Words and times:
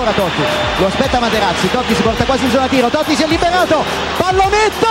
Ancora 0.00 0.12
Totti, 0.12 0.42
lo 0.78 0.86
aspetta 0.86 1.20
Materazzi, 1.20 1.70
Totti 1.70 1.94
si 1.94 2.00
porta 2.02 2.24
quasi 2.24 2.44
in 2.44 2.50
zona 2.50 2.66
tiro, 2.68 2.88
Totti 2.88 3.14
si 3.14 3.22
è 3.22 3.26
liberato, 3.26 3.84
pallonetto, 4.16 4.88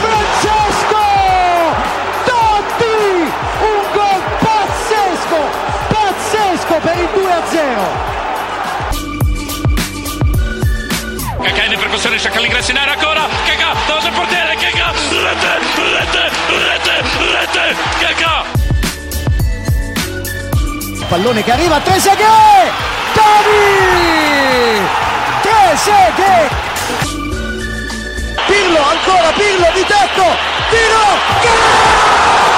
Francesco! 0.00 0.96
Totti! 2.24 3.30
Un 3.60 3.82
gol 3.92 4.22
pazzesco, 4.40 5.36
pazzesco 5.88 6.74
per 6.82 6.98
il 6.98 7.08
2-0! 7.14 8.16
Cacà 11.40 11.62
in 11.62 11.78
percussione, 11.78 12.18
cerca 12.18 12.40
l'ingresso 12.40 12.72
in 12.72 12.78
area 12.78 12.94
ancora, 12.94 13.28
Cacà, 13.44 13.74
davanti 13.86 14.06
al 14.08 14.12
portiere, 14.12 14.56
Cacà, 14.56 14.90
rete, 14.90 15.58
rete, 15.94 16.30
rete, 16.48 17.02
rete, 17.30 17.76
Cacà! 18.00 18.57
Pallone 21.08 21.42
che 21.42 21.52
arriva 21.52 21.80
Trezeguet! 21.80 22.70
Gavi! 23.14 24.86
Trezeguet! 25.40 26.52
Pirlo, 28.46 28.82
ancora 28.82 29.32
Pirlo 29.32 29.70
di 29.72 29.84
tetto! 29.86 30.36
Tiro! 30.68 31.06
Grosso! 31.40 32.57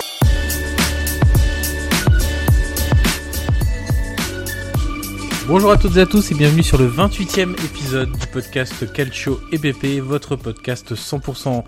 Bonjour 5.51 5.73
à 5.73 5.75
toutes 5.75 5.97
et 5.97 5.99
à 5.99 6.05
tous 6.05 6.31
et 6.31 6.33
bienvenue 6.33 6.63
sur 6.63 6.77
le 6.77 6.87
28e 6.87 7.51
épisode 7.65 8.09
du 8.09 8.25
podcast 8.27 8.89
Calcio 8.93 9.41
EPP, 9.51 9.99
votre 9.99 10.37
podcast 10.37 10.95
100% 10.95 11.65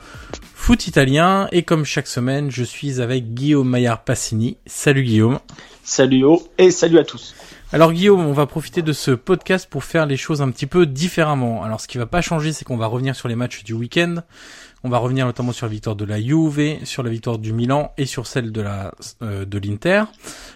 foot 0.56 0.88
italien. 0.88 1.50
Et 1.52 1.64
comme 1.64 1.84
chaque 1.84 2.08
semaine, 2.08 2.50
je 2.50 2.64
suis 2.64 3.02
avec 3.02 3.34
Guillaume 3.34 3.68
Maillard 3.68 4.06
Passini. 4.06 4.56
Salut 4.68 5.04
Guillaume. 5.04 5.40
Salut 5.84 6.24
O 6.24 6.48
et 6.58 6.72
salut 6.72 6.98
à 6.98 7.04
tous. 7.04 7.36
Alors 7.74 7.92
Guillaume, 7.92 8.22
on 8.22 8.32
va 8.32 8.46
profiter 8.46 8.82
de 8.82 8.94
ce 8.94 9.12
podcast 9.12 9.68
pour 9.70 9.84
faire 9.84 10.06
les 10.06 10.16
choses 10.16 10.42
un 10.42 10.50
petit 10.50 10.66
peu 10.66 10.86
différemment. 10.86 11.62
Alors 11.62 11.82
ce 11.82 11.90
qui 11.90 11.98
va 11.98 12.06
pas 12.06 12.22
changer, 12.22 12.54
c'est 12.54 12.64
qu'on 12.64 12.78
va 12.78 12.88
revenir 12.88 13.18
sur 13.18 13.28
les 13.28 13.36
matchs 13.36 13.66
du 13.66 13.74
week-end. 13.74 14.24
On 14.86 14.90
va 14.90 14.98
revenir 14.98 15.26
notamment 15.26 15.54
sur 15.54 15.66
la 15.66 15.72
victoire 15.72 15.96
de 15.96 16.04
la 16.04 16.22
Juve, 16.22 16.84
sur 16.84 17.04
la 17.04 17.10
victoire 17.10 17.38
du 17.38 17.54
Milan 17.54 17.94
et 17.98 18.06
sur 18.06 18.28
celle 18.28 18.52
de 18.52 18.60
la 18.60 18.94
euh, 19.22 19.46
de 19.46 19.58
l'Inter. 19.58 20.04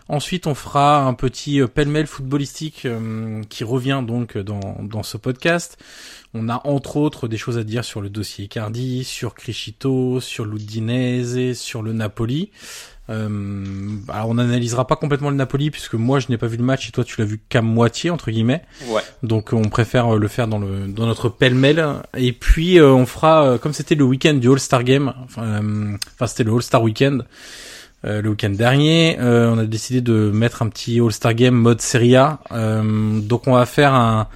Ensuite, 0.10 0.48
on 0.48 0.54
fera 0.54 1.06
un 1.06 1.14
petit 1.14 1.62
euh, 1.62 1.68
pêle-mêle 1.68 2.08
footballistique 2.08 2.86
euh, 2.86 3.42
qui 3.48 3.64
revient 3.64 4.04
donc 4.06 4.38
dans, 4.38 4.80
dans 4.82 5.04
ce 5.04 5.16
podcast. 5.16 5.78
On 6.34 6.50
a 6.50 6.60
entre 6.66 6.98
autres 6.98 7.30
des 7.30 7.38
choses 7.38 7.58
à 7.58 7.64
dire 7.64 7.86
sur 7.86 8.02
le 8.02 8.10
dossier 8.10 8.46
Icardi, 8.46 9.06
sur 9.06 9.34
Crescito, 9.34 10.20
sur 10.20 10.44
l'Udinese, 10.44 11.58
sur 11.58 11.82
le 11.82 11.94
Napoli. 11.94 12.52
Euh, 13.09 13.29
alors 14.09 14.29
on 14.29 14.34
n'analysera 14.34 14.85
pas 14.85 14.97
complètement 14.97 15.29
le 15.29 15.38
Napoli 15.38 15.72
puisque 15.72 15.94
moi 15.94 16.19
je 16.19 16.28
n'ai 16.29 16.38
pas 16.38 16.47
vu 16.47 16.57
le 16.57 16.63
match 16.63 16.90
et 16.90 16.91
toi 16.91 17.06
tu 17.06 17.16
l'as 17.19 17.25
vu 17.25 17.40
qu'à 17.50 17.62
moitié 17.62 18.09
entre 18.09 18.31
guillemets. 18.31 18.63
Ouais. 18.88 19.01
Donc 19.23 19.53
on 19.53 19.63
préfère 19.69 20.16
le 20.16 20.28
faire 20.28 20.47
dans 20.47 20.59
le 20.59 20.88
dans 20.88 21.06
notre 21.06 21.29
pêle-mêle 21.29 21.85
et 22.16 22.34
puis 22.34 22.79
euh, 22.79 22.90
on 22.90 23.06
fera 23.06 23.46
euh, 23.46 23.57
comme 23.57 23.73
c'était 23.73 23.96
le 23.96 24.03
week-end 24.03 24.34
du 24.34 24.51
All-Star 24.51 24.84
Game, 24.84 25.13
enfin, 25.23 25.44
euh, 25.44 25.97
enfin 26.16 26.28
c'était 26.28 26.44
le 26.44 26.53
All-Star 26.53 26.81
Weekend. 26.81 27.25
le 28.03 28.29
week-end 28.29 28.50
dernier, 28.50 29.17
on 29.19 29.57
a 29.57 29.66
décidé 29.66 30.01
de 30.01 30.31
mettre 30.31 30.62
un 30.62 30.69
petit 30.69 31.00
All-Star 31.00 31.34
Game 31.34 31.56
mode 31.56 31.81
Serie 31.81 32.16
A. 32.16 32.40
donc 32.51 33.47
on 33.47 33.53
va 33.53 33.66
faire 33.66 33.94
un 33.94 34.28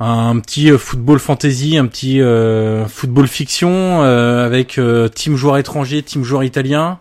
un 0.00 0.40
petit 0.40 0.70
euh, 0.70 0.78
football 0.78 1.18
fantasy, 1.18 1.78
un 1.78 1.86
petit 1.86 2.20
euh, 2.20 2.86
football 2.86 3.28
fiction 3.28 4.02
euh, 4.02 4.44
avec 4.44 4.80
team 5.14 5.36
joueur 5.36 5.58
étranger, 5.58 6.02
team 6.02 6.24
joueur 6.24 6.42
italien 6.42 6.98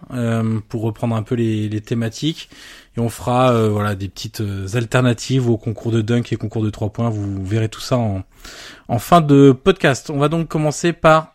pour 0.69 0.83
reprendre 0.83 1.15
un 1.15 1.23
peu 1.23 1.35
les, 1.35 1.81
thématiques 1.81 2.49
et 2.95 2.99
on 2.99 3.09
fera 3.09 3.67
voilà 3.69 3.95
des 3.95 4.07
petites 4.07 4.43
alternatives 4.75 5.49
au 5.49 5.57
concours 5.57 5.91
de 5.91 6.01
dunk 6.01 6.31
et 6.31 6.35
concours 6.35 6.63
de 6.63 6.69
trois 6.69 6.89
points. 6.89 7.09
Vous 7.09 7.43
verrez 7.43 7.69
tout 7.69 7.81
ça 7.81 7.97
en, 7.97 8.99
fin 8.99 9.21
de 9.21 9.51
podcast. 9.51 10.11
On 10.11 10.19
va 10.19 10.29
donc 10.29 10.47
commencer 10.47 10.93
par 10.93 11.33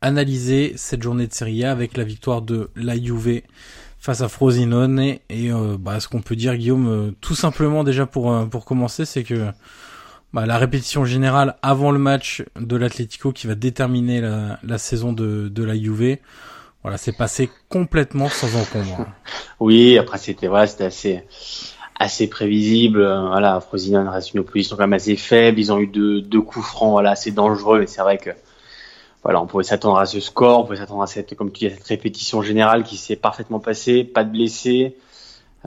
analyser 0.00 0.72
cette 0.76 1.02
journée 1.02 1.28
de 1.28 1.32
Serie 1.32 1.64
A 1.64 1.70
avec 1.70 1.96
la 1.96 2.02
victoire 2.02 2.42
de 2.42 2.70
la 2.74 2.94
face 4.00 4.20
à 4.20 4.28
Frosinone 4.28 4.98
et, 4.98 5.50
bah, 5.78 6.00
ce 6.00 6.08
qu'on 6.08 6.22
peut 6.22 6.34
dire 6.34 6.56
Guillaume 6.56 7.14
tout 7.20 7.36
simplement 7.36 7.84
déjà 7.84 8.06
pour 8.06 8.48
pour 8.50 8.64
commencer 8.64 9.04
c'est 9.04 9.22
que 9.22 9.52
bah, 10.32 10.46
la 10.46 10.58
répétition 10.58 11.04
générale 11.04 11.56
avant 11.62 11.90
le 11.90 11.98
match 11.98 12.44
de 12.58 12.76
l'Atlético 12.76 13.32
qui 13.32 13.46
va 13.46 13.54
déterminer 13.54 14.20
la, 14.20 14.58
la 14.62 14.78
saison 14.78 15.12
de, 15.12 15.48
de, 15.48 15.64
la 15.64 15.74
Juve. 15.74 16.18
Voilà, 16.82 16.96
c'est 16.96 17.16
passé 17.16 17.50
complètement 17.68 18.28
sans 18.28 18.56
encombre. 18.56 19.06
Oui, 19.60 19.96
après 19.98 20.18
c'était 20.18 20.48
voilà, 20.48 20.66
c'était 20.66 20.84
assez 20.84 21.24
assez 21.98 22.28
prévisible. 22.28 23.00
Voilà, 23.28 23.60
Frosinone 23.60 24.08
reste 24.08 24.34
une 24.34 24.40
opposition 24.40 24.76
quand 24.76 24.82
même 24.82 24.92
assez 24.92 25.16
faible. 25.16 25.60
Ils 25.60 25.72
ont 25.72 25.78
eu 25.78 25.86
deux, 25.86 26.20
deux 26.20 26.40
coups 26.40 26.66
francs, 26.66 26.90
voilà, 26.90 27.10
assez 27.12 27.30
dangereux, 27.30 27.80
mais 27.80 27.86
c'est 27.86 28.02
vrai 28.02 28.18
que 28.18 28.30
voilà, 29.22 29.40
on 29.40 29.46
pouvait 29.46 29.62
s'attendre 29.62 29.98
à 29.98 30.06
ce 30.06 30.18
score, 30.18 30.60
on 30.60 30.62
pouvait 30.64 30.78
s'attendre 30.78 31.02
à 31.02 31.06
cette, 31.06 31.36
comme 31.36 31.52
tu 31.52 31.60
dis, 31.60 31.66
à 31.72 31.76
cette 31.76 31.86
répétition 31.86 32.42
générale 32.42 32.82
qui 32.82 32.96
s'est 32.96 33.16
parfaitement 33.16 33.60
passée, 33.60 34.02
pas 34.02 34.24
de 34.24 34.32
blessés. 34.32 34.96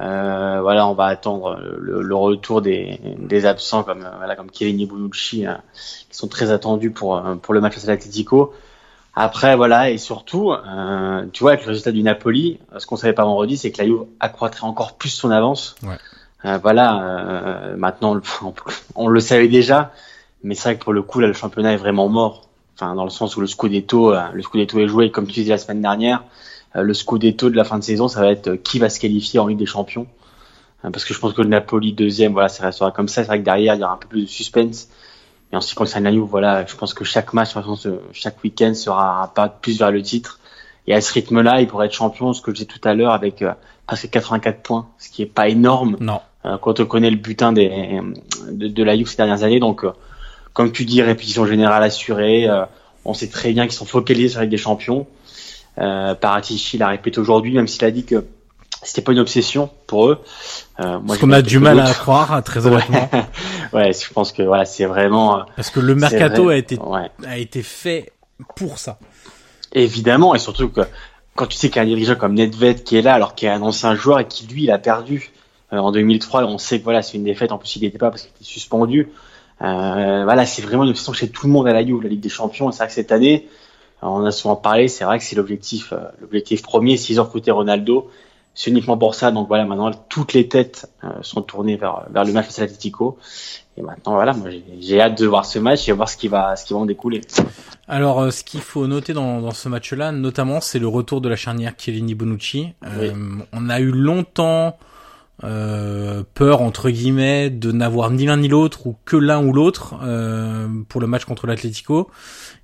Euh, 0.01 0.59
voilà, 0.61 0.87
on 0.87 0.93
va 0.93 1.05
attendre 1.05 1.57
le, 1.79 2.01
le 2.01 2.15
retour 2.15 2.61
des, 2.61 2.99
des, 3.17 3.45
absents 3.45 3.83
comme 3.83 4.03
euh, 4.03 4.17
voilà 4.17 4.35
comme 4.35 4.51
Kevin 4.51 4.85
Bonucci, 4.85 5.45
hein, 5.45 5.61
qui 5.73 6.17
sont 6.17 6.27
très 6.27 6.51
attendus 6.51 6.91
pour 6.91 7.21
pour 7.41 7.53
le 7.53 7.61
match 7.61 7.75
face 7.75 7.87
à 7.87 7.91
l'Atlético. 7.91 8.53
Après, 9.17 9.55
voilà, 9.55 9.89
et 9.91 9.97
surtout, 9.97 10.51
euh, 10.51 11.25
tu 11.31 11.43
vois, 11.43 11.53
avec 11.53 11.63
le 11.63 11.69
résultat 11.69 11.93
du 11.93 12.03
Napoli, 12.03 12.59
ce 12.77 12.85
qu'on 12.85 12.97
savait 12.97 13.13
pas 13.13 13.23
vendredi, 13.23 13.55
c'est 13.55 13.71
que 13.71 13.77
la 13.77 13.85
Juve 13.85 14.03
accroîtrait 14.19 14.65
encore 14.65 14.97
plus 14.97 15.09
son 15.09 15.31
avance. 15.31 15.75
Ouais. 15.83 15.95
Euh, 16.43 16.59
voilà, 16.61 17.01
euh, 17.01 17.77
maintenant, 17.77 18.19
on, 18.43 18.53
on, 18.95 19.07
le 19.07 19.19
savait 19.21 19.47
déjà, 19.47 19.91
mais 20.43 20.53
c'est 20.53 20.69
vrai 20.69 20.77
que 20.77 20.83
pour 20.83 20.93
le 20.93 21.01
coup, 21.01 21.21
là, 21.21 21.27
le 21.27 21.33
championnat 21.33 21.73
est 21.73 21.77
vraiment 21.77 22.09
mort. 22.09 22.49
Enfin, 22.75 22.93
dans 22.93 23.05
le 23.05 23.09
sens 23.09 23.37
où 23.37 23.41
le 23.41 23.47
Scudetto, 23.47 24.13
euh, 24.13 24.21
le 24.33 24.41
Scudetto 24.41 24.79
est 24.79 24.87
joué, 24.87 25.09
comme 25.09 25.27
tu 25.27 25.39
disais 25.39 25.51
la 25.51 25.57
semaine 25.57 25.81
dernière. 25.81 26.23
Euh, 26.75 26.81
le 26.81 26.93
Scudetto 26.93 27.49
de 27.49 27.55
la 27.55 27.63
fin 27.63 27.79
de 27.79 27.83
saison, 27.83 28.07
ça 28.07 28.21
va 28.21 28.31
être 28.31 28.47
euh, 28.47 28.57
qui 28.57 28.79
va 28.79 28.89
se 28.89 28.99
qualifier 28.99 29.39
en 29.39 29.47
Ligue 29.47 29.59
des 29.59 29.65
Champions. 29.65 30.07
Parce 30.81 31.03
que 31.03 31.15
je 31.15 31.19
pense 31.19 31.33
que 31.33 31.41
le 31.41 31.47
Napoli 31.47 31.93
deuxième, 31.93 32.33
voilà, 32.33 32.47
ça 32.47 32.63
restera 32.63 32.91
comme 32.91 33.07
ça. 33.07 33.23
C'est 33.23 33.27
vrai 33.27 33.39
que 33.39 33.43
derrière, 33.43 33.73
il 33.73 33.81
y 33.81 33.83
aura 33.83 33.93
un 33.93 33.97
peu 33.97 34.07
plus 34.07 34.21
de 34.21 34.27
suspense. 34.27 34.87
Et 35.51 35.55
en 35.55 35.61
ce 35.61 35.69
qui 35.69 35.75
concerne 35.75 36.03
la 36.03 36.11
Juve, 36.11 36.25
voilà, 36.25 36.63
je 36.65 36.75
pense 36.75 36.93
que 36.93 37.03
chaque 37.03 37.33
match, 37.33 37.55
de 37.55 37.99
chaque 38.11 38.43
week-end 38.43 38.73
sera 38.75 39.23
un 39.23 39.27
pas 39.27 39.49
plus 39.49 39.79
vers 39.79 39.89
le 39.89 40.03
titre. 40.03 40.39
Et 40.85 40.93
à 40.93 41.01
ce 41.01 41.11
rythme-là, 41.13 41.61
il 41.61 41.67
pourrait 41.67 41.87
être 41.87 41.93
champion, 41.93 42.33
ce 42.33 42.41
que 42.41 42.51
je 42.51 42.57
disais 42.57 42.67
tout 42.67 42.87
à 42.87 42.93
l'heure, 42.93 43.13
avec 43.13 43.41
euh, 43.41 43.53
presque 43.87 44.09
84 44.11 44.61
points, 44.61 44.87
ce 44.99 45.09
qui 45.09 45.23
est 45.23 45.27
pas 45.27 45.47
énorme. 45.47 45.97
Non. 45.99 46.19
Euh, 46.45 46.57
quand 46.57 46.79
on 46.79 46.85
connaît 46.85 47.09
le 47.09 47.17
butin 47.17 47.53
des, 47.53 47.99
de, 48.51 48.67
de 48.67 48.83
la 48.83 48.95
Juve 48.95 49.07
ces 49.07 49.17
dernières 49.17 49.43
années. 49.43 49.59
Donc, 49.59 49.83
euh, 49.83 49.91
comme 50.53 50.71
tu 50.71 50.85
dis, 50.85 51.01
répétition 51.01 51.45
générale 51.45 51.83
assurée. 51.83 52.47
Euh, 52.47 52.65
on 53.03 53.13
sait 53.13 53.29
très 53.29 53.51
bien 53.51 53.63
qu'ils 53.65 53.75
sont 53.75 53.85
focalisés 53.85 54.29
sur 54.29 54.39
la 54.39 54.45
Ligue 54.45 54.51
des 54.51 54.57
Champions. 54.57 55.07
Euh, 55.77 56.15
Paratici 56.15 56.77
l'a 56.77 56.87
répété 56.87 57.19
aujourd'hui, 57.19 57.53
même 57.53 57.67
s'il 57.67 57.83
a 57.85 57.91
dit 57.91 58.05
que 58.05 58.25
c'était 58.83 59.01
pas 59.01 59.11
une 59.11 59.19
obsession 59.19 59.69
pour 59.87 60.09
eux. 60.09 60.21
Euh, 60.79 60.99
moi, 60.99 61.17
qu'on 61.17 61.31
a 61.31 61.41
du 61.41 61.59
mal 61.59 61.79
à 61.79 61.93
croire, 61.93 62.43
très 62.43 62.65
honnêtement. 62.67 63.09
ouais, 63.73 63.91
je 63.93 64.13
pense 64.13 64.31
que 64.31 64.43
voilà, 64.43 64.65
c'est 64.65 64.85
vraiment. 64.85 65.45
Parce 65.55 65.69
que 65.69 65.79
le 65.79 65.95
mercato 65.95 66.49
a 66.49 66.55
été 66.55 66.77
ouais. 66.79 67.09
a 67.25 67.37
été 67.37 67.63
fait 67.63 68.11
pour 68.55 68.77
ça. 68.77 68.99
Évidemment, 69.73 70.35
et 70.35 70.39
surtout 70.39 70.69
que 70.69 70.81
quand 71.35 71.47
tu 71.47 71.57
sais 71.57 71.69
qu'il 71.69 71.77
y 71.77 71.79
a 71.79 71.83
un 71.83 71.85
dirigeant 71.85 72.15
comme 72.15 72.33
Nedved 72.33 72.83
qui 72.83 72.97
est 72.97 73.01
là, 73.01 73.13
alors 73.13 73.35
qu'il 73.35 73.47
est 73.47 73.51
un 73.51 73.61
ancien 73.61 73.95
joueur 73.95 74.19
et 74.19 74.27
qui 74.27 74.47
lui, 74.47 74.63
il 74.63 74.71
a 74.71 74.77
perdu 74.77 75.31
euh, 75.73 75.77
en 75.77 75.91
2003, 75.91 76.45
on 76.45 76.57
sait 76.57 76.79
que 76.79 76.83
voilà, 76.83 77.01
c'est 77.01 77.17
une 77.17 77.23
défaite. 77.23 77.51
En 77.51 77.57
plus, 77.57 77.75
il 77.75 77.81
n'était 77.81 77.97
pas 77.97 78.09
parce 78.09 78.23
qu'il 78.23 78.31
était 78.31 78.45
suspendu. 78.45 79.09
Euh, 79.61 80.23
voilà, 80.23 80.45
c'est 80.45 80.61
vraiment 80.61 80.83
une 80.83 80.91
obsession 80.91 81.13
chez 81.13 81.29
tout 81.29 81.47
le 81.47 81.53
monde 81.53 81.67
à 81.67 81.73
la 81.73 81.85
Juve, 81.85 82.01
la 82.01 82.09
Ligue 82.09 82.21
des 82.21 82.29
Champions. 82.29 82.71
C'est 82.71 82.79
vrai 82.79 82.87
que 82.87 82.93
cette 82.93 83.11
année, 83.11 83.47
on 84.09 84.25
a 84.25 84.31
souvent 84.31 84.55
parlé, 84.55 84.87
c'est 84.87 85.03
vrai 85.05 85.19
que 85.19 85.25
c'est 85.25 85.35
l'objectif, 85.35 85.93
euh, 85.93 85.97
l'objectif 86.21 86.61
premier, 86.61 86.97
s'ils 86.97 87.19
ont 87.19 87.23
recruté 87.23 87.51
Ronaldo, 87.51 88.09
c'est 88.53 88.71
uniquement 88.71 88.97
pour 88.97 89.15
ça. 89.15 89.31
Donc 89.31 89.47
voilà, 89.47 89.65
maintenant 89.65 89.91
toutes 89.91 90.33
les 90.33 90.47
têtes 90.47 90.89
euh, 91.03 91.09
sont 91.21 91.41
tournées 91.41 91.75
vers 91.75 92.05
vers 92.09 92.23
le 92.23 92.31
match 92.31 92.45
face 92.45 92.59
à 92.59 92.61
l'Atlético. 92.63 93.17
Et 93.77 93.81
maintenant 93.81 94.13
voilà, 94.13 94.33
moi 94.33 94.49
j'ai 94.79 95.01
hâte 95.01 95.17
de 95.17 95.25
voir 95.25 95.45
ce 95.45 95.59
match 95.59 95.89
et 95.89 95.91
voir 95.91 96.09
ce 96.09 96.17
qui 96.17 96.27
va 96.27 96.55
ce 96.55 96.65
qui 96.65 96.73
va 96.73 96.79
en 96.79 96.85
découler. 96.85 97.21
Alors 97.87 98.21
euh, 98.21 98.31
ce 98.31 98.43
qu'il 98.43 98.61
faut 98.61 98.87
noter 98.87 99.13
dans 99.13 99.41
dans 99.41 99.51
ce 99.51 99.67
match-là, 99.67 100.11
notamment, 100.11 100.61
c'est 100.61 100.79
le 100.79 100.87
retour 100.87 101.19
de 101.19 101.29
la 101.29 101.35
charnière 101.35 101.73
Chiellini 101.77 102.15
Bonucci. 102.15 102.69
Oui. 102.97 103.11
on 103.51 103.69
a 103.69 103.79
eu 103.79 103.91
longtemps 103.91 104.77
euh, 105.43 106.23
peur 106.33 106.61
entre 106.61 106.89
guillemets 106.89 107.49
de 107.49 107.71
n'avoir 107.71 108.09
ni 108.09 108.25
l'un 108.25 108.37
ni 108.37 108.47
l'autre 108.47 108.87
ou 108.87 108.95
que 109.03 109.17
l'un 109.17 109.45
ou 109.45 109.51
l'autre 109.51 109.95
euh, 110.01 110.67
pour 110.87 111.01
le 111.01 111.07
match 111.07 111.25
contre 111.25 111.45
l'Atlético. 111.45 112.09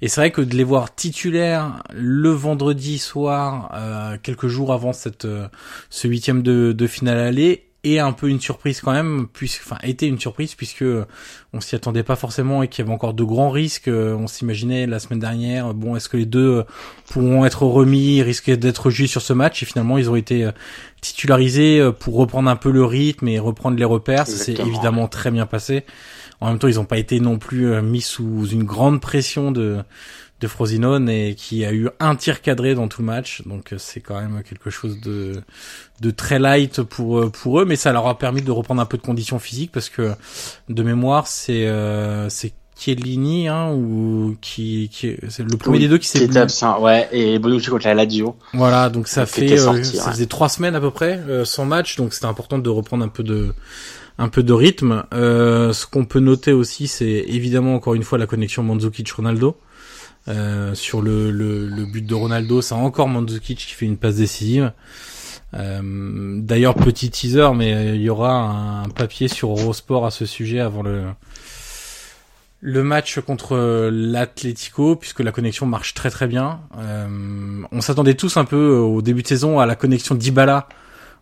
Et 0.02 0.08
c'est 0.08 0.22
vrai 0.22 0.32
que 0.32 0.42
de 0.42 0.56
les 0.56 0.64
voir 0.64 0.96
titulaires 0.96 1.84
le 1.94 2.30
vendredi 2.30 2.98
soir, 2.98 3.72
euh, 3.74 4.18
quelques 4.22 4.48
jours 4.48 4.72
avant 4.74 4.94
cette 4.94 5.28
ce 5.90 6.08
huitième 6.08 6.44
de, 6.44 6.72
de 6.72 6.88
finale 6.88 7.18
aller, 7.18 7.71
est 7.84 8.00
un 8.00 8.12
peu 8.12 8.30
une 8.30 8.40
surprise 8.40 8.82
quand 8.82 8.92
même, 8.92 9.28
puisque, 9.32 9.64
enfin, 9.66 9.78
était 9.84 10.08
une 10.08 10.20
surprise 10.20 10.56
puisque 10.56 10.86
on 11.54 11.62
s'y 11.62 11.76
attendait 11.76 12.04
pas 12.04 12.16
forcément 12.16 12.64
et 12.64 12.68
qu'il 12.68 12.84
y 12.84 12.86
avait 12.86 12.94
encore 12.94 13.14
de 13.14 13.24
grands 13.24 13.50
risques. 13.50 13.90
On 13.90 14.28
s'imaginait 14.28 14.88
la 14.88 15.00
semaine 15.00 15.20
dernière, 15.20 15.74
bon, 15.74 15.96
est-ce 15.96 16.10
que 16.10 16.18
les 16.18 16.26
deux 16.26 16.64
pourront 17.10 17.46
être 17.46 17.64
remis, 17.64 18.22
risquer 18.22 18.58
d'être 18.58 18.90
juste 18.90 19.12
sur 19.12 19.22
ce 19.22 19.34
match 19.34 19.64
Et 19.64 19.66
finalement, 19.66 19.98
ils 19.98 20.10
ont 20.10 20.16
été 20.16 20.50
titularisés 21.02 21.90
pour 22.00 22.16
reprendre 22.16 22.50
un 22.50 22.56
peu 22.56 22.72
le 22.72 22.86
rythme 22.86 23.28
et 23.28 23.40
reprendre 23.40 23.78
les 23.78 23.86
repères. 23.86 24.28
C'est 24.28 24.60
évidemment 24.60 25.08
très 25.08 25.32
bien 25.32 25.46
passé. 25.46 25.84
En 26.40 26.48
même 26.50 26.60
temps, 26.60 26.68
ils 26.68 26.76
n'ont 26.76 26.86
pas 26.86 26.98
été 26.98 27.20
non 27.20 27.38
plus 27.38 27.82
mis 27.82 28.02
sous 28.02 28.48
une 28.48 28.64
grande 28.64 29.02
pression 29.02 29.52
de 29.52 29.80
de 30.42 30.48
Frosinone 30.48 31.10
et 31.10 31.36
qui 31.36 31.64
a 31.66 31.72
eu 31.72 31.90
un 32.00 32.16
tir 32.16 32.42
cadré 32.42 32.76
dans 32.76 32.88
tout 32.88 33.02
le 33.02 33.08
match. 33.08 33.44
Donc 33.46 33.74
c'est 33.78 34.02
quand 34.02 34.20
même 34.20 34.44
quelque 34.44 34.70
chose 34.70 35.00
de 35.00 35.42
de 36.02 36.12
très 36.12 36.40
light 36.40 36.82
pour 36.82 37.32
pour 37.32 37.62
eux, 37.62 37.66
mais 37.66 37.76
ça 37.76 37.94
leur 37.94 38.08
a 38.08 38.18
permis 38.18 38.42
de 38.42 38.52
reprendre 38.52 38.82
un 38.82 38.86
peu 38.86 38.98
de 38.98 39.04
conditions 39.04 39.40
physiques 39.40 39.72
parce 39.72 39.90
que 39.90 40.14
de 40.70 40.84
mémoire 40.84 41.28
c'est 41.28 41.68
euh, 41.68 42.28
c'est 42.30 42.54
Chiellini 42.82 43.48
hein, 43.48 43.72
ou 43.72 44.36
qui 44.42 44.90
qui 44.92 45.16
c'est 45.30 45.44
le 45.44 45.56
premier 45.56 45.78
oui, 45.78 45.84
des 45.84 45.90
deux 45.90 46.00
qui 46.00 46.08
s'est 46.08 46.28
qui 46.28 46.38
absent 46.38 46.82
ouais 46.82 47.08
et 47.12 47.38
Bonucci 47.38 47.70
contre 47.70 47.86
la 47.86 47.94
Lazio. 47.94 48.36
Voilà, 48.54 48.90
donc 48.90 49.08
ça 49.08 49.28
fait 49.28 49.56
sorti, 49.58 49.82
euh, 49.82 49.84
ça 49.84 50.12
faisait 50.12 50.26
trois 50.26 50.50
semaines 50.50 50.76
à 50.76 50.82
peu 50.82 50.90
près 50.90 51.22
euh, 51.30 51.46
sans 51.46 51.66
match, 51.66 51.98
donc 51.98 52.14
c'était 52.14 52.26
important 52.26 52.58
de 52.58 52.70
reprendre 52.70 53.06
un 53.06 53.08
peu 53.08 53.22
de 53.22 53.54
un 54.18 54.30
peu 54.30 54.42
de 54.42 54.54
rythme. 54.54 55.04
Euh, 55.14 55.74
ce 55.74 55.86
qu'on 55.86 56.06
peut 56.06 56.20
noter 56.20 56.54
aussi, 56.54 56.88
c'est 56.88 57.26
évidemment 57.28 57.76
encore 57.76 57.94
une 57.94 58.04
fois 58.04 58.18
la 58.18 58.26
connexion 58.26 58.64
Mandzukic-Ronaldo. 58.64 59.56
Euh, 60.28 60.76
sur 60.76 61.02
le, 61.02 61.32
le, 61.32 61.68
le, 61.68 61.86
but 61.86 62.06
de 62.06 62.14
Ronaldo, 62.14 62.62
c'est 62.62 62.76
encore 62.76 63.08
Mandzukic 63.08 63.58
qui 63.58 63.74
fait 63.74 63.86
une 63.86 63.98
passe 63.98 64.16
décisive. 64.16 64.72
Euh, 65.54 66.40
D'ailleurs, 66.40 66.76
petit 66.76 67.10
teaser, 67.10 67.50
mais 67.56 67.96
il 67.96 68.02
y 68.02 68.10
aura 68.10 68.84
un 68.84 68.90
papier 68.90 69.28
sur 69.28 69.50
Eurosport 69.50 70.06
à 70.06 70.12
ce 70.12 70.26
sujet 70.26 70.60
avant 70.60 70.84
le 70.84 71.06
le 72.62 72.84
match 72.84 73.20
contre 73.20 73.90
l'Atlético, 73.92 74.96
puisque 74.96 75.20
la 75.22 75.32
connexion 75.32 75.66
marche 75.66 75.96
très 75.96 76.12
très 76.12 76.28
bien. 76.28 76.62
Euh, 76.78 77.64
on 77.72 77.82
s'attendait 77.82 78.14
tous 78.14 78.38
un 78.38 78.46
peu 78.46 78.76
au 78.76 79.02
début 79.02 79.24
de 79.24 79.28
saison 79.28 79.60
à 79.60 79.66
la 79.66 79.76
connexion 79.76 80.14
d'Ibala. 80.14 80.70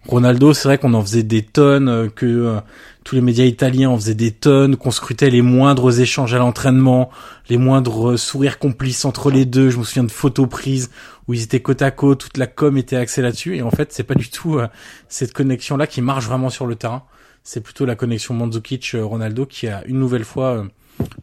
Ronaldo, 0.07 0.54
c'est 0.54 0.68
vrai 0.68 0.78
qu'on 0.78 0.94
en 0.94 1.01
faisait 1.01 1.24
des 1.24 1.44
tonnes, 1.44 2.10
que 2.16 2.25
euh, 2.25 2.60
tous 3.04 3.16
les 3.16 3.22
médias 3.22 3.44
italiens 3.44 3.90
en 3.90 3.98
faisaient 3.98 4.16
des 4.16 4.31
tonnes, 4.31 4.78
qu'on 4.78 4.92
scrutait 4.92 5.30
les 5.30 5.42
moindres 5.42 6.00
échanges 6.00 6.34
à 6.34 6.38
l'entraînement, 6.38 7.10
les 7.50 7.57
moindres 7.57 8.18
sourires 8.18 8.60
complices 8.60 9.04
entre 9.04 9.30
les 9.30 9.46
deux. 9.46 9.69
Je 9.69 9.78
me 9.78 9.84
souviens 9.84 10.06
de 10.06 10.12
photos 10.12 10.48
prises 10.48 10.90
où 11.28 11.34
ils 11.34 11.44
étaient 11.44 11.60
côte 11.60 11.81
à 11.81 11.92
côte, 11.92 12.22
toute 12.22 12.38
la 12.38 12.48
com 12.48 12.78
était 12.78 12.96
axée 12.96 13.22
là-dessus. 13.22 13.57
Et 13.57 13.62
en 13.62 13.72
fait, 13.72 13.92
c'est 13.92 14.04
pas 14.04 14.16
du 14.16 14.30
tout 14.30 14.57
euh, 14.57 14.68
cette 15.10 15.34
connexion-là 15.34 15.86
qui 15.86 16.02
marche 16.02 16.25
vraiment 16.25 16.50
sur 16.50 16.66
le 16.66 16.75
terrain. 16.75 17.04
C'est 17.44 17.62
plutôt 17.62 17.86
la 17.86 17.95
connexion 17.95 18.34
Mandzukic-Ronaldo 18.34 19.45
qui 19.45 19.68
a 19.68 19.83
une 19.85 20.00
nouvelle 20.00 20.26
fois 20.26 20.57
euh, 20.57 20.64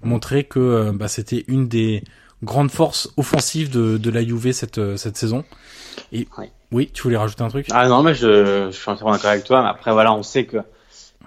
montré 0.02 0.44
que 0.44 0.90
bah, 0.90 1.08
c'était 1.08 1.44
une 1.48 1.66
des 1.66 2.04
grandes 2.42 2.70
forces 2.70 3.10
offensives 3.16 3.70
de, 3.70 3.98
de 3.98 4.10
la 4.10 4.22
Juve 4.22 4.52
cette, 4.52 4.96
cette 4.96 5.16
saison. 5.16 5.44
Et 6.12 6.28
oui. 6.38 6.46
oui, 6.72 6.90
tu 6.92 7.02
voulais 7.02 7.16
rajouter 7.16 7.42
un 7.42 7.48
truc? 7.48 7.66
Ah 7.70 7.88
non, 7.88 8.02
mais 8.02 8.14
je, 8.14 8.70
je 8.70 8.76
suis 8.76 8.90
entièrement 8.90 9.12
d'accord 9.12 9.30
avec 9.30 9.44
toi. 9.44 9.62
Mais 9.62 9.68
après, 9.68 9.92
voilà, 9.92 10.12
on 10.12 10.22
sait 10.22 10.44
que 10.44 10.58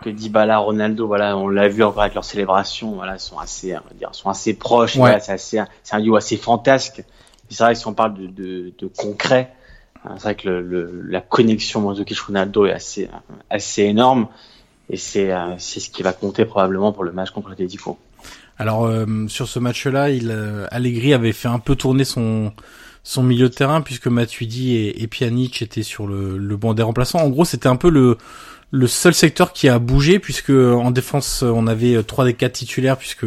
que 0.02 0.10
Dybala, 0.10 0.60
Ronaldo, 0.60 1.08
voilà, 1.08 1.36
on 1.36 1.50
l'a 1.50 1.68
vu 1.68 1.84
encore 1.84 2.04
avec 2.04 2.14
leur 2.14 2.24
célébration, 2.24 2.94
voilà, 2.94 3.18
sont 3.20 3.38
assez, 3.38 3.74
on 3.74 3.82
va 3.82 3.94
dire, 3.98 4.10
sont 4.14 4.30
assez 4.30 4.54
proches. 4.54 4.96
Ouais. 4.96 5.02
Voilà, 5.02 5.20
c'est 5.20 5.34
assez, 5.34 5.62
c'est 5.84 5.96
un 5.96 6.00
duo 6.00 6.16
assez 6.16 6.38
fantasque. 6.38 7.04
C'est 7.50 7.64
vrai 7.64 7.74
que 7.74 7.80
si 7.80 7.88
on 7.88 7.94
parle 7.94 8.14
de, 8.14 8.28
de, 8.28 8.74
de 8.78 8.88
concret, 8.88 9.52
c'est 10.16 10.24
vrai 10.24 10.36
que 10.36 10.48
le, 10.48 10.62
le, 10.62 11.02
la 11.02 11.20
connexion 11.20 11.82
Mandzukic-Ronaldo 11.82 12.68
est 12.68 12.72
assez, 12.72 13.10
assez 13.50 13.84
énorme. 13.84 14.28
Et 14.90 14.96
c'est, 14.98 15.32
c'est 15.58 15.80
ce 15.80 15.90
qui 15.90 16.02
va 16.02 16.14
compter 16.14 16.46
probablement 16.46 16.94
pour 16.94 17.04
le 17.04 17.12
match 17.12 17.32
contre 17.32 17.50
l'Atletico. 17.50 17.98
Alors 18.60 18.86
euh, 18.86 19.06
sur 19.28 19.48
ce 19.48 19.58
match-là, 19.58 20.12
il 20.12 20.30
euh, 20.30 20.68
Allegri 20.70 21.14
avait 21.14 21.34
fait 21.34 21.48
un 21.48 21.60
peu 21.60 21.76
tourner 21.76 22.04
son 22.04 22.54
son 23.02 23.24
milieu 23.24 23.50
de 23.50 23.54
terrain 23.54 23.82
puisque 23.82 24.08
Matuidi 24.08 24.76
et, 24.76 25.02
et 25.02 25.08
Pjanic 25.08 25.62
étaient 25.62 25.84
sur 25.84 26.06
le, 26.06 26.38
le 26.38 26.58
banc 26.58 26.74
des 26.74 26.84
remplaçants. 26.84 27.20
En 27.20 27.30
gros, 27.30 27.46
c'était 27.46 27.68
un 27.68 27.78
peu 27.78 27.90
le 27.90 28.18
le 28.72 28.86
seul 28.86 29.16
secteur 29.16 29.54
qui 29.54 29.68
a 29.68 29.80
bougé 29.80 30.20
puisque 30.20 30.52
en 30.52 30.92
défense 30.92 31.42
on 31.42 31.66
avait 31.66 32.04
trois 32.04 32.26
des 32.26 32.36
quatre 32.36 32.54
titulaires 32.54 32.98
puisque 32.98 33.26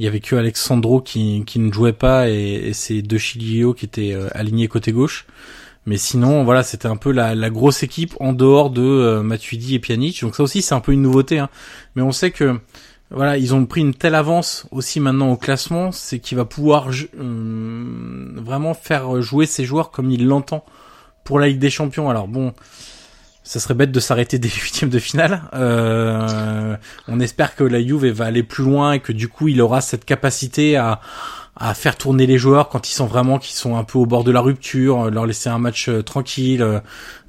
il 0.00 0.04
y 0.04 0.08
avait 0.08 0.20
que 0.20 0.34
Alexandro 0.34 1.02
qui, 1.02 1.44
qui 1.46 1.58
ne 1.58 1.70
jouait 1.70 1.92
pas 1.92 2.30
et, 2.30 2.68
et 2.68 2.72
c'est 2.72 3.02
deux 3.02 3.18
Chilio 3.18 3.74
qui 3.74 3.84
étaient 3.84 4.14
euh, 4.14 4.28
alignés 4.32 4.66
côté 4.66 4.92
gauche. 4.92 5.26
Mais 5.84 5.98
sinon, 5.98 6.42
voilà, 6.42 6.62
c'était 6.62 6.88
un 6.88 6.96
peu 6.96 7.12
la, 7.12 7.34
la, 7.34 7.50
grosse 7.50 7.82
équipe 7.82 8.14
en 8.18 8.32
dehors 8.32 8.70
de 8.70 8.82
euh, 8.82 9.22
Matuidi 9.22 9.74
et 9.74 9.78
Pjanic. 9.78 10.22
Donc 10.22 10.36
ça 10.36 10.42
aussi, 10.42 10.62
c'est 10.62 10.74
un 10.74 10.80
peu 10.80 10.92
une 10.92 11.02
nouveauté. 11.02 11.38
Hein. 11.38 11.50
Mais 11.96 12.02
on 12.02 12.12
sait 12.12 12.30
que 12.30 12.58
voilà, 13.10 13.36
ils 13.36 13.54
ont 13.54 13.66
pris 13.66 13.80
une 13.80 13.94
telle 13.94 14.14
avance 14.14 14.66
aussi 14.70 15.00
maintenant 15.00 15.30
au 15.30 15.36
classement, 15.36 15.90
c'est 15.90 16.20
qu'il 16.20 16.36
va 16.36 16.44
pouvoir 16.44 16.90
euh, 16.90 18.32
vraiment 18.36 18.72
faire 18.74 19.20
jouer 19.20 19.46
ses 19.46 19.64
joueurs 19.64 19.90
comme 19.90 20.10
il 20.10 20.26
l'entend 20.26 20.64
pour 21.24 21.40
la 21.40 21.48
Ligue 21.48 21.58
des 21.58 21.70
Champions. 21.70 22.08
Alors 22.08 22.28
bon, 22.28 22.54
ça 23.42 23.58
serait 23.58 23.74
bête 23.74 23.90
de 23.90 23.98
s'arrêter 23.98 24.38
des 24.38 24.48
huitièmes 24.62 24.90
de 24.90 25.00
finale. 25.00 25.42
Euh, 25.54 26.76
on 27.08 27.18
espère 27.18 27.56
que 27.56 27.64
la 27.64 27.82
Juve 27.82 28.06
va 28.06 28.26
aller 28.26 28.44
plus 28.44 28.64
loin 28.64 28.92
et 28.92 29.00
que 29.00 29.12
du 29.12 29.26
coup 29.26 29.48
il 29.48 29.60
aura 29.60 29.80
cette 29.80 30.04
capacité 30.04 30.76
à 30.76 31.00
à 31.60 31.74
faire 31.74 31.96
tourner 31.96 32.26
les 32.26 32.38
joueurs 32.38 32.70
quand 32.70 32.88
ils 32.88 32.94
sont 32.94 33.04
vraiment 33.04 33.38
qui 33.38 33.54
sont 33.54 33.76
un 33.76 33.84
peu 33.84 33.98
au 33.98 34.06
bord 34.06 34.24
de 34.24 34.30
la 34.30 34.40
rupture, 34.40 35.02
euh, 35.02 35.10
leur 35.10 35.26
laisser 35.26 35.50
un 35.50 35.58
match 35.58 35.90
euh, 35.90 36.02
tranquille 36.02 36.62
euh, 36.62 36.80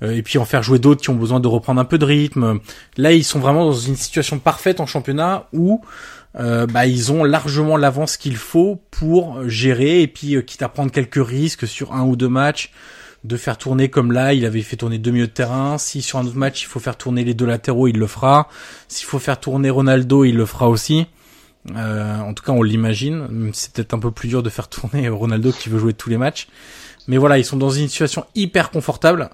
et 0.01 0.23
puis 0.23 0.37
en 0.37 0.45
faire 0.45 0.63
jouer 0.63 0.79
d'autres 0.79 1.01
qui 1.01 1.09
ont 1.09 1.15
besoin 1.15 1.41
de 1.41 1.47
reprendre 1.49 1.81
un 1.81 1.85
peu 1.85 1.97
de 1.97 2.05
rythme. 2.05 2.59
Là, 2.95 3.11
ils 3.11 3.25
sont 3.25 3.39
vraiment 3.39 3.65
dans 3.65 3.73
une 3.73 3.97
situation 3.97 4.39
parfaite 4.39 4.79
en 4.79 4.85
championnat 4.85 5.47
où 5.53 5.81
bah, 6.33 6.85
ils 6.85 7.11
ont 7.11 7.25
largement 7.25 7.75
l'avance 7.75 8.15
qu'il 8.15 8.37
faut 8.37 8.81
pour 8.89 9.49
gérer 9.49 10.01
et 10.01 10.07
puis 10.07 10.41
quitte 10.45 10.61
à 10.61 10.69
prendre 10.69 10.89
quelques 10.89 11.23
risques 11.23 11.67
sur 11.67 11.93
un 11.93 12.03
ou 12.03 12.15
deux 12.15 12.29
matchs 12.29 12.71
de 13.25 13.35
faire 13.35 13.57
tourner 13.57 13.89
comme 13.89 14.13
là, 14.13 14.33
il 14.33 14.45
avait 14.45 14.61
fait 14.61 14.77
tourner 14.77 14.97
deux 14.97 15.11
milieux 15.11 15.27
de 15.27 15.31
terrain. 15.31 15.77
Si 15.77 16.01
sur 16.01 16.19
un 16.19 16.25
autre 16.25 16.37
match 16.37 16.63
il 16.63 16.67
faut 16.67 16.79
faire 16.79 16.95
tourner 16.95 17.25
les 17.25 17.33
deux 17.33 17.45
latéraux, 17.45 17.89
il 17.89 17.97
le 17.97 18.07
fera. 18.07 18.47
S'il 18.87 19.05
faut 19.05 19.19
faire 19.19 19.41
tourner 19.41 19.69
Ronaldo, 19.69 20.23
il 20.23 20.37
le 20.37 20.45
fera 20.45 20.69
aussi. 20.69 21.05
Euh, 21.75 22.19
en 22.19 22.33
tout 22.33 22.43
cas, 22.43 22.51
on 22.51 22.63
l'imagine. 22.63 23.51
C'est 23.53 23.73
peut-être 23.73 23.93
un 23.93 23.99
peu 23.99 24.11
plus 24.11 24.29
dur 24.29 24.43
de 24.43 24.49
faire 24.49 24.67
tourner 24.67 25.09
Ronaldo 25.09 25.51
qui 25.51 25.69
veut 25.69 25.79
jouer 25.79 25.93
tous 25.93 26.09
les 26.09 26.17
matchs. 26.17 26.47
Mais 27.07 27.17
voilà, 27.17 27.37
ils 27.37 27.45
sont 27.45 27.57
dans 27.57 27.69
une 27.69 27.87
situation 27.87 28.25
hyper 28.35 28.71
confortable. 28.71 29.29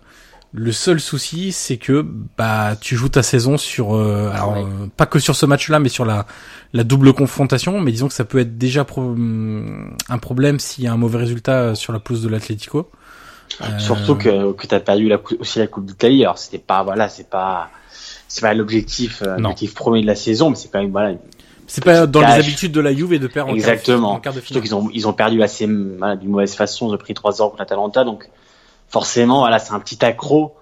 Le 0.53 0.71
seul 0.71 1.01
souci, 1.01 1.51
c'est 1.51 1.75
que 1.77 2.05
bah 2.37 2.77
tu 2.79 2.95
joues 2.95 3.09
ta 3.09 3.21
saison 3.21 3.57
sur 3.57 3.95
euh, 3.95 4.31
alors 4.31 4.55
euh, 4.55 4.87
pas 4.95 5.05
que 5.05 5.19
sur 5.19 5.35
ce 5.35 5.45
match-là, 5.45 5.79
mais 5.79 5.89
sur 5.89 6.05
la 6.05 6.25
la 6.71 6.85
double 6.85 7.11
confrontation. 7.13 7.81
Mais 7.81 7.91
disons 7.91 8.07
que 8.07 8.13
ça 8.13 8.23
peut 8.23 8.39
être 8.39 8.57
déjà 8.57 8.85
hum, 8.95 9.95
un 10.07 10.17
problème 10.17 10.59
s'il 10.59 10.85
y 10.85 10.87
a 10.87 10.93
un 10.93 10.97
mauvais 10.97 11.17
résultat 11.17 11.75
sur 11.75 11.91
la 11.91 11.99
pelouse 11.99 12.23
de 12.23 12.29
l'Atlético. 12.29 12.89
Surtout 13.77 14.15
que 14.15 14.53
que 14.53 14.67
t'as 14.67 14.79
perdu 14.79 15.09
la, 15.09 15.19
aussi 15.39 15.59
la 15.59 15.67
Coupe 15.67 15.85
d'Italie. 15.85 16.23
Alors 16.23 16.37
c'était 16.37 16.59
pas 16.59 16.81
voilà, 16.81 17.09
c'est 17.09 17.29
pas 17.29 17.69
c'est 18.29 18.41
pas 18.41 18.53
l'objectif 18.53 19.21
l'objectif 19.21 19.73
premier 19.73 20.01
de 20.01 20.07
la 20.07 20.15
saison, 20.15 20.49
mais 20.49 20.55
c'est 20.55 20.71
quand 20.71 20.79
même 20.79 20.91
voilà 20.91 21.13
c'est 21.67 21.83
pas 21.83 22.07
dans 22.07 22.21
les 22.21 22.27
habitudes 22.27 22.71
de 22.71 22.79
la 22.79 22.93
Juve 22.93 23.19
de 23.19 23.27
perdre 23.27 23.53
Exactement. 23.53 24.13
en 24.13 24.19
quart 24.19 24.33
de, 24.33 24.39
finale. 24.39 24.63
Exactement. 24.63 24.87
qu'ils 24.87 24.89
ont 24.89 24.91
ils 24.93 25.07
ont 25.07 25.13
perdu 25.13 25.43
assez 25.43 25.67
voilà, 25.67 26.15
d'une 26.15 26.29
mauvaise 26.29 26.55
façon. 26.55 26.89
Ils 26.89 26.95
ont 26.95 26.97
pris 26.97 27.13
3 27.13 27.41
ans 27.41 27.49
contre 27.49 27.59
l'Atalanta, 27.59 28.05
donc 28.05 28.29
forcément 28.87 29.39
voilà 29.39 29.59
c'est 29.59 29.73
un 29.73 29.79
petit 29.81 30.03
accro 30.03 30.55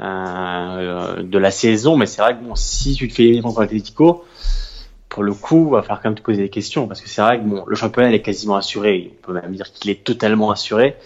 euh, 0.00 1.22
de 1.22 1.38
la 1.38 1.50
saison. 1.50 1.96
Mais 1.96 2.06
c'est 2.06 2.22
vrai 2.22 2.36
que 2.36 2.42
bon 2.42 2.54
si 2.54 2.94
tu 2.94 3.06
te 3.08 3.14
fais 3.14 3.24
éliminer 3.24 3.42
contre 3.42 3.60
l'Atletico, 3.60 4.24
pour 5.10 5.22
le 5.22 5.34
coup, 5.34 5.68
va 5.68 5.82
falloir 5.82 6.00
quand 6.00 6.08
même 6.08 6.18
te 6.18 6.22
poser 6.22 6.42
des 6.42 6.48
questions 6.48 6.88
parce 6.88 7.02
que 7.02 7.08
c'est 7.08 7.20
vrai 7.20 7.38
que 7.38 7.44
bon 7.44 7.62
le 7.66 7.76
championnat 7.76 8.10
est 8.12 8.22
quasiment 8.22 8.56
assuré. 8.56 9.12
On 9.18 9.26
peut 9.26 9.32
même 9.34 9.54
dire 9.54 9.70
qu'il 9.72 9.90
est 9.90 10.04
totalement 10.04 10.50
assuré. 10.50 10.96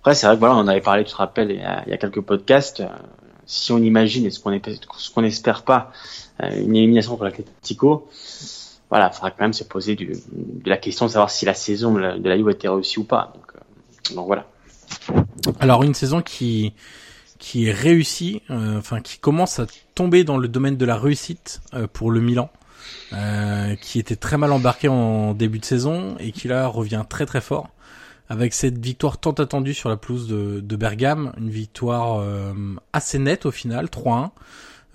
Après 0.00 0.14
c'est 0.14 0.26
vrai 0.26 0.36
que 0.36 0.40
voilà 0.40 0.54
on 0.54 0.60
en 0.60 0.68
avait 0.68 0.80
parlé, 0.80 1.04
tu 1.04 1.12
te 1.12 1.16
rappelles, 1.16 1.50
il 1.50 1.60
y 1.60 1.62
a, 1.62 1.82
il 1.86 1.90
y 1.90 1.92
a 1.92 1.98
quelques 1.98 2.22
podcasts. 2.22 2.82
si 3.44 3.70
on 3.70 3.78
imagine 3.78 4.24
et 4.24 4.30
ce 4.30 4.40
qu'on 4.40 4.58
qu'on 5.14 5.24
espère 5.24 5.62
pas 5.62 5.92
euh, 6.42 6.48
une 6.58 6.74
élimination 6.74 7.12
contre 7.12 7.24
l'Atletico 7.24 8.08
voilà, 8.90 9.10
il 9.12 9.14
faudra 9.14 9.30
quand 9.30 9.42
même 9.42 9.52
se 9.52 9.64
poser 9.64 9.94
du, 9.96 10.06
de 10.32 10.70
la 10.70 10.76
question 10.76 11.06
de 11.06 11.10
savoir 11.10 11.30
si 11.30 11.44
la 11.44 11.54
saison 11.54 11.94
de 11.94 12.00
la, 12.00 12.36
Juve 12.36 12.48
a 12.48 12.52
été 12.52 12.68
réussie 12.68 12.98
ou 12.98 13.04
pas. 13.04 13.32
Donc, 13.34 13.52
euh, 13.54 14.14
donc 14.14 14.26
voilà. 14.26 14.46
Alors 15.60 15.82
une 15.82 15.94
saison 15.94 16.22
qui 16.22 16.72
qui 17.38 17.68
est 17.68 17.72
réussie, 17.72 18.42
euh, 18.50 18.78
enfin 18.78 19.00
qui 19.00 19.18
commence 19.18 19.58
à 19.58 19.66
tomber 19.94 20.24
dans 20.24 20.36
le 20.36 20.48
domaine 20.48 20.76
de 20.76 20.84
la 20.84 20.96
réussite 20.96 21.60
euh, 21.74 21.86
pour 21.90 22.10
le 22.10 22.20
Milan, 22.20 22.50
euh, 23.12 23.76
qui 23.76 23.98
était 23.98 24.16
très 24.16 24.36
mal 24.36 24.52
embarqué 24.52 24.88
en 24.88 25.34
début 25.34 25.58
de 25.58 25.64
saison 25.64 26.16
et 26.18 26.32
qui 26.32 26.48
là 26.48 26.66
revient 26.66 27.04
très 27.08 27.26
très 27.26 27.40
fort 27.40 27.68
avec 28.28 28.52
cette 28.52 28.78
victoire 28.78 29.16
tant 29.16 29.32
attendue 29.32 29.72
sur 29.72 29.88
la 29.88 29.96
pelouse 29.96 30.28
de, 30.28 30.60
de 30.60 30.76
Bergame, 30.76 31.32
une 31.38 31.48
victoire 31.48 32.22
assez 32.92 33.18
nette 33.18 33.46
au 33.46 33.50
final, 33.50 33.86
3-1. 33.86 34.28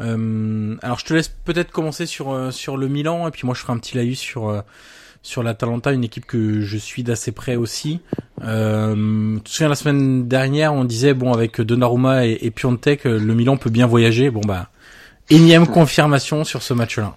Euh, 0.01 0.75
alors 0.81 0.99
je 0.99 1.05
te 1.05 1.13
laisse 1.13 1.29
peut-être 1.29 1.71
commencer 1.71 2.05
sur 2.05 2.31
euh, 2.31 2.49
sur 2.49 2.77
le 2.77 2.87
Milan 2.87 3.27
et 3.27 3.31
puis 3.31 3.45
moi 3.45 3.53
je 3.53 3.61
ferai 3.61 3.73
un 3.73 3.77
petit 3.77 3.95
laïus 3.95 4.19
sur 4.19 4.49
euh, 4.49 4.61
sur 5.21 5.43
l'Atalanta, 5.43 5.93
une 5.93 6.03
équipe 6.03 6.25
que 6.25 6.61
je 6.61 6.77
suis 6.77 7.03
d'assez 7.03 7.31
près 7.31 7.55
aussi. 7.55 8.01
Euh, 8.43 9.35
tu 9.37 9.43
te 9.43 9.49
souviens 9.49 9.69
la 9.69 9.75
semaine 9.75 10.27
dernière, 10.27 10.73
on 10.73 10.83
disait 10.83 11.13
bon 11.13 11.31
avec 11.31 11.61
Donnarumma 11.61 12.25
et, 12.25 12.39
et 12.41 12.51
Piontek, 12.51 13.05
le 13.05 13.33
Milan 13.33 13.55
peut 13.55 13.69
bien 13.69 13.87
voyager. 13.87 14.29
Bon 14.29 14.41
bah 14.41 14.69
énième 15.29 15.67
confirmation 15.79 16.43
sur 16.43 16.61
ce 16.63 16.73
match-là. 16.73 17.15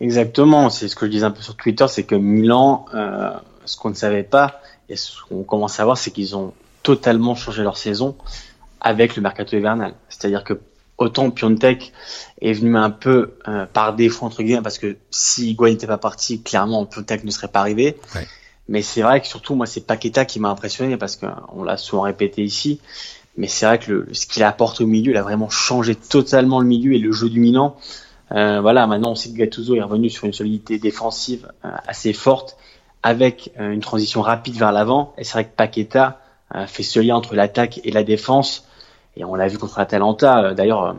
Exactement, 0.00 0.68
c'est 0.68 0.88
ce 0.88 0.96
que 0.96 1.06
je 1.06 1.10
disais 1.10 1.24
un 1.24 1.30
peu 1.30 1.40
sur 1.40 1.56
Twitter, 1.56 1.86
c'est 1.88 2.02
que 2.02 2.14
Milan, 2.14 2.84
euh, 2.94 3.30
ce 3.64 3.76
qu'on 3.76 3.90
ne 3.90 3.94
savait 3.94 4.24
pas 4.24 4.60
et 4.88 4.96
ce 4.96 5.22
qu'on 5.26 5.42
commence 5.42 5.80
à 5.80 5.84
voir, 5.84 5.96
c'est 5.96 6.10
qu'ils 6.10 6.36
ont 6.36 6.52
totalement 6.82 7.34
changé 7.34 7.62
leur 7.62 7.76
saison 7.76 8.16
avec 8.80 9.16
le 9.16 9.22
mercato 9.22 9.56
hivernal. 9.56 9.94
C'est-à-dire 10.08 10.44
que 10.44 10.60
autant 10.98 11.30
Piontek 11.30 11.92
est 12.40 12.52
venu 12.52 12.76
un 12.76 12.90
peu 12.90 13.34
euh, 13.48 13.66
par 13.66 13.94
défaut 13.94 14.26
entre 14.26 14.42
guillemets 14.42 14.62
parce 14.62 14.78
que 14.78 14.96
si 15.10 15.50
Higuain 15.50 15.70
n'était 15.70 15.86
pas 15.86 15.98
parti, 15.98 16.40
clairement 16.42 16.86
Piontek 16.86 17.24
ne 17.24 17.30
serait 17.30 17.48
pas 17.48 17.60
arrivé. 17.60 17.96
Mais 18.68 18.82
c'est 18.82 19.02
vrai 19.02 19.20
que 19.20 19.26
surtout 19.26 19.54
moi 19.54 19.66
c'est 19.66 19.86
Paqueta 19.86 20.24
qui 20.24 20.40
m'a 20.40 20.48
impressionné 20.48 20.96
parce 20.96 21.16
qu'on 21.16 21.62
l'a 21.62 21.76
souvent 21.76 22.02
répété 22.02 22.42
ici. 22.42 22.80
Mais 23.36 23.48
c'est 23.48 23.66
vrai 23.66 23.78
que 23.78 23.92
le, 23.92 24.08
ce 24.12 24.26
qu'il 24.26 24.42
apporte 24.42 24.80
au 24.80 24.86
milieu, 24.86 25.12
il 25.12 25.16
a 25.16 25.22
vraiment 25.22 25.50
changé 25.50 25.94
totalement 25.94 26.58
le 26.58 26.66
milieu 26.66 26.94
et 26.94 26.98
le 26.98 27.12
jeu 27.12 27.28
du 27.28 27.38
Milan. 27.38 27.76
Euh, 28.32 28.60
voilà, 28.60 28.86
maintenant 28.86 29.10
on 29.10 29.14
sait 29.14 29.30
que 29.30 29.36
Gattuso 29.36 29.74
est 29.76 29.82
revenu 29.82 30.10
sur 30.10 30.24
une 30.24 30.32
solidité 30.32 30.78
défensive 30.78 31.52
euh, 31.64 31.68
assez 31.86 32.12
forte 32.12 32.56
avec 33.02 33.52
une 33.56 33.80
transition 33.80 34.20
rapide 34.20 34.56
vers 34.56 34.72
l'avant. 34.72 35.14
Et 35.16 35.22
c'est 35.22 35.34
vrai 35.34 35.44
que 35.44 35.54
Paqueta 35.54 36.20
fait 36.66 36.82
ce 36.82 36.98
lien 36.98 37.14
entre 37.14 37.36
l'attaque 37.36 37.80
et 37.84 37.92
la 37.92 38.02
défense 38.02 38.65
et 39.16 39.24
on 39.24 39.34
l'a 39.34 39.48
vu 39.48 39.58
contre 39.58 39.78
Atalanta. 39.78 40.44
Euh, 40.44 40.54
d'ailleurs, 40.54 40.84
euh, 40.84 40.92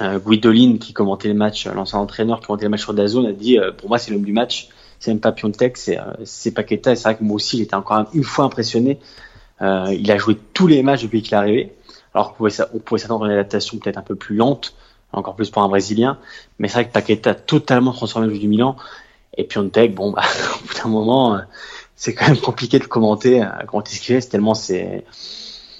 euh, 0.00 0.18
Guidolin, 0.18 0.78
qui 0.78 0.92
commentait 0.92 1.28
le 1.28 1.34
match, 1.34 1.66
l'ancien 1.66 1.98
entraîneur 1.98 2.40
qui 2.40 2.46
commentait 2.46 2.64
le 2.64 2.70
match 2.70 2.82
sur 2.82 2.94
Dazone, 2.94 3.26
a 3.26 3.32
dit 3.32 3.58
pour 3.76 3.88
moi 3.88 3.98
c'est 3.98 4.10
l'homme 4.10 4.24
du 4.24 4.32
match. 4.32 4.68
C'est 4.98 5.10
même 5.10 5.20
pas 5.20 5.32
Piontek, 5.32 5.76
c'est 5.76 6.50
Paqueta. 6.52 6.92
Et 6.92 6.96
c'est 6.96 7.02
vrai 7.02 7.16
que 7.16 7.24
moi 7.24 7.34
aussi, 7.34 7.58
il 7.58 7.62
était 7.62 7.74
encore 7.74 8.06
une 8.14 8.22
fois 8.22 8.44
impressionné. 8.44 8.98
il 9.60 10.10
a 10.10 10.16
joué 10.16 10.38
tous 10.54 10.68
les 10.68 10.82
matchs 10.82 11.02
depuis 11.02 11.22
qu'il 11.22 11.34
est 11.34 11.36
arrivé. 11.36 11.74
Alors 12.14 12.30
qu'on 12.30 12.36
pouvait, 12.36 12.52
on 12.72 12.78
pouvait 12.78 13.00
s'attendre 13.00 13.24
à 13.24 13.26
une 13.26 13.32
adaptation 13.32 13.78
peut-être 13.78 13.98
un 13.98 14.02
peu 14.02 14.14
plus 14.14 14.36
lente, 14.36 14.74
encore 15.12 15.34
plus 15.34 15.50
pour 15.50 15.62
un 15.62 15.68
Brésilien. 15.68 16.18
Mais 16.58 16.68
c'est 16.68 16.74
vrai 16.74 16.86
que 16.86 16.92
Paqueta 16.92 17.30
a 17.30 17.34
totalement 17.34 17.92
transformé 17.92 18.28
le 18.28 18.34
jeu 18.34 18.40
du 18.40 18.48
Milan. 18.48 18.76
Et 19.36 19.44
Piontek, 19.44 19.94
bon, 19.94 20.12
bah, 20.12 20.22
au 20.54 20.68
bout 20.68 20.74
d'un 20.74 20.88
moment, 20.88 21.40
c'est 21.96 22.14
quand 22.14 22.28
même 22.28 22.40
compliqué 22.40 22.78
de 22.78 22.84
commenter, 22.84 23.44
commenter 23.66 23.94
ce 23.96 24.00
qu'il 24.00 24.14
fait, 24.14 24.26
tellement 24.28 24.54
c'est 24.54 25.04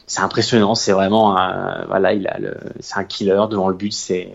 c'est 0.07 0.21
impressionnant. 0.21 0.75
C'est 0.75 0.93
vraiment, 0.93 1.37
un, 1.37 1.85
voilà, 1.87 2.13
il 2.13 2.27
a 2.29 2.39
le, 2.39 2.57
c'est 2.81 2.99
un 2.99 3.05
killer 3.05 3.43
devant 3.51 3.69
le 3.69 3.75
but. 3.75 3.93
C'est 3.93 4.29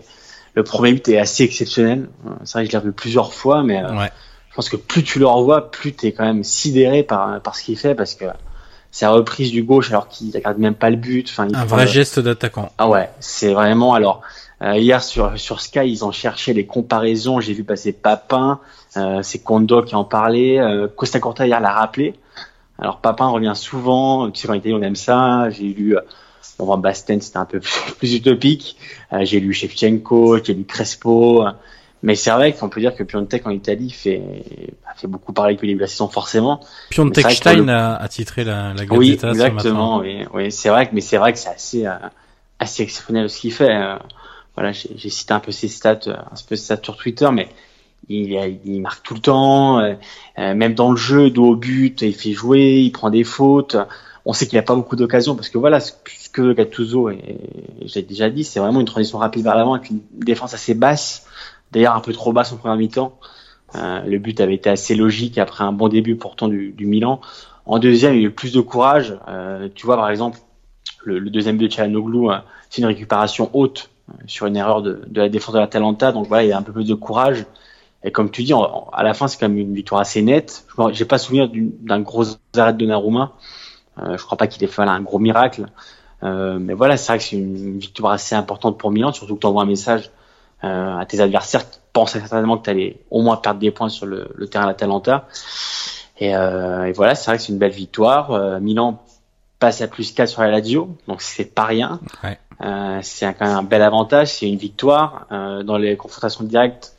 le 0.54 0.64
premier 0.64 0.92
but 0.92 1.08
est 1.08 1.18
assez 1.18 1.44
exceptionnel. 1.44 2.08
C'est 2.44 2.58
vrai 2.58 2.64
que 2.64 2.70
je 2.70 2.76
l'ai 2.76 2.78
revu 2.78 2.92
plusieurs 2.92 3.32
fois, 3.32 3.62
mais 3.62 3.82
euh, 3.82 4.06
je 4.50 4.54
pense 4.54 4.68
que 4.68 4.76
plus 4.76 5.04
tu 5.04 5.18
le 5.18 5.26
revois, 5.26 5.70
plus 5.70 5.94
tu 5.94 6.06
es 6.06 6.12
quand 6.12 6.24
même 6.24 6.44
sidéré 6.44 7.02
par 7.02 7.40
par 7.40 7.54
ce 7.54 7.62
qu'il 7.62 7.78
fait 7.78 7.94
parce 7.94 8.14
que 8.14 8.24
sa 8.90 9.10
reprise 9.10 9.50
du 9.50 9.62
gauche 9.62 9.90
alors 9.90 10.08
qu'il 10.08 10.34
regarde 10.34 10.58
même 10.58 10.74
pas 10.74 10.90
le 10.90 10.96
but. 10.96 11.28
Enfin, 11.30 11.48
un 11.52 11.64
vrai 11.64 11.86
geste 11.86 12.20
d'attaquant. 12.20 12.72
Ah 12.78 12.88
ouais, 12.88 13.10
c'est 13.20 13.52
vraiment 13.52 13.94
alors. 13.94 14.22
Euh, 14.60 14.76
hier 14.76 15.04
sur 15.04 15.38
sur 15.38 15.60
Sky, 15.60 15.88
ils 15.88 16.04
ont 16.04 16.10
cherché 16.10 16.52
les 16.52 16.66
comparaisons. 16.66 17.40
J'ai 17.40 17.52
vu 17.52 17.62
passer 17.62 17.92
Papin, 17.92 18.58
euh, 18.96 19.22
c'est 19.22 19.38
Kondo 19.38 19.82
qui 19.82 19.94
en 19.94 20.04
parlait. 20.04 20.58
Euh, 20.58 20.88
Costa 20.88 21.20
Corta 21.20 21.46
hier 21.46 21.60
l'a 21.60 21.70
rappelé. 21.70 22.14
Alors 22.78 23.00
Papin 23.00 23.28
revient 23.28 23.54
souvent, 23.56 24.30
tu 24.30 24.42
sais, 24.42 24.50
en 24.50 24.54
Italie 24.54 24.74
on 24.74 24.82
aime 24.82 24.96
ça. 24.96 25.50
J'ai 25.50 25.64
lu, 25.64 25.96
euh, 25.96 26.00
bon, 26.58 26.76
Basten 26.78 27.20
c'était 27.20 27.38
un 27.38 27.44
peu 27.44 27.60
plus, 27.98 28.14
utopique. 28.14 28.76
Euh, 29.12 29.24
j'ai 29.24 29.40
lu 29.40 29.52
Shevchenko, 29.52 30.42
j'ai 30.44 30.54
lu 30.54 30.64
Crespo. 30.64 31.44
Mais 32.04 32.14
c'est 32.14 32.30
vrai 32.30 32.52
qu'on 32.52 32.68
peut 32.68 32.80
dire 32.80 32.94
que 32.94 33.02
Piontek 33.02 33.44
en 33.44 33.50
Italie 33.50 33.90
fait, 33.90 34.22
fait 34.96 35.08
beaucoup 35.08 35.32
parler 35.32 35.54
depuis 35.54 35.66
le 35.66 35.72
début 35.72 35.80
de 35.80 35.84
la 35.84 35.88
saison, 35.88 36.06
forcément. 36.06 36.60
Piontek 36.90 37.28
Stein 37.32 37.66
a, 37.68 38.06
titré 38.06 38.44
la, 38.44 38.72
la 38.72 38.84
Oui, 38.90 39.18
exactement, 39.20 39.98
oui, 39.98 40.24
oui. 40.32 40.52
C'est 40.52 40.68
vrai 40.68 40.88
que, 40.88 40.94
mais 40.94 41.00
c'est 41.00 41.16
vrai 41.16 41.32
que 41.32 41.40
c'est 41.40 41.48
assez, 41.48 41.86
euh, 41.86 41.96
assez 42.60 42.84
exceptionnel 42.84 43.28
ce 43.28 43.40
qu'il 43.40 43.52
fait. 43.52 43.76
voilà, 44.54 44.70
j'ai 44.70 45.10
cité 45.10 45.34
un 45.34 45.40
peu 45.40 45.50
ses 45.50 45.66
stats, 45.66 45.98
un 46.06 46.34
peu 46.48 46.54
ses 46.54 46.66
stats 46.66 46.84
sur 46.84 46.96
Twitter, 46.96 47.28
mais 47.32 47.48
il, 48.08 48.60
il, 48.64 48.80
marque 48.80 49.02
tout 49.02 49.14
le 49.14 49.20
temps, 49.20 49.80
euh, 49.80 49.94
euh, 50.38 50.54
même 50.54 50.74
dans 50.74 50.90
le 50.90 50.96
jeu, 50.96 51.30
dos 51.30 51.50
au 51.50 51.56
but, 51.56 52.02
il 52.02 52.14
fait 52.14 52.32
jouer, 52.32 52.80
il 52.80 52.90
prend 52.90 53.10
des 53.10 53.24
fautes. 53.24 53.76
On 54.24 54.32
sait 54.32 54.46
qu'il 54.46 54.58
a 54.58 54.62
pas 54.62 54.74
beaucoup 54.74 54.96
d'occasions 54.96 55.34
parce 55.34 55.48
que 55.48 55.58
voilà, 55.58 55.80
ce 55.80 55.92
que 56.32 56.52
Gattuso, 56.52 57.10
et, 57.10 57.38
j'ai 57.82 58.02
déjà 58.02 58.30
dit, 58.30 58.44
c'est 58.44 58.60
vraiment 58.60 58.80
une 58.80 58.86
transition 58.86 59.18
rapide 59.18 59.44
vers 59.44 59.54
l'avant 59.54 59.74
avec 59.74 59.90
une 59.90 60.00
défense 60.12 60.54
assez 60.54 60.74
basse, 60.74 61.26
d'ailleurs 61.72 61.94
un 61.94 62.00
peu 62.00 62.12
trop 62.12 62.32
basse 62.32 62.52
en 62.52 62.56
première 62.56 62.76
mi-temps. 62.76 63.18
Euh, 63.74 64.00
le 64.00 64.18
but 64.18 64.40
avait 64.40 64.54
été 64.54 64.70
assez 64.70 64.94
logique 64.94 65.36
après 65.36 65.64
un 65.64 65.72
bon 65.72 65.88
début 65.88 66.16
pourtant 66.16 66.48
du, 66.48 66.72
du 66.72 66.86
Milan. 66.86 67.20
En 67.66 67.78
deuxième, 67.78 68.14
il 68.14 68.22
y 68.22 68.24
a 68.24 68.28
eu 68.28 68.30
plus 68.30 68.52
de 68.52 68.60
courage. 68.60 69.18
Euh, 69.28 69.68
tu 69.74 69.84
vois 69.84 69.96
par 69.96 70.08
exemple 70.08 70.38
le, 71.04 71.18
le 71.18 71.28
deuxième 71.28 71.58
but 71.58 71.68
de 71.68 71.72
Chalanoglu, 71.72 72.28
c'est 72.70 72.80
une 72.80 72.86
récupération 72.86 73.50
haute 73.52 73.90
sur 74.26 74.46
une 74.46 74.56
erreur 74.56 74.80
de, 74.80 75.02
de 75.06 75.20
la 75.20 75.28
défense 75.28 75.54
de 75.54 75.60
la 75.60 75.66
Talenta. 75.66 76.12
Donc 76.12 76.28
voilà, 76.28 76.44
il 76.44 76.48
y 76.48 76.52
a 76.52 76.58
un 76.58 76.62
peu 76.62 76.72
plus 76.72 76.86
de 76.86 76.94
courage. 76.94 77.44
Et 78.04 78.12
comme 78.12 78.30
tu 78.30 78.42
dis, 78.44 78.52
à 78.54 79.02
la 79.02 79.14
fin, 79.14 79.26
c'est 79.28 79.38
quand 79.38 79.48
même 79.48 79.58
une 79.58 79.74
victoire 79.74 80.00
assez 80.00 80.22
nette. 80.22 80.66
J'ai 80.92 81.04
pas 81.04 81.18
souvenir 81.18 81.50
d'un 81.52 82.00
gros 82.00 82.24
arrêt 82.56 82.72
de 82.72 82.86
Naruma. 82.86 83.32
Euh, 83.98 84.16
je 84.16 84.24
crois 84.24 84.38
pas 84.38 84.46
qu'il 84.46 84.62
ait 84.62 84.68
fait 84.68 84.82
un 84.82 85.00
gros 85.00 85.18
miracle. 85.18 85.66
Euh, 86.22 86.58
mais 86.58 86.74
voilà, 86.74 86.96
c'est 86.96 87.12
vrai 87.12 87.18
que 87.18 87.24
c'est 87.24 87.36
une 87.36 87.78
victoire 87.78 88.12
assez 88.12 88.34
importante 88.34 88.78
pour 88.78 88.90
Milan, 88.90 89.12
surtout 89.12 89.34
que 89.36 89.40
tu 89.40 89.46
envoies 89.46 89.62
un 89.62 89.66
message 89.66 90.10
euh, 90.64 90.98
à 90.98 91.06
tes 91.06 91.20
adversaires 91.20 91.70
qui 91.70 91.78
pensaient 91.92 92.18
certainement 92.18 92.58
que 92.58 92.64
tu 92.64 92.70
allais 92.70 93.00
au 93.10 93.22
moins 93.22 93.36
perdre 93.36 93.60
des 93.60 93.70
points 93.70 93.88
sur 93.88 94.06
le, 94.06 94.28
le 94.34 94.48
terrain 94.48 94.64
de 94.64 94.70
l'Atalanta. 94.70 95.28
Et, 96.18 96.34
euh, 96.34 96.86
et 96.86 96.92
voilà, 96.92 97.14
c'est 97.14 97.30
vrai 97.30 97.36
que 97.36 97.44
c'est 97.44 97.52
une 97.52 97.58
belle 97.58 97.70
victoire. 97.70 98.32
Euh, 98.32 98.58
Milan 98.58 99.00
passe 99.60 99.82
à 99.82 99.86
plus 99.86 100.12
4 100.12 100.28
sur 100.28 100.42
la 100.42 100.50
Lazio, 100.50 100.96
donc 101.06 101.22
c'est 101.22 101.54
pas 101.54 101.64
rien. 101.64 102.00
Ouais. 102.24 102.38
C'est 103.02 103.32
quand 103.34 103.46
même 103.46 103.56
un 103.56 103.62
bel 103.62 103.82
avantage, 103.82 104.32
c'est 104.32 104.48
une 104.48 104.58
victoire. 104.58 105.26
Dans 105.30 105.78
les 105.78 105.96
confrontations 105.96 106.42
directes, 106.42 106.96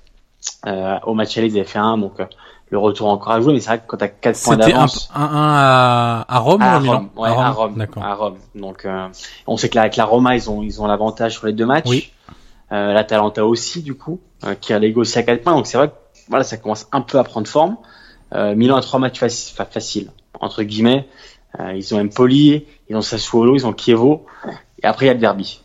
au 1.06 1.14
match 1.14 1.38
aller, 1.38 1.48
ils 1.48 1.58
avaient 1.58 1.68
fait 1.68 1.80
un, 1.80 1.98
donc 1.98 2.20
euh, 2.20 2.26
le 2.72 2.78
retour 2.78 3.08
encore 3.10 3.32
à 3.34 3.42
jouer, 3.42 3.54
mais 3.54 3.60
c'est 3.60 3.70
vrai 3.70 3.80
que 3.80 3.84
quand 3.88 3.98
t'as 3.98 4.08
4 4.08 4.42
points 4.44 4.54
C'était 4.56 4.66
un, 4.66 4.76
d'avance... 4.76 5.10
un, 5.16 5.22
un 5.24 5.54
à, 5.56 6.26
à 6.28 6.40
Rome 6.40 6.62
ou 6.62 6.64
À 6.66 6.68
à 6.76 6.80
Milan 6.80 6.94
Rome, 6.94 7.10
ouais, 7.18 7.30
à 7.30 7.50
Rome, 7.52 7.74
D'accord. 7.78 8.04
à 8.04 8.14
Rome. 8.14 8.38
Donc, 8.56 8.86
euh, 8.86 9.08
on 9.48 9.58
sait 9.58 9.70
que 9.70 9.76
là, 9.76 9.82
avec 9.82 9.96
la 9.96 10.06
Roma, 10.06 10.36
ils 10.36 10.50
ont, 10.50 10.62
ils 10.62 10.80
ont 10.82 10.86
l'avantage 10.88 11.34
sur 11.34 11.48
les 11.48 11.54
deux 11.54 11.66
matchs. 11.66 11.88
Oui. 11.88 12.12
Euh, 12.72 12.94
L'Atalanta 12.94 13.44
aussi, 13.46 13.82
du 13.82 13.96
coup, 13.96 14.20
euh, 14.44 14.54
qui 14.54 14.72
a 14.74 14.80
négocié 14.80 15.20
à 15.22 15.24
4 15.24 15.42
points. 15.44 15.54
Donc, 15.54 15.66
c'est 15.66 15.78
vrai 15.78 15.88
que 15.90 15.94
voilà, 16.28 16.44
ça 16.44 16.58
commence 16.58 16.88
un 16.92 17.02
peu 17.02 17.18
à 17.18 17.24
prendre 17.24 17.48
forme. 17.48 17.78
Euh, 18.36 18.54
Milan 18.56 18.76
a 18.76 18.82
trois 18.82 19.00
matchs 19.00 19.20
faci- 19.20 19.52
fa- 19.56 19.66
faciles, 19.66 20.12
entre 20.40 20.62
guillemets. 20.62 21.08
Euh, 21.60 21.74
ils 21.74 21.96
ont 21.96 22.00
Empoli, 22.00 22.68
ils 22.88 22.96
ont 22.96 23.02
Sassuolo, 23.02 23.56
ils 23.56 23.66
ont 23.66 23.74
Chievo. 23.76 24.28
Et 24.84 24.86
après, 24.86 25.06
il 25.06 25.08
y 25.08 25.12
a 25.12 25.16
le 25.16 25.20
derby. 25.20 25.62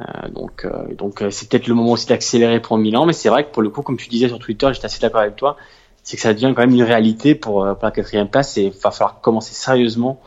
Euh, 0.00 0.28
donc, 0.28 0.64
euh, 0.64 0.92
donc 0.94 1.22
euh, 1.22 1.30
c'est 1.30 1.48
peut-être 1.48 1.68
le 1.68 1.74
moment 1.74 1.92
aussi 1.92 2.06
d'accélérer 2.06 2.60
pour 2.60 2.78
Milan. 2.78 3.06
Mais 3.06 3.12
c'est 3.12 3.28
vrai 3.28 3.44
que 3.44 3.52
pour 3.52 3.62
le 3.62 3.70
coup, 3.70 3.82
comme 3.82 3.96
tu 3.96 4.08
disais 4.08 4.28
sur 4.28 4.38
Twitter, 4.38 4.68
j'étais 4.72 4.86
assez 4.86 5.00
d'accord 5.00 5.20
avec 5.20 5.36
toi, 5.36 5.56
c'est 6.02 6.16
que 6.16 6.22
ça 6.22 6.34
devient 6.34 6.52
quand 6.54 6.62
même 6.62 6.74
une 6.74 6.82
réalité 6.82 7.34
pour, 7.34 7.64
euh, 7.64 7.74
pour 7.74 7.84
la 7.84 7.90
quatrième 7.90 8.28
place. 8.28 8.56
Et 8.58 8.64
il 8.64 8.72
va 8.72 8.90
falloir 8.90 9.20
commencer 9.20 9.54
sérieusement 9.54 10.20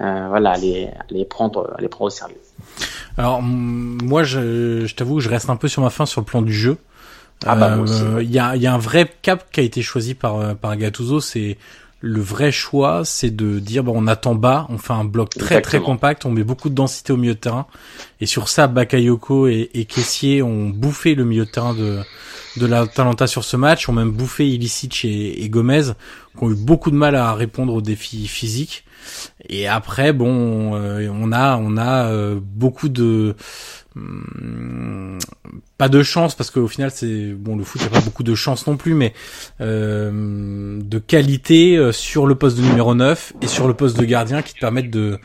euh, 0.00 0.26
voilà, 0.28 0.52
à 0.52 0.56
les, 0.56 0.86
à 0.86 1.04
les 1.10 1.24
prendre, 1.24 1.72
à 1.76 1.80
les 1.80 1.88
prendre 1.88 2.06
au 2.06 2.10
sérieux. 2.10 2.36
Alors 3.16 3.42
moi, 3.42 4.22
je, 4.22 4.86
je 4.86 4.94
t'avoue 4.94 5.16
que 5.16 5.22
je 5.22 5.28
reste 5.28 5.50
un 5.50 5.56
peu 5.56 5.68
sur 5.68 5.82
ma 5.82 5.90
fin 5.90 6.06
sur 6.06 6.20
le 6.20 6.26
plan 6.26 6.42
du 6.42 6.52
jeu. 6.52 6.78
Ah 7.46 7.54
bah. 7.54 7.78
Il 8.20 8.30
y, 8.30 8.38
a, 8.38 8.56
il 8.56 8.62
y 8.62 8.66
a 8.66 8.74
un 8.74 8.78
vrai 8.78 9.08
cap 9.22 9.50
qui 9.52 9.60
a 9.60 9.62
été 9.62 9.80
choisi 9.80 10.14
par 10.14 10.56
par 10.56 10.76
Gattuso. 10.76 11.20
C'est 11.20 11.56
le 12.00 12.20
vrai 12.20 12.52
choix, 12.52 13.04
c'est 13.04 13.34
de 13.34 13.58
dire 13.58 13.82
bon, 13.82 13.92
on 13.96 14.06
attend 14.06 14.34
bas, 14.34 14.66
on 14.68 14.78
fait 14.78 14.92
un 14.92 15.04
bloc 15.04 15.30
très 15.30 15.60
très 15.60 15.80
compact, 15.80 16.24
on 16.26 16.30
met 16.30 16.44
beaucoup 16.44 16.68
de 16.68 16.74
densité 16.74 17.12
au 17.12 17.16
milieu 17.16 17.34
de 17.34 17.40
terrain. 17.40 17.66
Et 18.20 18.26
sur 18.26 18.48
ça, 18.48 18.68
Bakayoko 18.68 19.48
et, 19.48 19.70
et 19.74 19.84
Kessier 19.84 20.42
ont 20.42 20.68
bouffé 20.68 21.14
le 21.14 21.24
milieu 21.24 21.44
de 21.44 21.50
terrain 21.50 21.74
de 21.74 22.00
de 22.56 22.66
la 22.66 22.86
Talenta 22.86 23.26
sur 23.26 23.44
ce 23.44 23.56
match, 23.56 23.88
ont 23.88 23.92
même 23.92 24.10
bouffé 24.10 24.48
Ilicic 24.48 25.04
et, 25.04 25.44
et 25.44 25.48
Gomez, 25.48 25.92
qui 26.36 26.44
ont 26.44 26.50
eu 26.50 26.56
beaucoup 26.56 26.90
de 26.90 26.96
mal 26.96 27.14
à 27.14 27.34
répondre 27.34 27.72
aux 27.74 27.82
défis 27.82 28.26
physiques. 28.26 28.84
Et 29.48 29.66
après, 29.68 30.12
bon, 30.12 30.74
euh, 30.74 31.08
on 31.12 31.32
a 31.32 31.56
on 31.56 31.76
a 31.76 32.06
euh, 32.06 32.38
beaucoup 32.42 32.88
de 32.88 33.36
pas 35.76 35.88
de 35.88 36.02
chance 36.02 36.34
parce 36.34 36.50
qu'au 36.50 36.68
final 36.68 36.90
c'est 36.90 37.32
bon 37.32 37.56
le 37.56 37.64
foot 37.64 37.80
il 37.80 37.84
y 37.84 37.88
a 37.88 37.90
pas 37.90 38.04
beaucoup 38.04 38.22
de 38.22 38.34
chance 38.34 38.66
non 38.66 38.76
plus 38.76 38.94
mais 38.94 39.14
euh, 39.60 40.78
de 40.82 40.98
qualité 40.98 41.76
euh, 41.76 41.92
sur 41.92 42.26
le 42.26 42.34
poste 42.34 42.58
de 42.58 42.62
numéro 42.62 42.94
9 42.94 43.34
et 43.40 43.46
sur 43.46 43.66
le 43.66 43.74
poste 43.74 43.98
de 43.98 44.04
gardien 44.04 44.42
qui 44.42 44.54
te 44.54 44.60
permettent 44.60 44.90
de 44.90 45.18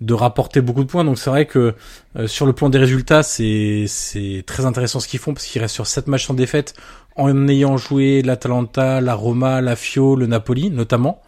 de 0.00 0.12
rapporter 0.12 0.60
beaucoup 0.60 0.82
de 0.82 0.88
points. 0.88 1.04
Donc 1.04 1.18
c'est 1.18 1.30
vrai 1.30 1.46
que 1.46 1.74
euh, 2.16 2.26
sur 2.26 2.46
le 2.46 2.52
plan 2.52 2.68
des 2.68 2.78
résultats 2.78 3.22
c'est 3.22 3.84
c'est 3.88 4.42
très 4.46 4.66
intéressant 4.66 5.00
ce 5.00 5.08
qu'ils 5.08 5.20
font 5.20 5.34
parce 5.34 5.46
qu'ils 5.46 5.60
restent 5.60 5.74
sur 5.74 5.86
7 5.86 6.06
matchs 6.08 6.26
sans 6.26 6.34
défaite 6.34 6.74
en 7.16 7.48
ayant 7.48 7.76
joué 7.76 8.22
l'Atalanta, 8.22 9.00
la 9.00 9.14
Roma, 9.14 9.60
la 9.60 9.76
Fio, 9.76 10.16
le 10.16 10.26
Napoli 10.26 10.70
notamment. 10.70 11.22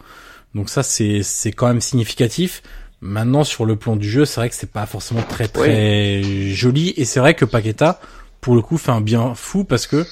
Donc 0.54 0.68
ça 0.68 0.82
c'est 0.82 1.22
c'est 1.22 1.52
quand 1.52 1.66
même 1.66 1.80
significatif 1.80 2.62
Maintenant, 3.00 3.44
sur 3.44 3.66
le 3.66 3.76
plan 3.76 3.96
du 3.96 4.08
jeu, 4.08 4.24
c'est 4.24 4.40
vrai 4.40 4.48
que 4.48 4.54
c'est 4.54 4.72
pas 4.72 4.86
forcément 4.86 5.22
très 5.22 5.48
très 5.48 6.22
joli. 6.52 6.94
Et 6.96 7.04
c'est 7.04 7.20
vrai 7.20 7.34
que 7.34 7.44
Paqueta, 7.44 8.00
pour 8.40 8.54
le 8.54 8.62
coup, 8.62 8.78
fait 8.78 8.92
un 8.92 9.00
bien 9.00 9.34
fou 9.34 9.64
parce 9.64 9.86
que 9.86 10.04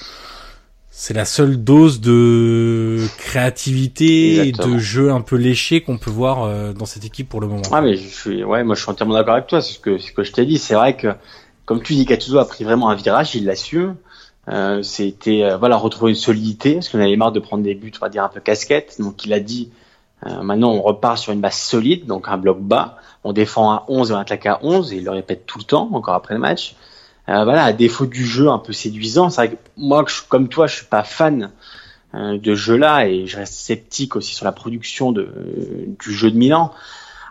c'est 0.97 1.13
la 1.13 1.25
seule 1.25 1.61
dose 1.61 1.99
de 1.99 2.99
créativité 3.17 4.47
et 4.47 4.51
de 4.53 4.77
jeu 4.77 5.11
un 5.11 5.19
peu 5.19 5.35
léché 5.35 5.81
qu'on 5.81 5.97
peut 5.97 6.09
voir 6.09 6.43
euh, 6.43 6.71
dans 6.71 6.85
cette 6.85 7.03
équipe 7.03 7.27
pour 7.27 7.41
le 7.41 7.47
moment. 7.47 7.63
Ouais, 7.69 7.81
mais 7.81 7.97
je 7.97 8.07
suis, 8.07 8.43
ouais, 8.45 8.63
moi 8.63 8.75
je 8.75 8.81
suis 8.81 8.89
entièrement 8.89 9.15
d'accord 9.15 9.33
avec 9.33 9.47
toi. 9.47 9.61
C'est 9.61 9.73
ce 9.73 9.79
que, 9.79 9.97
ce 9.97 10.13
que 10.13 10.23
je 10.23 10.31
t'ai 10.31 10.45
dit. 10.45 10.57
C'est 10.57 10.75
vrai 10.75 10.95
que, 10.95 11.09
comme 11.65 11.83
tu 11.83 11.95
dis, 11.95 12.05
Gattuso 12.05 12.37
a 12.37 12.47
pris 12.47 12.63
vraiment 12.63 12.89
un 12.89 12.95
virage, 12.95 13.35
il 13.35 13.45
l'assume. 13.45 13.97
Euh, 14.47 14.83
c'était, 14.83 15.43
euh, 15.43 15.57
voilà, 15.57 15.75
retrouver 15.75 16.11
une 16.11 16.17
solidité, 16.17 16.75
parce 16.75 16.87
qu'on 16.87 16.99
avait 16.99 17.15
marre 17.17 17.31
de 17.31 17.39
prendre 17.39 17.63
des 17.63 17.75
buts, 17.75 17.91
on 17.99 18.05
va 18.05 18.09
dire 18.09 18.23
un 18.23 18.29
peu 18.29 18.39
casquette. 18.39 18.95
Donc 18.99 19.25
il 19.25 19.33
a 19.33 19.39
dit, 19.39 19.71
euh, 20.25 20.41
maintenant 20.41 20.71
on 20.71 20.81
repart 20.81 21.17
sur 21.17 21.33
une 21.33 21.41
base 21.41 21.57
solide, 21.57 22.05
donc 22.05 22.27
un 22.27 22.37
bloc 22.37 22.59
bas. 22.59 22.97
On 23.23 23.33
défend 23.33 23.71
à 23.71 23.85
11 23.87 24.11
et 24.11 24.13
on 24.13 24.17
attaque 24.17 24.45
à 24.45 24.59
11, 24.61 24.93
et 24.93 24.97
il 24.97 25.03
le 25.03 25.11
répète 25.11 25.45
tout 25.45 25.57
le 25.57 25.63
temps, 25.63 25.89
encore 25.93 26.13
après 26.13 26.33
le 26.33 26.39
match. 26.39 26.75
Euh, 27.27 27.43
voilà, 27.43 27.63
à 27.63 27.73
défaut 27.73 28.05
du 28.05 28.25
jeu 28.25 28.49
un 28.49 28.59
peu 28.59 28.71
séduisant, 28.71 29.29
c'est 29.29 29.45
vrai 29.45 29.55
que 29.55 29.61
moi, 29.77 30.05
comme 30.29 30.47
toi, 30.47 30.67
je 30.67 30.75
suis 30.75 30.85
pas 30.85 31.03
fan 31.03 31.51
euh, 32.13 32.37
de 32.37 32.55
jeu 32.55 32.77
là, 32.77 33.07
et 33.07 33.25
je 33.25 33.37
reste 33.37 33.55
sceptique 33.55 34.15
aussi 34.15 34.35
sur 34.35 34.45
la 34.45 34.51
production 34.51 35.11
de, 35.11 35.27
du 35.99 36.13
jeu 36.13 36.29
de 36.29 36.37
Milan. 36.37 36.71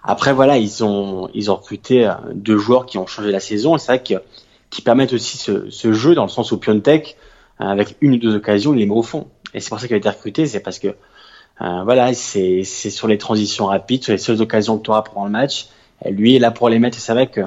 Après 0.05 0.35
voilà, 0.35 0.59
ils 0.59 0.85
ont 0.85 1.31
ils 1.33 1.51
ont 1.51 1.57
recruté 1.57 2.07
euh, 2.07 2.13
deux 2.35 2.59
joueurs 2.59 2.85
qui 2.85 2.99
ont 2.99 3.07
changé 3.07 3.33
la 3.33 3.41
saison 3.41 3.77
et 3.77 3.79
c'est 3.79 3.87
vrai 3.87 4.03
que 4.03 4.23
qui 4.69 4.83
permettent 4.83 5.15
aussi 5.15 5.39
ce, 5.39 5.71
ce 5.71 5.93
jeu 5.95 6.15
dans 6.15 6.25
le 6.25 6.29
sens 6.29 6.53
où 6.53 6.59
Piontek 6.59 7.17
euh, 7.61 7.65
avec 7.65 7.97
une 8.03 8.15
ou 8.15 8.19
deux 8.19 8.37
occasions 8.37 8.75
il 8.75 8.81
les 8.81 8.87
met 8.87 8.95
au 8.95 9.03
fond 9.03 9.29
et 9.55 9.61
c'est 9.61 9.71
pour 9.71 9.81
ça 9.81 9.87
qu'il 9.87 9.95
a 9.95 9.99
été 9.99 10.09
recruté 10.09 10.47
c'est 10.47 10.61
parce 10.61 10.79
que 10.79 10.95
voilà 11.61 12.13
c'est 12.15 12.65
sur 12.65 13.09
les 13.09 13.19
transitions 13.19 13.67
rapides 13.67 14.03
sur 14.03 14.13
les 14.13 14.19
seules 14.19 14.43
occasions 14.43 14.79
que 14.79 14.85
tu 14.85 14.91
auras 14.91 15.03
pendant 15.03 15.27
le 15.27 15.33
match. 15.33 15.69
Lui 16.05 16.37
est 16.37 16.39
là 16.39 16.51
pour 16.51 16.69
les 16.69 16.79
mettre 16.79 16.99
et 16.99 17.01
c'est 17.01 17.13
vrai 17.13 17.29
que 17.29 17.43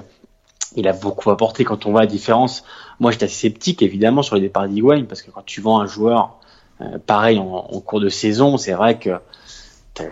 il 0.75 0.87
a 0.87 0.93
beaucoup 0.93 1.29
apporté 1.31 1.63
quand 1.63 1.85
on 1.85 1.91
voit 1.91 2.01
la 2.01 2.07
différence. 2.07 2.63
Moi 2.99 3.11
j'étais 3.11 3.25
assez 3.25 3.49
sceptique 3.49 3.81
évidemment 3.81 4.21
sur 4.21 4.35
les 4.35 4.41
départs 4.41 4.67
d'Higuain 4.67 5.03
parce 5.03 5.21
que 5.21 5.31
quand 5.31 5.45
tu 5.45 5.61
vends 5.61 5.79
un 5.79 5.87
joueur 5.87 6.35
euh, 6.81 6.97
pareil 7.05 7.39
en, 7.39 7.45
en 7.45 7.79
cours 7.81 7.99
de 7.99 8.09
saison 8.09 8.57
c'est 8.57 8.73
vrai 8.73 8.97
que 8.97 9.19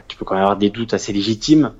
tu 0.08 0.18
peux 0.18 0.26
quand 0.26 0.36
même 0.36 0.44
avoir 0.44 0.58
des 0.58 0.70
doutes 0.70 0.94
assez 0.94 1.14
légitimes. 1.14 1.72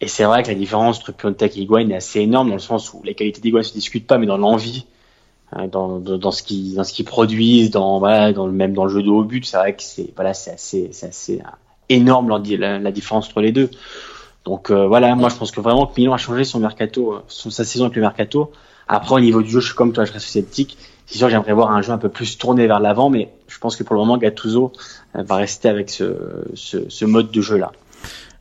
Et 0.00 0.08
c'est 0.08 0.24
vrai 0.24 0.42
que 0.42 0.48
la 0.48 0.54
différence 0.54 0.98
entre 0.98 1.12
Piontek 1.12 1.56
et 1.56 1.60
Higuain 1.60 1.88
est 1.88 1.94
assez 1.94 2.20
énorme 2.20 2.48
dans 2.48 2.54
le 2.54 2.60
sens 2.60 2.92
où 2.92 3.02
les 3.02 3.14
qualités 3.14 3.40
d'Higuain 3.40 3.62
se 3.62 3.72
discutent 3.72 4.06
pas, 4.06 4.18
mais 4.18 4.26
dans 4.26 4.38
l'envie, 4.38 4.86
euh, 4.86 4.97
dans, 5.70 5.98
dans, 5.98 6.30
ce 6.30 6.42
qu'ils 6.42 6.74
dans 6.74 6.84
ce 6.84 6.92
qu'ils 6.92 7.04
produisent, 7.04 7.70
dans 7.70 8.00
même 8.00 8.74
dans 8.74 8.84
le 8.84 8.90
jeu 8.90 9.02
de 9.02 9.08
haut 9.08 9.24
but, 9.24 9.46
c'est 9.46 9.56
vrai 9.56 9.74
que 9.74 9.82
c'est 9.82 10.12
voilà, 10.14 10.34
c'est 10.34 10.52
assez 10.52 10.90
euh, 11.40 11.48
énorme 11.88 12.28
la, 12.28 12.92
différence 12.92 13.28
entre 13.28 13.40
les 13.40 13.52
deux. 13.52 13.70
Donc 14.44 14.70
euh, 14.70 14.86
voilà, 14.86 15.14
moi 15.14 15.30
je 15.30 15.36
pense 15.36 15.50
que 15.50 15.60
vraiment 15.60 15.86
que 15.86 15.98
Milan 15.98 16.12
a 16.12 16.18
changé 16.18 16.44
son 16.44 16.60
mercato, 16.60 17.14
euh, 17.14 17.22
son, 17.28 17.50
sa 17.50 17.64
saison 17.64 17.86
avec 17.86 17.96
le 17.96 18.02
mercato. 18.02 18.52
Après 18.88 19.14
au 19.14 19.20
niveau 19.20 19.42
du 19.42 19.50
jeu, 19.50 19.60
je 19.60 19.66
suis 19.66 19.74
comme 19.74 19.92
toi, 19.92 20.04
je 20.04 20.12
reste 20.12 20.26
sceptique. 20.26 20.76
C'est 21.06 21.16
sûr, 21.16 21.30
j'aimerais 21.30 21.54
voir 21.54 21.70
un 21.72 21.80
jeu 21.80 21.92
un 21.92 21.98
peu 21.98 22.10
plus 22.10 22.36
tourné 22.36 22.66
vers 22.66 22.80
l'avant, 22.80 23.08
mais 23.08 23.30
je 23.48 23.58
pense 23.58 23.76
que 23.76 23.82
pour 23.82 23.94
le 23.94 24.00
moment, 24.00 24.18
Gattuso 24.18 24.72
va 25.14 25.36
rester 25.36 25.70
avec 25.70 25.88
ce, 25.88 27.04
mode 27.06 27.30
de 27.30 27.40
jeu 27.40 27.56
là. 27.56 27.72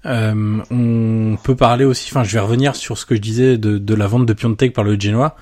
On 0.04 1.38
peut 1.42 1.56
parler 1.56 1.86
aussi, 1.86 2.10
enfin 2.12 2.24
je 2.26 2.34
vais 2.34 2.40
revenir 2.40 2.76
sur 2.76 2.98
ce 2.98 3.06
que 3.06 3.16
je 3.16 3.22
disais 3.22 3.58
de, 3.58 3.78
de 3.78 3.94
la 3.94 4.08
vente 4.08 4.26
de 4.26 4.34
Piontek 4.34 4.74
par 4.74 4.84
le 4.84 5.00
Genoa. 5.00 5.36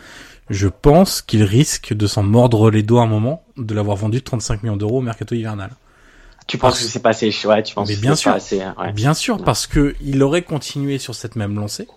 Je 0.50 0.68
pense 0.68 1.22
qu'il 1.22 1.44
risque 1.44 1.94
de 1.94 2.08
s'en 2.08 2.24
mordre 2.24 2.70
les 2.70 2.84
doigts 2.84 3.02
un 3.04 3.08
moment, 3.08 3.44
de 3.58 3.74
l'avoir 3.74 3.98
vendu 3.98 4.22
35 4.22 4.64
millions 4.64 4.78
d'euros 4.78 5.00
au 5.00 5.02
mercato 5.02 5.34
hivernal. 5.36 5.72
Tu 6.48 6.60
penses 6.60 6.80
que 6.80 6.88
c'est 6.88 7.00
pas 7.00 7.10
assez 7.10 7.32
ouais, 7.46 7.64
tu 7.64 7.74
penses 7.74 7.90
Mais 7.90 7.96
que 7.96 8.02
bien 8.02 8.16
c'est 8.16 8.22
sûr. 8.22 8.32
pas 8.32 8.38
assez, 8.38 8.60
ouais. 8.60 8.94
Bien 8.94 9.14
sûr, 9.16 9.44
parce 9.44 9.66
que 9.66 9.96
il 10.02 10.22
aurait 10.22 10.44
continué 10.44 11.00
sur 11.00 11.16
cette 11.16 11.36
même 11.36 11.56
lancée. 11.56 11.88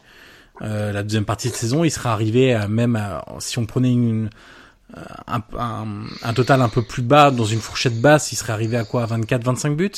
Euh, 0.63 0.93
la 0.93 1.03
deuxième 1.03 1.27
partie 1.27 1.51
de 1.51 1.55
saison, 1.55 1.85
il 1.85 1.91
serait 1.91 2.09
arrivé 2.09 2.55
à 2.55 2.67
même 2.69 2.97
à- 2.97 3.25
si 3.39 3.59
on 3.59 3.67
prenait 3.67 3.93
une, 3.93 4.31
un, 5.27 5.43
un, 5.59 5.87
un 6.23 6.33
total 6.35 6.63
un 6.63 6.69
peu 6.69 6.83
plus 6.83 7.03
bas 7.03 7.31
dans 7.31 7.45
une 7.45 7.61
fourchette 7.61 8.01
basse, 8.01 8.33
il 8.33 8.37
serait 8.37 8.53
arrivé 8.55 8.77
à 8.77 8.85
quoi 8.85 9.05
24, 9.07 9.45
25 9.45 9.77
buts? 9.77 9.91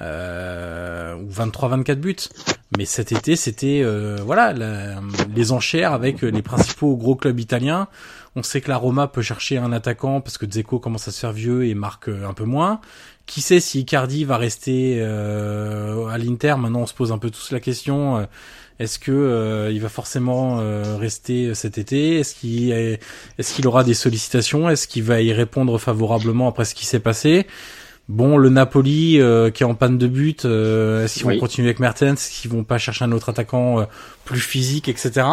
Euh, 0.00 1.14
ou 1.16 1.26
23, 1.30 1.68
24 1.68 2.00
buts. 2.00 2.16
Mais 2.76 2.84
cet 2.84 3.12
été, 3.12 3.36
c'était 3.36 3.82
euh, 3.84 4.16
voilà 4.24 4.52
les 5.34 5.52
enchères 5.52 5.92
avec 5.92 6.22
les 6.22 6.42
principaux 6.42 6.96
gros 6.96 7.14
clubs 7.14 7.38
italiens. 7.38 7.88
On 8.36 8.42
sait 8.42 8.60
que 8.60 8.68
la 8.68 8.76
Roma 8.76 9.06
peut 9.06 9.22
chercher 9.22 9.58
un 9.58 9.72
attaquant 9.72 10.20
parce 10.20 10.38
que 10.38 10.46
Dzeko 10.46 10.80
commence 10.80 11.06
à 11.06 11.12
se 11.12 11.20
faire 11.20 11.32
vieux 11.32 11.66
et 11.66 11.74
marque 11.74 12.08
euh, 12.08 12.26
un 12.28 12.32
peu 12.32 12.44
moins. 12.44 12.80
Qui 13.26 13.40
sait 13.40 13.60
si 13.60 13.80
Icardi 13.80 14.24
va 14.24 14.36
rester 14.36 14.98
euh, 15.00 16.06
à 16.08 16.18
l'Inter? 16.18 16.56
Maintenant, 16.58 16.80
on 16.80 16.86
se 16.86 16.94
pose 16.94 17.12
un 17.12 17.18
peu 17.18 17.30
tous 17.30 17.52
la 17.52 17.60
question. 17.60 18.18
euh, 18.18 18.24
Est-ce 18.80 18.98
que 18.98 19.12
euh, 19.12 19.70
il 19.70 19.80
va 19.80 19.88
forcément 19.88 20.58
euh, 20.60 20.96
rester 20.98 21.54
cet 21.54 21.78
été? 21.78 22.18
Est-ce 22.18 22.34
qu'il 22.34 22.72
est, 22.72 23.00
est-ce 23.38 23.54
qu'il 23.54 23.66
aura 23.68 23.84
des 23.84 23.94
sollicitations? 23.94 24.68
Est-ce 24.68 24.88
qu'il 24.88 25.04
va 25.04 25.22
y 25.22 25.32
répondre 25.32 25.78
favorablement 25.78 26.48
après 26.48 26.64
ce 26.64 26.74
qui 26.74 26.86
s'est 26.86 27.00
passé? 27.00 27.46
Bon, 28.08 28.36
le 28.36 28.50
Napoli 28.50 29.18
euh, 29.20 29.50
qui 29.50 29.62
est 29.62 29.66
en 29.66 29.74
panne 29.74 29.96
de 29.96 30.06
but, 30.06 30.44
euh, 30.44 31.04
est-ce 31.04 31.14
qu'ils 31.14 31.26
Oui. 31.26 31.34
vont 31.34 31.40
continuer 31.40 31.68
avec 31.68 31.80
Mertens? 31.80 32.12
Est-ce 32.12 32.42
qu'ils 32.42 32.50
vont 32.50 32.62
pas 32.64 32.76
chercher 32.78 33.04
un 33.06 33.12
autre 33.12 33.30
attaquant 33.30 33.80
euh, 33.80 33.84
plus 34.26 34.40
physique, 34.40 34.88
etc. 34.88 35.26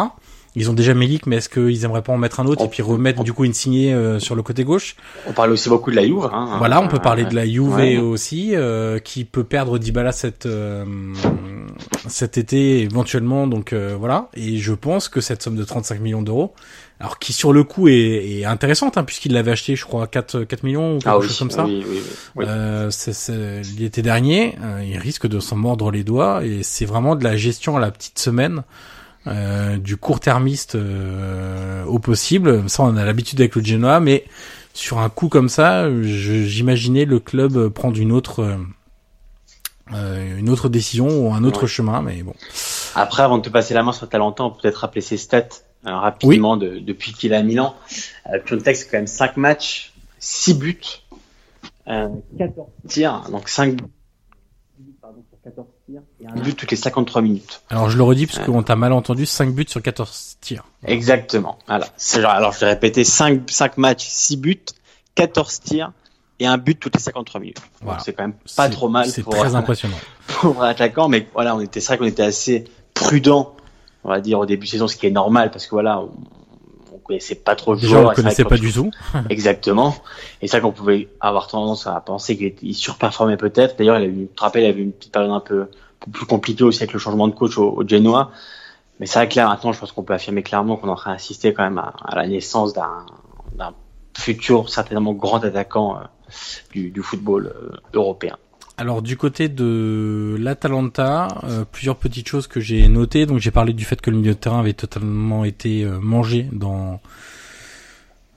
Ils 0.54 0.68
ont 0.68 0.74
déjà 0.74 0.92
Milik, 0.92 1.26
mais 1.26 1.36
est-ce 1.36 1.48
qu'ils 1.48 1.84
aimeraient 1.84 2.02
pas 2.02 2.12
en 2.12 2.18
mettre 2.18 2.40
un 2.40 2.46
autre 2.46 2.60
On- 2.62 2.66
et 2.66 2.68
puis 2.68 2.82
remettre 2.82 3.24
du 3.24 3.32
coup 3.32 3.44
Insigné 3.44 3.92
euh, 3.94 4.18
sur 4.18 4.34
le 4.34 4.42
côté 4.42 4.64
gauche? 4.64 4.96
On 5.26 5.32
parle 5.32 5.50
aussi 5.52 5.68
beaucoup 5.70 5.90
de 5.90 5.96
la 5.96 6.04
Juve. 6.04 6.28
Hein, 6.32 6.56
Voilà, 6.58 6.80
on 6.82 6.88
peut 6.88 6.96
Euh, 6.96 7.00
parler 7.00 7.24
de 7.24 7.34
la 7.34 7.46
Juve 7.46 7.74
ouais. 7.74 7.96
aussi, 7.98 8.50
euh, 8.54 8.98
qui 8.98 9.24
peut 9.24 9.44
perdre 9.44 9.78
Dybala 9.78 10.12
cette 10.12 10.44
euh, 10.46 10.84
cet 12.08 12.36
été 12.36 12.80
éventuellement. 12.82 13.46
Donc 13.46 13.72
voilà. 13.72 14.28
Et 14.34 14.58
je 14.58 14.74
pense 14.74 15.08
que 15.08 15.20
cette 15.22 15.42
somme 15.42 15.56
de 15.56 15.64
35 15.64 16.00
millions 16.00 16.22
d'euros, 16.22 16.52
alors 17.02 17.18
qui 17.18 17.32
sur 17.32 17.52
le 17.52 17.64
coup 17.64 17.88
est, 17.88 17.92
est 18.38 18.44
intéressante 18.44 18.96
hein, 18.96 19.02
puisqu'il 19.02 19.32
l'avait 19.32 19.50
acheté, 19.50 19.74
je 19.74 19.84
crois 19.84 20.06
4 20.06 20.44
4 20.44 20.62
millions 20.62 20.92
ou 20.96 20.98
quelque 21.00 21.08
Ah 21.08 21.18
oui, 21.18 21.26
chose 21.26 21.38
comme 21.38 21.50
ça. 21.50 21.64
oui, 21.64 21.84
oui, 21.86 22.00
oui. 22.36 22.44
Euh, 22.48 22.90
c'est- 22.90 23.60
l'été 23.76 24.02
dernier, 24.02 24.56
euh, 24.62 24.84
il 24.86 24.96
risque 24.98 25.26
de 25.26 25.40
s'en 25.40 25.56
mordre 25.56 25.90
les 25.90 26.04
doigts 26.04 26.44
et 26.44 26.62
c'est 26.62 26.84
vraiment 26.84 27.16
de 27.16 27.24
la 27.24 27.36
gestion 27.36 27.76
à 27.76 27.80
la 27.80 27.90
petite 27.90 28.20
semaine, 28.20 28.62
euh, 29.26 29.78
du 29.78 29.96
court-termiste 29.96 30.76
euh, 30.76 31.84
au 31.86 31.98
possible. 31.98 32.68
Ça, 32.70 32.84
on 32.84 32.96
a 32.96 33.04
l'habitude 33.04 33.40
avec 33.40 33.56
le 33.56 33.64
Genoa, 33.64 33.98
mais 33.98 34.24
sur 34.72 34.98
un 35.00 35.08
coup 35.08 35.28
comme 35.28 35.48
ça, 35.48 35.88
j'imaginais 36.02 37.04
le 37.04 37.18
club 37.18 37.68
prendre 37.70 37.98
une 37.98 38.12
autre, 38.12 38.40
euh, 38.44 38.56
euh, 39.94 40.38
une 40.38 40.48
autre 40.48 40.68
décision 40.68 41.08
ou 41.08 41.34
un 41.34 41.44
autre 41.44 41.62
Ouais. 41.62 41.68
chemin, 41.68 42.00
mais 42.00 42.22
bon. 42.22 42.34
Après, 42.94 43.22
avant 43.22 43.38
de 43.38 43.42
te 43.42 43.48
passer 43.50 43.74
la 43.74 43.82
main 43.82 43.92
sur 43.92 44.08
Talenta, 44.08 44.44
on 44.44 44.50
peut 44.50 44.58
peut-être 44.62 44.76
rappeler 44.76 45.00
ses 45.02 45.16
stats 45.16 45.48
euh, 45.86 45.96
rapidement 45.96 46.56
de- 46.56 46.78
depuis 46.78 47.12
qu'il 47.12 47.32
est 47.32 47.36
à 47.36 47.42
Milan. 47.42 47.74
Euh, 48.32 48.38
Piontek, 48.38 48.76
c'est 48.76 48.88
quand 48.88 48.98
même 48.98 49.06
5 49.06 49.36
matchs, 49.36 49.92
6 50.18 50.54
buts, 50.54 50.80
euh, 51.88 52.08
14 52.38 52.68
tirs, 52.88 53.22
donc 53.30 53.48
5 53.48 53.74
buts 53.76 53.84
pardon, 55.00 55.24
sur 55.28 55.38
14 55.42 55.66
tirs 55.86 56.02
et 56.20 56.26
un 56.28 56.40
but 56.40 56.54
toutes 56.56 56.70
les 56.70 56.76
53 56.76 57.22
minutes. 57.22 57.62
Alors 57.70 57.90
je 57.90 57.96
le 57.96 58.02
redis 58.04 58.26
parce 58.26 58.38
qu'on 58.46 58.62
t'a 58.62 58.76
mal 58.76 58.92
entendu, 58.92 59.26
5 59.26 59.52
buts 59.52 59.66
sur 59.68 59.82
14 59.82 60.36
tirs. 60.40 60.64
Exactement. 60.84 61.58
Voilà. 61.66 61.86
Genre, 61.98 62.30
alors 62.30 62.52
je 62.52 62.60
vais 62.60 62.66
répéter 62.66 63.04
5, 63.04 63.50
5 63.50 63.76
matchs, 63.78 64.06
6 64.08 64.36
buts, 64.36 64.62
14 65.16 65.60
tirs 65.60 65.92
et 66.38 66.46
un 66.46 66.58
but 66.58 66.78
toutes 66.78 66.94
les 66.96 67.00
53 67.02 67.40
minutes. 67.40 67.58
Voilà. 67.82 67.98
C'est 68.00 68.12
quand 68.12 68.22
même 68.24 68.34
pas 68.56 68.68
trop 68.68 68.88
mal 68.88 69.08
C'est 69.08 69.22
très 69.28 69.54
un- 69.54 69.56
impressionnant. 69.56 69.96
pour 70.28 70.62
un 70.62 70.68
attaquant, 70.68 71.08
mais 71.08 71.28
voilà, 71.34 71.54
on 71.56 71.60
était, 71.60 71.80
c'est 71.80 71.88
vrai 71.88 71.98
qu'on 71.98 72.04
était 72.06 72.22
assez 72.22 72.64
prudent, 72.94 73.54
on 74.04 74.08
va 74.08 74.20
dire, 74.20 74.38
au 74.38 74.46
début 74.46 74.66
de 74.66 74.70
saison, 74.70 74.88
ce 74.88 74.96
qui 74.96 75.06
est 75.06 75.10
normal 75.10 75.50
parce 75.50 75.66
que 75.66 75.70
voilà, 75.70 76.00
on, 76.00 76.10
on 76.94 76.98
connaissait 76.98 77.34
pas 77.34 77.56
trop 77.56 77.74
le 77.74 77.80
Déjà, 77.80 77.96
on 77.96 78.00
joueur. 78.00 78.04
vrai 78.06 78.14
connaissait 78.16 78.44
pas 78.44 78.58
du 78.58 78.72
tout. 78.72 78.90
Exactement. 79.30 79.94
Et 80.40 80.48
c'est 80.48 80.58
vrai 80.58 80.60
qu'on 80.62 80.72
pouvait 80.72 81.08
avoir 81.20 81.46
tendance 81.46 81.86
à 81.86 82.00
penser 82.00 82.36
qu'il 82.54 82.74
surperformait 82.74 83.36
peut-être. 83.36 83.76
D'ailleurs, 83.76 83.98
il 83.98 84.04
a 84.04 84.06
eu, 84.06 84.26
tu 84.28 84.34
te 84.34 84.42
rappelles, 84.42 84.64
il 84.64 84.68
avait 84.68 84.82
une 84.82 84.92
petite 84.92 85.12
période 85.12 85.32
un 85.32 85.40
peu, 85.40 85.62
un 85.62 85.66
peu 86.04 86.10
plus 86.10 86.26
compliquée 86.26 86.64
aussi 86.64 86.82
avec 86.82 86.92
le 86.92 86.98
changement 86.98 87.28
de 87.28 87.34
coach 87.34 87.58
au, 87.58 87.70
au 87.70 87.86
Genoa. 87.86 88.30
Mais 89.00 89.06
c'est 89.06 89.18
vrai 89.18 89.28
que 89.28 89.36
là, 89.36 89.48
maintenant, 89.48 89.72
je 89.72 89.80
pense 89.80 89.92
qu'on 89.92 90.02
peut 90.02 90.14
affirmer 90.14 90.42
clairement 90.42 90.76
qu'on 90.76 90.88
est 90.88 90.92
en 90.92 90.96
train 90.96 91.12
d'assister 91.12 91.52
quand 91.52 91.64
même 91.64 91.78
à, 91.78 91.94
à 92.04 92.14
la 92.16 92.26
naissance 92.28 92.72
d'un, 92.72 93.06
d'un 93.56 93.72
futur, 94.16 94.68
certainement 94.68 95.12
grand 95.12 95.42
attaquant 95.44 95.96
euh, 95.96 96.00
du, 96.72 96.90
du 96.90 97.02
football 97.02 97.46
euh, 97.46 97.76
européen. 97.94 98.36
Alors 98.82 99.00
du 99.00 99.16
côté 99.16 99.48
de 99.48 100.36
l'Atalanta, 100.40 101.28
euh, 101.44 101.64
plusieurs 101.70 101.94
petites 101.96 102.26
choses 102.28 102.48
que 102.48 102.58
j'ai 102.58 102.88
notées. 102.88 103.26
Donc 103.26 103.38
j'ai 103.38 103.52
parlé 103.52 103.72
du 103.74 103.84
fait 103.84 104.00
que 104.00 104.10
le 104.10 104.16
milieu 104.16 104.32
de 104.34 104.38
terrain 104.38 104.58
avait 104.58 104.72
totalement 104.72 105.44
été 105.44 105.84
euh, 105.84 106.00
mangé 106.00 106.48
dans 106.50 107.00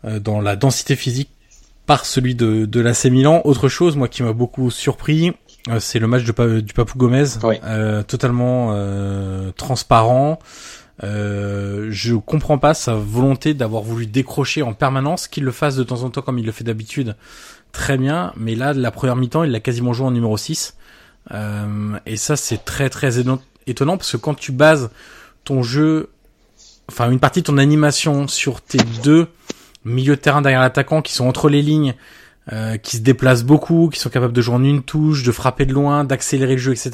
euh, 0.05 0.19
dans 0.19 0.41
la 0.41 0.55
densité 0.55 0.95
physique 0.95 1.31
par 1.87 2.05
celui 2.05 2.35
de 2.35 2.65
de 2.65 2.79
l'AC 2.79 3.05
Milan. 3.05 3.41
Autre 3.43 3.69
chose, 3.69 3.95
moi 3.95 4.07
qui 4.07 4.21
m'a 4.21 4.33
beaucoup 4.33 4.69
surpris, 4.69 5.33
euh, 5.69 5.79
c'est 5.79 5.97
le 5.97 6.05
match 6.05 6.23
de 6.25 6.31
Pa- 6.31 6.61
du 6.61 6.73
Papou 6.75 6.99
Gomez, 6.99 7.25
Oui. 7.43 7.55
euh, 7.63 8.03
totalement 8.03 8.69
euh, 8.73 9.51
transparent. 9.51 10.37
Euh, 11.03 11.87
je 11.89 12.13
comprends 12.15 12.59
pas 12.59 12.73
sa 12.75 12.93
volonté 12.93 13.55
d'avoir 13.55 13.81
voulu 13.81 14.05
décrocher 14.05 14.61
en 14.61 14.73
permanence, 14.73 15.27
qu'il 15.27 15.43
le 15.43 15.51
fasse 15.51 15.75
de 15.75 15.83
temps 15.83 16.03
en 16.03 16.11
temps 16.11 16.21
comme 16.21 16.37
il 16.37 16.45
le 16.45 16.51
fait 16.53 16.63
d'habitude, 16.63 17.15
très 17.75 17.97
bien, 17.97 18.31
mais 18.37 18.55
là, 18.55 18.73
la 18.73 18.89
première 18.89 19.17
mi-temps, 19.17 19.43
il 19.43 19.51
l'a 19.51 19.59
quasiment 19.59 19.91
joué 19.91 20.07
en 20.07 20.11
numéro 20.11 20.37
6. 20.37 20.75
Euh, 21.31 21.99
et 22.05 22.15
ça, 22.15 22.35
c'est 22.35 22.63
très 22.63 22.89
très 22.89 23.19
étonnant 23.67 23.97
parce 23.97 24.11
que 24.13 24.17
quand 24.17 24.33
tu 24.33 24.51
bases 24.51 24.89
ton 25.43 25.61
jeu, 25.61 26.09
enfin 26.89 27.11
une 27.11 27.19
partie 27.19 27.41
de 27.41 27.47
ton 27.47 27.57
animation 27.57 28.27
sur 28.27 28.61
tes 28.61 28.77
deux 29.03 29.27
milieux 29.83 30.15
de 30.15 30.21
terrain 30.21 30.41
derrière 30.41 30.61
l'attaquant 30.61 31.01
qui 31.01 31.13
sont 31.13 31.27
entre 31.27 31.49
les 31.49 31.61
lignes, 31.61 31.95
euh, 32.53 32.77
qui 32.77 32.97
se 32.97 33.01
déplacent 33.01 33.43
beaucoup, 33.43 33.89
qui 33.89 33.99
sont 33.99 34.09
capables 34.09 34.33
de 34.33 34.41
jouer 34.41 34.55
en 34.55 34.63
une 34.63 34.81
touche, 34.81 35.23
de 35.23 35.31
frapper 35.31 35.65
de 35.65 35.73
loin, 35.73 36.05
d'accélérer 36.05 36.53
le 36.53 36.59
jeu, 36.59 36.71
etc. 36.71 36.91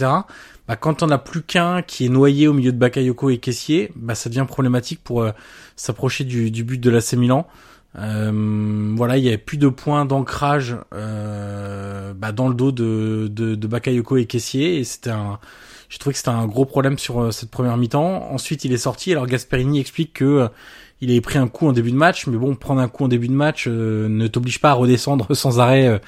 Bah, 0.67 0.75
quand 0.77 0.95
t'en 0.95 1.09
as 1.09 1.19
plus 1.19 1.43
qu'un 1.43 1.83
qui 1.83 2.05
est 2.05 2.09
noyé 2.09 2.47
au 2.47 2.53
milieu 2.53 2.71
de 2.71 2.77
Bakayoko 2.77 3.29
et 3.29 3.37
Kessier, 3.37 3.91
bah, 3.95 4.15
ça 4.15 4.29
devient 4.29 4.45
problématique 4.47 5.01
pour 5.03 5.21
euh, 5.21 5.31
s'approcher 5.75 6.23
du, 6.23 6.49
du 6.49 6.63
but 6.63 6.79
de 6.79 6.89
l'AC 6.89 7.13
Milan. 7.13 7.47
Euh, 7.97 8.93
voilà, 8.95 9.17
il 9.17 9.23
y 9.23 9.27
avait 9.27 9.37
plus 9.37 9.57
de 9.57 9.67
points 9.67 10.05
d'ancrage 10.05 10.77
euh, 10.93 12.13
bah, 12.13 12.31
dans 12.31 12.47
le 12.47 12.53
dos 12.53 12.71
de, 12.71 13.27
de, 13.29 13.55
de 13.55 13.67
Bakayoko 13.67 14.17
et 14.17 14.25
Kessier 14.25 14.77
et 14.77 14.83
c'était 14.83 15.09
un 15.09 15.39
j'ai 15.89 15.97
trouvé 15.97 16.13
que 16.13 16.19
c'était 16.19 16.29
un 16.29 16.47
gros 16.47 16.63
problème 16.63 16.97
sur 16.97 17.19
euh, 17.21 17.31
cette 17.31 17.51
première 17.51 17.75
mi-temps. 17.75 18.31
Ensuite, 18.31 18.63
il 18.63 18.71
est 18.71 18.77
sorti. 18.77 19.11
Alors 19.11 19.27
Gasperini 19.27 19.81
explique 19.81 20.13
que 20.13 20.23
euh, 20.23 20.47
il 21.01 21.11
avait 21.11 21.19
pris 21.19 21.37
un 21.37 21.49
coup 21.49 21.67
en 21.67 21.73
début 21.73 21.91
de 21.91 21.97
match, 21.97 22.27
mais 22.27 22.37
bon, 22.37 22.55
prendre 22.55 22.79
un 22.79 22.87
coup 22.87 23.03
en 23.03 23.09
début 23.09 23.27
de 23.27 23.33
match 23.33 23.67
ne 23.67 24.27
t'oblige 24.27 24.61
pas 24.61 24.69
à 24.69 24.73
redescendre 24.73 25.35
sans 25.35 25.59
arrêt, 25.59 25.99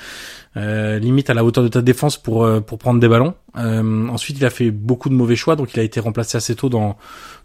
limite 0.56 1.32
à 1.32 1.34
la 1.34 1.44
hauteur 1.44 1.64
de 1.64 1.68
ta 1.68 1.82
défense 1.82 2.16
pour 2.16 2.48
pour 2.62 2.78
prendre 2.78 3.00
des 3.00 3.08
ballons. 3.08 3.34
Ensuite, 3.56 4.38
il 4.38 4.46
a 4.46 4.52
fait 4.52 4.70
beaucoup 4.70 5.10
de 5.10 5.16
mauvais 5.16 5.36
choix, 5.36 5.56
donc 5.56 5.74
il 5.74 5.80
a 5.80 5.84
été 5.84 6.00
remplacé 6.00 6.38
assez 6.38 6.56
tôt 6.56 6.70
dans 6.70 6.96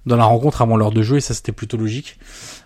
dans 0.08 0.16
la 0.16 0.24
rencontre 0.24 0.62
avant 0.62 0.76
l'heure 0.76 0.92
de 0.92 1.02
jeu, 1.02 1.16
et 1.18 1.20
ça 1.20 1.34
c'était 1.34 1.52
plutôt 1.52 1.76
logique. 1.76 2.18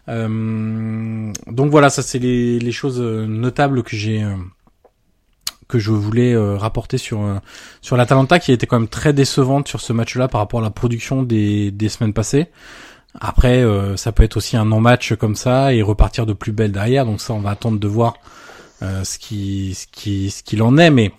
Euh, 0.09 1.33
donc 1.47 1.71
voilà, 1.71 1.91
ça 1.91 2.03
c'est 2.03 2.19
les 2.19 2.59
les 2.59 2.73
choses 2.73 3.01
euh, 3.01 3.27
notables 3.27 3.83
que 3.83 3.97
j'ai 3.97 4.23
euh, 4.23 4.35
que 5.69 5.79
je 5.79 5.91
voulais 5.91 6.37
rapporter 6.57 6.99
sur 6.99 7.21
sur 7.81 7.97
l'Atalanta 7.97 8.39
qui 8.39 8.53
été 8.53 8.67
quand 8.67 8.79
même 8.79 8.89
très 8.89 9.13
décevante 9.15 9.69
sur 9.69 9.81
ce 9.81 9.93
match-là 9.95 10.29
par 10.29 10.41
rapport 10.41 10.61
à 10.61 10.63
la 10.63 10.71
production 10.71 11.23
des 11.23 11.71
des 11.71 11.89
semaines 11.89 12.13
passées. 12.13 12.49
Après, 13.21 13.63
euh, 13.63 13.97
ça 13.97 14.13
peut 14.13 14.23
être 14.23 14.37
aussi 14.37 14.57
un 14.57 14.65
non-match 14.65 15.15
comme 15.15 15.37
ça 15.37 15.75
et 15.75 15.83
repartir 15.83 16.27
de 16.27 16.33
plus 16.33 16.53
belle 16.53 16.73
derrière. 16.73 17.05
Donc 17.05 17.21
ça, 17.21 17.35
on 17.35 17.41
va 17.41 17.51
attendre 17.51 17.79
de 17.79 17.89
voir 17.89 18.15
euh, 18.83 19.05
ce 19.05 19.19
qui 19.19 19.75
ce 19.75 19.87
qui 19.87 20.31
ce 20.31 20.43
qu'il 20.43 20.63
en 20.63 20.79
est. 20.79 20.91
Mais 20.91 21.13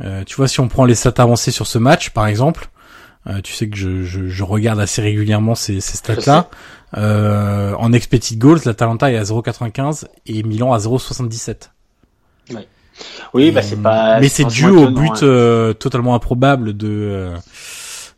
euh, 0.00 0.24
tu 0.24 0.36
vois, 0.36 0.48
si 0.48 0.60
on 0.60 0.68
prend 0.68 0.84
les 0.84 0.94
stats 0.94 1.14
avancées 1.18 1.50
sur 1.50 1.66
ce 1.66 1.78
match, 1.78 2.10
par 2.10 2.26
exemple, 2.26 2.70
euh, 3.28 3.40
tu 3.42 3.52
sais 3.52 3.68
que 3.68 3.76
je, 3.76 4.02
je, 4.04 4.28
je 4.28 4.42
regarde 4.42 4.80
assez 4.80 5.02
régulièrement 5.02 5.54
ces, 5.54 5.80
ces 5.80 5.96
stats-là. 5.96 6.48
Euh, 6.96 7.74
en 7.74 7.92
expected 7.92 8.38
goals, 8.38 8.60
l'Atalanta 8.64 9.12
est 9.12 9.16
à 9.16 9.22
0,95 9.22 10.06
et 10.26 10.42
Milan 10.42 10.72
à 10.72 10.78
0,77. 10.78 11.70
Oui, 13.34 13.50
bah, 13.50 13.62
c'est 13.62 13.80
pas. 13.80 14.18
Mais 14.20 14.28
c'est 14.28 14.44
dû 14.44 14.66
au 14.66 14.90
but 14.90 15.08
hein. 15.08 15.18
euh, 15.22 15.72
totalement 15.72 16.14
improbable 16.14 16.76
de 16.76 16.88
euh, 16.88 17.36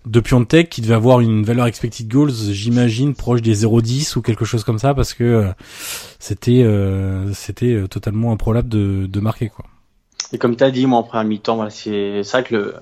de 0.07 0.21
Piontek 0.21 0.71
qui 0.71 0.81
devait 0.81 0.95
avoir 0.95 1.21
une 1.21 1.45
valeur 1.45 1.67
expected 1.67 2.09
goals, 2.09 2.33
j'imagine 2.33 3.15
proche 3.15 3.43
des 3.43 3.65
0,10 3.65 4.17
ou 4.17 4.23
quelque 4.23 4.45
chose 4.45 4.65
comme 4.65 4.79
ça 4.79 4.95
parce 4.95 5.13
que 5.13 5.25
euh, 5.25 5.53
c'était 6.19 6.63
euh, 6.63 7.33
c'était 7.35 7.75
euh, 7.75 7.87
totalement 7.87 8.33
improbable 8.33 8.69
de 8.69 9.07
de 9.07 9.21
marquer 9.21 9.51
quoi. 9.51 9.67
Et 10.33 10.39
comme 10.39 10.57
tu 10.57 10.65
as 10.65 10.71
dit, 10.71 10.87
moi, 10.87 10.99
en 10.99 11.03
première 11.03 11.25
mi-temps, 11.25 11.57
voilà, 11.57 11.71
c'est 11.71 12.23
vrai 12.23 12.45
que 12.45 12.55
le 12.55 12.75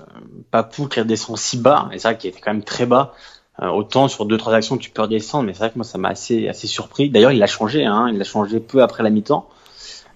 Papou 0.51 0.87
qui 0.87 0.99
redescend 0.99 1.37
si 1.37 1.57
bas, 1.57 1.89
et 1.91 1.99
c'est 1.99 2.07
vrai 2.07 2.17
qu'il 2.17 2.29
était 2.29 2.39
quand 2.39 2.53
même 2.53 2.63
très 2.63 2.85
bas. 2.85 3.13
Euh, 3.61 3.67
autant 3.67 4.07
sur 4.07 4.25
deux 4.25 4.37
trois 4.37 4.53
actions 4.53 4.77
tu 4.77 4.89
peux 4.89 5.01
redescendre, 5.01 5.43
mais 5.45 5.53
c'est 5.53 5.59
vrai 5.59 5.69
que 5.71 5.75
moi 5.77 5.83
ça 5.83 5.97
m'a 5.97 6.09
assez 6.09 6.47
assez 6.47 6.65
surpris. 6.65 7.09
D'ailleurs, 7.09 7.33
il 7.33 7.39
l'a 7.39 7.47
changé, 7.47 7.83
hein, 7.85 8.07
il 8.09 8.17
l'a 8.17 8.23
changé 8.23 8.61
peu 8.61 8.81
après 8.81 9.03
la 9.03 9.09
mi-temps 9.09 9.49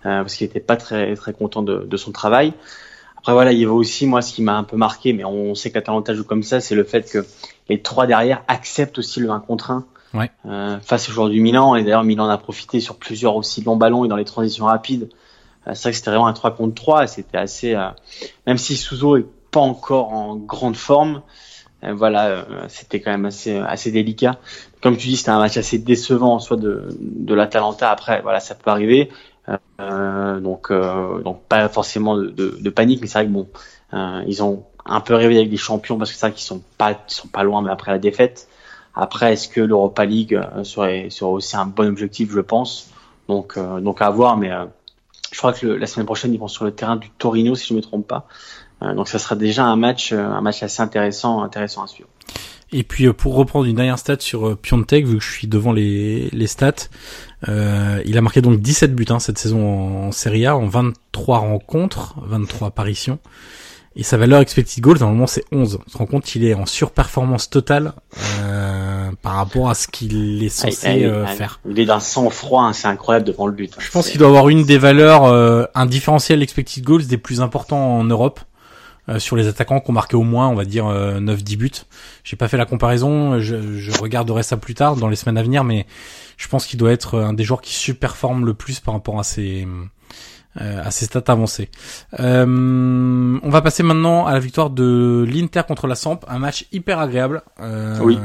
euh, 0.05 0.21
parce 0.21 0.35
qu'il 0.35 0.45
était 0.45 0.61
pas 0.61 0.77
très 0.77 1.13
très 1.15 1.33
content 1.33 1.61
de, 1.61 1.79
de 1.79 1.97
son 1.97 2.13
travail. 2.13 2.53
Après 3.17 3.33
voilà, 3.33 3.51
il 3.51 3.59
y 3.59 3.63
avait 3.63 3.73
aussi 3.73 4.05
moi 4.07 4.21
ce 4.21 4.31
qui 4.33 4.41
m'a 4.43 4.57
un 4.57 4.63
peu 4.63 4.77
marqué, 4.77 5.11
mais 5.11 5.25
on 5.25 5.55
sait 5.55 5.71
qu'Atalanta 5.71 6.13
joue 6.13 6.23
comme 6.23 6.43
ça, 6.43 6.61
c'est 6.61 6.75
le 6.75 6.85
fait 6.85 7.11
que 7.11 7.25
les 7.67 7.81
trois 7.81 8.07
derrière 8.07 8.43
acceptent 8.47 8.99
aussi 8.99 9.19
le 9.19 9.29
1 9.29 9.39
contre 9.41 9.71
1 9.71 9.85
Ouais. 10.13 10.29
euh, 10.45 10.77
face 10.79 11.09
aux 11.09 11.11
joueurs 11.11 11.29
du 11.29 11.41
Milan. 11.41 11.75
Et 11.75 11.83
d'ailleurs, 11.83 12.03
Milan 12.03 12.25
en 12.25 12.29
a 12.29 12.37
profité 12.37 12.79
sur 12.79 12.97
plusieurs 12.97 13.35
aussi 13.35 13.61
longs 13.63 13.77
ballons 13.77 14.05
et 14.05 14.07
dans 14.07 14.15
les 14.15 14.25
transitions 14.25 14.65
rapides. 14.65 15.09
Euh, 15.67 15.73
c'est 15.73 15.83
vrai 15.83 15.91
que 15.91 15.97
c'était 15.97 16.09
vraiment 16.11 16.27
un 16.27 16.33
3 16.33 16.55
contre 16.55 16.75
3 16.75 17.03
et 17.03 17.07
c'était 17.07 17.37
assez 17.37 17.75
euh, 17.75 17.89
même 18.47 18.57
si 18.57 18.75
Souzo 18.77 19.17
est 19.17 19.25
pas 19.51 19.61
encore 19.61 20.13
en 20.13 20.35
grande 20.35 20.75
forme 20.75 21.21
euh, 21.83 21.93
voilà 21.93 22.45
c'était 22.69 22.99
quand 23.01 23.11
même 23.11 23.25
assez 23.25 23.57
assez 23.57 23.91
délicat. 23.91 24.37
Comme 24.81 24.97
tu 24.97 25.07
dis 25.09 25.17
c'était 25.17 25.31
un 25.31 25.39
match 25.39 25.57
assez 25.57 25.77
décevant 25.79 26.35
en 26.35 26.39
soi 26.39 26.57
de 26.57 26.87
de 26.99 27.33
l'Atalanta. 27.33 27.89
Après 27.91 28.21
voilà 28.21 28.39
ça 28.39 28.55
peut 28.55 28.71
arriver. 28.71 29.09
Euh, 29.81 30.39
donc 30.39 30.71
euh, 30.71 31.21
donc 31.21 31.43
pas 31.43 31.67
forcément 31.67 32.15
de, 32.15 32.27
de, 32.27 32.57
de 32.61 32.69
panique 32.69 33.01
mais 33.01 33.07
c'est 33.07 33.19
vrai 33.19 33.27
que 33.27 33.31
bon 33.31 33.49
euh, 33.93 34.23
ils 34.25 34.41
ont 34.41 34.63
un 34.85 35.01
peu 35.01 35.15
rêvé 35.15 35.35
avec 35.35 35.51
les 35.51 35.57
champions 35.57 35.97
parce 35.97 36.11
que 36.11 36.17
c'est 36.17 36.27
vrai 36.27 36.33
qu'ils 36.33 36.45
sont 36.45 36.61
pas 36.77 36.91
ils 36.91 37.13
sont 37.13 37.27
pas 37.27 37.43
loin 37.43 37.61
mais 37.61 37.71
après 37.71 37.91
la 37.91 37.99
défaite. 37.99 38.47
Après 38.95 39.33
est-ce 39.33 39.49
que 39.49 39.59
l'Europa 39.59 40.05
League 40.05 40.39
serait 40.63 41.09
serait 41.09 41.31
aussi 41.31 41.57
un 41.57 41.65
bon 41.65 41.87
objectif 41.89 42.31
je 42.31 42.39
pense. 42.39 42.89
Donc 43.27 43.57
donc 43.59 44.01
à 44.01 44.09
voir 44.09 44.37
mais 44.37 44.51
je 45.33 45.39
crois 45.39 45.51
que 45.51 45.65
la 45.65 45.87
semaine 45.87 46.05
prochaine, 46.05 46.33
ils 46.33 46.39
vont 46.39 46.47
sur 46.47 46.63
le 46.63 46.71
terrain 46.71 46.95
du 46.95 47.09
Torino, 47.09 47.55
si 47.55 47.67
je 47.67 47.73
ne 47.73 47.77
me 47.77 47.81
trompe 47.81 48.07
pas. 48.07 48.27
Euh, 48.83 48.93
donc 48.93 49.07
ça 49.07 49.17
sera 49.17 49.35
déjà 49.35 49.65
un 49.65 49.75
match, 49.75 50.13
euh, 50.13 50.23
un 50.23 50.41
match 50.41 50.61
assez 50.61 50.81
intéressant, 50.81 51.41
intéressant 51.41 51.83
à 51.83 51.87
suivre. 51.87 52.09
Et 52.71 52.83
puis 52.83 53.07
euh, 53.07 53.13
pour 53.13 53.33
reprendre 53.35 53.65
une 53.65 53.75
dernière 53.75 53.97
stat 53.97 54.17
sur 54.19 54.55
Piontek, 54.57 55.07
vu 55.07 55.17
que 55.17 55.23
je 55.23 55.31
suis 55.31 55.47
devant 55.47 55.73
les, 55.73 56.29
les 56.31 56.47
stats, 56.47 56.87
il 57.47 58.17
a 58.17 58.21
marqué 58.21 58.41
donc 58.41 58.61
17 58.61 58.95
buts 58.95 59.05
hein, 59.09 59.19
cette 59.19 59.39
saison 59.39 60.07
en, 60.07 60.11
Serie 60.11 60.45
A, 60.45 60.55
en 60.55 60.67
23 60.67 61.39
rencontres, 61.39 62.15
23 62.21 62.69
apparitions. 62.69 63.19
Et 63.95 64.03
sa 64.03 64.17
valeur 64.17 64.39
expected 64.39 64.81
goals, 64.81 64.99
normalement, 64.99 65.27
c'est 65.27 65.45
11. 65.51 65.79
On 65.85 65.89
se 65.89 65.97
rend 65.97 66.07
compte 66.07 66.23
qu'il 66.23 66.43
est 66.45 66.55
en 66.55 66.65
surperformance 66.65 67.49
totale 67.49 67.93
par 69.23 69.35
rapport 69.37 69.69
à 69.69 69.73
ce 69.73 69.87
qu'il 69.87 70.43
est 70.43 70.49
censé 70.49 70.97
il- 70.99 71.05
euh, 71.05 71.25
faire. 71.25 71.59
Il 71.67 71.79
est 71.79 71.85
d'un 71.85 71.99
sang-froid, 72.01 72.61
hein, 72.63 72.73
c'est 72.73 72.87
incroyable 72.87 73.25
devant 73.25 73.47
le 73.47 73.53
but. 73.53 73.73
Je 73.79 73.89
pense 73.89 74.09
qu'il 74.09 74.19
doit 74.19 74.27
avoir 74.27 74.49
une 74.49 74.65
des 74.65 74.77
valeurs, 74.77 75.23
euh, 75.23 75.63
un 75.73 75.85
différentiel 75.87 76.43
expected 76.43 76.83
goals 76.83 77.07
des 77.07 77.17
plus 77.17 77.41
importants 77.41 77.97
en 77.97 78.03
Europe. 78.03 78.41
euh, 79.09 79.19
sur 79.19 79.35
les 79.35 79.49
attaquants 79.49 79.81
qui 79.81 79.89
ont 79.89 79.93
marqué 79.93 80.15
au 80.15 80.23
moins, 80.23 80.47
on 80.47 80.55
va 80.55 80.63
dire, 80.63 80.87
euh, 80.87 81.19
9-10 81.19 81.57
buts. 81.57 81.71
J'ai 82.23 82.37
pas 82.37 82.47
fait 82.47 82.55
la 82.55 82.65
comparaison, 82.65 83.37
je, 83.41 83.77
je 83.77 83.99
regarderai 83.99 84.43
ça 84.43 84.55
plus 84.55 84.75
tard, 84.75 84.95
dans 84.95 85.09
les 85.09 85.17
semaines 85.17 85.37
à 85.37 85.43
venir, 85.43 85.65
mais 85.65 85.85
je 86.37 86.47
pense 86.47 86.65
qu'il 86.65 86.79
doit 86.79 86.93
être 86.93 87.19
un 87.19 87.33
des 87.33 87.43
joueurs 87.43 87.59
qui 87.59 87.73
superforme 87.73 88.45
le 88.45 88.53
plus 88.53 88.79
par 88.79 88.93
rapport 88.93 89.19
à 89.19 89.23
ses, 89.25 89.63
euh, 89.67 89.83
à 90.55 90.91
ses 90.91 91.05
stats 91.05 91.23
avancées. 91.31 91.69
Euh, 92.19 92.45
on 93.41 93.49
va 93.49 93.61
passer 93.61 93.81
maintenant 93.83 94.25
à 94.25 94.33
la 94.33 94.39
victoire 94.39 94.69
de 94.69 95.25
l'Inter 95.27 95.61
contre 95.67 95.87
la 95.87 95.95
Samp, 95.95 96.19
un 96.27 96.39
match 96.39 96.67
hyper 96.71 96.99
agréable. 96.99 97.41
Euh, 97.59 97.97
Oui. 98.01 98.17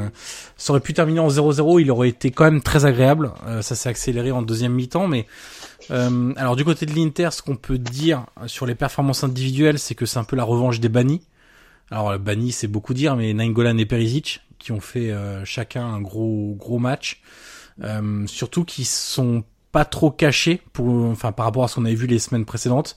Ça 0.56 0.72
aurait 0.72 0.80
pu 0.80 0.92
terminer 0.92 1.20
en 1.20 1.28
0-0, 1.28 1.80
il 1.80 1.90
aurait 1.90 2.08
été 2.10 2.30
quand 2.30 2.44
même 2.44 2.60
très 2.60 2.84
agréable. 2.84 3.30
Euh, 3.46 3.62
ça 3.62 3.74
s'est 3.74 3.88
accéléré 3.88 4.30
en 4.30 4.42
deuxième 4.42 4.72
mi-temps, 4.72 5.06
mais 5.08 5.26
euh, 5.90 6.32
alors 6.36 6.56
du 6.56 6.64
côté 6.64 6.84
de 6.84 6.94
l'Inter, 6.94 7.30
ce 7.32 7.40
qu'on 7.42 7.56
peut 7.56 7.78
dire 7.78 8.26
sur 8.46 8.66
les 8.66 8.74
performances 8.74 9.24
individuelles, 9.24 9.78
c'est 9.78 9.94
que 9.94 10.04
c'est 10.04 10.18
un 10.18 10.24
peu 10.24 10.36
la 10.36 10.44
revanche 10.44 10.80
des 10.80 10.88
bannis. 10.90 11.22
Alors 11.90 12.12
le 12.12 12.18
banni, 12.18 12.52
c'est 12.52 12.68
beaucoup 12.68 12.92
dire, 12.92 13.16
mais 13.16 13.32
Nainggolan 13.32 13.78
et 13.78 13.86
Perisic 13.86 14.42
qui 14.58 14.72
ont 14.72 14.80
fait 14.80 15.10
euh, 15.12 15.44
chacun 15.44 15.86
un 15.86 16.00
gros 16.00 16.54
gros 16.58 16.78
match, 16.78 17.22
Euh, 17.84 18.26
surtout 18.26 18.64
qui 18.64 18.84
sont 18.84 19.44
pas 19.72 19.84
trop 19.84 20.10
cachés 20.10 20.62
pour, 20.72 21.04
enfin 21.06 21.32
par 21.32 21.46
rapport 21.46 21.64
à 21.64 21.68
ce 21.68 21.76
qu'on 21.76 21.84
avait 21.84 21.94
vu 21.94 22.06
les 22.06 22.18
semaines 22.18 22.44
précédentes, 22.44 22.96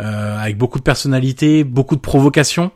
euh, 0.00 0.38
avec 0.38 0.58
beaucoup 0.58 0.78
de 0.78 0.84
personnalité, 0.84 1.64
beaucoup 1.64 1.96
de 1.96 2.00
provocation, 2.00 2.70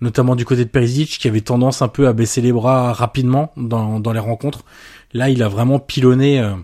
notamment 0.00 0.36
du 0.36 0.44
côté 0.44 0.64
de 0.64 0.70
Perisic 0.70 1.18
qui 1.18 1.28
avait 1.28 1.40
tendance 1.40 1.82
un 1.82 1.88
peu 1.88 2.08
à 2.08 2.12
baisser 2.12 2.40
les 2.40 2.52
bras 2.52 2.92
rapidement 2.92 3.52
dans 3.56 4.00
dans 4.00 4.12
les 4.12 4.20
rencontres. 4.20 4.64
Là, 5.12 5.28
il 5.28 5.42
a 5.42 5.48
vraiment 5.48 5.78
pilonné. 5.78 6.40
Euh, 6.40 6.54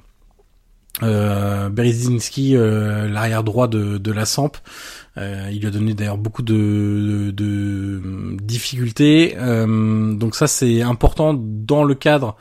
euh, 1.03 1.69
euh, 1.71 3.09
l'arrière 3.09 3.45
droit 3.45 3.69
de, 3.69 3.99
de 3.99 4.13
la 4.13 4.25
Samp. 4.25 4.57
Euh, 5.17 5.49
il 5.51 5.61
lui 5.61 5.67
a 5.67 5.71
donné 5.71 5.95
d'ailleurs 5.95 6.19
beaucoup 6.19 6.43
de, 6.43 7.31
de, 7.35 8.01
de 8.01 8.37
difficultés. 8.43 9.37
Euh, 9.39 10.15
donc 10.15 10.35
ça 10.35 10.47
c'est 10.47 10.83
important 10.83 11.35
dans 11.35 11.85
le 11.85 11.95
cadre 11.95 12.37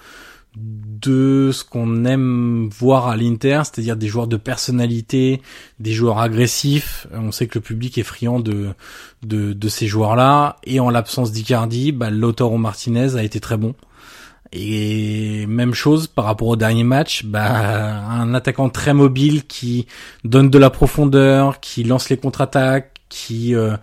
de 0.57 1.51
ce 1.53 1.63
qu'on 1.63 2.05
aime 2.05 2.69
voir 2.69 3.07
à 3.07 3.17
l'Inter, 3.17 3.61
c'est-à-dire 3.63 3.95
des 3.95 4.07
joueurs 4.07 4.27
de 4.27 4.37
personnalité, 4.37 5.41
des 5.79 5.93
joueurs 5.93 6.19
agressifs. 6.19 7.07
On 7.13 7.31
sait 7.31 7.47
que 7.47 7.59
le 7.59 7.63
public 7.63 7.97
est 7.97 8.03
friand 8.03 8.39
de 8.39 8.69
de, 9.23 9.53
de 9.53 9.69
ces 9.69 9.87
joueurs-là. 9.87 10.57
Et 10.63 10.79
en 10.79 10.89
l'absence 10.89 11.31
d'Icardi, 11.31 11.91
bah, 11.91 12.09
Lautaro 12.09 12.57
Martinez 12.57 13.15
a 13.15 13.23
été 13.23 13.39
très 13.39 13.57
bon. 13.57 13.75
Et 14.53 15.45
même 15.47 15.73
chose 15.73 16.07
par 16.07 16.25
rapport 16.25 16.47
au 16.47 16.55
dernier 16.55 16.83
match, 16.83 17.25
bah, 17.25 18.03
un 18.09 18.33
attaquant 18.33 18.69
très 18.69 18.93
mobile 18.93 19.45
qui 19.45 19.87
donne 20.23 20.49
de 20.49 20.57
la 20.57 20.69
profondeur, 20.69 21.59
qui 21.59 21.83
lance 21.83 22.09
les 22.09 22.17
contre-attaques, 22.17 22.93
qui 23.09 23.55
euh, 23.55 23.75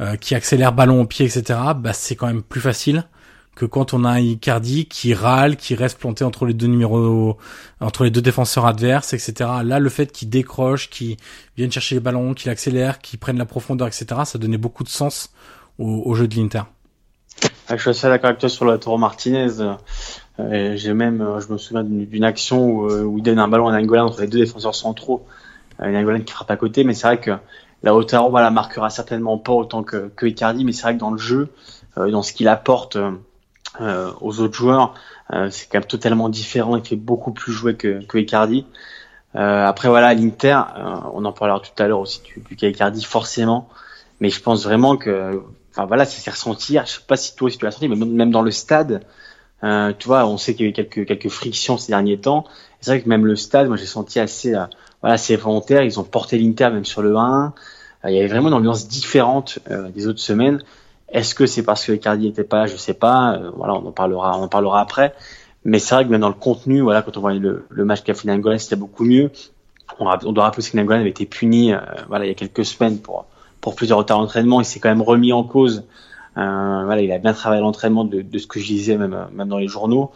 euh, 0.00 0.16
qui 0.16 0.34
accélère 0.34 0.72
ballon 0.72 1.02
au 1.02 1.06
pied, 1.06 1.26
etc. 1.26 1.58
Bah, 1.76 1.92
c'est 1.92 2.16
quand 2.16 2.26
même 2.26 2.42
plus 2.42 2.60
facile 2.60 3.04
que 3.54 3.66
quand 3.66 3.92
on 3.92 4.04
a 4.04 4.10
un 4.10 4.18
Icardi 4.18 4.86
qui 4.86 5.12
râle, 5.12 5.56
qui 5.56 5.74
reste 5.74 5.98
planté 5.98 6.24
entre 6.24 6.46
les 6.46 6.54
deux 6.54 6.66
numéros, 6.66 7.36
entre 7.80 8.04
les 8.04 8.10
deux 8.10 8.22
défenseurs 8.22 8.66
adverses, 8.66 9.12
etc. 9.12 9.50
Là, 9.62 9.78
le 9.78 9.88
fait 9.90 10.10
qu'il 10.10 10.30
décroche, 10.30 10.88
qu'il 10.88 11.16
vienne 11.56 11.70
chercher 11.70 11.96
les 11.96 12.00
ballons, 12.00 12.32
qu'il 12.34 12.50
accélère, 12.50 12.98
qu'il 13.00 13.18
prenne 13.18 13.36
la 13.36 13.44
profondeur, 13.44 13.88
etc. 13.88 14.06
Ça 14.24 14.38
donnait 14.38 14.56
beaucoup 14.56 14.84
de 14.84 14.88
sens 14.88 15.32
au, 15.78 16.14
jeu 16.14 16.28
de 16.28 16.36
l'Inter. 16.36 16.62
Ah, 17.68 17.76
je 17.76 17.82
suis 17.82 17.90
assez 17.90 18.08
d'accord 18.08 18.28
avec 18.28 18.40
toi 18.40 18.48
sur 18.48 18.64
le 18.64 18.78
Toro 18.78 18.98
Martinez. 18.98 19.60
Euh, 20.38 20.72
J'ai 20.76 20.94
même, 20.94 21.20
euh, 21.20 21.40
je 21.40 21.52
me 21.52 21.58
souviens 21.58 21.84
d'une 21.84 22.24
action 22.24 22.64
où, 22.64 22.90
euh, 22.90 23.02
où 23.02 23.18
il 23.18 23.22
donne 23.22 23.38
un 23.38 23.48
ballon 23.48 23.68
à 23.68 23.72
Nangolan 23.72 24.06
entre 24.06 24.22
les 24.22 24.28
deux 24.28 24.38
défenseurs 24.38 24.74
centraux. 24.74 25.26
Nangolan 25.78 26.20
qui 26.20 26.32
frappe 26.32 26.50
à 26.50 26.56
côté, 26.56 26.84
mais 26.84 26.94
c'est 26.94 27.06
vrai 27.06 27.20
que 27.20 27.32
la 27.82 27.90
Lautaro 27.90 28.30
voilà, 28.30 28.50
marquera 28.50 28.88
certainement 28.88 29.36
pas 29.36 29.52
autant 29.52 29.82
que, 29.82 30.10
Icardi, 30.22 30.64
mais 30.64 30.72
c'est 30.72 30.82
vrai 30.82 30.94
que 30.94 31.00
dans 31.00 31.10
le 31.10 31.18
jeu, 31.18 31.48
dans 31.96 32.22
ce 32.22 32.32
qu'il 32.32 32.46
apporte 32.46 32.96
euh, 33.80 34.12
aux 34.20 34.40
autres 34.40 34.54
joueurs, 34.54 34.94
euh, 35.32 35.48
c'est 35.50 35.66
quand 35.70 35.78
même 35.78 35.88
totalement 35.88 36.28
différent. 36.28 36.76
Il 36.76 36.84
fait 36.84 36.96
beaucoup 36.96 37.32
plus 37.32 37.52
jouer 37.52 37.76
que, 37.76 38.04
que 38.04 38.18
Icardi. 38.18 38.66
Euh, 39.34 39.64
après 39.64 39.88
voilà, 39.88 40.12
l'Inter, 40.14 40.60
euh, 40.76 40.96
on 41.14 41.24
en 41.24 41.32
parlera 41.32 41.60
tout 41.60 41.82
à 41.82 41.88
l'heure 41.88 42.00
aussi 42.00 42.20
du, 42.22 42.40
du 42.40 42.56
cas 42.56 42.68
Icardi 42.68 43.02
forcément, 43.02 43.68
mais 44.20 44.28
je 44.28 44.42
pense 44.42 44.64
vraiment 44.64 44.96
que 44.96 45.42
enfin 45.70 45.86
voilà, 45.86 46.04
ça 46.04 46.20
s'est 46.20 46.30
ressenti. 46.30 46.78
Je 46.84 46.90
sais 46.90 47.00
pas 47.06 47.16
si 47.16 47.34
toi 47.34 47.46
aussi 47.46 47.58
tu 47.58 47.64
l'as 47.64 47.70
senti, 47.70 47.88
mais 47.88 47.96
même 47.96 48.30
dans 48.30 48.42
le 48.42 48.50
stade, 48.50 49.02
euh, 49.64 49.92
tu 49.98 50.08
vois, 50.08 50.26
on 50.26 50.36
sait 50.36 50.54
qu'il 50.54 50.66
y 50.66 50.68
a 50.68 50.70
eu 50.70 50.72
quelques 50.72 51.06
quelques 51.06 51.28
frictions 51.28 51.78
ces 51.78 51.92
derniers 51.92 52.18
temps. 52.18 52.44
C'est 52.80 52.90
vrai 52.90 53.02
que 53.02 53.08
même 53.08 53.24
le 53.26 53.36
stade, 53.36 53.68
moi 53.68 53.76
j'ai 53.76 53.86
senti 53.86 54.20
assez 54.20 54.54
euh, 54.54 54.66
voilà, 55.00 55.14
assez 55.14 55.36
volontaire. 55.36 55.82
Ils 55.82 55.98
ont 55.98 56.04
porté 56.04 56.38
l'Inter 56.38 56.70
même 56.70 56.84
sur 56.84 57.02
le 57.02 57.16
1. 57.16 57.54
Euh, 58.04 58.10
il 58.10 58.16
y 58.16 58.18
avait 58.18 58.28
vraiment 58.28 58.48
une 58.48 58.54
ambiance 58.54 58.88
différente 58.88 59.60
des 59.94 60.08
autres 60.08 60.18
semaines. 60.20 60.62
Est-ce 61.12 61.34
que 61.34 61.44
c'est 61.46 61.62
parce 61.62 61.84
que 61.84 61.92
Icardi 61.92 62.26
était 62.26 62.42
pas 62.42 62.60
là? 62.60 62.66
Je 62.66 62.76
sais 62.76 62.94
pas. 62.94 63.34
Euh, 63.34 63.50
voilà, 63.54 63.74
on 63.74 63.86
en 63.86 63.92
parlera, 63.92 64.36
on 64.38 64.44
en 64.44 64.48
parlera 64.48 64.80
après. 64.80 65.14
Mais 65.64 65.78
c'est 65.78 65.94
vrai 65.94 66.04
que 66.04 66.10
même 66.10 66.22
dans 66.22 66.28
le 66.28 66.34
contenu, 66.34 66.80
voilà, 66.80 67.02
quand 67.02 67.16
on 67.16 67.20
voit 67.20 67.34
le, 67.34 67.64
match 67.84 68.02
qu'a 68.02 68.14
fait 68.14 68.26
Nangolan, 68.26 68.58
c'était 68.58 68.76
beaucoup 68.76 69.04
mieux. 69.04 69.30
On, 70.00 70.32
doit 70.32 70.44
rappeler 70.44 70.64
que 70.64 70.76
Nangolan 70.76 71.00
avait 71.00 71.10
été 71.10 71.26
puni, 71.26 71.72
euh, 71.72 71.78
voilà, 72.08 72.24
il 72.24 72.28
y 72.28 72.30
a 72.30 72.34
quelques 72.34 72.64
semaines 72.64 72.98
pour 72.98 73.26
plusieurs 73.76 73.98
retards 73.98 74.18
d'entraînement. 74.18 74.60
Il 74.60 74.64
s'est 74.64 74.80
quand 74.80 74.88
même 74.88 75.02
remis 75.02 75.32
en 75.32 75.44
cause. 75.44 75.84
Euh, 76.38 76.82
voilà, 76.84 77.02
il 77.02 77.12
a 77.12 77.18
bien 77.18 77.34
travaillé 77.34 77.60
l'entraînement 77.60 78.04
de, 78.04 78.24
ce 78.38 78.46
que 78.46 78.58
je 78.58 78.66
disais 78.66 78.96
même 78.96 79.28
dans 79.46 79.58
les 79.58 79.68
journaux. 79.68 80.10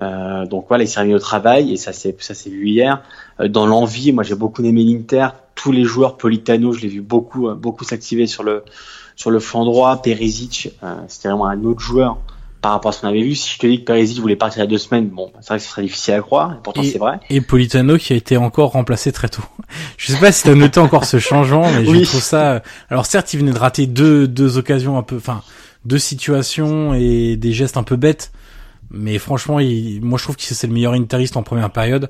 Donc 0.00 0.66
voilà, 0.68 0.84
il 0.84 0.88
s'est 0.88 1.00
remis 1.00 1.14
au 1.14 1.18
travail 1.18 1.72
et 1.72 1.76
ça 1.76 1.92
s'est 1.92 2.16
vu 2.46 2.68
hier. 2.68 3.02
Dans 3.38 3.66
l'envie, 3.66 4.12
moi 4.12 4.24
j'ai 4.24 4.34
beaucoup 4.34 4.64
aimé 4.64 4.82
l'Inter. 4.82 5.28
Tous 5.54 5.72
les 5.72 5.84
joueurs, 5.84 6.16
Politano, 6.16 6.72
je 6.72 6.80
l'ai 6.80 6.88
vu 6.88 7.02
beaucoup 7.02 7.52
beaucoup 7.54 7.84
s'activer 7.84 8.26
sur 8.26 8.44
le 8.44 8.64
sur 9.18 9.30
le 9.30 9.40
flanc 9.40 9.64
droit. 9.64 10.00
Perisic, 10.00 10.70
euh, 10.82 10.94
c'était 11.08 11.28
vraiment 11.28 11.48
un 11.48 11.62
autre 11.64 11.80
joueur 11.80 12.18
par 12.62 12.72
rapport 12.72 12.90
à 12.90 12.92
ce 12.92 13.00
qu'on 13.00 13.08
avait 13.08 13.22
vu. 13.22 13.34
Si 13.34 13.54
je 13.54 13.58
te 13.58 13.66
dis 13.66 13.80
que 13.80 13.84
Perisic 13.84 14.20
voulait 14.20 14.36
partir 14.36 14.58
il 14.58 14.60
y 14.62 14.64
a 14.64 14.70
deux 14.70 14.78
semaines, 14.78 15.08
bon, 15.08 15.32
c'est 15.40 15.48
vrai 15.48 15.58
que 15.58 15.64
ce 15.64 15.70
serait 15.70 15.82
difficile 15.82 16.14
à 16.14 16.20
croire. 16.20 16.52
Et 16.52 16.56
pourtant, 16.62 16.82
c'est 16.84 16.98
vrai. 16.98 17.18
Et 17.28 17.40
Politano 17.40 17.98
qui 17.98 18.12
a 18.12 18.16
été 18.16 18.36
encore 18.36 18.72
remplacé 18.72 19.10
très 19.12 19.28
tôt. 19.28 19.42
Je 19.96 20.12
sais 20.12 20.20
pas 20.20 20.30
si 20.30 20.44
t'as 20.44 20.54
noté 20.54 20.78
encore 20.78 21.04
ce 21.04 21.18
changement, 21.18 21.68
mais 21.70 21.86
Oui. 21.88 22.04
je 22.04 22.10
trouve 22.10 22.22
ça. 22.22 22.62
Alors 22.90 23.06
certes, 23.06 23.34
il 23.34 23.40
venait 23.40 23.52
de 23.52 23.58
rater 23.58 23.86
deux 23.86 24.26
deux 24.28 24.56
occasions 24.56 24.96
un 24.96 25.02
peu, 25.02 25.16
enfin 25.16 25.42
deux 25.84 25.98
situations 25.98 26.94
et 26.94 27.36
des 27.36 27.52
gestes 27.52 27.76
un 27.76 27.82
peu 27.82 27.96
bêtes, 27.96 28.32
mais 28.90 29.18
franchement, 29.18 29.58
il... 29.58 30.00
moi 30.02 30.16
je 30.18 30.24
trouve 30.24 30.36
que 30.36 30.42
c'est 30.42 30.66
le 30.66 30.72
meilleur 30.72 30.92
interiste 30.94 31.36
en 31.36 31.42
première 31.42 31.70
période. 31.70 32.08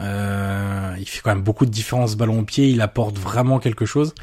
Euh, 0.00 0.94
il 0.98 1.08
fait 1.08 1.20
quand 1.22 1.30
même 1.34 1.42
beaucoup 1.42 1.64
de 1.64 1.70
différence 1.70 2.16
ballon 2.16 2.40
au 2.40 2.42
pied, 2.42 2.68
il 2.68 2.80
apporte 2.80 3.16
vraiment 3.18 3.58
quelque 3.58 3.86
chose. 3.86 4.14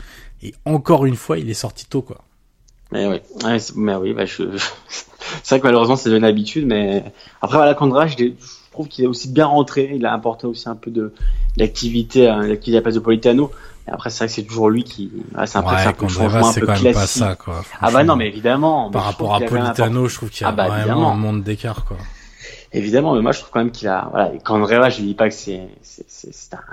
Et 0.46 0.54
encore 0.66 1.06
une 1.06 1.16
fois, 1.16 1.40
il 1.40 1.50
est 1.50 1.56
sorti 1.56 1.88
tôt 1.88 2.04
quoi. 2.04 2.18
Mais 2.92 3.08
oui, 3.08 3.18
ouais, 3.44 3.58
mais 3.76 3.96
oui, 3.96 4.14
bah, 4.14 4.26
je... 4.26 4.44
c'est 5.44 5.56
vrai 5.56 5.60
que 5.60 5.66
malheureusement 5.66 5.96
c'est 5.96 6.10
devenu 6.10 6.20
une 6.20 6.30
habitude, 6.30 6.68
mais 6.68 7.04
après 7.42 7.58
voilà, 7.58 7.74
Condra, 7.74 8.06
je, 8.06 8.16
je 8.16 8.32
trouve 8.72 8.88
qu'il 8.88 9.04
est 9.06 9.08
aussi 9.08 9.28
bien 9.28 9.48
rentré, 9.48 9.92
il 9.96 10.06
a 10.06 10.14
apporté 10.14 10.46
aussi 10.46 10.70
un 10.70 10.76
peu 10.76 10.92
de 10.92 11.12
d'activité, 11.58 12.30
euh, 12.30 12.48
d'activité 12.48 12.74
à 12.74 12.76
la 12.76 12.82
place 12.84 12.94
de 12.94 13.00
Politano. 13.00 13.52
Et 13.88 13.92
après 13.92 14.12
c'est 14.12 14.20
vrai 14.20 14.28
que 14.28 14.34
c'est 14.34 14.44
toujours 14.44 14.70
lui 14.70 14.84
qui, 14.84 15.12
ouais, 15.36 15.48
c'est 15.48 15.58
un 15.58 15.64
peu, 15.64 15.76
c'est 15.78 15.88
un 15.88 15.94
peu 15.94 16.08
changement 16.08 16.48
un 16.48 16.52
c'est 16.52 16.60
peu 16.60 16.68
quand 16.68 16.82
même 16.82 16.94
pas 16.94 17.08
ça 17.08 17.36
quoi. 17.36 17.64
ah 17.82 17.90
bah 17.92 18.04
non, 18.04 18.16
mais 18.16 18.28
évidemment. 18.28 18.92
par 18.92 19.06
rapport 19.06 19.34
à 19.34 19.40
Politano, 19.40 20.08
je 20.08 20.16
trouve 20.16 20.30
qu'il 20.30 20.42
y 20.42 20.46
a 20.46 20.50
Ah 20.50 20.52
bah, 20.52 20.68
vraiment 20.68 21.12
un 21.12 21.16
monde 21.16 21.42
d'écart 21.42 21.86
quoi. 21.86 21.98
Évidemment, 22.78 23.16
mais 23.16 23.22
moi 23.22 23.32
je 23.32 23.40
trouve 23.40 23.52
quand 23.52 23.60
même 23.60 23.72
qu'il 23.72 23.88
a, 23.88 24.10
voilà, 24.12 24.32
Candreva, 24.44 24.90
je 24.90 25.02
dis 25.02 25.14
pas 25.14 25.30
que 25.30 25.34
c'est, 25.34 25.62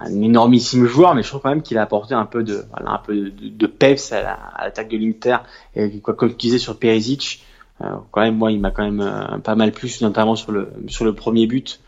un 0.01 0.21
énormissime 0.21 0.85
joueur, 0.87 1.15
mais 1.15 1.23
je 1.23 1.29
trouve 1.29 1.41
quand 1.43 1.51
même 1.51 1.62
qu'il 1.62 1.79
a 1.79 1.83
apporté 1.83 2.12
un 2.15 2.25
peu 2.27 2.43
de, 2.43 2.65
voilà, 2.73 2.91
un 2.95 2.99
peu 2.99 3.15
de, 3.15 3.31
de 3.49 3.67
peps 3.69 4.11
à, 4.11 4.21
la- 4.23 4.33
à 4.33 4.65
l'attaque 4.65 4.88
de 4.88 4.97
l'Inter. 4.97 5.37
Et 5.77 6.01
quoi, 6.01 6.15
comme 6.15 6.31
tu 6.31 6.37
disais 6.37 6.59
sur 6.59 6.77
Perisic, 6.77 7.45
euh, 7.83 7.85
quand 8.11 8.21
même, 8.23 8.37
moi, 8.37 8.51
il 8.51 8.59
m'a 8.59 8.73
quand 8.73 8.83
même 8.83 9.01
euh, 9.01 9.38
pas 9.38 9.55
mal 9.55 9.71
plu, 9.71 9.88
notamment 10.01 10.35
sur 10.35 10.51
le, 10.51 10.73
sur 10.88 11.05
le 11.05 11.15
premier 11.15 11.47
but, 11.47 11.81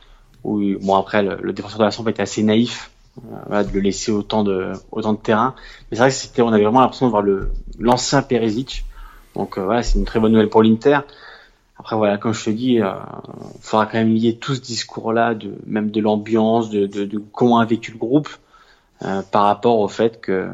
où, 0.44 0.60
bon, 0.80 0.94
après, 0.94 1.22
le, 1.24 1.36
le 1.42 1.52
défenseur 1.52 1.80
de 1.80 1.84
la 1.84 1.90
Samp 1.90 2.06
était 2.08 2.22
assez 2.22 2.44
naïf, 2.44 2.92
euh, 3.18 3.20
voilà, 3.48 3.64
de 3.64 3.72
le 3.72 3.80
laisser 3.80 4.12
autant 4.12 4.44
de, 4.44 4.72
autant 4.92 5.14
de 5.14 5.18
terrain. 5.18 5.54
Mais 5.90 5.96
c'est 5.96 6.02
vrai 6.02 6.10
que 6.10 6.14
c'était, 6.14 6.42
on 6.42 6.52
avait 6.52 6.62
vraiment 6.62 6.80
l'impression 6.82 7.06
de 7.06 7.10
voir 7.10 7.22
le, 7.22 7.50
l'ancien 7.80 8.22
Perisic. 8.22 8.84
Donc, 9.34 9.58
euh, 9.58 9.64
voilà, 9.64 9.82
c'est 9.82 9.98
une 9.98 10.04
très 10.04 10.20
bonne 10.20 10.30
nouvelle 10.30 10.50
pour 10.50 10.62
l'Inter. 10.62 11.00
Après 11.78 11.96
voilà, 11.96 12.18
comme 12.18 12.32
je 12.32 12.44
te 12.44 12.50
dis, 12.50 12.80
euh, 12.80 12.92
faudra 13.60 13.86
quand 13.86 13.98
même 13.98 14.14
lier 14.14 14.36
tout 14.36 14.54
ce 14.54 14.60
discours-là, 14.60 15.34
de 15.34 15.54
même 15.66 15.90
de 15.90 16.00
l'ambiance, 16.00 16.70
de, 16.70 16.86
de, 16.86 17.04
de 17.04 17.18
comment 17.32 17.58
a 17.58 17.64
vécu 17.64 17.90
le 17.92 17.98
groupe, 17.98 18.28
euh, 19.02 19.22
par 19.22 19.44
rapport 19.44 19.78
au 19.80 19.88
fait 19.88 20.20
que 20.20 20.48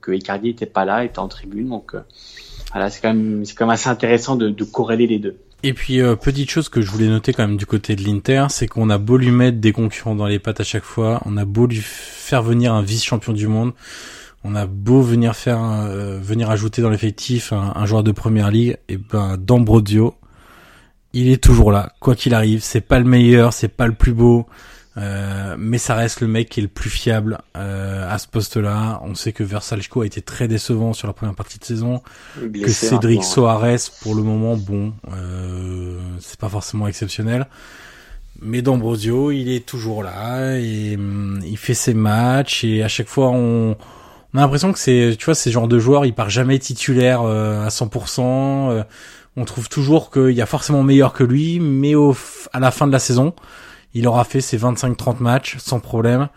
que 0.00 0.12
Icardi 0.12 0.50
était 0.50 0.66
pas 0.66 0.84
là, 0.84 1.04
était 1.04 1.18
en 1.18 1.28
tribune. 1.28 1.68
Donc 1.68 1.94
euh, 1.94 2.00
voilà, 2.72 2.90
c'est 2.90 3.00
quand 3.00 3.14
même 3.14 3.44
quand 3.56 3.66
même 3.66 3.74
assez 3.74 3.88
intéressant 3.88 4.36
de, 4.36 4.50
de 4.50 4.64
corréler 4.64 5.06
les 5.06 5.18
deux. 5.18 5.38
Et 5.62 5.72
puis 5.72 6.00
euh, 6.00 6.16
petite 6.16 6.50
chose 6.50 6.68
que 6.68 6.80
je 6.80 6.90
voulais 6.90 7.08
noter 7.08 7.32
quand 7.32 7.46
même 7.46 7.56
du 7.56 7.66
côté 7.66 7.96
de 7.96 8.04
l'Inter, 8.04 8.46
c'est 8.50 8.68
qu'on 8.68 8.90
a 8.90 8.98
beau 8.98 9.16
lui 9.16 9.30
mettre 9.30 9.58
des 9.58 9.72
concurrents 9.72 10.14
dans 10.14 10.26
les 10.26 10.38
pattes 10.38 10.60
à 10.60 10.64
chaque 10.64 10.84
fois, 10.84 11.20
on 11.24 11.36
a 11.36 11.44
beau 11.44 11.66
lui 11.66 11.80
faire 11.82 12.42
venir 12.42 12.74
un 12.74 12.82
vice-champion 12.82 13.32
du 13.32 13.48
monde, 13.48 13.72
On 14.44 14.54
a 14.54 14.66
beau 14.66 15.00
venir 15.00 15.34
faire, 15.34 15.60
euh, 15.60 16.20
venir 16.20 16.50
ajouter 16.50 16.82
dans 16.82 16.90
l'effectif 16.90 17.52
un, 17.52 17.86
joueur 17.86 18.04
de 18.04 18.12
première 18.12 18.50
ligue, 18.50 18.76
et 18.88 18.96
ben 18.96 19.36
D'Ambrosio, 19.38 20.14
il 21.12 21.30
est 21.30 21.42
toujours 21.42 21.72
là, 21.72 21.92
quoi 22.00 22.14
qu'il 22.14 22.34
arrive. 22.34 22.62
C'est 22.62 22.80
pas 22.80 22.98
le 22.98 23.04
meilleur, 23.04 23.52
c'est 23.52 23.68
pas 23.68 23.86
le 23.86 23.94
plus 23.94 24.12
beau, 24.12 24.46
euh, 24.98 25.56
mais 25.58 25.78
ça 25.78 25.94
reste 25.94 26.20
le 26.20 26.26
mec 26.26 26.48
qui 26.48 26.60
est 26.60 26.62
le 26.62 26.68
plus 26.68 26.90
fiable 26.90 27.38
euh, 27.56 28.10
à 28.10 28.18
ce 28.18 28.26
poste-là. 28.28 29.00
On 29.02 29.14
sait 29.14 29.32
que 29.32 29.44
Versalchko 29.44 30.02
a 30.02 30.06
été 30.06 30.22
très 30.22 30.48
décevant 30.48 30.92
sur 30.92 31.06
la 31.06 31.12
première 31.12 31.34
partie 31.34 31.58
de 31.58 31.64
saison, 31.64 32.02
que 32.40 32.70
Cédric 32.70 33.24
Soares, 33.24 33.78
pour 34.02 34.14
le 34.14 34.22
moment, 34.22 34.56
bon, 34.56 34.94
euh, 35.12 35.98
c'est 36.20 36.38
pas 36.38 36.48
forcément 36.48 36.88
exceptionnel. 36.88 37.46
Mais 38.42 38.60
D'Ambrosio, 38.60 39.30
il 39.30 39.50
est 39.50 39.64
toujours 39.64 40.02
là 40.02 40.58
et 40.58 40.96
hum, 40.96 41.40
il 41.46 41.56
fait 41.56 41.72
ses 41.72 41.94
matchs 41.94 42.64
et 42.64 42.82
à 42.82 42.88
chaque 42.88 43.08
fois 43.08 43.30
on, 43.30 43.76
on 44.34 44.38
a 44.38 44.42
l'impression 44.42 44.74
que 44.74 44.78
c'est, 44.78 45.16
tu 45.18 45.24
vois, 45.24 45.34
ces 45.34 45.50
genres 45.50 45.68
de 45.68 45.78
joueurs, 45.78 46.04
il 46.04 46.12
part 46.12 46.28
jamais 46.28 46.58
titulaire 46.58 47.22
à 47.22 47.68
100% 47.68 48.84
on 49.36 49.44
trouve 49.44 49.68
toujours 49.68 50.10
qu'il 50.10 50.30
y 50.30 50.40
a 50.40 50.46
forcément 50.46 50.82
meilleur 50.82 51.12
que 51.12 51.24
lui, 51.24 51.60
mais 51.60 51.94
au, 51.94 52.16
à 52.52 52.60
la 52.60 52.70
fin 52.70 52.86
de 52.86 52.92
la 52.92 52.98
saison, 52.98 53.34
il 53.94 54.08
aura 54.08 54.24
fait 54.24 54.40
ses 54.40 54.58
25-30 54.58 55.22
matchs 55.22 55.56
sans 55.58 55.80
problème, 55.80 56.28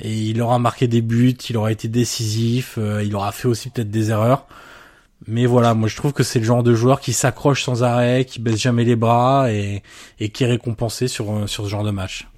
et 0.00 0.12
il 0.12 0.40
aura 0.40 0.58
marqué 0.58 0.88
des 0.88 1.02
buts, 1.02 1.36
il 1.48 1.56
aura 1.56 1.72
été 1.72 1.88
décisif, 1.88 2.76
euh, 2.78 3.02
il 3.04 3.14
aura 3.14 3.32
fait 3.32 3.48
aussi 3.48 3.70
peut-être 3.70 3.90
des 3.90 4.10
erreurs. 4.10 4.46
Mais 5.26 5.46
voilà, 5.46 5.74
moi 5.74 5.88
je 5.88 5.96
trouve 5.96 6.12
que 6.12 6.22
c'est 6.22 6.38
le 6.38 6.44
genre 6.44 6.62
de 6.62 6.74
joueur 6.74 7.00
qui 7.00 7.12
s'accroche 7.12 7.64
sans 7.64 7.82
arrêt, 7.82 8.24
qui 8.24 8.40
baisse 8.40 8.60
jamais 8.60 8.84
les 8.84 8.94
bras 8.94 9.52
et, 9.52 9.82
et 10.20 10.28
qui 10.28 10.44
est 10.44 10.46
récompensé 10.46 11.08
sur, 11.08 11.32
euh, 11.32 11.46
sur 11.46 11.64
ce 11.64 11.68
genre 11.68 11.82
de 11.82 11.90
match. 11.90 12.28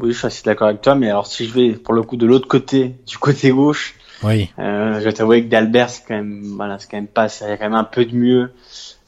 Oui, 0.00 0.12
je 0.12 0.18
suis 0.18 0.26
assez 0.26 0.42
d'accord 0.42 0.68
avec 0.68 0.82
toi, 0.82 0.96
mais 0.96 1.08
alors 1.08 1.28
si 1.28 1.46
je 1.46 1.54
vais 1.54 1.70
pour 1.70 1.94
le 1.94 2.02
coup 2.02 2.16
de 2.16 2.26
l'autre 2.26 2.48
côté, 2.48 2.96
du 3.06 3.16
côté 3.16 3.50
gauche, 3.50 3.94
oui. 4.22 4.50
Euh, 4.58 5.00
je 5.00 5.10
t'avoue 5.10 5.32
que 5.32 5.40
d'Albert 5.40 5.90
c'est 5.90 6.02
quand 6.06 6.14
même, 6.14 6.42
voilà, 6.56 6.78
c'est 6.78 6.90
quand 6.90 6.96
même 6.96 7.06
pas, 7.06 7.26
il 7.40 7.48
y 7.48 7.50
a 7.50 7.56
quand 7.56 7.64
même 7.64 7.74
un 7.74 7.84
peu 7.84 8.04
de 8.04 8.16
mieux. 8.16 8.52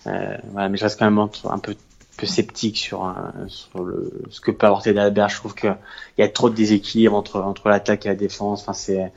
Euh, 0.07 0.37
voilà, 0.53 0.69
mais 0.69 0.77
je 0.77 0.85
reste 0.85 0.99
quand 0.99 1.11
même 1.11 1.19
un 1.19 1.59
peu, 1.59 1.75
peu 2.17 2.27
sceptique 2.27 2.79
sur, 2.79 3.15
sur 3.49 3.83
le, 3.83 4.13
ce 4.31 4.41
que 4.41 4.51
peut 4.51 4.67
apporter 4.67 4.93
d'Albert. 4.93 5.29
Je 5.29 5.37
trouve 5.37 5.55
qu'il 5.55 5.77
y 6.19 6.23
a 6.23 6.29
trop 6.29 6.51
de 6.51 6.55
déséquilibre 6.55 7.15
entre, 7.15 7.41
entre 7.41 7.69
l'attaque 7.69 8.07
et 8.07 8.11
la 8.11 8.15
défense. 8.15 8.63
Enfin, 8.63 8.73
c'est, 8.73 9.13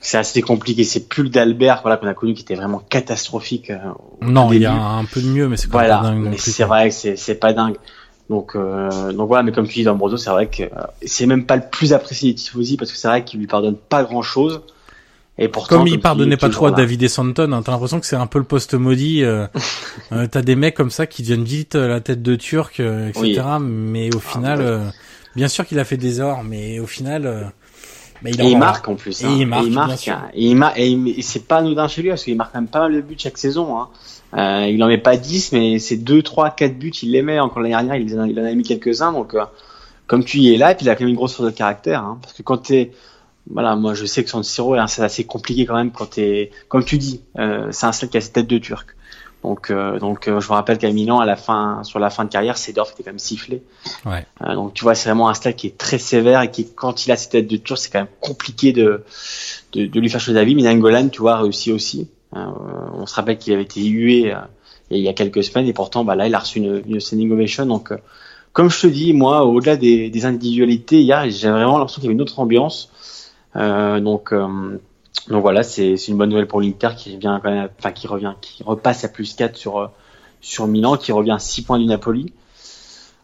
c'est 0.00 0.18
assez 0.18 0.42
compliqué. 0.42 0.84
C'est 0.84 1.08
plus 1.08 1.22
le 1.22 1.28
d'Albert 1.28 1.80
voilà, 1.82 1.96
qu'on 1.96 2.06
a 2.06 2.14
connu 2.14 2.34
qui 2.34 2.42
était 2.42 2.54
vraiment 2.54 2.78
catastrophique. 2.78 3.70
Euh, 3.70 3.78
non, 4.22 4.52
il 4.52 4.62
y 4.62 4.66
a 4.66 4.74
un 4.74 5.04
peu 5.04 5.20
de 5.20 5.28
mieux, 5.28 5.48
mais 5.48 5.56
c'est 5.56 5.70
voilà, 5.70 5.98
pas 5.98 6.02
dingue. 6.04 6.28
Mais 6.30 6.38
c'est 6.38 6.64
vrai 6.64 6.88
que 6.88 6.94
c'est, 6.94 7.16
c'est 7.16 7.34
pas 7.34 7.52
dingue. 7.52 7.76
Donc, 8.30 8.54
euh, 8.54 9.12
donc 9.12 9.26
voilà, 9.26 9.42
mais 9.42 9.50
comme 9.50 9.66
tu 9.66 9.74
dis, 9.74 9.84
D'Ambroso, 9.84 10.16
c'est 10.16 10.30
vrai 10.30 10.46
que 10.46 10.62
c'est 11.04 11.26
même 11.26 11.46
pas 11.46 11.56
le 11.56 11.68
plus 11.68 11.92
apprécié 11.92 12.30
des 12.30 12.36
Tifosi 12.36 12.76
parce 12.76 12.92
que 12.92 12.96
c'est 12.96 13.08
vrai 13.08 13.24
qu'il 13.24 13.40
lui 13.40 13.48
pardonne 13.48 13.76
pas 13.76 14.04
grand 14.04 14.22
chose. 14.22 14.62
Et 15.42 15.48
pourtant, 15.48 15.78
comme 15.78 15.86
il 15.86 15.98
pardonnait 15.98 16.36
pas 16.36 16.50
trop 16.50 16.66
à 16.66 16.70
David 16.70 17.08
Santon, 17.08 17.52
hein, 17.52 17.62
t'as 17.64 17.72
l'impression 17.72 17.98
que 17.98 18.04
c'est 18.04 18.14
un 18.14 18.26
peu 18.26 18.38
le 18.38 18.44
poste 18.44 18.74
maudit. 18.74 19.24
Euh, 19.24 19.46
euh, 20.12 20.26
t'as 20.30 20.42
des 20.42 20.54
mecs 20.54 20.74
comme 20.74 20.90
ça 20.90 21.06
qui 21.06 21.22
deviennent 21.22 21.44
vite 21.44 21.76
euh, 21.76 21.88
la 21.88 22.00
tête 22.00 22.22
de 22.22 22.36
Turc, 22.36 22.78
euh, 22.78 23.08
etc. 23.08 23.42
Mais 23.58 24.14
au 24.14 24.18
ah, 24.18 24.32
final, 24.32 24.92
bien 25.34 25.48
sûr 25.48 25.66
qu'il 25.66 25.78
a 25.78 25.84
fait 25.84 25.96
des 25.96 26.20
erreurs, 26.20 26.44
mais 26.44 26.78
au 26.78 26.86
final, 26.86 27.52
bah, 28.22 28.28
il, 28.30 28.38
et 28.38 28.50
il 28.50 28.58
marque 28.58 28.86
en 28.86 28.96
plus. 28.96 29.24
Hein. 29.24 29.30
Et 29.30 29.40
il 29.40 29.46
marque. 29.46 29.64
Et 29.64 29.68
il 29.68 29.74
marque. 29.74 30.08
Hein. 30.08 30.28
Et, 30.34 30.90
il 30.90 31.08
et, 31.08 31.22
c'est 31.22 31.46
pas 31.46 31.56
anodin 31.56 31.88
chez 31.88 32.02
lui 32.02 32.10
parce 32.10 32.22
qu'il 32.22 32.36
marque 32.36 32.52
quand 32.52 32.60
même 32.60 32.68
pas 32.68 32.80
mal 32.80 32.94
de 32.94 33.00
buts 33.00 33.16
chaque 33.16 33.38
saison. 33.38 33.80
Hein. 33.80 33.88
Euh, 34.34 34.68
il 34.68 34.84
en 34.84 34.88
met 34.88 34.98
pas 34.98 35.16
10, 35.16 35.52
mais 35.52 35.78
c'est 35.78 35.96
2, 35.96 36.22
3, 36.22 36.50
4 36.50 36.78
buts, 36.78 36.92
il 37.02 37.12
les 37.12 37.22
met. 37.22 37.40
Encore 37.40 37.62
l'année 37.62 37.74
dernière, 37.74 37.96
il, 37.96 38.38
en 38.38 38.44
a, 38.44 38.52
mis 38.52 38.62
quelques-uns. 38.62 39.12
Donc, 39.12 39.34
comme 40.06 40.22
tu 40.22 40.36
y 40.36 40.52
es 40.52 40.58
là, 40.58 40.72
et 40.72 40.74
puis 40.74 40.84
il 40.84 40.90
a 40.90 40.96
quand 40.96 41.04
même 41.04 41.08
une 41.08 41.16
grosse 41.16 41.34
force 41.34 41.50
de 41.50 41.56
caractère. 41.56 42.02
Hein, 42.02 42.18
parce 42.20 42.34
que 42.34 42.42
quand 42.42 42.58
t'es 42.58 42.90
voilà, 43.48 43.76
moi 43.76 43.94
je 43.94 44.04
sais 44.04 44.22
que 44.24 44.30
San 44.30 44.42
Siro 44.42 44.76
c'est 44.86 45.02
assez 45.02 45.24
compliqué 45.24 45.66
quand 45.66 45.76
même 45.76 45.90
quand 45.90 46.10
t'es, 46.10 46.50
comme 46.68 46.84
tu 46.84 46.98
dis, 46.98 47.22
euh, 47.38 47.68
c'est 47.70 47.86
un 47.86 47.92
stade 47.92 48.10
qui 48.10 48.16
a 48.16 48.20
cette 48.20 48.32
tête 48.32 48.46
de 48.46 48.58
turc. 48.58 48.96
Donc, 49.42 49.70
euh, 49.70 49.98
donc 49.98 50.28
euh, 50.28 50.38
je 50.40 50.48
me 50.48 50.52
rappelle 50.52 50.76
qu'à 50.76 50.90
Milan, 50.92 51.18
à 51.18 51.24
la 51.24 51.36
fin, 51.36 51.82
sur 51.82 51.98
la 51.98 52.10
fin 52.10 52.24
de 52.24 52.28
carrière, 52.28 52.58
Sedorf 52.58 52.92
était 52.92 53.02
quand 53.02 53.10
même 53.10 53.18
sifflé. 53.18 53.62
Ouais. 54.04 54.26
donc 54.54 54.74
tu 54.74 54.84
vois, 54.84 54.94
c'est 54.94 55.08
vraiment 55.08 55.30
un 55.30 55.34
stade 55.34 55.56
qui 55.56 55.66
est 55.66 55.78
très 55.78 55.98
sévère 55.98 56.42
et 56.42 56.50
qui, 56.50 56.70
quand 56.70 57.06
il 57.06 57.12
a 57.12 57.16
cette 57.16 57.32
tête 57.32 57.46
de 57.46 57.56
turc, 57.56 57.78
c'est 57.78 57.90
quand 57.90 58.00
même 58.00 58.08
compliqué 58.20 58.72
de, 58.72 59.02
de, 59.72 59.86
de 59.86 60.00
lui 60.00 60.10
faire 60.10 60.20
chose 60.20 60.34
d'avis. 60.34 60.54
Mais 60.54 60.62
Nangolan, 60.62 61.08
tu 61.08 61.20
vois, 61.20 61.38
réussi 61.38 61.72
aussi. 61.72 62.08
on 62.32 63.06
se 63.06 63.14
rappelle 63.14 63.38
qu'il 63.38 63.54
avait 63.54 63.62
été 63.62 63.82
hué 63.82 64.34
il 64.90 64.98
y 64.98 65.08
a 65.08 65.14
quelques 65.14 65.42
semaines 65.42 65.66
et 65.68 65.72
pourtant, 65.72 66.04
bah 66.04 66.16
là, 66.16 66.26
il 66.26 66.34
a 66.34 66.38
reçu 66.38 66.58
une, 66.58 66.82
une 66.86 67.00
standing 67.00 67.30
ovation. 67.32 67.64
Donc, 67.64 67.92
comme 68.52 68.68
je 68.68 68.80
te 68.80 68.86
dis, 68.88 69.12
moi, 69.12 69.44
au-delà 69.44 69.76
des, 69.76 70.10
des 70.10 70.24
individualités, 70.26 71.00
hier, 71.00 71.30
j'ai 71.30 71.48
vraiment 71.48 71.78
l'impression 71.78 72.00
qu'il 72.00 72.06
y 72.06 72.08
avait 72.08 72.14
une 72.14 72.20
autre 72.22 72.38
ambiance. 72.40 72.90
Euh, 73.56 74.00
donc 74.00 74.32
euh, 74.32 74.80
donc 75.28 75.42
voilà, 75.42 75.62
c'est 75.62 75.94
une 76.08 76.16
bonne 76.16 76.30
nouvelle 76.30 76.46
pour 76.46 76.60
l'Inter 76.60 76.90
qui 76.96 77.14
revient 77.14 77.40
quand 77.42 77.50
même, 77.50 77.68
enfin 77.78 77.92
qui 77.92 78.06
revient, 78.06 78.34
qui 78.40 78.62
repasse 78.62 79.04
à 79.04 79.08
plus 79.08 79.34
4 79.34 79.56
sur 79.56 79.78
euh, 79.78 79.86
sur 80.40 80.66
Milan, 80.66 80.96
qui 80.96 81.12
revient 81.12 81.32
à 81.32 81.38
6 81.38 81.62
points 81.62 81.78
du 81.78 81.86
Napoli. 81.86 82.32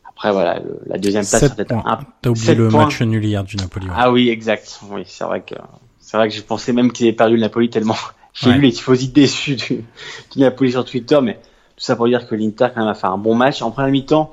Après 0.09 0.33
voilà, 0.33 0.61
la 0.87 0.99
deuxième 0.99 1.27
place 1.27 1.49
peut-être 1.55 1.73
un. 1.73 2.01
T'as 2.23 2.31
oublié 2.31 2.55
le 2.55 2.71
match 2.71 3.01
nul 3.03 3.25
hier 3.25 3.45
du 3.45 3.57
Napoli. 3.57 3.87
Ah 3.95 4.11
oui, 4.11 4.29
exact. 4.29 4.81
Oui, 4.91 5.03
c'est 5.07 5.25
vrai 5.25 5.43
que 5.43 5.55
c'est 6.01 6.17
vrai 6.17 6.29
que 6.29 6.35
je 6.35 6.43
pensais 6.43 6.73
même 6.73 6.93
qu'il 6.93 7.07
avait 7.07 7.17
perdu 7.17 7.35
le 7.35 7.41
Napoli 7.41 7.71
tellement 7.71 7.97
j'ai 8.35 8.53
lu 8.53 8.61
les 8.61 8.73
tifosi 8.73 9.09
déçus 9.09 9.57
du, 9.57 9.85
du 10.33 10.39
Napoli 10.39 10.73
sur 10.73 10.85
Twitter, 10.85 11.19
mais 11.23 11.35
tout 11.35 11.85
ça 11.85 11.97
pour 11.97 12.07
dire 12.07 12.27
que 12.29 12.35
l'Inter 12.35 12.69
quand 12.75 12.81
même 12.81 12.89
a 12.89 12.95
fait 12.95 13.07
un 13.07 13.19
bon 13.19 13.35
match 13.35 13.62
en 13.62 13.71
première 13.71 13.91
mi-temps 13.91 14.33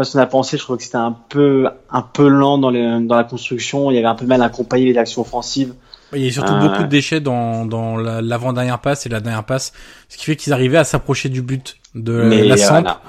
pas 0.00 0.04
ce 0.04 0.12
qu'on 0.14 0.20
a 0.20 0.26
pensé. 0.26 0.56
Je 0.56 0.62
trouve 0.62 0.78
que 0.78 0.82
c'était 0.82 0.96
un 0.96 1.14
peu, 1.28 1.68
un 1.90 2.00
peu 2.00 2.26
lent 2.26 2.56
dans, 2.56 2.72
dans 2.72 3.16
la 3.16 3.24
construction. 3.24 3.90
Il 3.90 3.96
y 3.96 3.98
avait 3.98 4.06
un 4.06 4.14
peu 4.14 4.24
mal 4.24 4.40
à 4.40 4.46
accompagner 4.46 4.86
les 4.86 4.96
actions 4.96 5.20
offensives. 5.20 5.74
Il 6.14 6.24
y 6.24 6.28
a 6.28 6.32
surtout 6.32 6.54
beaucoup 6.54 6.78
de 6.78 6.84
euh, 6.84 6.88
déchets 6.88 7.20
dans, 7.20 7.66
dans 7.66 7.96
l'avant-dernière 7.98 8.80
passe 8.80 9.04
et 9.04 9.10
la 9.10 9.20
dernière 9.20 9.44
passe, 9.44 9.72
ce 10.08 10.16
qui 10.16 10.24
fait 10.24 10.36
qu'ils 10.36 10.54
arrivaient 10.54 10.78
à 10.78 10.84
s'approcher 10.84 11.28
du 11.28 11.42
but 11.42 11.76
de 11.94 12.14
la 12.14 12.56
centre. 12.56 13.00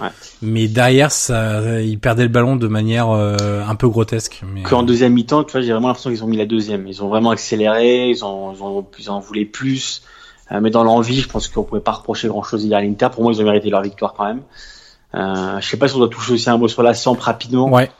Mais 0.41 0.67
derrière, 0.67 1.11
ça, 1.11 1.81
ils 1.81 1.97
perdaient 1.97 2.23
le 2.23 2.29
ballon 2.29 2.57
de 2.57 2.67
manière 2.67 3.09
euh, 3.09 3.63
un 3.65 3.75
peu 3.75 3.87
grotesque. 3.87 4.41
Mais... 4.53 4.63
Qu'en 4.63 4.83
deuxième 4.83 5.13
mi-temps, 5.13 5.45
tu 5.45 5.53
vois, 5.53 5.61
j'ai 5.61 5.71
vraiment 5.71 5.87
l'impression 5.87 6.09
qu'ils 6.09 6.23
ont 6.25 6.27
mis 6.27 6.37
la 6.37 6.45
deuxième. 6.45 6.85
Ils 6.87 7.01
ont 7.01 7.07
vraiment 7.07 7.31
accéléré, 7.31 8.09
ils, 8.09 8.25
ont, 8.25 8.53
ils, 8.53 8.61
ont, 8.61 8.85
ils 8.99 9.09
en 9.09 9.19
voulaient 9.19 9.45
plus. 9.45 10.03
Euh, 10.51 10.59
mais 10.61 10.69
dans 10.69 10.83
l'envie, 10.83 11.21
je 11.21 11.29
pense 11.29 11.47
qu'on 11.47 11.63
pouvait 11.63 11.79
pas 11.81 11.93
reprocher 11.93 12.27
grand-chose 12.27 12.65
hier 12.65 12.77
à 12.77 12.81
l'Inter. 12.81 13.07
Pour 13.13 13.23
moi, 13.23 13.31
ils 13.31 13.41
ont 13.41 13.45
mérité 13.45 13.69
leur 13.69 13.81
victoire 13.81 14.13
quand 14.13 14.25
même. 14.25 14.41
Euh, 15.13 15.59
je 15.59 15.67
sais 15.67 15.77
pas 15.77 15.87
si 15.87 15.95
on 15.95 15.99
doit 15.99 16.09
toucher 16.09 16.33
aussi 16.33 16.49
un 16.49 16.57
mot 16.57 16.67
sur 16.67 16.83
la 16.83 16.93
Samp 16.93 17.19
rapidement. 17.19 17.69
Ouais. 17.69 17.91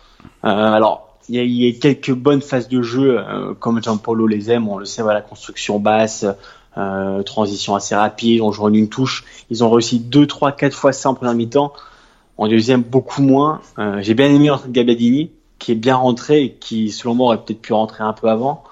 Euh, 0.46 0.48
alors, 0.48 1.18
il 1.30 1.36
y, 1.36 1.40
a, 1.40 1.44
y 1.44 1.70
a 1.70 1.80
quelques 1.80 2.14
bonnes 2.14 2.42
phases 2.42 2.68
de 2.68 2.82
jeu, 2.82 3.20
euh, 3.20 3.54
comme 3.54 3.82
Gianpolo 3.82 4.28
les 4.28 4.52
aime, 4.52 4.68
on 4.68 4.78
le 4.78 4.86
sait, 4.86 5.02
voilà, 5.02 5.22
construction 5.22 5.80
basse, 5.80 6.26
euh, 6.78 7.22
transition 7.24 7.76
assez 7.76 7.96
rapide, 7.96 8.42
on 8.42 8.52
joue 8.52 8.64
en 8.64 8.74
une 8.74 8.90
touche. 8.90 9.26
Ils 9.50 9.64
ont 9.64 9.70
réussi 9.70 10.00
deux, 10.00 10.26
trois, 10.28 10.52
quatre 10.52 10.76
fois 10.76 10.94
ça 10.94 11.10
en 11.10 11.14
première 11.14 11.36
mi-temps. 11.36 11.74
En 12.38 12.48
deuxième, 12.48 12.82
beaucoup 12.82 13.22
moins. 13.22 13.62
Euh, 13.78 14.00
J'ai 14.02 14.14
bien 14.14 14.28
aimé 14.28 14.48
l'entrée 14.48 14.70
de 14.70 14.74
Gabadini, 14.74 15.32
qui 15.60 15.74
est 15.74 15.76
bien 15.76 15.96
rentré 15.96 16.44
et 16.44 16.54
qui, 16.54 16.90
selon 16.90 17.14
moi, 17.14 17.28
aurait 17.28 17.38
peut-être 17.38 17.62
pu 17.62 17.74
rentrer 17.74 18.04
un 18.04 18.14
peu 18.14 18.30
avant. 18.30 18.64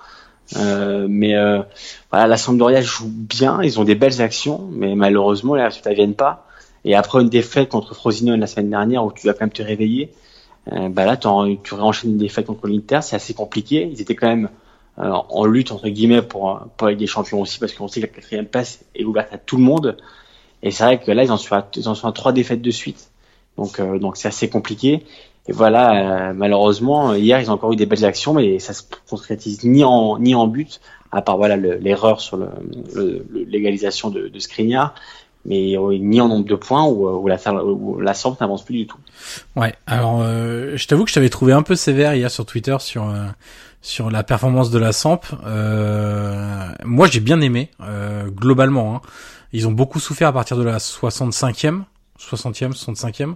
Euh, 0.58 1.06
mais 1.08 1.36
euh, 1.36 1.62
voilà, 2.10 2.26
la 2.26 2.36
Sampdoria 2.36 2.82
joue 2.82 3.08
bien, 3.08 3.62
ils 3.62 3.80
ont 3.80 3.84
des 3.84 3.94
belles 3.94 4.20
actions, 4.20 4.68
mais 4.72 4.96
malheureusement 4.96 5.54
les 5.54 5.64
résultats 5.64 5.94
viennent 5.94 6.16
pas. 6.16 6.48
Et 6.86 6.96
après 6.96 7.22
une 7.22 7.30
défaite 7.30 7.70
contre 7.70 7.94
Frosinone 7.94 8.40
la 8.40 8.48
semaine 8.48 8.70
dernière 8.70 9.04
où 9.04 9.12
tu 9.12 9.28
vas 9.28 9.34
quand 9.34 9.42
même 9.42 9.52
te 9.52 9.62
réveiller, 9.62 10.12
euh, 10.72 10.90
bah 10.90 11.06
là 11.06 11.18
tu 11.18 11.28
réenchaînes 11.74 12.12
une 12.12 12.18
défaite 12.18 12.46
contre 12.46 12.68
l'Inter, 12.68 13.00
c'est 13.02 13.16
assez 13.16 13.34
compliqué. 13.34 13.90
Ils 13.92 14.02
étaient 14.02 14.16
quand 14.16 14.28
même 14.28 14.50
euh, 15.00 15.12
en 15.12 15.46
lutte 15.46 15.72
entre 15.72 15.90
guillemets 15.90 16.22
pour 16.22 16.60
pour 16.78 16.88
avec 16.88 17.00
des 17.00 17.08
champions 17.08 17.42
aussi 17.42 17.60
parce 17.60 17.74
qu'on 17.74 17.88
sait 17.88 18.02
que 18.02 18.08
la 18.08 18.14
quatrième 18.14 18.46
place 18.46 18.86
est 18.96 19.04
ouverte 19.04 19.34
à 19.34 19.38
tout 19.38 19.58
le 19.58 19.64
monde. 19.64 19.98
Et 20.62 20.72
c'est 20.72 20.84
vrai 20.84 21.00
que 21.00 21.12
là 21.12 21.24
ils 21.24 21.32
en 21.32 21.38
sont 21.38 21.56
à, 21.56 21.68
ils 21.76 21.88
en 21.88 21.96
sont 21.96 22.08
à 22.08 22.12
trois 22.12 22.34
défaites 22.34 22.62
de 22.62 22.72
suite, 22.72 23.12
donc 23.58 23.80
euh, 23.80 23.98
donc 24.00 24.18
c'est 24.18 24.28
assez 24.28 24.50
compliqué. 24.50 25.04
Et 25.48 25.52
voilà, 25.52 26.32
malheureusement 26.34 27.16
hier 27.16 27.40
ils 27.42 27.50
ont 27.50 27.56
encore 27.56 27.74
eu 27.74 27.76
des 27.76 27.88
belles 27.88 28.06
actions, 28.06 28.34
mais 28.34 28.60
ça 28.60 28.74
se 28.74 28.84
concrétise 29.10 29.64
ni 29.64 29.84
en 29.84 30.20
ni 30.20 30.36
en 30.36 30.46
but, 30.46 30.80
à 31.12 31.24
part 31.24 31.38
voilà 31.38 31.58
l'erreur 31.58 32.22
sur 32.22 32.38
le, 32.38 33.26
l'égalisation 33.32 34.12
de, 34.12 34.28
de 34.28 34.40
Skriniar 34.40 34.94
mais 35.46 35.76
ni 36.00 36.22
en 36.22 36.28
nombre 36.28 36.46
de 36.46 36.56
points 36.56 36.86
ou, 36.86 37.08
ou 37.08 37.28
la, 37.28 37.38
ou 37.64 38.00
la 38.00 38.14
sorte 38.14 38.42
n'avance 38.42 38.64
plus 38.64 38.76
du 38.76 38.88
tout. 38.88 38.98
Ouais, 39.56 39.74
alors 39.88 40.22
euh, 40.22 40.76
je 40.76 40.88
t'avoue 40.88 41.04
que 41.04 41.10
je 41.10 41.16
t'avais 41.16 41.30
trouvé 41.30 41.54
un 41.54 41.64
peu 41.64 41.76
sévère 41.76 42.14
hier 42.14 42.30
sur 42.30 42.46
Twitter 42.46 42.76
sur 42.80 43.10
euh, 43.10 43.26
sur 43.82 44.12
la 44.12 44.24
performance 44.24 44.72
de 44.72 44.80
la 44.80 44.92
Samp. 44.92 45.22
Euh, 45.46 46.70
moi 46.84 47.08
j'ai 47.08 47.20
bien 47.20 47.42
aimé 47.42 47.72
euh, 47.82 48.30
globalement. 48.30 48.96
Hein. 48.96 49.02
Ils 49.52 49.68
ont 49.68 49.72
beaucoup 49.72 50.00
souffert 50.00 50.28
à 50.28 50.34
partir 50.34 50.58
de 50.58 50.64
la 50.64 50.78
65e, 50.78 51.84
60e, 52.20 52.74
65e. 52.74 53.36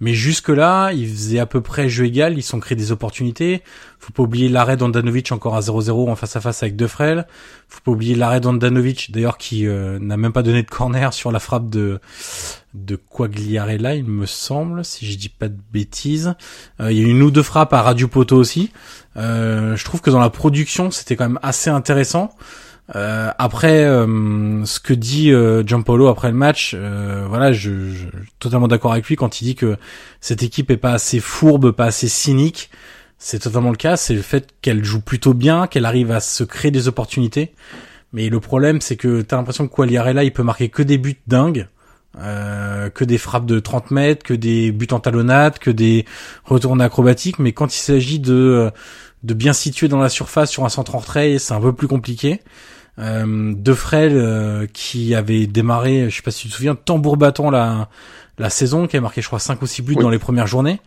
Mais 0.00 0.14
jusque-là, 0.14 0.92
ils 0.92 1.08
faisaient 1.08 1.38
à 1.38 1.46
peu 1.46 1.60
près 1.60 1.88
jeu 1.88 2.06
égal, 2.06 2.36
ils 2.36 2.42
sont 2.42 2.60
créés 2.60 2.76
des 2.76 2.92
opportunités. 2.92 3.62
Faut 3.98 4.12
pas 4.12 4.22
oublier 4.22 4.48
l'arrêt 4.48 4.76
d'Andanovic 4.76 5.30
encore 5.32 5.54
à 5.54 5.60
0-0 5.60 6.10
en 6.10 6.16
face 6.16 6.36
à 6.36 6.40
face 6.40 6.62
avec 6.62 6.76
Defrel. 6.76 7.26
Faut 7.68 7.80
pas 7.84 7.92
oublier 7.92 8.14
l'arrêt 8.14 8.40
d'Andanovic, 8.40 9.12
d'ailleurs, 9.12 9.38
qui 9.38 9.66
euh, 9.66 9.98
n'a 10.00 10.16
même 10.16 10.32
pas 10.32 10.42
donné 10.42 10.62
de 10.62 10.70
corner 10.70 11.12
sur 11.14 11.30
la 11.30 11.38
frappe 11.38 11.70
de 11.70 12.00
de 12.74 12.96
Quagliarella, 12.96 13.94
il 13.94 14.04
me 14.04 14.24
semble, 14.24 14.84
si 14.84 15.06
je 15.06 15.18
dis 15.18 15.28
pas 15.28 15.48
de 15.48 15.58
bêtises. 15.72 16.34
Euh, 16.80 16.90
il 16.90 16.98
y 16.98 17.04
a 17.04 17.06
une 17.06 17.22
ou 17.22 17.30
deux 17.30 17.42
frappes 17.42 17.72
à 17.72 17.82
Radio 17.82 18.08
Poto 18.08 18.36
aussi. 18.36 18.72
Euh, 19.16 19.76
je 19.76 19.84
trouve 19.84 20.00
que 20.00 20.10
dans 20.10 20.20
la 20.20 20.30
production, 20.30 20.90
c'était 20.90 21.16
quand 21.16 21.28
même 21.28 21.40
assez 21.42 21.68
intéressant. 21.68 22.34
Euh, 22.94 23.30
après, 23.38 23.84
euh, 23.84 24.64
ce 24.64 24.80
que 24.80 24.92
dit 24.92 25.30
euh, 25.32 25.62
après 26.08 26.30
le 26.30 26.36
match, 26.36 26.72
euh, 26.74 27.24
voilà, 27.28 27.52
je, 27.52 27.90
je, 27.90 28.08
suis 28.08 28.32
totalement 28.38 28.68
d'accord 28.68 28.92
avec 28.92 29.06
lui 29.06 29.16
quand 29.16 29.40
il 29.40 29.44
dit 29.44 29.54
que 29.54 29.76
cette 30.20 30.42
équipe 30.42 30.70
est 30.70 30.76
pas 30.76 30.92
assez 30.92 31.20
fourbe, 31.20 31.72
pas 31.72 31.86
assez 31.86 32.08
cynique. 32.08 32.70
C'est 33.18 33.38
totalement 33.38 33.70
le 33.70 33.76
cas. 33.76 33.96
C'est 33.96 34.14
le 34.14 34.22
fait 34.22 34.52
qu'elle 34.62 34.84
joue 34.84 35.00
plutôt 35.00 35.32
bien, 35.32 35.66
qu'elle 35.68 35.84
arrive 35.84 36.10
à 36.10 36.20
se 36.20 36.44
créer 36.44 36.70
des 36.70 36.88
opportunités. 36.88 37.54
Mais 38.12 38.28
le 38.28 38.40
problème, 38.40 38.80
c'est 38.80 38.96
que 38.96 39.22
t'as 39.22 39.36
l'impression 39.36 39.68
que 39.68 39.74
Quagliarella, 39.74 40.24
il 40.24 40.32
peut 40.32 40.42
marquer 40.42 40.68
que 40.68 40.82
des 40.82 40.98
buts 40.98 41.20
dingues. 41.26 41.68
Euh, 42.18 42.90
que 42.90 43.04
des 43.04 43.16
frappes 43.16 43.46
de 43.46 43.58
30 43.58 43.90
mètres, 43.90 44.22
que 44.22 44.34
des 44.34 44.70
buts 44.70 44.88
en 44.90 45.00
talonnade, 45.00 45.58
que 45.58 45.70
des 45.70 46.04
retours 46.44 46.78
acrobatiques, 46.78 47.38
mais 47.38 47.52
quand 47.52 47.74
il 47.74 47.78
s'agit 47.78 48.18
de 48.18 48.70
de 49.22 49.34
bien 49.34 49.52
situer 49.52 49.88
dans 49.88 49.98
la 49.98 50.08
surface 50.08 50.50
sur 50.50 50.64
un 50.64 50.68
centre 50.68 50.94
en 50.94 50.98
retrait, 50.98 51.38
c'est 51.38 51.54
un 51.54 51.60
peu 51.60 51.72
plus 51.72 51.88
compliqué. 51.88 52.40
Euh, 52.98 53.54
de 53.56 53.72
Frel 53.72 54.12
euh, 54.14 54.66
qui 54.70 55.14
avait 55.14 55.46
démarré, 55.46 56.10
je 56.10 56.16
sais 56.16 56.22
pas 56.22 56.30
si 56.30 56.42
tu 56.42 56.48
te 56.48 56.54
souviens, 56.54 56.74
tambour 56.74 57.16
battant 57.16 57.50
la 57.50 57.88
la 58.38 58.50
saison, 58.50 58.86
qui 58.86 58.96
a 58.96 59.00
marqué 59.00 59.20
je 59.20 59.26
crois 59.26 59.38
5 59.38 59.60
ou 59.62 59.66
6 59.66 59.82
buts 59.82 59.94
dans 59.94 60.10
les 60.10 60.18
premières 60.18 60.46
journées. 60.46 60.80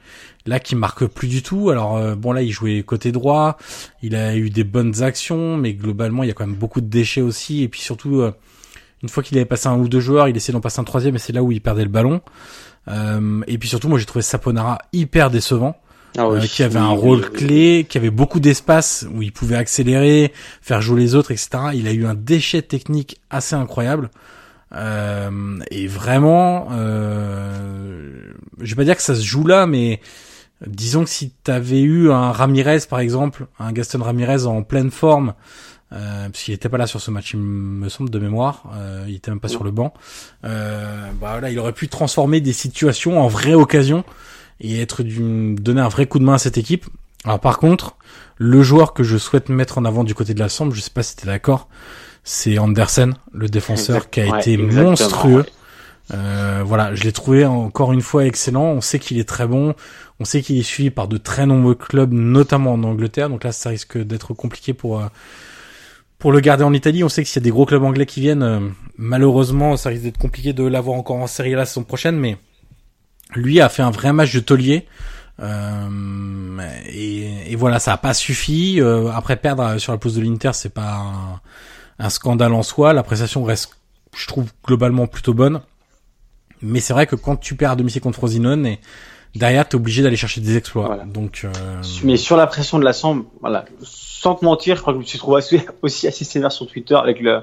Là 0.46 0.60
qui 0.60 0.76
marque 0.76 1.06
plus 1.06 1.28
du 1.28 1.42
tout. 1.42 1.70
Alors 1.70 1.98
euh, 1.98 2.16
bon 2.16 2.32
là 2.32 2.42
il 2.42 2.52
jouait 2.52 2.84
côté 2.84 3.12
droit, 3.12 3.58
il 4.02 4.16
a 4.16 4.36
eu 4.36 4.50
des 4.50 4.64
bonnes 4.64 5.02
actions, 5.02 5.58
mais 5.58 5.74
globalement 5.74 6.24
il 6.24 6.28
y 6.28 6.32
a 6.32 6.34
quand 6.34 6.46
même 6.46 6.56
beaucoup 6.56 6.82
de 6.82 6.88
déchets 6.88 7.22
aussi. 7.22 7.64
Et 7.64 7.68
puis 7.68 7.82
surtout 7.82 8.22
euh, 8.22 8.32
une 9.04 9.10
fois 9.10 9.24
qu'il 9.24 9.38
avait 9.38 9.46
passé 9.46 9.68
un 9.68 9.78
ou 9.78 9.88
deux 9.88 10.00
joueurs, 10.00 10.28
il 10.28 10.36
essayait 10.36 10.54
d'en 10.54 10.62
passer 10.62 10.80
un 10.80 10.84
troisième 10.84 11.16
et 11.16 11.20
c'est 11.20 11.34
là 11.34 11.44
où 11.44 11.52
il 11.52 11.62
perdait 11.62 11.84
le 11.84 11.90
ballon. 11.90 12.22
et 13.48 13.58
puis 13.58 13.70
surtout 13.70 13.90
moi 13.90 14.00
j'ai 14.00 14.06
trouvé 14.06 14.22
Saponara 14.22 14.80
hyper 14.94 15.30
décevant. 15.30 15.76
Ah 16.18 16.26
euh, 16.26 16.40
qui 16.42 16.64
avait 16.64 16.80
un 16.80 16.90
rôle 16.90 17.30
clé, 17.30 17.86
qui 17.88 17.98
avait 17.98 18.10
beaucoup 18.10 18.40
d'espace 18.40 19.06
où 19.14 19.22
il 19.22 19.32
pouvait 19.32 19.56
accélérer, 19.56 20.32
faire 20.62 20.82
jouer 20.82 21.02
les 21.02 21.16
autres, 21.16 21.32
etc. 21.32 21.50
Il 21.74 21.88
a 21.88 21.92
eu 21.92 22.06
un 22.06 22.16
déchet 22.16 22.62
technique 22.62 23.20
assez 23.30 23.56
incroyable. 23.56 24.10
Euh, 24.74 25.60
et 25.72 25.88
vraiment, 25.88 26.68
euh, 26.72 28.34
je 28.60 28.70
vais 28.72 28.76
pas 28.76 28.84
dire 28.86 28.96
que 28.96 29.02
ça 29.02 29.16
se 29.16 29.24
joue 29.24 29.46
là, 29.46 29.68
mais 29.68 30.00
disons 30.66 31.04
que 31.04 31.10
si 31.10 31.32
t'avais 31.44 31.82
eu 31.82 32.12
un 32.12 32.32
Ramirez 32.32 32.80
par 32.90 33.00
exemple, 33.00 33.48
un 33.60 33.72
Gaston 33.72 34.02
Ramirez 34.02 34.46
en 34.46 34.64
pleine 34.64 34.92
forme, 34.92 35.34
euh, 35.94 36.30
parce 36.30 36.44
qu'il 36.44 36.54
était 36.54 36.70
pas 36.70 36.78
là 36.78 36.88
sur 36.88 37.00
ce 37.00 37.12
match, 37.12 37.34
il 37.34 37.40
me 37.40 37.90
semble 37.90 38.10
de 38.10 38.20
mémoire, 38.20 38.64
euh, 38.74 39.06
il 39.08 39.16
était 39.16 39.32
même 39.32 39.40
pas 39.40 39.48
sur 39.48 39.64
le 39.64 39.72
banc. 39.72 39.94
Euh, 40.44 41.10
bah 41.22 41.40
là, 41.40 41.52
il 41.52 41.60
aurait 41.60 41.74
pu 41.74 41.88
transformer 41.88 42.42
des 42.42 42.54
situations 42.54 43.22
en 43.22 43.28
vraies 43.28 43.54
occasions 43.54 44.04
et 44.60 44.82
être 44.82 45.04
du, 45.04 45.56
donner 45.56 45.82
un 45.82 45.88
vrai 45.88 46.06
coup 46.06 46.20
de 46.20 46.24
main 46.24 46.34
à 46.34 46.38
cette 46.38 46.58
équipe. 46.58 46.86
Alors 47.24 47.40
par 47.40 47.60
contre, 47.60 47.96
le 48.38 48.62
joueur 48.64 48.94
que 48.94 49.04
je 49.04 49.18
souhaite 49.18 49.50
mettre 49.50 49.78
en 49.78 49.86
avant 49.86 50.04
du 50.04 50.14
côté 50.14 50.34
de 50.34 50.40
la 50.40 50.50
Sambre, 50.50 50.74
je 50.74 50.82
sais 50.82 50.92
pas 50.92 51.04
si 51.04 51.16
t'es 51.16 51.26
d'accord, 51.26 51.68
c'est 52.24 52.58
Andersen, 52.58 53.16
le 53.34 53.48
défenseur 53.48 54.10
qui 54.10 54.22
a 54.22 54.40
été 54.40 54.58
monstrueux. 54.58 55.46
Euh, 56.14 56.62
voilà, 56.66 56.94
je 56.94 57.04
l'ai 57.04 57.12
trouvé 57.12 57.46
encore 57.46 57.94
une 57.94 58.02
fois 58.02 58.26
excellent. 58.26 58.66
On 58.66 58.82
sait 58.82 59.00
qu'il 59.00 59.20
est 59.20 59.28
très 59.28 59.48
bon. 59.48 59.74
On 60.20 60.26
sait 60.26 60.42
qu'il 60.42 60.58
est 60.58 60.64
suivi 60.64 60.90
par 60.90 61.08
de 61.08 61.18
très 61.18 61.46
nombreux 61.46 61.76
clubs, 61.76 62.12
notamment 62.14 62.74
en 62.74 62.84
Angleterre. 62.84 63.30
Donc 63.30 63.44
là, 63.44 63.52
ça 63.52 63.70
risque 63.70 63.98
d'être 63.98 64.34
compliqué 64.34 64.74
pour 64.74 65.00
euh, 65.00 65.08
pour 66.20 66.32
le 66.32 66.40
garder 66.40 66.64
en 66.64 66.74
Italie. 66.74 67.04
On 67.04 67.10
sait 67.10 67.24
que 67.24 67.30
s'il 67.30 67.42
y 67.42 67.44
a 67.44 67.46
des 67.46 67.52
gros 67.52 67.66
clubs 67.66 67.84
anglais 67.84 68.06
qui 68.06 68.22
viennent, 68.22 68.44
euh, 68.44 68.60
malheureusement, 68.98 69.78
ça 69.78 69.90
risque 69.90 70.04
d'être 70.04 70.18
compliqué 70.18 70.54
de 70.54 70.64
l'avoir 70.64 70.98
encore 70.98 71.18
en 71.18 71.28
série 71.28 71.52
la 71.52 71.66
saison 71.66 71.84
prochaine. 71.84 72.18
Mais 72.18 72.38
lui 73.34 73.62
a 73.62 73.70
fait 73.70 73.82
un 73.82 73.92
vrai 73.92 74.14
match 74.14 74.34
de 74.34 74.40
taulier. 74.40 74.86
Euh, 75.42 76.60
et, 76.88 77.52
et, 77.52 77.56
voilà, 77.56 77.80
ça 77.80 77.94
a 77.94 77.98
pas 77.98 78.14
suffi. 78.14 78.80
Euh, 78.80 79.12
après 79.12 79.36
perdre 79.36 79.78
sur 79.78 79.92
la 79.92 79.98
pose 79.98 80.16
de 80.16 80.22
l'Inter, 80.22 80.52
c'est 80.54 80.74
pas 80.74 81.42
un, 82.00 82.10
scandale 82.10 82.54
en 82.54 82.64
soi. 82.64 82.94
La 82.94 83.04
prestation 83.04 83.44
reste, 83.44 83.72
je 84.16 84.28
trouve, 84.28 84.52
globalement 84.66 85.08
plutôt 85.08 85.34
bonne. 85.34 85.62
Mais 86.62 86.80
c'est 86.80 86.94
vrai 86.94 87.06
que 87.06 87.16
quand 87.16 87.36
tu 87.36 87.56
perds 87.56 87.72
à 87.72 87.76
domicile 87.76 88.02
contre 88.02 88.18
Frosinone, 88.18 88.66
et 88.66 88.80
derrière, 89.36 89.68
t'es 89.68 89.76
obligé 89.76 90.02
d'aller 90.04 90.16
chercher 90.16 90.40
des 90.40 90.56
exploits. 90.56 91.00
Donc, 91.06 91.42
euh... 91.44 91.52
mais 92.04 92.16
sur 92.16 92.38
la 92.38 92.48
pression 92.48 92.80
de 92.80 92.86
la 92.86 92.94
Sambre, 92.94 93.26
voilà, 93.42 93.66
sans 93.82 94.36
te 94.36 94.46
mentir, 94.46 94.78
je 94.78 94.82
crois 94.82 94.94
que 94.94 95.00
je 95.00 95.04
me 95.04 95.08
suis 95.08 95.20
trouvé 95.20 95.42
aussi 95.82 96.08
assez 96.08 96.24
sévère 96.24 96.54
sur 96.54 96.66
Twitter 96.68 96.96
avec 96.96 97.20
le, 97.20 97.42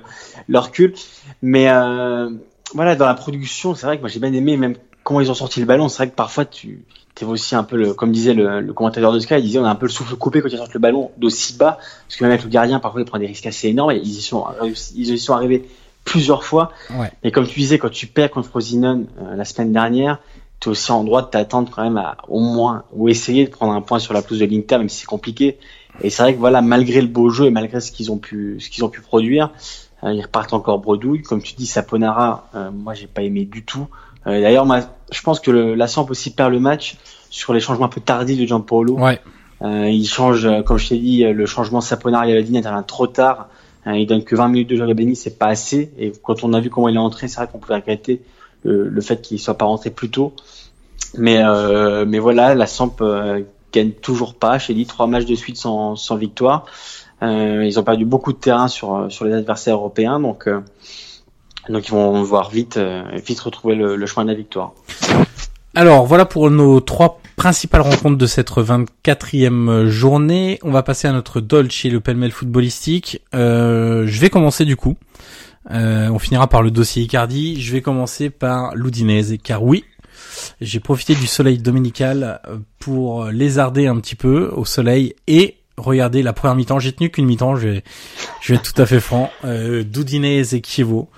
le 0.48 0.58
recul. 0.58 0.94
Mais 1.42 1.68
euh, 1.68 2.30
voilà, 2.74 2.96
dans 2.96 3.06
la 3.06 3.14
production, 3.14 3.74
c'est 3.74 3.84
vrai 3.84 3.96
que 3.96 4.00
moi 4.00 4.08
j'ai 4.08 4.18
bien 4.18 4.32
aimé 4.32 4.56
même 4.56 4.76
comment 5.12 5.20
ils 5.20 5.30
ont 5.30 5.34
sorti 5.34 5.60
le 5.60 5.66
ballon, 5.66 5.88
c'est 5.90 5.98
vrai 5.98 6.08
que 6.08 6.14
parfois 6.14 6.46
tu 6.46 6.84
es 7.20 7.24
aussi 7.24 7.54
un 7.54 7.64
peu 7.64 7.76
le, 7.76 7.92
comme 7.92 8.12
disait 8.12 8.32
le, 8.32 8.72
commentateur 8.72 9.12
de 9.12 9.18
Sky, 9.18 9.34
il 9.34 9.42
disait 9.42 9.58
on 9.58 9.64
a 9.66 9.70
un 9.70 9.74
peu 9.74 9.84
le 9.84 9.92
souffle 9.92 10.16
coupé 10.16 10.40
quand 10.40 10.48
ils 10.48 10.56
sortent 10.56 10.72
le 10.72 10.80
ballon 10.80 11.10
d'aussi 11.18 11.54
bas, 11.56 11.78
parce 12.06 12.16
que 12.16 12.24
même 12.24 12.32
avec 12.32 12.44
le 12.44 12.48
gardien, 12.48 12.80
parfois 12.80 13.02
il 13.02 13.04
prend 13.04 13.18
des 13.18 13.26
risques 13.26 13.46
assez 13.46 13.68
énormes. 13.68 13.90
Et 13.90 13.98
ils 13.98 14.18
y 14.18 14.22
sont, 14.22 14.46
ils 14.94 15.10
y 15.10 15.18
sont 15.18 15.34
arrivés 15.34 15.68
plusieurs 16.04 16.44
fois. 16.44 16.72
Ouais. 16.90 17.12
Et 17.22 17.30
comme 17.30 17.46
tu 17.46 17.60
disais, 17.60 17.78
quand 17.78 17.90
tu 17.90 18.06
perds 18.06 18.30
contre 18.30 18.48
Frosinone 18.48 19.06
euh, 19.20 19.36
la 19.36 19.44
semaine 19.44 19.72
dernière, 19.72 20.18
tu 20.60 20.68
es 20.68 20.72
aussi 20.72 20.90
en 20.90 21.04
droit 21.04 21.20
de 21.20 21.28
t'attendre 21.28 21.70
quand 21.70 21.82
même 21.82 21.98
à 21.98 22.16
au 22.28 22.40
moins 22.40 22.84
ou 22.94 23.10
essayer 23.10 23.44
de 23.44 23.50
prendre 23.50 23.74
un 23.74 23.82
point 23.82 23.98
sur 23.98 24.14
la 24.14 24.22
pelouse 24.22 24.40
de 24.40 24.46
l'Inter, 24.46 24.78
même 24.78 24.88
si 24.88 25.00
c'est 25.00 25.06
compliqué. 25.06 25.58
Et 26.00 26.08
c'est 26.08 26.22
vrai 26.22 26.34
que 26.34 26.38
voilà, 26.38 26.62
malgré 26.62 27.02
le 27.02 27.08
beau 27.08 27.28
jeu 27.28 27.44
et 27.44 27.50
malgré 27.50 27.80
ce 27.80 27.92
qu'ils 27.92 28.10
ont 28.10 28.16
pu, 28.16 28.56
ce 28.58 28.70
qu'ils 28.70 28.82
ont 28.84 28.88
pu 28.88 29.02
produire, 29.02 29.50
euh, 30.04 30.12
ils 30.12 30.22
repartent 30.22 30.54
encore 30.54 30.78
bredouille. 30.78 31.22
Comme 31.22 31.42
tu 31.42 31.54
dis, 31.54 31.66
Saponara, 31.66 32.48
euh, 32.54 32.70
moi 32.70 32.94
j'ai 32.94 33.06
pas 33.06 33.22
aimé 33.22 33.44
du 33.44 33.64
tout. 33.64 33.86
Euh, 34.26 34.40
d'ailleurs, 34.40 34.66
je 35.10 35.22
pense 35.22 35.40
que 35.40 35.50
le, 35.50 35.74
la 35.74 35.86
Samp 35.88 36.06
aussi 36.10 36.30
perd 36.30 36.52
le 36.52 36.60
match 36.60 36.96
sur 37.30 37.52
les 37.52 37.60
changements 37.60 37.86
un 37.86 37.90
peu 37.90 38.00
tardifs 38.00 38.38
de 38.38 38.46
Gianpaolo. 38.46 38.94
Ouais. 38.94 39.20
Euh, 39.62 39.88
il 39.88 40.06
change, 40.06 40.44
euh, 40.44 40.62
comme 40.62 40.78
je 40.78 40.88
t'ai 40.88 40.98
dit, 40.98 41.24
le 41.24 41.46
changement 41.46 41.80
Saponari 41.80 42.32
à 42.32 42.34
la 42.34 42.40
ligne 42.40 42.58
intervient 42.58 42.82
trop 42.82 43.06
tard. 43.06 43.48
Euh, 43.86 43.96
il 43.96 44.06
donne 44.06 44.22
que 44.24 44.36
20 44.36 44.48
minutes 44.48 44.70
de 44.70 44.76
jeu 44.76 44.84
à 44.84 45.14
c'est 45.14 45.38
pas 45.38 45.46
assez. 45.46 45.92
Et 45.98 46.12
quand 46.22 46.44
on 46.44 46.52
a 46.52 46.60
vu 46.60 46.70
comment 46.70 46.88
il 46.88 46.96
est 46.96 47.00
entré, 47.00 47.28
c'est 47.28 47.36
vrai 47.36 47.48
qu'on 47.50 47.58
pouvait 47.58 47.76
regretter 47.76 48.22
le, 48.64 48.88
le 48.88 49.00
fait 49.00 49.20
qu'il 49.20 49.40
soit 49.40 49.58
pas 49.58 49.64
rentré 49.64 49.90
plus 49.90 50.10
tôt. 50.10 50.34
Mais 51.18 51.42
euh, 51.42 52.04
mais 52.06 52.18
voilà, 52.18 52.54
la 52.54 52.66
Samp 52.66 53.00
euh, 53.00 53.42
gagne 53.72 53.90
toujours 53.90 54.34
pas. 54.34 54.58
J'ai 54.58 54.74
dit 54.74 54.86
trois 54.86 55.06
matchs 55.06 55.26
de 55.26 55.34
suite 55.34 55.56
sans, 55.56 55.96
sans 55.96 56.16
victoire. 56.16 56.66
ils 57.20 57.78
ont 57.78 57.82
perdu 57.82 58.04
beaucoup 58.04 58.32
de 58.32 58.38
terrain 58.38 58.68
sur 58.68 59.06
sur 59.10 59.24
les 59.24 59.34
adversaires 59.34 59.74
européens, 59.74 60.20
donc 60.20 60.48
donc 61.68 61.86
ils 61.88 61.92
vont 61.92 62.22
voir 62.22 62.50
vite, 62.50 62.76
euh, 62.76 63.04
vite 63.24 63.40
retrouver 63.40 63.74
le, 63.74 64.06
chemin 64.06 64.24
de 64.24 64.30
la 64.30 64.36
victoire. 64.36 64.72
Alors 65.74 66.06
voilà 66.06 66.24
pour 66.24 66.50
nos 66.50 66.80
trois 66.80 67.20
principales 67.36 67.80
rencontres 67.80 68.18
de 68.18 68.26
cette 68.26 68.50
24e 68.50 69.86
journée. 69.86 70.58
On 70.62 70.70
va 70.70 70.82
passer 70.82 71.08
à 71.08 71.12
notre 71.12 71.40
Dolce, 71.40 71.84
le 71.84 72.00
pêle-mêle 72.00 72.32
footballistique. 72.32 73.22
Euh, 73.34 74.04
je 74.06 74.20
vais 74.20 74.28
commencer 74.28 74.64
du 74.64 74.76
coup. 74.76 74.96
Euh, 75.70 76.08
on 76.08 76.18
finira 76.18 76.48
par 76.48 76.62
le 76.62 76.70
dossier 76.70 77.04
Icardi. 77.04 77.60
Je 77.60 77.72
vais 77.72 77.80
commencer 77.80 78.28
par 78.28 78.74
l'Udinese, 78.74 79.36
car 79.42 79.62
oui, 79.62 79.84
j'ai 80.60 80.80
profité 80.80 81.14
du 81.14 81.26
soleil 81.26 81.58
dominical 81.58 82.40
pour 82.80 83.26
lézarder 83.26 83.86
un 83.86 83.98
petit 83.98 84.16
peu 84.16 84.50
au 84.54 84.64
soleil 84.64 85.14
et 85.26 85.61
regarder 85.76 86.22
la 86.22 86.32
première 86.32 86.54
mi-temps. 86.54 86.78
J'ai 86.78 86.92
tenu 86.92 87.10
qu'une 87.10 87.26
mi-temps, 87.26 87.56
je 87.56 87.68
vais, 87.68 87.84
je 88.40 88.52
vais 88.52 88.58
être 88.58 88.72
tout 88.72 88.80
à 88.80 88.86
fait 88.86 89.00
franc. 89.00 89.30
Euh, 89.44 89.84
Doudinez 89.84 90.54
et 90.54 90.60
Kievo. 90.60 91.08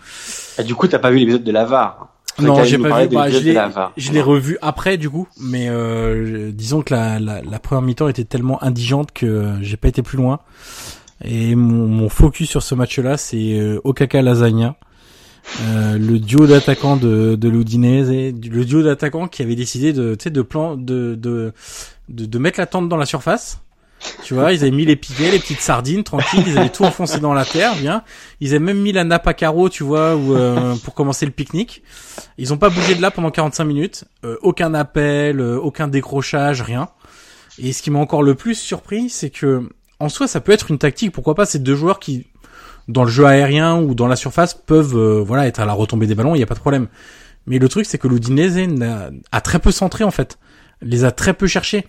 Et 0.59 0.65
du 0.65 0.75
coup, 0.75 0.89
t'as 0.89 0.99
pas 0.99 1.11
vu 1.11 1.19
l'épisode 1.19 1.45
de 1.45 1.53
l'Avar 1.53 2.11
non, 2.41 2.65
j'ai 2.65 2.79
pas 2.79 3.07
vu. 3.07 3.15
Bah, 3.15 3.31
je 3.31 4.13
l'ai 4.13 4.21
revu 4.21 4.59
après 4.61 4.97
du 4.97 5.09
coup, 5.09 5.29
mais 5.41 5.69
euh, 5.69 6.51
disons 6.53 6.83
que 6.83 6.93
la, 6.93 7.21
la, 7.21 7.43
la 7.43 7.59
première 7.61 7.83
mi-temps 7.83 8.09
était 8.09 8.25
tellement 8.25 8.61
indigente 8.65 9.13
que 9.13 9.53
j'ai 9.61 9.77
pas 9.77 9.87
été 9.87 10.03
plus 10.03 10.19
loin. 10.19 10.41
Et 11.25 11.55
mon, 11.55 11.87
mon 11.87 12.09
focus 12.09 12.51
sur 12.51 12.63
ce 12.63 12.75
match-là, 12.75 13.17
c'est 13.17 13.57
euh, 13.59 13.81
Okaka 13.85 14.21
Lasagna, 14.21 14.75
euh, 15.63 15.97
le 15.97 16.19
duo 16.19 16.47
d'attaquants 16.47 16.97
de, 16.97 17.37
de 17.37 17.49
l'Udinese, 17.49 18.11
le 18.11 18.65
duo 18.65 18.83
d'attaquants 18.83 19.29
qui 19.29 19.43
avait 19.43 19.55
décidé 19.55 19.93
de, 19.93 20.17
de 20.17 20.43
plan, 20.43 20.77
de, 20.77 21.15
de, 21.15 21.53
de, 22.09 22.27
de 22.27 22.39
mettre 22.39 22.59
la 22.59 22.67
tente 22.67 22.89
dans 22.89 22.97
la 22.97 23.07
surface 23.07 23.61
tu 24.23 24.35
vois, 24.35 24.53
ils 24.53 24.63
avaient 24.63 24.71
mis 24.71 24.85
les 24.85 24.97
piquets, 24.97 25.31
les 25.31 25.39
petites 25.39 25.61
sardines, 25.61 26.03
tranquilles, 26.03 26.45
ils 26.47 26.59
avaient 26.59 26.71
tout 26.71 26.85
enfoncé 26.85 27.21
dans 27.21 27.35
la 27.35 27.45
terre, 27.45 27.77
bien. 27.77 28.03
Ils 28.41 28.51
avaient 28.51 28.59
même 28.59 28.81
mis 28.81 28.93
la 28.93 29.05
nappe 29.05 29.27
à 29.27 29.35
carreaux, 29.35 29.69
tu 29.69 29.85
vois, 29.85 30.17
euh, 30.17 30.75
pour 30.85 30.95
commencer 30.95 31.27
le 31.27 31.33
pique-nique. 31.33 31.83
Ils 32.39 32.53
ont 32.53 32.57
pas 32.57 32.71
bougé 32.71 32.95
de 32.95 33.03
là 33.03 33.11
pendant 33.11 33.31
45 33.31 33.65
minutes. 33.65 34.05
Euh, 34.25 34.37
aucun 34.43 34.75
appel, 34.75 35.41
euh, 35.41 35.59
aucun 35.59 35.89
décrochage, 35.89 36.63
rien. 36.63 36.89
Et 37.59 37.73
ce 37.73 37.83
qui 37.83 37.91
m'a 37.91 37.99
encore 37.99 38.23
le 38.23 38.35
plus 38.35 38.55
surpris, 38.55 39.11
c'est 39.11 39.31
que 39.31 39.69
en 40.01 40.09
soi, 40.09 40.27
ça 40.27 40.41
peut 40.41 40.53
être 40.53 40.71
une 40.71 40.79
tactique. 40.79 41.13
Pourquoi 41.13 41.35
pas 41.35 41.47
ces 41.47 41.59
deux 41.59 41.77
joueurs 41.77 41.99
qui, 41.99 42.27
dans 42.89 43.05
le 43.05 43.11
jeu 43.11 43.27
aérien 43.27 43.81
ou 43.81 43.95
dans 43.95 44.07
la 44.07 44.17
surface, 44.17 44.55
peuvent, 44.55 45.21
voilà, 45.21 45.47
être 45.47 45.61
à 45.61 45.67
la 45.67 45.73
retombée 45.73 46.07
des 46.07 46.15
ballons. 46.15 46.35
Il 46.35 46.41
y 46.41 46.43
a 46.43 46.47
pas 46.47 46.55
de 46.55 46.61
problème. 46.61 46.89
Mais 47.47 47.59
le 47.59 47.69
truc, 47.69 47.87
c'est 47.87 47.99
que 47.99 48.09
l'Udinese 48.09 48.59
a 49.31 49.41
très 49.41 49.59
peu 49.59 49.71
centré 49.71 50.03
en 50.03 50.11
fait, 50.11 50.39
les 50.83 51.05
a 51.05 51.13
très 51.13 51.35
peu 51.35 51.47
cherchés. 51.47 51.87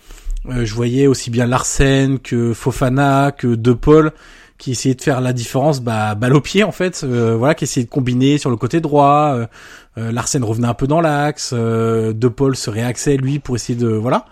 Euh, 0.49 0.65
je 0.65 0.73
voyais 0.73 1.07
aussi 1.07 1.29
bien 1.29 1.45
Larsen 1.45 2.19
que 2.19 2.53
Fofana 2.53 3.31
que 3.31 3.55
De 3.55 3.73
Paul 3.73 4.11
qui 4.57 4.71
essayaient 4.71 4.95
de 4.95 5.01
faire 5.01 5.19
la 5.19 5.33
différence 5.33 5.81
bah 5.81 6.15
balle 6.15 6.33
au 6.33 6.41
pied 6.41 6.63
en 6.63 6.71
fait. 6.71 7.01
Euh, 7.03 7.35
voilà 7.35 7.55
qui 7.55 7.65
essayaient 7.65 7.85
de 7.85 7.89
combiner 7.89 8.37
sur 8.37 8.49
le 8.49 8.55
côté 8.55 8.79
droit. 8.79 9.33
Euh, 9.35 9.47
euh 9.97 10.11
Larsen 10.11 10.43
revenait 10.43 10.67
un 10.67 10.73
peu 10.73 10.87
dans 10.87 11.01
l'axe. 11.01 11.53
De 11.53 12.27
Paul 12.27 12.55
se 12.55 12.69
réaxait 12.69 13.17
lui 13.17 13.39
pour 13.39 13.55
essayer 13.55 13.77
de 13.77 13.87
voilà. 13.87 14.25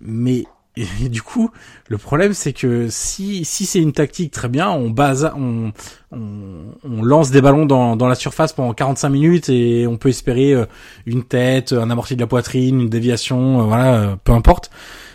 Mais 0.00 0.44
du 1.10 1.22
coup, 1.22 1.50
le 1.88 1.98
problème 1.98 2.32
c'est 2.32 2.52
que 2.52 2.88
si 2.88 3.44
si 3.44 3.66
c'est 3.66 3.80
une 3.80 3.92
tactique 3.92 4.32
très 4.32 4.48
bien, 4.48 4.70
on 4.70 4.90
base 4.90 5.30
on 5.36 5.72
on, 6.12 7.02
lance 7.02 7.30
des 7.30 7.40
ballons 7.40 7.66
dans 7.66 7.96
dans 7.96 8.08
la 8.08 8.14
surface 8.14 8.52
pendant 8.52 8.72
45 8.72 9.08
minutes 9.10 9.48
et 9.48 9.86
on 9.86 9.96
peut 9.96 10.08
espérer 10.08 10.52
euh, 10.52 10.66
une 11.06 11.24
tête, 11.24 11.72
un 11.72 11.90
amorti 11.90 12.16
de 12.16 12.20
la 12.20 12.26
poitrine, 12.26 12.80
une 12.80 12.88
déviation, 12.88 13.60
euh, 13.60 13.64
voilà, 13.64 13.94
euh, 13.94 14.16
peu 14.22 14.32
importe. 14.32 14.70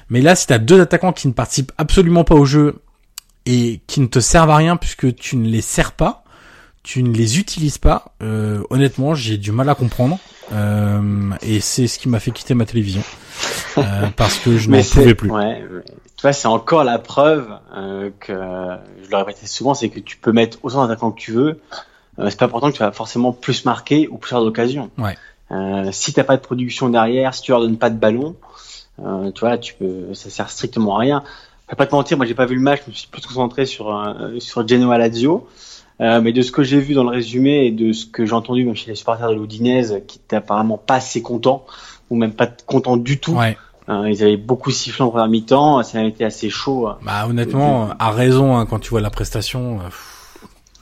Mais 0.09 0.21
là, 0.21 0.35
si 0.35 0.47
t'as 0.47 0.57
deux 0.57 0.79
attaquants 0.79 1.13
qui 1.13 1.27
ne 1.27 1.33
participent 1.33 1.71
absolument 1.77 2.23
pas 2.23 2.35
au 2.35 2.45
jeu 2.45 2.81
et 3.45 3.81
qui 3.87 4.01
ne 4.01 4.07
te 4.07 4.19
servent 4.19 4.49
à 4.49 4.55
rien 4.55 4.77
puisque 4.77 5.15
tu 5.15 5.37
ne 5.37 5.47
les 5.47 5.61
sers 5.61 5.91
pas, 5.91 6.23
tu 6.87 7.03
ne 7.03 7.11
les 7.11 7.37
utilises 7.37 7.77
pas, 7.77 8.13
euh, 8.23 8.63
honnêtement, 8.69 9.13
j'ai 9.13 9.37
du 9.37 9.51
mal 9.51 9.67
à 9.67 9.75
comprendre. 9.75 10.19
Euh, 10.53 11.31
et 11.41 11.59
c'est 11.59 11.85
ce 11.85 11.99
qui 11.99 12.07
m'a 12.07 12.21
fait 12.21 12.31
quitter 12.31 12.53
ma 12.53 12.65
télévision. 12.65 13.03
Euh, 13.77 14.07
parce 14.15 14.37
que 14.37 14.57
je 14.57 14.69
n'en 14.69 14.81
pouvais 14.81 15.13
plus. 15.13 15.29
Ouais, 15.29 15.61
tu 16.15 16.21
vois, 16.21 16.31
c'est 16.31 16.47
encore 16.47 16.85
la 16.85 16.97
preuve 16.97 17.45
que, 18.21 18.33
je 19.03 19.09
le 19.11 19.17
répète 19.17 19.45
souvent, 19.45 19.73
c'est 19.73 19.89
que 19.89 19.99
tu 19.99 20.15
peux 20.15 20.31
mettre 20.31 20.59
autant 20.63 20.87
d'attaquants 20.87 21.11
que 21.11 21.19
tu 21.19 21.33
veux. 21.33 21.59
C'est 22.17 22.39
pas 22.39 22.45
important 22.45 22.71
que 22.71 22.77
tu 22.77 22.83
vas 22.83 22.93
forcément 22.93 23.33
plus 23.33 23.65
marquer 23.65 24.07
ou 24.09 24.17
plus 24.17 24.29
faire 24.29 24.41
d'occasion. 24.41 24.89
Ouais. 24.97 25.17
Si 25.91 26.13
t'as 26.13 26.23
pas 26.23 26.37
de 26.37 26.41
production 26.41 26.87
derrière, 26.87 27.33
si 27.33 27.41
tu 27.41 27.51
leur 27.51 27.59
donnes 27.59 27.77
pas 27.77 27.89
de 27.89 27.97
ballon, 27.97 28.37
euh, 29.03 29.31
tu 29.31 29.41
vois, 29.41 29.57
tu 29.57 29.73
peux, 29.75 30.13
ça 30.13 30.29
sert 30.29 30.49
strictement 30.49 30.95
à 30.97 30.99
rien. 30.99 31.23
Je 31.67 31.71
vais 31.73 31.77
pas 31.77 31.85
te 31.85 31.93
mentir, 31.95 32.17
moi 32.17 32.25
j'ai 32.25 32.33
pas 32.35 32.45
vu 32.45 32.55
le 32.55 32.61
match, 32.61 32.81
je 32.85 32.91
me 32.91 32.95
suis 32.95 33.07
plus 33.07 33.21
concentré 33.25 33.65
sur 33.65 33.95
euh, 33.95 34.39
sur 34.39 34.67
Genoa 34.67 34.97
Lazio. 34.97 35.47
Euh, 35.99 36.21
mais 36.21 36.31
de 36.31 36.43
ce 36.43 36.51
que 36.51 36.61
j'ai 36.63 36.79
vu 36.79 36.93
dans 36.93 37.03
le 37.03 37.09
résumé 37.09 37.65
et 37.65 37.71
de 37.71 37.91
ce 37.91 38.05
que 38.05 38.23
j'ai 38.25 38.33
entendu 38.33 38.63
même 38.63 38.75
chez 38.75 38.87
les 38.91 38.95
supporters 38.95 39.29
de 39.29 39.33
l'Oudinese, 39.33 40.01
qui 40.07 40.19
étaient 40.19 40.35
apparemment 40.35 40.77
pas 40.77 40.95
assez 40.95 41.23
contents, 41.23 41.65
ou 42.11 42.15
même 42.15 42.33
pas 42.33 42.45
contents 42.45 42.97
du 42.97 43.19
tout. 43.19 43.33
Ouais. 43.33 43.57
Euh, 43.89 44.07
ils 44.09 44.21
avaient 44.21 44.37
beaucoup 44.37 44.69
sifflé 44.69 45.03
en 45.03 45.09
première 45.09 45.27
mi-temps, 45.27 45.81
ça 45.81 45.99
a 45.99 46.03
été 46.03 46.23
assez 46.23 46.49
chaud. 46.51 46.89
Bah 47.01 47.25
honnêtement, 47.27 47.89
à 47.97 48.11
raison 48.11 48.55
hein, 48.57 48.65
quand 48.67 48.77
tu 48.79 48.89
vois 48.91 49.01
la 49.01 49.09
prestation. 49.09 49.79
euh, 49.79 49.89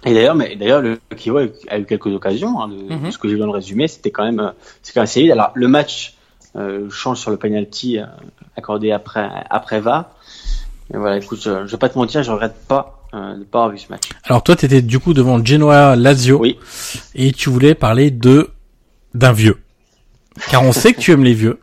Et 0.09 0.13
d'ailleurs, 0.13 0.35
mais 0.35 0.55
d'ailleurs, 0.57 0.81
le 0.81 0.99
Kiewa 1.15 1.43
a 1.69 1.79
eu 1.79 1.85
quelques 1.85 2.07
occasions. 2.07 2.59
Hein, 2.61 2.67
de, 2.67 2.93
Mhm. 2.95 3.05
de 3.05 3.11
ce 3.11 3.17
que 3.17 3.29
j'ai 3.29 3.35
vu 3.35 3.39
dans 3.39 3.45
le 3.45 3.51
résumé, 3.53 3.87
c'était 3.87 4.11
quand 4.11 4.25
même, 4.25 4.51
c'est 4.83 4.91
quand 4.93 4.99
même 4.99 5.03
assez 5.05 5.21
solide. 5.21 5.31
Alors 5.31 5.51
le 5.53 5.67
match 5.69 6.14
change 6.89 7.19
sur 7.19 7.31
le 7.31 7.37
penalty 7.37 7.99
euh, 7.99 8.05
accordé 8.57 8.91
après 8.91 9.29
après 9.49 9.79
va. 9.79 10.13
Et 10.93 10.97
voilà, 10.97 11.17
écoute, 11.17 11.39
je, 11.43 11.65
je 11.65 11.71
vais 11.71 11.77
pas 11.77 11.89
te 11.89 11.97
mentir, 11.97 12.21
je 12.23 12.31
regrette 12.31 12.55
pas 12.67 13.03
euh, 13.13 13.35
de 13.37 13.43
pas 13.43 13.59
avoir 13.63 13.71
vu 13.71 13.77
ce 13.79 13.89
match. 13.89 14.03
Alors 14.23 14.43
toi, 14.43 14.55
t'étais 14.55 14.81
du 14.81 14.99
coup 14.99 15.13
devant 15.13 15.43
Genoa 15.43 15.95
Lazio 15.95 16.37
Oui. 16.39 16.57
et 17.15 17.31
tu 17.31 17.49
voulais 17.49 17.73
parler 17.75 18.11
de 18.11 18.49
d'un 19.13 19.31
vieux. 19.33 19.57
Car 20.49 20.63
on 20.63 20.71
sait 20.73 20.93
que 20.93 20.99
tu 20.99 21.11
aimes 21.11 21.23
les 21.23 21.33
vieux. 21.33 21.59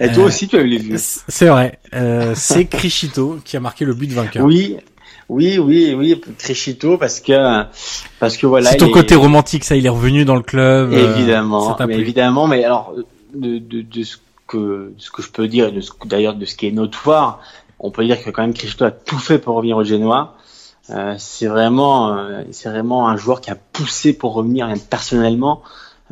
Et 0.00 0.12
toi 0.12 0.24
Euh, 0.24 0.26
aussi, 0.26 0.46
tu 0.46 0.56
eu 0.56 0.66
les 0.66 0.78
vues. 0.78 0.96
C'est 0.98 1.46
vrai. 1.48 1.78
Euh, 1.94 2.32
c'est 2.36 2.66
Criscito 2.66 3.38
qui 3.44 3.56
a 3.56 3.60
marqué 3.60 3.84
le 3.84 3.94
but 3.94 4.12
vainqueur. 4.12 4.44
Oui, 4.44 4.76
oui, 5.28 5.58
oui, 5.58 5.94
oui, 5.96 6.20
Crescito, 6.38 6.98
parce 6.98 7.20
que 7.20 7.64
parce 8.20 8.36
que 8.36 8.46
voilà. 8.46 8.70
c'est 8.70 8.76
ton 8.76 8.86
est- 8.88 8.92
côté 8.92 9.14
romantique, 9.16 9.64
ça. 9.64 9.74
Il 9.74 9.84
est 9.86 9.88
revenu 9.90 10.24
dans 10.24 10.36
le 10.36 10.42
club. 10.42 10.92
euh, 10.92 11.16
Évidemment, 11.16 11.76
mais 11.86 11.98
évidemment, 11.98 12.46
mais 12.46 12.62
alors 12.64 12.94
de, 13.34 13.58
de, 13.58 13.82
de 13.82 14.02
ce 14.02 14.16
que 14.46 14.92
de 14.96 15.00
ce 15.00 15.10
que 15.10 15.22
je 15.22 15.30
peux 15.30 15.48
dire, 15.48 15.68
et 15.68 15.80
d'ailleurs 16.06 16.34
de 16.34 16.44
ce 16.44 16.56
qui 16.56 16.66
est 16.66 16.72
notoire, 16.72 17.40
on 17.78 17.90
peut 17.90 18.04
dire 18.04 18.22
que 18.22 18.30
quand 18.30 18.42
même 18.42 18.54
Cristo 18.54 18.84
a 18.84 18.90
tout 18.90 19.18
fait 19.18 19.38
pour 19.38 19.56
revenir 19.56 19.76
au 19.76 19.84
Genoa. 19.84 20.34
Euh, 20.90 21.14
c'est 21.18 21.46
vraiment, 21.46 22.16
euh, 22.16 22.42
c'est 22.50 22.70
vraiment 22.70 23.08
un 23.08 23.16
joueur 23.16 23.40
qui 23.40 23.50
a 23.50 23.54
poussé 23.56 24.14
pour 24.14 24.32
revenir, 24.34 24.72
personnellement. 24.88 25.62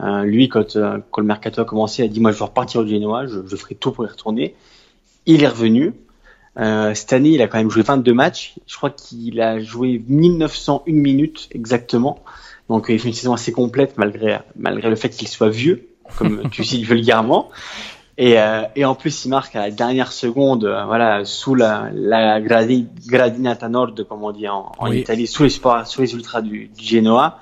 Euh, 0.00 0.24
lui, 0.24 0.48
quand, 0.48 0.76
euh, 0.76 0.98
quand 1.10 1.22
le 1.22 1.26
mercato 1.26 1.62
a 1.62 1.64
commencé, 1.64 2.02
il 2.02 2.04
a 2.04 2.08
dit 2.08 2.20
moi 2.20 2.32
je 2.32 2.38
veux 2.38 2.44
repartir 2.44 2.82
au 2.82 2.86
Genoa, 2.86 3.26
je, 3.26 3.38
je 3.46 3.56
ferai 3.56 3.74
tout 3.74 3.92
pour 3.92 4.04
y 4.04 4.08
retourner. 4.08 4.54
Il 5.24 5.42
est 5.42 5.48
revenu. 5.48 5.94
Euh, 6.58 6.94
cette 6.94 7.12
année, 7.12 7.30
il 7.30 7.42
a 7.42 7.48
quand 7.48 7.58
même 7.58 7.70
joué 7.70 7.82
22 7.82 8.14
matchs. 8.14 8.54
Je 8.66 8.76
crois 8.76 8.90
qu'il 8.90 9.40
a 9.40 9.58
joué 9.60 10.02
1901 10.06 10.92
minutes 10.92 11.48
exactement. 11.52 12.22
Donc, 12.68 12.86
il 12.88 12.98
fait 12.98 13.08
une 13.08 13.14
saison 13.14 13.32
assez 13.32 13.52
complète 13.52 13.96
malgré 13.96 14.38
malgré 14.56 14.90
le 14.90 14.96
fait 14.96 15.10
qu'il 15.10 15.28
soit 15.28 15.50
vieux, 15.50 15.88
comme 16.18 16.48
tu 16.50 16.64
cites 16.64 16.84
vulgairement. 16.84 17.48
Et, 18.18 18.38
euh, 18.40 18.62
et 18.76 18.84
en 18.86 18.94
plus, 18.94 19.26
il 19.26 19.28
marque 19.28 19.54
à 19.56 19.60
la 19.60 19.70
dernière 19.70 20.10
seconde, 20.10 20.64
euh, 20.64 20.84
voilà, 20.86 21.24
sous 21.26 21.54
la, 21.54 21.90
la 21.92 22.40
gradi, 22.40 22.86
gradinata 23.06 23.68
nord, 23.68 23.92
comme 24.08 24.24
on 24.24 24.32
dit 24.32 24.48
en, 24.48 24.72
en 24.78 24.88
Oui. 24.88 25.00
Italie, 25.00 25.26
sous 25.26 25.42
les, 25.42 25.50
sous 25.50 26.00
les 26.00 26.14
ultras 26.14 26.40
du, 26.40 26.68
du 26.68 26.82
Genoa. 26.84 27.38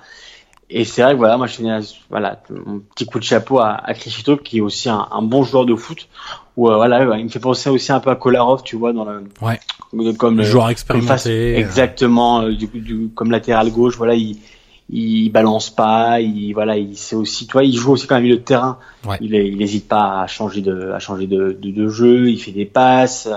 Et 0.70 0.84
c'est 0.84 1.02
vrai 1.02 1.12
que 1.12 1.18
voilà, 1.18 1.36
moi 1.36 1.46
je 1.46 1.58
tenais, 1.58 1.78
voilà, 2.10 2.40
mon 2.50 2.80
petit 2.80 3.06
coup 3.06 3.20
de 3.20 3.24
chapeau 3.24 3.60
à, 3.60 3.74
à 3.84 3.94
Crescito, 3.94 4.36
qui 4.38 4.58
est 4.58 4.60
aussi 4.62 4.88
un, 4.88 5.06
un 5.12 5.22
bon 5.22 5.44
joueur 5.44 5.64
de 5.66 5.76
foot. 5.76 6.08
Où 6.56 6.68
euh, 6.70 6.74
voilà, 6.76 7.04
il 7.18 7.24
me 7.24 7.28
fait 7.28 7.38
penser 7.38 7.68
aussi 7.70 7.92
un 7.92 8.00
peu 8.00 8.10
à 8.10 8.16
Kolarov, 8.16 8.62
tu 8.64 8.74
vois, 8.74 8.92
dans 8.92 9.04
le, 9.04 9.24
Ouais. 9.42 9.60
de- 9.92 10.10
comme 10.12 10.36
Le 10.38 10.42
le- 10.42 10.48
joueur 10.48 10.64
face- 10.64 10.72
expérimenté. 10.72 11.30
euh, 11.54 11.58
exactement, 11.58 12.48
du, 12.48 12.66
du, 12.66 13.08
comme 13.14 13.30
latéral 13.30 13.70
gauche, 13.70 13.96
voilà, 13.96 14.14
il, 14.14 14.38
il 14.90 15.30
balance 15.30 15.70
pas, 15.70 16.20
il 16.20 16.52
voilà, 16.52 16.76
il 16.76 16.96
c'est 16.96 17.16
aussi, 17.16 17.46
tu 17.46 17.52
vois, 17.52 17.64
il 17.64 17.76
joue 17.76 17.92
aussi 17.92 18.06
quand 18.06 18.20
même 18.20 18.30
de 18.30 18.36
terrain. 18.36 18.78
Ouais. 19.06 19.16
Il 19.20 19.34
il 19.34 19.60
hésite 19.62 19.88
pas 19.88 20.20
à 20.22 20.26
changer 20.26 20.60
de 20.60 20.92
à 20.92 20.98
changer 20.98 21.26
de, 21.26 21.56
de, 21.58 21.70
de 21.70 21.88
jeu, 21.88 22.28
il 22.28 22.38
fait 22.38 22.52
des 22.52 22.66
passes, 22.66 23.28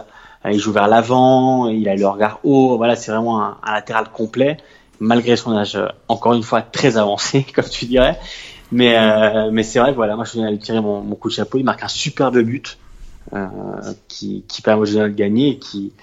euh, 0.45 0.51
il 0.51 0.59
joue 0.59 0.71
vers 0.71 0.87
l'avant, 0.87 1.67
il 1.67 1.87
a 1.87 1.95
le 1.95 2.07
regard 2.07 2.39
haut, 2.43 2.77
voilà, 2.77 2.95
c'est 2.95 3.11
vraiment 3.11 3.41
un, 3.41 3.57
un 3.63 3.73
latéral 3.73 4.09
complet 4.11 4.57
malgré 4.99 5.35
son 5.35 5.55
âge 5.55 5.75
euh, 5.75 5.87
encore 6.07 6.33
une 6.33 6.43
fois 6.43 6.61
très 6.61 6.97
avancé 6.97 7.45
comme 7.55 7.65
tu 7.65 7.85
dirais. 7.85 8.19
Mais 8.71 8.97
euh, 8.97 9.49
mais 9.51 9.63
c'est 9.63 9.79
vrai 9.79 9.93
voilà, 9.93 10.15
moi 10.15 10.25
je 10.25 10.33
viens 10.33 10.45
de 10.47 10.51
lui 10.51 10.59
tirer 10.59 10.81
mon, 10.81 11.01
mon 11.01 11.15
coup 11.15 11.29
de 11.29 11.33
chapeau, 11.33 11.57
il 11.57 11.63
marque 11.63 11.83
un 11.83 11.87
superbe 11.87 12.37
but 12.39 12.77
euh, 13.33 13.47
qui 14.07 14.43
qui 14.47 14.61
permet 14.61 14.81
au 14.81 14.85
Genoa 14.85 15.07
de 15.07 15.13
gagner 15.13 15.49
et 15.51 15.57
qui 15.57 15.93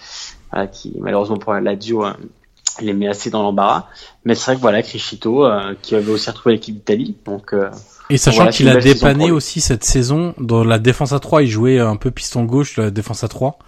voilà, 0.51 0.67
qui 0.67 0.95
malheureusement 0.99 1.37
pour 1.37 1.53
la 1.53 1.73
euh, 1.73 2.13
les 2.81 2.93
met 2.93 3.09
assez 3.09 3.31
dans 3.31 3.43
l'embarras. 3.43 3.87
Mais 4.25 4.35
c'est 4.35 4.47
vrai 4.47 4.57
que 4.57 4.61
voilà, 4.61 4.83
Crescito, 4.83 5.45
euh, 5.45 5.75
qui 5.83 5.95
avait 5.95 6.11
aussi 6.11 6.29
retrouvé 6.31 6.55
l'équipe 6.55 6.75
d'Italie. 6.75 7.17
Donc, 7.27 7.53
euh, 7.53 7.71
Et 8.11 8.17
sachant 8.19 8.37
Voilà, 8.39 8.53
qu'il 8.53 8.69
a 8.69 8.77
dépanné 8.77 9.31
aussi 9.31 9.61
cette 9.61 9.85
saison 9.85 10.35
dans 10.39 10.65
la 10.65 10.79
défense 10.79 11.13
à 11.13 11.21
3, 11.21 11.43
il 11.43 11.49
jouait 11.49 11.79
un 11.79 11.97
peu 11.97 12.11
piston 12.11 12.45
gauche, 12.45 12.77
la 12.77 12.91
défense 12.91 13.25
à 13.25 13.29
3. 13.29 13.59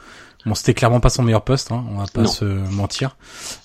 Bon, 0.46 0.54
c'était 0.54 0.74
clairement 0.74 1.00
pas 1.00 1.08
son 1.08 1.24
meilleur 1.24 1.42
poste, 1.42 1.72
hein, 1.72 1.84
on 1.92 1.98
va 1.98 2.04
pas 2.12 2.20
Non. 2.22 2.28
se 2.28 2.44
mentir. 2.44 3.16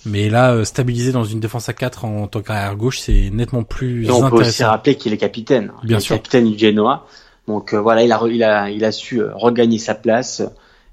Mais 0.06 0.30
là, 0.30 0.54
euh, 0.54 0.64
stabilisé 0.64 1.12
dans 1.12 1.24
une 1.24 1.39
défense 1.39 1.70
à 1.70 1.74
4 1.74 2.06
en 2.06 2.26
tant 2.26 2.42
qu'arrière 2.42 2.76
gauche, 2.76 3.00
c'est 3.00 3.30
nettement 3.32 3.62
plus 3.64 4.08
et 4.08 4.12
on 4.12 4.28
peut 4.30 4.38
aussi 4.38 4.64
rappeler 4.64 4.96
qu'il 4.96 5.14
est 5.14 5.18
capitaine. 5.18 5.72
Bien 5.84 5.98
il 5.98 6.02
est 6.02 6.06
sûr. 6.06 6.16
capitaine 6.16 6.50
du 6.52 6.58
Genoa. 6.58 7.06
Donc 7.48 7.74
euh, 7.74 7.80
voilà, 7.80 8.04
il 8.04 8.12
a, 8.12 8.20
il 8.28 8.44
a, 8.44 8.70
il 8.72 8.84
a 8.84 8.92
su 8.92 9.22
euh, 9.22 9.30
regagner 9.36 9.78
sa 9.78 9.94
place. 9.94 10.42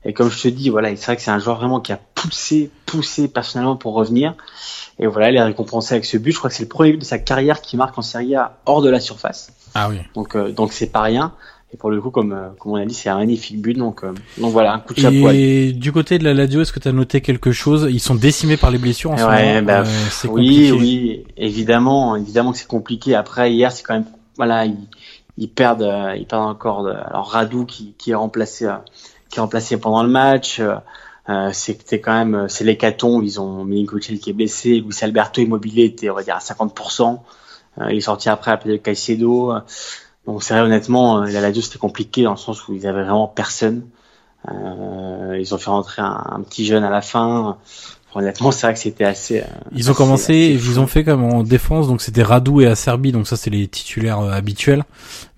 Et 0.04 0.12
comme 0.12 0.30
je 0.30 0.40
te 0.42 0.48
dis, 0.48 0.70
voilà, 0.70 0.94
c'est 0.96 1.04
vrai 1.06 1.16
que 1.16 1.22
c'est 1.22 1.30
un 1.30 1.38
joueur 1.40 1.56
vraiment 1.58 1.80
qui 1.80 1.92
a 1.92 1.98
poussé, 2.14 2.70
poussé 2.86 3.28
personnellement 3.28 3.76
pour 3.76 3.94
revenir. 3.94 4.34
Et 4.98 5.06
voilà, 5.06 5.30
il 5.30 5.36
est 5.36 5.42
récompensé 5.42 5.94
avec 5.94 6.04
ce 6.04 6.16
but. 6.16 6.32
Je 6.32 6.38
crois 6.38 6.50
que 6.50 6.56
c'est 6.56 6.62
le 6.62 6.68
premier 6.68 6.92
but 6.92 6.98
de 7.00 7.04
sa 7.04 7.18
carrière 7.18 7.60
qui 7.60 7.76
marque 7.76 7.98
en 7.98 8.02
Serie 8.02 8.34
A 8.36 8.58
hors 8.66 8.80
de 8.82 8.90
la 8.90 9.00
surface. 9.00 9.52
Ah 9.74 9.88
oui. 9.90 9.98
Donc, 10.14 10.34
euh, 10.36 10.50
donc 10.52 10.72
c'est 10.72 10.86
pas 10.90 11.02
rien. 11.02 11.32
Et 11.72 11.76
pour 11.76 11.90
le 11.90 12.00
coup, 12.00 12.10
comme, 12.10 12.32
euh, 12.32 12.48
comme 12.58 12.72
on 12.72 12.76
a 12.76 12.86
dit, 12.86 12.94
c'est 12.94 13.10
un 13.10 13.18
magnifique 13.18 13.60
but. 13.60 13.74
Donc, 13.76 14.02
euh, 14.02 14.12
donc 14.38 14.52
voilà, 14.52 14.72
un 14.72 14.78
coup 14.78 14.94
de 14.94 15.00
chapeau. 15.00 15.30
Et 15.30 15.72
du 15.72 15.92
côté 15.92 16.18
de 16.18 16.24
la 16.24 16.32
Lazio, 16.32 16.62
est-ce 16.62 16.72
que 16.72 16.80
tu 16.80 16.88
as 16.88 16.92
noté 16.92 17.20
quelque 17.20 17.52
chose? 17.52 17.86
Ils 17.90 18.00
sont 18.00 18.14
décimés 18.14 18.56
par 18.56 18.70
les 18.70 18.78
blessures 18.78 19.10
en 19.10 19.18
ce 19.18 19.24
Ouais, 19.24 19.54
moment. 19.60 19.66
bah, 19.66 19.80
Euh, 19.80 19.84
c'est 20.10 20.28
oui, 20.28 20.46
compliqué. 20.70 20.72
oui, 20.72 21.24
évidemment, 21.36 22.16
évidemment 22.16 22.52
que 22.52 22.58
c'est 22.58 22.66
compliqué. 22.68 23.14
Après, 23.14 23.52
hier, 23.52 23.70
c'est 23.72 23.82
quand 23.82 23.94
même, 23.94 24.06
voilà, 24.36 24.64
ils, 24.64 24.78
ils 25.36 25.48
perdent, 25.50 25.82
euh, 25.82 26.16
ils 26.16 26.24
perdent 26.26 26.48
encore. 26.48 26.84
De, 26.84 26.90
alors 26.90 27.30
Radou 27.30 27.66
qui, 27.66 27.94
qui 27.98 28.12
est 28.12 28.14
remplacé, 28.14 28.66
remplacé 29.40 29.76
pendant 29.78 30.02
le 30.02 30.08
match. 30.08 30.60
euh, 30.60 30.76
euh, 31.28 31.50
c'était 31.52 32.00
quand 32.00 32.12
même, 32.12 32.34
euh, 32.34 32.48
c'est 32.48 32.64
l'hécatombe. 32.64 33.22
Ils 33.24 33.40
ont 33.40 33.64
Milinkovic 33.64 34.20
qui 34.20 34.30
est 34.30 34.32
blessé, 34.32 34.80
Luis 34.80 34.94
Alberto 35.02 35.40
Immobilier 35.42 35.84
était, 35.84 36.10
on 36.10 36.14
va 36.14 36.22
dire, 36.22 36.36
à 36.36 36.40
50%. 36.40 37.22
Euh, 37.78 37.90
il 37.90 37.98
est 37.98 38.00
sorti 38.00 38.28
après, 38.28 38.50
après 38.50 38.78
Caicedo. 38.78 39.52
Donc 40.26 40.42
c'est 40.42 40.54
vrai, 40.54 40.62
honnêtement, 40.62 41.22
euh, 41.22 41.26
la 41.26 41.40
Lazio 41.40 41.62
c'était 41.62 41.78
compliqué 41.78 42.22
dans 42.22 42.32
le 42.32 42.36
sens 42.38 42.66
où 42.68 42.74
ils 42.74 42.86
avaient 42.86 43.02
vraiment 43.02 43.28
personne. 43.28 43.88
Ils 44.50 45.54
ont 45.54 45.58
fait 45.58 45.70
rentrer 45.70 46.00
un 46.00 46.42
petit 46.42 46.64
jeune 46.64 46.84
à 46.84 46.90
la 46.90 47.02
fin. 47.02 47.58
Honnêtement, 48.14 48.50
c'est 48.50 48.66
vrai 48.66 48.74
que 48.74 48.80
c'était 48.80 49.04
assez. 49.04 49.40
euh, 49.40 49.44
Ils 49.74 49.88
ont 49.88 49.92
assez- 49.92 49.96
commencé, 49.96 50.32
assez 50.32 50.52
ils 50.54 50.60
fou. 50.60 50.78
ont 50.80 50.86
fait 50.86 51.04
comme 51.04 51.22
en 51.24 51.42
défense, 51.42 51.86
donc 51.88 52.00
c'était 52.00 52.22
Radou 52.22 52.60
et 52.62 52.66
Acerbi, 52.66 53.12
donc 53.12 53.28
ça 53.28 53.36
c'est 53.36 53.50
les 53.50 53.68
titulaires 53.68 54.20
euh, 54.20 54.30
habituels. 54.32 54.84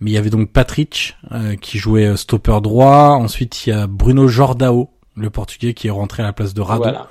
Mais 0.01 0.13
il 0.13 0.15
y 0.15 0.17
avait 0.17 0.31
donc 0.31 0.51
Patrick 0.51 1.17
euh, 1.33 1.57
qui 1.57 1.79
jouait 1.79 2.07
euh, 2.07 2.17
stopper 2.17 2.61
droit. 2.63 3.17
Ensuite 3.21 3.67
il 3.67 3.71
y 3.71 3.73
a 3.73 3.87
Bruno 3.89 4.29
Jordao, 4.29 4.89
le 5.17 5.31
portugais 5.31 5.75
qui 5.75 5.89
est 5.89 5.91
rentré 5.91 6.23
à 6.23 6.27
la 6.27 6.33
place 6.33 6.55
de 6.55 6.61
Radou. 6.61 6.83
Voilà. 6.85 7.09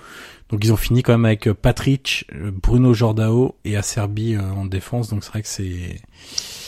Donc 0.50 0.64
ils 0.64 0.72
ont 0.74 0.78
fini 0.78 1.04
quand 1.04 1.12
même 1.12 1.26
avec 1.26 1.48
euh, 1.48 1.54
Patrick, 1.54 2.26
euh, 2.34 2.50
Bruno 2.52 2.94
Jordao 2.94 3.56
et 3.66 3.76
Acerbi 3.78 4.36
euh, 4.36 4.40
en 4.58 4.66
défense. 4.66 5.10
Donc 5.10 5.24
c'est 5.24 5.30
vrai 5.32 5.42
que 5.44 5.48
c'est 5.48 6.00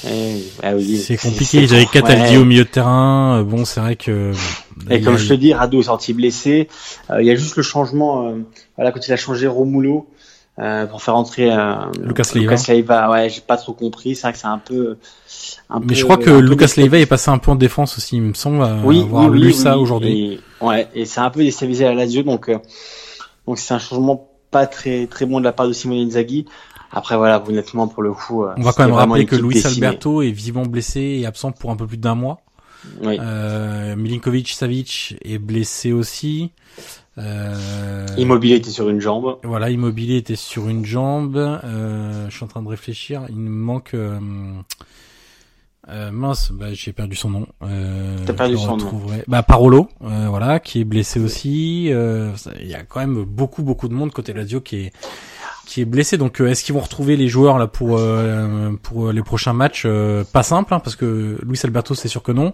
Eh, 0.07 0.43
ah 0.63 0.75
oui, 0.75 0.97
c'est 0.97 1.17
compliqué. 1.17 1.59
Ils 1.63 1.73
avaient 1.73 1.81
ouais. 1.83 1.87
Cataldi 1.91 2.37
au 2.37 2.45
milieu 2.45 2.63
de 2.65 2.69
terrain. 2.69 3.41
Bon 3.43 3.65
c'est 3.65 3.79
vrai 3.79 3.95
que 3.95 4.33
Et 4.89 5.01
comme 5.01 5.15
a- 5.15 5.17
je 5.17 5.29
te 5.29 5.33
dis, 5.33 5.53
Rado 5.53 5.79
est 5.79 5.83
sorti 5.85 6.13
blessé. 6.13 6.67
Euh, 7.09 7.21
il 7.21 7.27
y 7.27 7.31
a 7.31 7.35
juste 7.35 7.55
le 7.55 7.63
changement. 7.63 8.35
Voilà, 8.81 8.91
quand 8.91 9.07
il 9.07 9.13
a 9.13 9.17
changé 9.17 9.45
Romulo, 9.45 10.07
euh, 10.57 10.87
pour 10.87 11.03
faire 11.03 11.15
entrer 11.15 11.51
euh, 11.53 11.75
Lucas 12.03 12.31
Leiva. 12.33 12.53
Lucas 12.55 12.65
Leiva. 12.73 13.11
Ouais, 13.11 13.29
j'ai 13.29 13.41
pas 13.41 13.57
trop 13.57 13.73
compris. 13.73 14.15
C'est 14.15 14.23
vrai 14.23 14.33
que 14.33 14.39
c'est 14.39 14.47
un 14.47 14.57
peu. 14.57 14.97
Un 15.69 15.79
Mais 15.79 15.85
peu- 15.87 15.93
je 15.93 16.03
crois 16.03 16.17
que 16.17 16.31
Lucas. 16.31 16.73
Leiva 16.77 16.97
est 16.97 17.05
passé 17.05 17.29
un 17.29 17.37
peu 17.37 17.51
en 17.51 17.55
défense 17.55 17.97
aussi, 17.97 18.17
il 18.17 18.23
me 18.23 18.33
semble, 18.33 18.67
oui, 18.83 19.01
avoir 19.01 19.29
oui, 19.29 19.39
lu 19.39 19.47
oui, 19.47 19.53
ça 19.53 19.77
oui. 19.77 19.83
aujourd'hui. 19.83 20.33
Et, 20.33 20.65
ouais, 20.65 20.87
et 20.95 21.05
c'est 21.05 21.19
un 21.21 21.29
peu 21.29 21.41
déstabilisé 21.43 21.85
à 21.85 21.89
la 21.89 21.95
Lazio, 22.03 22.23
donc 22.23 22.49
euh, 22.49 22.57
donc 23.47 23.59
c'est 23.59 23.73
un 23.73 23.79
changement 23.79 24.27
pas 24.49 24.65
très 24.65 25.05
très 25.07 25.25
bon 25.25 25.39
de 25.39 25.45
la 25.45 25.53
part 25.53 25.67
de 25.67 25.73
Simone 25.73 25.99
Inzaghi. 25.99 26.45
Après 26.91 27.15
voilà, 27.15 27.41
honnêtement 27.47 27.87
pour 27.87 28.03
le 28.03 28.11
coup, 28.11 28.43
euh, 28.43 28.53
On 28.57 28.63
va 28.63 28.73
quand 28.73 28.83
même 28.83 28.93
rappeler 28.93 29.25
que 29.25 29.37
Luis 29.37 29.53
décimée. 29.53 29.87
Alberto 29.87 30.21
est 30.21 30.31
vivement 30.31 30.65
blessé 30.65 31.19
et 31.21 31.25
absent 31.25 31.53
pour 31.53 31.71
un 31.71 31.77
peu 31.77 31.87
plus 31.87 31.97
d'un 31.97 32.15
mois. 32.15 32.41
Oui. 33.01 33.17
Euh, 33.21 33.95
Milinkovic 33.95 34.49
Savic 34.49 35.15
est 35.23 35.37
blessé 35.37 35.93
aussi. 35.93 36.51
Euh, 37.17 38.07
Immobilier 38.17 38.55
était 38.55 38.69
sur 38.69 38.89
une 38.89 39.01
jambe. 39.01 39.37
Voilà, 39.43 39.69
Immobilier 39.69 40.17
était 40.17 40.35
sur 40.35 40.69
une 40.69 40.85
jambe. 40.85 41.37
Euh, 41.37 42.29
je 42.29 42.35
suis 42.35 42.43
en 42.43 42.47
train 42.47 42.61
de 42.61 42.69
réfléchir. 42.69 43.23
Il 43.29 43.35
me 43.37 43.49
manque. 43.49 43.93
Euh, 43.93 44.19
euh, 45.89 46.11
mince, 46.11 46.51
bah, 46.51 46.73
j'ai 46.73 46.93
perdu 46.93 47.15
son 47.15 47.29
nom. 47.31 47.47
Euh, 47.63 48.17
T'as 48.25 48.33
perdu 48.33 48.55
son 48.55 48.77
nom. 48.77 49.01
Bah 49.27 49.43
Parolo, 49.43 49.89
euh, 50.03 50.27
voilà, 50.29 50.59
qui 50.59 50.79
est 50.79 50.83
blessé 50.85 51.19
aussi. 51.19 51.91
Euh, 51.91 52.31
Il 52.61 52.67
y 52.67 52.75
a 52.75 52.83
quand 52.83 52.99
même 52.99 53.23
beaucoup 53.23 53.63
beaucoup 53.63 53.87
de 53.87 53.93
monde 53.93 54.11
côté 54.11 54.31
Lazio 54.31 54.61
qui 54.61 54.77
est 54.77 54.93
qui 55.65 55.81
est 55.81 55.85
blessé. 55.85 56.17
Donc 56.17 56.41
euh, 56.41 56.47
est-ce 56.47 56.63
qu'ils 56.63 56.73
vont 56.75 56.81
retrouver 56.81 57.15
les 57.15 57.27
joueurs 57.27 57.57
là 57.57 57.67
pour 57.67 57.97
euh, 57.97 58.71
pour 58.83 59.11
les 59.11 59.21
prochains 59.23 59.53
matchs? 59.53 59.83
Euh, 59.85 60.23
Pas 60.31 60.43
simple, 60.43 60.73
hein, 60.73 60.79
parce 60.79 60.95
que 60.95 61.37
Luis 61.45 61.59
Alberto 61.63 61.93
c'est 61.95 62.07
sûr 62.07 62.23
que 62.23 62.31
non. 62.31 62.53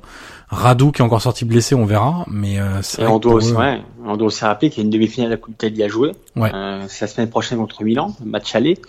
Radou 0.50 0.92
qui 0.92 1.02
est 1.02 1.06
encore 1.06 1.22
sorti 1.22 1.46
blessé, 1.46 1.76
on 1.76 1.86
verra. 1.86 2.26
Mais 2.28 2.60
euh, 2.60 2.82
c'est 2.82 3.02
Et 3.02 3.08
on 3.08 3.20
doit 3.20 3.34
aussi, 3.34 3.52
eux- 3.54 3.58
ouais, 3.58 3.82
on 4.06 4.18
doit 4.18 4.28
aussi 4.28 4.44
rappeler 4.46 4.70
qu'il 4.70 4.80
y 4.80 4.82
a 4.82 4.86
une 4.86 4.92
demi-finale 4.92 5.30
de 5.30 5.36
la 5.36 5.38
Coupe 5.38 5.54
d'Italie 5.54 5.84
à 5.84 5.88
jouer. 5.88 6.12
Ouais. 6.36 6.52
Euh, 6.54 6.86
c'est 6.88 7.02
la 7.06 7.08
semaine 7.08 7.30
prochaine 7.30 7.58
contre 7.58 7.84
Milan, 7.84 8.16
match 8.24 8.56
aller 8.56 8.80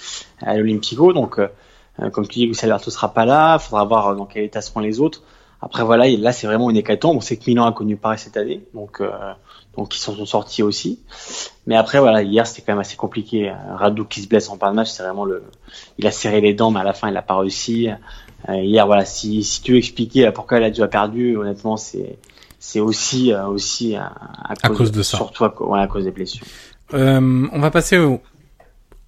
à 0.42 0.56
l'Olympico. 0.56 1.12
Donc, 1.12 1.38
euh, 1.38 1.48
euh, 2.00 2.10
comme 2.10 2.26
tu 2.28 2.38
dis, 2.40 2.46
Luis 2.46 2.56
Alberto 2.62 2.90
sera 2.90 3.12
pas 3.12 3.24
là. 3.24 3.58
Il 3.60 3.64
faudra 3.64 3.84
voir 3.84 4.08
euh, 4.08 4.14
dans 4.14 4.26
quel 4.26 4.44
état 4.44 4.60
seront 4.60 4.80
les 4.80 5.00
autres. 5.00 5.22
Après, 5.60 5.82
voilà, 5.82 6.06
et 6.06 6.16
là, 6.16 6.32
c'est 6.32 6.46
vraiment 6.46 6.70
une 6.70 6.76
hécatombe. 6.76 7.16
On 7.16 7.20
sait 7.20 7.36
que 7.36 7.44
Milan 7.48 7.66
a 7.66 7.72
connu 7.72 7.96
Paris 7.96 8.18
cette 8.18 8.36
année, 8.36 8.62
donc 8.74 9.00
euh, 9.00 9.10
donc 9.76 9.96
ils 9.96 9.98
s'en 9.98 10.14
sont 10.14 10.26
sortis 10.26 10.62
aussi. 10.62 11.00
Mais 11.66 11.76
après, 11.76 11.98
voilà, 11.98 12.22
hier, 12.22 12.46
c'était 12.46 12.62
quand 12.62 12.72
même 12.72 12.80
assez 12.80 12.96
compliqué. 12.96 13.50
Euh, 13.50 13.54
Radou 13.74 14.04
qui 14.04 14.22
se 14.22 14.28
blesse 14.28 14.48
en 14.48 14.56
fin 14.56 14.70
de 14.70 14.76
match, 14.76 14.90
c'est 14.90 15.02
vraiment 15.02 15.24
le. 15.24 15.42
Il 15.98 16.06
a 16.06 16.10
serré 16.12 16.40
les 16.40 16.54
dents, 16.54 16.70
mais 16.70 16.80
à 16.80 16.84
la 16.84 16.92
fin, 16.92 17.08
il 17.08 17.14
n'a 17.14 17.22
pas 17.22 17.36
réussi. 17.36 17.88
Euh, 18.48 18.54
hier, 18.54 18.86
voilà, 18.86 19.04
si, 19.04 19.42
si 19.42 19.60
tu 19.62 19.72
veux 19.72 19.78
expliquer 19.78 20.26
euh, 20.28 20.32
pourquoi 20.32 20.60
Lazio 20.60 20.84
a 20.84 20.88
perdu, 20.88 21.36
honnêtement, 21.36 21.76
c'est 21.76 22.18
c'est 22.60 22.80
aussi 22.80 23.32
euh, 23.32 23.46
aussi 23.46 23.96
à, 23.96 24.12
À 24.62 24.68
cause 24.68 24.92
de 24.92 25.02
ça. 25.02 25.16
surtout 25.16 25.44
à, 25.44 25.62
ouais, 25.62 25.80
à 25.80 25.86
cause 25.86 26.04
des 26.04 26.10
blessures. 26.10 26.46
Euh, 26.94 27.46
on 27.52 27.58
va 27.60 27.70
passer 27.70 27.98
au, 27.98 28.20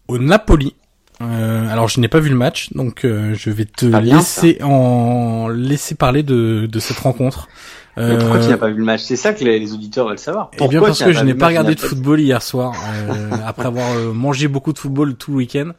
au 0.09 0.19
Napoli. 0.19 0.75
Euh, 1.23 1.69
alors 1.69 1.89
je 1.89 2.01
n'ai 2.01 2.09
pas 2.09 2.21
vu 2.21 2.31
le 2.31 2.37
match, 2.37 2.73
donc 2.73 3.05
euh, 3.05 3.35
je 3.35 3.51
vais 3.51 3.67
te 3.67 3.85
bien, 3.87 4.01
laisser 4.17 4.59
en 4.63 5.49
laisser 5.49 5.95
parler 5.95 6.23
de, 6.23 6.67
de 6.71 6.79
cette 6.81 6.99
rencontre. 6.99 7.49
Mais 7.97 8.17
pourquoi 8.17 8.37
Euh, 8.39 8.43
tu 8.45 8.49
n'as 8.49 8.57
pas 8.57 8.71
vu 8.71 8.77
le 8.79 8.85
match? 8.85 9.03
C'est 9.03 9.17
ça 9.17 9.35
que 9.35 9.45
les, 9.45 9.59
les 9.59 9.75
auditeurs 9.75 10.09
veulent 10.09 10.19
savoir. 10.19 10.51
Eh 10.55 10.57
bien 10.57 10.67
Pourquoi 10.69 10.89
parce 10.89 10.99
tu 10.99 11.05
que 11.05 11.13
je 11.13 11.23
n'ai 11.25 11.35
pas 11.35 11.49
regardé 11.49 11.75
de 11.75 11.81
football 11.81 12.21
hier 12.21 12.41
soir, 12.41 12.73
euh, 13.11 13.31
après 13.45 13.67
avoir 13.67 13.91
euh, 13.97 14.13
mangé 14.15 14.49
beaucoup 14.49 14.73
de 14.73 14.79
football 14.79 15.15
tout 15.17 15.33
le 15.33 15.37
week-end. 15.39 15.73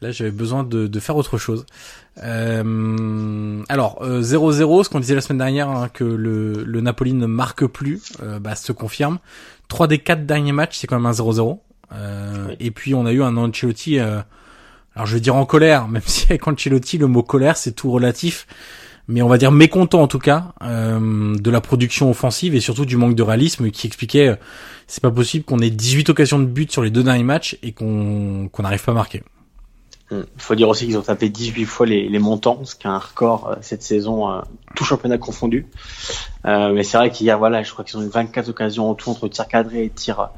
Là, 0.00 0.12
j'avais 0.12 0.30
besoin 0.30 0.64
de, 0.64 0.86
de 0.86 1.00
faire 1.00 1.16
autre 1.16 1.36
chose. 1.36 1.66
Euh, 2.22 3.62
alors, 3.68 3.98
euh, 4.02 4.22
0-0, 4.22 4.84
ce 4.84 4.88
qu'on 4.88 5.00
disait 5.00 5.14
la 5.14 5.20
semaine 5.20 5.38
dernière, 5.38 5.68
hein, 5.68 5.88
que 5.92 6.04
le, 6.04 6.64
le 6.64 6.80
Napoli 6.80 7.12
ne 7.12 7.26
marque 7.26 7.66
plus, 7.66 8.00
euh, 8.22 8.38
bah, 8.38 8.54
se 8.54 8.72
confirme. 8.72 9.18
Trois 9.68 9.86
des 9.88 9.98
quatre 9.98 10.24
derniers 10.24 10.52
matchs, 10.52 10.78
c'est 10.78 10.86
quand 10.86 10.96
même 10.96 11.06
un 11.06 11.12
0-0. 11.12 11.58
Euh, 11.92 12.46
Oui. 12.48 12.56
Et 12.60 12.70
puis, 12.70 12.94
on 12.94 13.04
a 13.04 13.12
eu 13.12 13.22
un 13.22 13.36
Ancelotti, 13.36 13.98
euh, 13.98 14.20
alors 14.94 15.06
je 15.06 15.14
vais 15.14 15.20
dire 15.20 15.36
en 15.36 15.46
colère, 15.46 15.88
même 15.88 16.02
si 16.06 16.26
avec 16.30 16.46
Ancelotti, 16.46 16.98
le 16.98 17.06
mot 17.06 17.22
colère, 17.22 17.56
c'est 17.56 17.72
tout 17.72 17.90
relatif. 17.90 18.46
Mais 19.08 19.22
on 19.22 19.28
va 19.28 19.38
dire 19.38 19.50
mécontent 19.50 20.00
en 20.00 20.06
tout 20.06 20.20
cas 20.20 20.52
euh, 20.62 21.36
de 21.36 21.50
la 21.50 21.60
production 21.60 22.10
offensive 22.10 22.54
et 22.54 22.60
surtout 22.60 22.84
du 22.84 22.96
manque 22.96 23.16
de 23.16 23.24
réalisme 23.24 23.70
qui 23.72 23.88
expliquait 23.88 24.28
euh, 24.28 24.36
c'est 24.86 25.02
pas 25.02 25.10
possible 25.10 25.44
qu'on 25.44 25.58
ait 25.58 25.70
18 25.70 26.10
occasions 26.10 26.38
de 26.38 26.44
but 26.44 26.70
sur 26.70 26.82
les 26.82 26.90
deux 26.90 27.02
derniers 27.02 27.24
matchs 27.24 27.58
et 27.64 27.72
qu'on 27.72 28.48
n'arrive 28.60 28.84
pas 28.84 28.92
à 28.92 28.94
marquer. 28.94 29.24
Il 30.12 30.26
faut 30.38 30.56
dire 30.56 30.68
aussi 30.68 30.86
qu'ils 30.86 30.98
ont 30.98 31.02
tapé 31.02 31.28
18 31.28 31.64
fois 31.66 31.86
les, 31.86 32.18
montants, 32.18 32.64
ce 32.64 32.74
qui 32.74 32.88
est 32.88 32.90
un 32.90 32.98
record 32.98 33.48
euh, 33.48 33.54
cette 33.60 33.82
saison, 33.82 34.28
euh, 34.28 34.40
tout 34.74 34.84
championnat 34.84 35.18
confondu. 35.18 35.66
Euh, 36.46 36.72
mais 36.72 36.82
c'est 36.82 36.96
vrai 36.96 37.10
qu'hier, 37.10 37.38
voilà, 37.38 37.62
je 37.62 37.72
crois 37.72 37.84
qu'ils 37.84 37.98
ont 37.98 38.02
eu 38.02 38.08
24 38.08 38.48
occasions 38.48 38.90
en 38.90 38.94
tout 38.94 39.10
entre 39.10 39.28
tir 39.28 39.46
cadré 39.46 39.84
et 39.84 39.90
tir, 39.90 40.30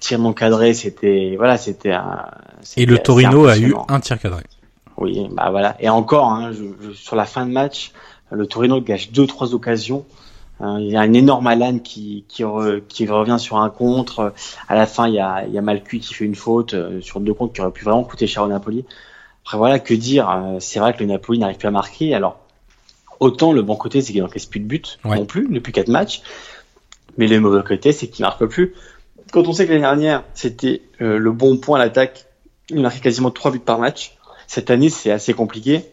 tir 0.00 0.18
non 0.18 0.32
cadré. 0.32 0.74
C'était, 0.74 1.34
voilà, 1.36 1.56
c'était 1.58 1.92
un- 1.92 2.26
Et 2.76 2.86
le 2.86 2.98
Torino 2.98 3.46
a 3.46 3.58
eu 3.58 3.74
un 3.88 4.00
tir 4.00 4.18
cadré. 4.18 4.42
Oui, 4.96 5.28
bah 5.30 5.50
voilà. 5.50 5.76
Et 5.80 5.88
encore, 5.88 6.26
hein, 6.32 6.50
je- 6.52 6.88
je- 6.88 6.92
sur 6.92 7.14
la 7.16 7.24
fin 7.24 7.46
de 7.46 7.52
match, 7.52 7.92
le 8.30 8.46
Torino 8.46 8.80
gâche 8.80 9.10
deux 9.12 9.26
trois 9.26 9.54
occasions. 9.54 10.04
Euh, 10.60 10.78
il 10.80 10.88
y 10.88 10.96
a 10.96 11.00
un 11.00 11.12
énorme 11.12 11.46
Alan 11.46 11.78
qui 11.78 12.24
qui, 12.28 12.42
re- 12.42 12.82
qui 12.88 13.06
revient 13.06 13.36
sur 13.38 13.58
un 13.58 13.70
contre. 13.70 14.32
À 14.68 14.74
la 14.74 14.86
fin, 14.86 15.06
il 15.06 15.14
y 15.14 15.20
a 15.20 15.44
il 15.46 15.52
y 15.52 15.58
a 15.58 15.62
Malcu 15.62 16.00
qui 16.00 16.12
fait 16.14 16.24
une 16.24 16.34
faute 16.34 16.74
euh, 16.74 17.00
sur 17.00 17.20
deux 17.20 17.32
comptes 17.32 17.52
qui 17.52 17.60
aurait 17.60 17.70
pu 17.70 17.84
vraiment 17.84 18.02
coûter 18.02 18.26
cher 18.26 18.42
au 18.42 18.48
Napoli. 18.48 18.84
Après 19.44 19.56
voilà, 19.56 19.78
que 19.78 19.94
dire 19.94 20.28
euh, 20.28 20.56
C'est 20.58 20.80
vrai 20.80 20.92
que 20.94 20.98
le 20.98 21.06
Napoli 21.06 21.38
n'arrive 21.38 21.58
plus 21.58 21.68
à 21.68 21.70
marquer. 21.70 22.12
Alors 22.12 22.40
autant 23.20 23.52
le 23.52 23.62
bon 23.62 23.76
côté, 23.76 24.00
c'est 24.02 24.12
qu'il 24.12 24.20
n'encaisse 24.22 24.46
plus 24.46 24.58
de 24.60 24.66
buts 24.66 24.82
Ouais. 25.04 25.16
non 25.16 25.26
plus 25.26 25.46
depuis 25.48 25.72
quatre 25.72 25.88
matchs, 25.88 26.22
mais 27.18 27.28
le 27.28 27.38
mauvais 27.40 27.62
côté, 27.62 27.92
c'est 27.92 28.08
qu'il 28.08 28.24
marque 28.24 28.44
plus. 28.46 28.74
Quand 29.32 29.46
on 29.46 29.52
sait 29.52 29.66
que 29.66 29.70
l'année 29.70 29.82
dernière, 29.82 30.24
c'était 30.34 30.82
euh, 31.00 31.18
le 31.18 31.32
bon 31.32 31.58
point 31.58 31.80
à 31.80 31.84
l'attaque, 31.84 32.26
il 32.70 32.80
marquait 32.80 33.00
quasiment 33.00 33.30
trois 33.30 33.50
buts 33.50 33.58
par 33.58 33.78
match. 33.78 34.16
Cette 34.46 34.70
année, 34.70 34.88
c'est 34.88 35.10
assez 35.10 35.34
compliqué. 35.34 35.84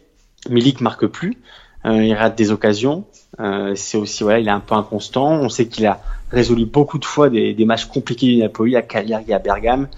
Milik 0.48 0.80
marque 0.80 1.06
plus, 1.06 1.36
euh, 1.84 2.02
il 2.02 2.14
rate 2.14 2.36
des 2.36 2.50
occasions. 2.50 3.04
Euh, 3.40 3.74
c'est 3.74 3.98
aussi 3.98 4.22
voilà, 4.22 4.38
il 4.38 4.48
est 4.48 4.52
un 4.52 4.60
peu 4.60 4.74
inconstant. 4.74 5.32
On 5.32 5.48
sait 5.48 5.66
qu'il 5.66 5.86
a 5.86 6.00
résolu 6.30 6.64
beaucoup 6.64 6.98
de 6.98 7.04
fois 7.04 7.28
des, 7.28 7.52
des 7.52 7.64
matchs 7.64 7.86
compliqués 7.86 8.26
du 8.26 8.36
Napoli 8.36 8.76
à 8.76 8.82
Cagliari, 8.82 9.32
à 9.32 9.38
Bergame. 9.38 9.88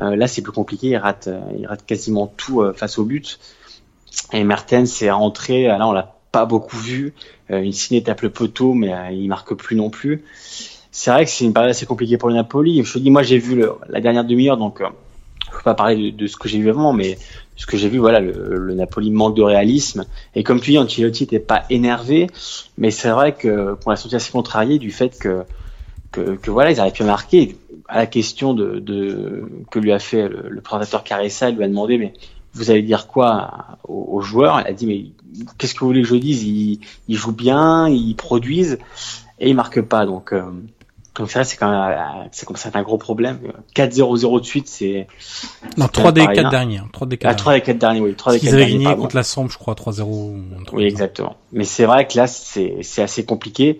Euh, 0.00 0.16
là, 0.16 0.26
c'est 0.26 0.42
plus 0.42 0.52
compliqué. 0.52 0.88
Il 0.88 0.96
rate, 0.96 1.28
euh, 1.28 1.40
il 1.58 1.66
rate 1.66 1.84
quasiment 1.86 2.26
tout 2.26 2.62
face 2.74 2.98
au 2.98 3.04
but. 3.04 3.38
Et 4.32 4.44
Mertens 4.44 5.02
est 5.02 5.10
rentré. 5.10 5.64
Là, 5.64 5.86
on 5.86 5.92
l'a 5.92 6.14
pas 6.32 6.46
beaucoup 6.46 6.76
vu. 6.76 7.14
Euh, 7.50 7.62
une 7.62 8.02
tape 8.02 8.22
le 8.22 8.30
poteau, 8.30 8.74
mais 8.74 8.92
il 9.12 9.28
marque 9.28 9.54
plus 9.54 9.76
non 9.76 9.90
plus. 9.90 10.24
C'est 10.96 11.10
vrai 11.10 11.24
que 11.24 11.30
c'est 11.32 11.44
une 11.44 11.52
période 11.52 11.70
assez 11.72 11.86
compliquée 11.86 12.18
pour 12.18 12.28
le 12.28 12.36
Napoli. 12.36 12.80
Je 12.84 12.92
te 12.92 13.00
dis, 13.00 13.10
moi, 13.10 13.24
j'ai 13.24 13.38
vu 13.38 13.56
le, 13.56 13.72
la 13.88 14.00
dernière 14.00 14.24
demi-heure, 14.24 14.56
donc 14.56 14.80
euh, 14.80 14.86
je 15.50 15.56
peux 15.56 15.62
pas 15.64 15.74
parler 15.74 16.12
de, 16.12 16.16
de 16.16 16.26
ce 16.28 16.36
que 16.36 16.48
j'ai 16.48 16.60
vu 16.60 16.70
avant, 16.70 16.92
mais 16.92 17.18
ce 17.56 17.66
que 17.66 17.76
j'ai 17.76 17.88
vu, 17.88 17.98
voilà, 17.98 18.20
le, 18.20 18.32
le 18.58 18.74
Napoli 18.74 19.10
manque 19.10 19.34
de 19.34 19.42
réalisme. 19.42 20.06
Et 20.36 20.44
comme 20.44 20.60
tu 20.60 20.70
dis, 20.70 20.78
Ancelotti 20.78 21.24
n'était 21.24 21.40
pas 21.40 21.64
énervé, 21.68 22.28
mais 22.78 22.92
c'est 22.92 23.10
vrai 23.10 23.34
que 23.34 23.74
qu'on 23.74 23.90
a 23.90 23.96
senti 23.96 24.14
assez 24.14 24.30
contrarié 24.30 24.78
du 24.78 24.92
fait 24.92 25.18
que, 25.18 25.42
que, 26.12 26.36
que 26.36 26.50
voilà, 26.52 26.70
ils 26.70 26.78
arrivent 26.78 26.92
plus 26.92 27.02
à 27.02 27.08
marquer. 27.08 27.56
À 27.88 27.98
la 27.98 28.06
question 28.06 28.54
de, 28.54 28.78
de 28.78 29.42
que 29.72 29.80
lui 29.80 29.90
a 29.90 29.98
fait 29.98 30.28
le, 30.28 30.48
le 30.48 30.60
présentateur 30.60 31.02
Caressa, 31.02 31.50
il 31.50 31.56
lui 31.56 31.64
a 31.64 31.68
demandé, 31.68 31.98
mais 31.98 32.12
vous 32.52 32.70
allez 32.70 32.82
dire 32.82 33.08
quoi 33.08 33.78
aux, 33.88 34.10
aux 34.12 34.20
joueurs 34.20 34.60
Il 34.60 34.68
a 34.68 34.72
dit, 34.72 34.86
mais 34.86 35.06
qu'est-ce 35.58 35.74
que 35.74 35.80
vous 35.80 35.86
voulez 35.86 36.02
que 36.02 36.08
je 36.08 36.14
dise? 36.14 36.44
Ils, 36.44 36.78
ils 37.08 37.16
jouent 37.16 37.32
bien, 37.32 37.88
ils 37.88 38.14
produisent, 38.14 38.78
et 39.40 39.50
ils 39.50 39.56
marquent 39.56 39.82
pas. 39.82 40.06
Donc, 40.06 40.32
euh, 40.32 40.44
donc 41.16 41.30
ça, 41.30 41.44
c'est 41.44 41.56
quand 41.56 41.70
même, 41.70 41.80
euh, 41.96 42.26
c'est 42.32 42.44
comme 42.46 42.56
ça, 42.56 42.70
c'est 42.70 42.76
un 42.76 42.82
gros 42.82 42.98
problème. 42.98 43.38
4-0-0 43.74 44.40
de 44.40 44.44
suite, 44.44 44.66
c'est 44.68 45.06
Non, 45.76 45.86
c'est 45.86 45.92
3 45.92 46.12
des 46.12 46.22
pas 46.24 46.30
rien. 46.30 46.42
4 46.42 46.50
derniers. 46.50 46.78
hein, 46.78 46.88
3 46.92 47.06
des 47.06 47.18
4 47.18 47.30
à 47.30 47.34
3 47.34 47.54
des 47.54 47.60
4 47.60 47.78
derniers, 47.78 48.00
oui. 48.00 48.14
3 48.14 48.32
Parce 48.32 48.34
des 48.34 48.40
qu'ils 48.40 48.48
4 48.48 48.54
avaient 48.54 48.62
derniers, 48.64 48.72
gagné 48.74 48.84
pardon. 48.86 49.02
contre 49.02 49.16
la 49.16 49.22
Samp, 49.22 49.48
je 49.48 49.58
crois, 49.58 49.74
3-0. 49.74 50.02
ou 50.02 50.36
un 50.60 50.64
truc 50.64 50.76
Oui, 50.78 50.82
ça. 50.84 50.88
exactement. 50.88 51.36
Mais 51.52 51.64
c'est 51.64 51.84
vrai 51.86 52.06
que 52.06 52.16
là, 52.16 52.26
c'est 52.26 52.78
c'est 52.82 53.02
assez 53.02 53.24
compliqué 53.24 53.78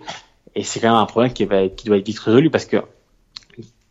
et 0.55 0.63
c'est 0.63 0.79
quand 0.79 0.87
même 0.87 0.97
un 0.97 1.05
problème 1.05 1.33
qui, 1.33 1.43
va, 1.45 1.67
qui 1.67 1.85
doit 1.87 1.97
être 1.97 2.05
vite 2.05 2.19
résolu 2.19 2.49
parce 2.49 2.65
que 2.65 2.77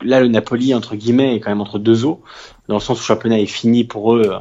là, 0.02 0.20
le 0.20 0.28
Napoli, 0.28 0.74
entre 0.74 0.96
guillemets, 0.96 1.36
est 1.36 1.40
quand 1.40 1.50
même 1.50 1.60
entre 1.60 1.78
deux 1.78 2.04
eaux, 2.04 2.20
dans 2.68 2.74
le 2.76 2.80
sens 2.80 2.98
où 2.98 3.00
le 3.02 3.04
championnat 3.06 3.38
est 3.40 3.46
fini 3.46 3.84
pour 3.84 4.14
eux. 4.16 4.30
euh, 4.32 4.38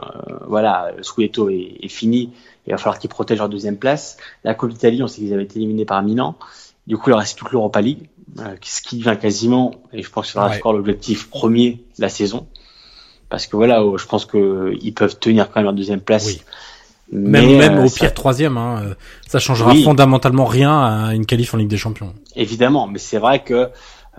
voilà, 0.47 0.91
le 0.95 1.03
Scudetto 1.03 1.49
est, 1.49 1.77
est 1.81 1.87
fini. 1.89 2.31
Il 2.67 2.71
va 2.71 2.77
falloir 2.77 2.99
qu'ils 2.99 3.09
protègent 3.09 3.39
leur 3.39 3.49
deuxième 3.49 3.77
place. 3.77 4.17
La 4.45 4.53
Coupe 4.55 4.69
d'Italie, 4.71 5.03
on 5.03 5.07
sait 5.07 5.19
qu'ils 5.21 5.33
avaient 5.33 5.43
été 5.43 5.57
éliminés 5.59 5.85
par 5.85 6.01
Milan. 6.01 6.35
Du 6.87 6.97
coup, 6.97 7.03
il 7.07 7.11
leur 7.11 7.19
reste 7.19 7.37
toute 7.37 7.51
l'Europa 7.51 7.79
League, 7.81 8.09
ce 8.61 8.82
qui 8.82 8.97
devient 8.97 9.17
quasiment, 9.19 9.71
et 9.91 10.01
je 10.03 10.09
pense 10.09 10.28
que 10.28 10.34
sera 10.34 10.49
Ouais. 10.49 10.57
encore 10.57 10.74
l'objectif 10.74 11.30
premier 11.30 11.84
de 11.97 12.01
la 12.01 12.09
saison. 12.09 12.47
Parce 13.30 13.47
que 13.47 13.55
voilà, 13.55 13.84
je 13.97 14.05
pense 14.05 14.26
que 14.26 14.74
ils 14.82 14.93
peuvent 14.93 15.17
tenir 15.17 15.47
quand 15.47 15.55
même 15.57 15.65
leur 15.65 15.74
deuxième 15.74 16.01
place. 16.01 16.28
Oui. 16.28 16.41
Même, 17.11 17.45
Mais, 17.47 17.57
même 17.57 17.78
euh, 17.80 17.84
au 17.86 17.88
ça- 17.88 17.99
pire 17.99 18.13
troisième, 18.13 18.57
hein, 18.57 18.82
euh, 18.86 18.93
ça 19.28 19.39
changera 19.39 19.71
Oui. 19.71 19.84
fondamentalement 19.84 20.45
rien 20.45 20.82
à 21.07 21.13
une 21.13 21.26
qualif 21.26 21.53
en 21.53 21.57
Ligue 21.57 21.67
des 21.67 21.78
Champions. 21.78 22.13
Évidemment, 22.36 22.88
mais 22.88 22.97
c'est 22.99 23.17
vrai 23.19 23.43
que 23.43 23.69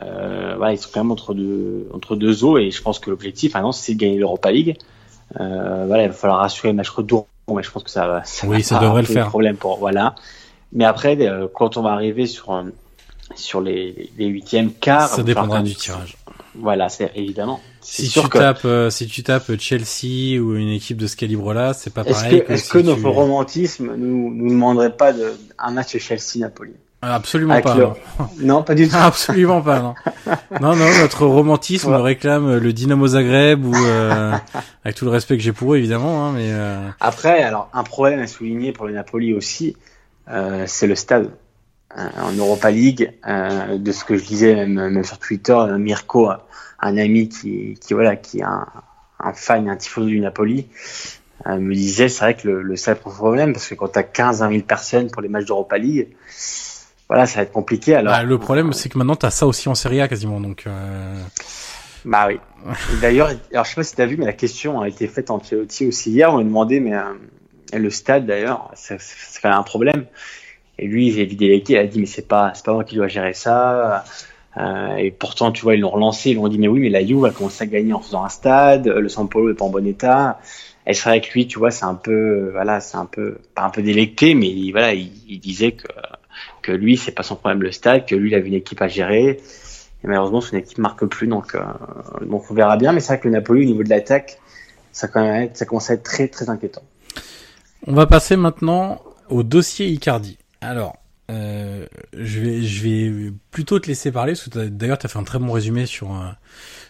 euh, 0.02 0.54
voilà, 0.56 0.72
ils 0.72 0.78
sont 0.78 0.90
quand 0.92 1.00
même 1.00 1.10
entre 1.12 1.34
deux 1.34 1.88
entre 1.94 2.16
deux 2.16 2.44
eaux 2.44 2.58
et 2.58 2.70
je 2.70 2.82
pense 2.82 2.98
que 2.98 3.10
l'objectif 3.10 3.54
maintenant 3.54 3.70
c'est 3.72 3.94
de 3.94 3.98
gagner 4.00 4.18
l'Europa 4.18 4.50
League. 4.52 4.76
Euh, 5.40 5.84
voilà, 5.86 6.04
il 6.04 6.08
va 6.08 6.14
falloir 6.14 6.40
rassurer 6.40 6.68
le 6.68 6.74
match 6.76 6.88
retour, 6.90 7.26
mais 7.52 7.62
je 7.62 7.70
pense 7.70 7.82
que 7.84 7.90
ça 7.90 8.06
va. 8.06 8.24
Ça 8.24 8.46
Oui, 8.46 8.58
va 8.58 8.62
ça 8.62 8.78
devrait 8.80 9.02
le 9.02 9.08
faire. 9.08 9.28
Problème 9.28 9.56
pour 9.56 9.78
voilà. 9.78 10.14
Mais 10.72 10.84
après, 10.84 11.16
euh, 11.20 11.46
quand 11.52 11.76
on 11.76 11.82
va 11.82 11.92
arriver 11.92 12.26
sur 12.26 12.52
euh, 12.52 12.62
sur 13.34 13.60
les, 13.60 14.10
les 14.16 14.26
huitièmes 14.26 14.72
quarts, 14.72 15.08
Ça 15.08 15.22
dépendra 15.22 15.62
du 15.62 15.74
tirage. 15.74 16.16
Voilà, 16.56 16.88
c'est 16.88 17.10
évidemment. 17.16 17.60
Si 17.80 18.08
tu 18.08 18.28
tapes, 18.28 18.64
euh, 18.64 18.88
si 18.90 19.06
tu 19.06 19.22
tapes 19.22 19.58
Chelsea 19.58 20.40
ou 20.40 20.54
une 20.54 20.70
équipe 20.70 20.96
de 20.96 21.06
ce 21.06 21.16
calibre-là, 21.16 21.74
c'est 21.74 21.92
pas 21.92 22.04
pareil. 22.04 22.44
Est-ce 22.48 22.70
que, 22.70 22.78
notre 22.78 23.08
romantisme 23.08 23.94
nous 23.96 24.32
nous 24.32 24.50
demanderait 24.50 24.96
pas 24.96 25.12
de 25.12 25.34
un 25.58 25.72
match 25.72 25.96
Chelsea-Napoli 25.98 26.72
Absolument 27.02 27.60
pas. 27.60 27.74
Non. 27.74 27.94
non. 28.38 28.62
pas 28.62 28.74
du 28.74 28.88
tout. 28.88 28.96
Absolument 28.96 29.60
pas. 29.60 29.80
Non. 29.80 29.94
non, 30.60 30.76
non, 30.76 30.86
notre 31.00 31.26
romantisme 31.26 31.90
ouais. 31.90 32.00
réclame 32.00 32.56
le 32.56 32.72
Dynamo 32.72 33.06
Zagreb 33.08 33.62
ou 33.66 33.74
euh, 33.74 34.32
avec 34.84 34.96
tout 34.96 35.04
le 35.04 35.10
respect 35.10 35.36
que 35.36 35.42
j'ai 35.42 35.52
pour 35.52 35.74
eux 35.74 35.76
évidemment, 35.76 36.24
hein, 36.24 36.32
mais. 36.34 36.48
Euh... 36.52 36.88
Après, 37.00 37.42
alors 37.42 37.68
un 37.74 37.82
problème 37.82 38.20
à 38.20 38.26
souligner 38.26 38.72
pour 38.72 38.86
le 38.86 38.94
Napoli 38.94 39.34
aussi, 39.34 39.76
c'est 40.66 40.86
le 40.86 40.94
stade. 40.94 41.30
Euh, 41.96 42.08
en 42.22 42.32
Europa 42.32 42.70
League, 42.72 43.12
euh, 43.26 43.78
de 43.78 43.92
ce 43.92 44.04
que 44.04 44.16
je 44.16 44.24
disais 44.24 44.54
même, 44.54 44.90
même 44.90 45.04
sur 45.04 45.18
Twitter, 45.18 45.56
Mirko, 45.78 46.28
un 46.80 46.96
ami 46.96 47.28
qui, 47.28 47.78
qui 47.80 47.94
voilà, 47.94 48.16
qui 48.16 48.38
est 48.40 48.42
un, 48.42 48.66
un 49.20 49.32
fan, 49.32 49.68
un 49.68 49.76
tifoso 49.76 50.08
du 50.08 50.18
Napoli, 50.18 50.66
euh, 51.46 51.56
me 51.58 51.72
disait 51.72 52.08
c'est 52.08 52.24
vrai 52.24 52.34
que 52.34 52.48
le, 52.48 52.62
le 52.62 52.74
pose 52.74 53.14
problème 53.14 53.52
parce 53.52 53.68
que 53.68 53.74
quand 53.74 53.88
tu 53.88 53.98
as 53.98 54.02
15 54.02 54.40
20 54.40 54.50
000 54.50 54.62
personnes 54.62 55.10
pour 55.10 55.22
les 55.22 55.28
matchs 55.28 55.46
d'Europa 55.46 55.78
League, 55.78 56.08
voilà, 57.08 57.26
ça 57.26 57.36
va 57.36 57.42
être 57.42 57.52
compliqué. 57.52 57.94
Alors, 57.94 58.12
bah, 58.12 58.22
le 58.22 58.38
problème, 58.38 58.72
c'est 58.72 58.88
que 58.88 58.98
maintenant, 58.98 59.16
tu 59.16 59.26
as 59.26 59.30
ça 59.30 59.46
aussi 59.46 59.68
en 59.68 59.74
Serie 59.74 60.00
A 60.00 60.08
quasiment. 60.08 60.40
Donc, 60.40 60.64
euh... 60.66 61.22
Bah 62.04 62.26
oui. 62.26 62.40
D'ailleurs, 63.00 63.30
alors 63.52 63.64
je 63.64 63.70
sais 63.70 63.74
pas 63.76 63.82
si 63.84 63.94
tu 63.94 64.02
as 64.02 64.06
vu, 64.06 64.16
mais 64.16 64.26
la 64.26 64.32
question 64.32 64.80
a 64.80 64.88
été 64.88 65.06
faite 65.06 65.30
en 65.30 65.36
Ancelotti 65.36 65.86
aussi 65.86 66.10
hier. 66.10 66.32
On 66.32 66.38
lui 66.38 66.44
demandé, 66.44 66.80
mais 66.80 66.94
euh, 66.94 67.78
le 67.78 67.90
stade 67.90 68.26
d'ailleurs, 68.26 68.70
ça 68.74 68.96
fait 68.98 69.48
un 69.48 69.62
problème. 69.62 70.06
Et 70.78 70.86
lui, 70.86 71.12
j'ai 71.12 71.24
vidé 71.24 71.48
les 71.48 71.62
il 71.68 71.76
a 71.76 71.86
dit, 71.86 72.00
mais 72.00 72.06
c'est 72.06 72.26
pas, 72.26 72.52
c'est 72.54 72.64
pas 72.64 72.72
moi 72.72 72.84
qui 72.84 72.96
dois 72.96 73.08
gérer 73.08 73.32
ça. 73.32 74.04
Euh, 74.56 74.96
et 74.96 75.10
pourtant, 75.10 75.52
tu 75.52 75.62
vois, 75.62 75.74
ils 75.74 75.80
l'ont 75.80 75.90
relancé, 75.90 76.30
ils 76.30 76.36
l'ont 76.36 76.48
dit, 76.48 76.58
mais 76.58 76.68
oui, 76.68 76.80
mais 76.80 76.90
la 76.90 77.04
Juve 77.04 77.24
a 77.24 77.30
commencé 77.30 77.64
à 77.64 77.66
gagner 77.66 77.92
en 77.92 78.00
faisant 78.00 78.24
un 78.24 78.28
stade, 78.28 78.86
le 78.86 79.08
San 79.08 79.28
Paulo 79.28 79.50
est 79.50 79.54
pas 79.54 79.64
en 79.64 79.70
bon 79.70 79.86
état. 79.86 80.40
Et 80.86 80.94
c'est 80.94 81.08
vrai 81.08 81.20
que 81.20 81.32
lui, 81.32 81.46
tu 81.46 81.58
vois, 81.58 81.70
c'est 81.70 81.84
un 81.84 81.94
peu, 81.94 82.50
voilà, 82.52 82.80
c'est 82.80 82.96
un 82.96 83.06
peu, 83.06 83.38
pas 83.54 83.62
un 83.62 83.70
peu 83.70 83.82
délecté, 83.82 84.34
mais 84.34 84.48
il, 84.48 84.72
voilà, 84.72 84.94
il, 84.94 85.10
il 85.28 85.40
disait 85.40 85.72
que 85.72 85.88
que 86.64 86.72
lui, 86.72 86.96
c'est 86.96 87.12
pas 87.12 87.22
son 87.22 87.36
problème 87.36 87.62
le 87.62 87.72
stade, 87.72 88.06
que 88.06 88.14
lui, 88.14 88.30
il 88.30 88.34
avait 88.34 88.48
une 88.48 88.54
équipe 88.54 88.80
à 88.82 88.88
gérer. 88.88 89.40
Et 90.02 90.06
malheureusement, 90.06 90.40
son 90.40 90.56
équipe 90.56 90.78
marque 90.78 91.04
plus, 91.06 91.26
donc, 91.26 91.54
euh, 91.54 91.60
donc 92.22 92.50
on 92.50 92.54
verra 92.54 92.76
bien. 92.76 92.92
Mais 92.92 93.00
c'est 93.00 93.08
vrai 93.08 93.20
que 93.20 93.28
le 93.28 93.34
Napoli, 93.34 93.62
au 93.62 93.66
niveau 93.66 93.82
de 93.82 93.90
l'attaque, 93.90 94.38
ça, 94.92 95.08
quand 95.08 95.22
même, 95.22 95.50
ça 95.54 95.66
commence 95.66 95.90
à 95.90 95.94
être 95.94 96.02
très, 96.02 96.28
très 96.28 96.48
inquiétant. 96.48 96.82
On 97.86 97.94
va 97.94 98.06
passer 98.06 98.36
maintenant 98.36 99.00
au 99.28 99.42
dossier 99.42 99.86
Icardi. 99.86 100.38
Alors, 100.64 100.96
euh, 101.30 101.86
je 102.16 102.40
vais, 102.40 102.62
je 102.62 102.82
vais 102.82 103.32
plutôt 103.50 103.78
te 103.78 103.86
laisser 103.86 104.12
parler, 104.12 104.32
parce 104.32 104.48
que 104.48 104.68
d'ailleurs, 104.68 104.98
tu 104.98 105.06
as 105.06 105.08
fait 105.08 105.18
un 105.18 105.24
très 105.24 105.38
bon 105.38 105.52
résumé 105.52 105.86
sur, 105.86 106.14
euh, 106.14 106.28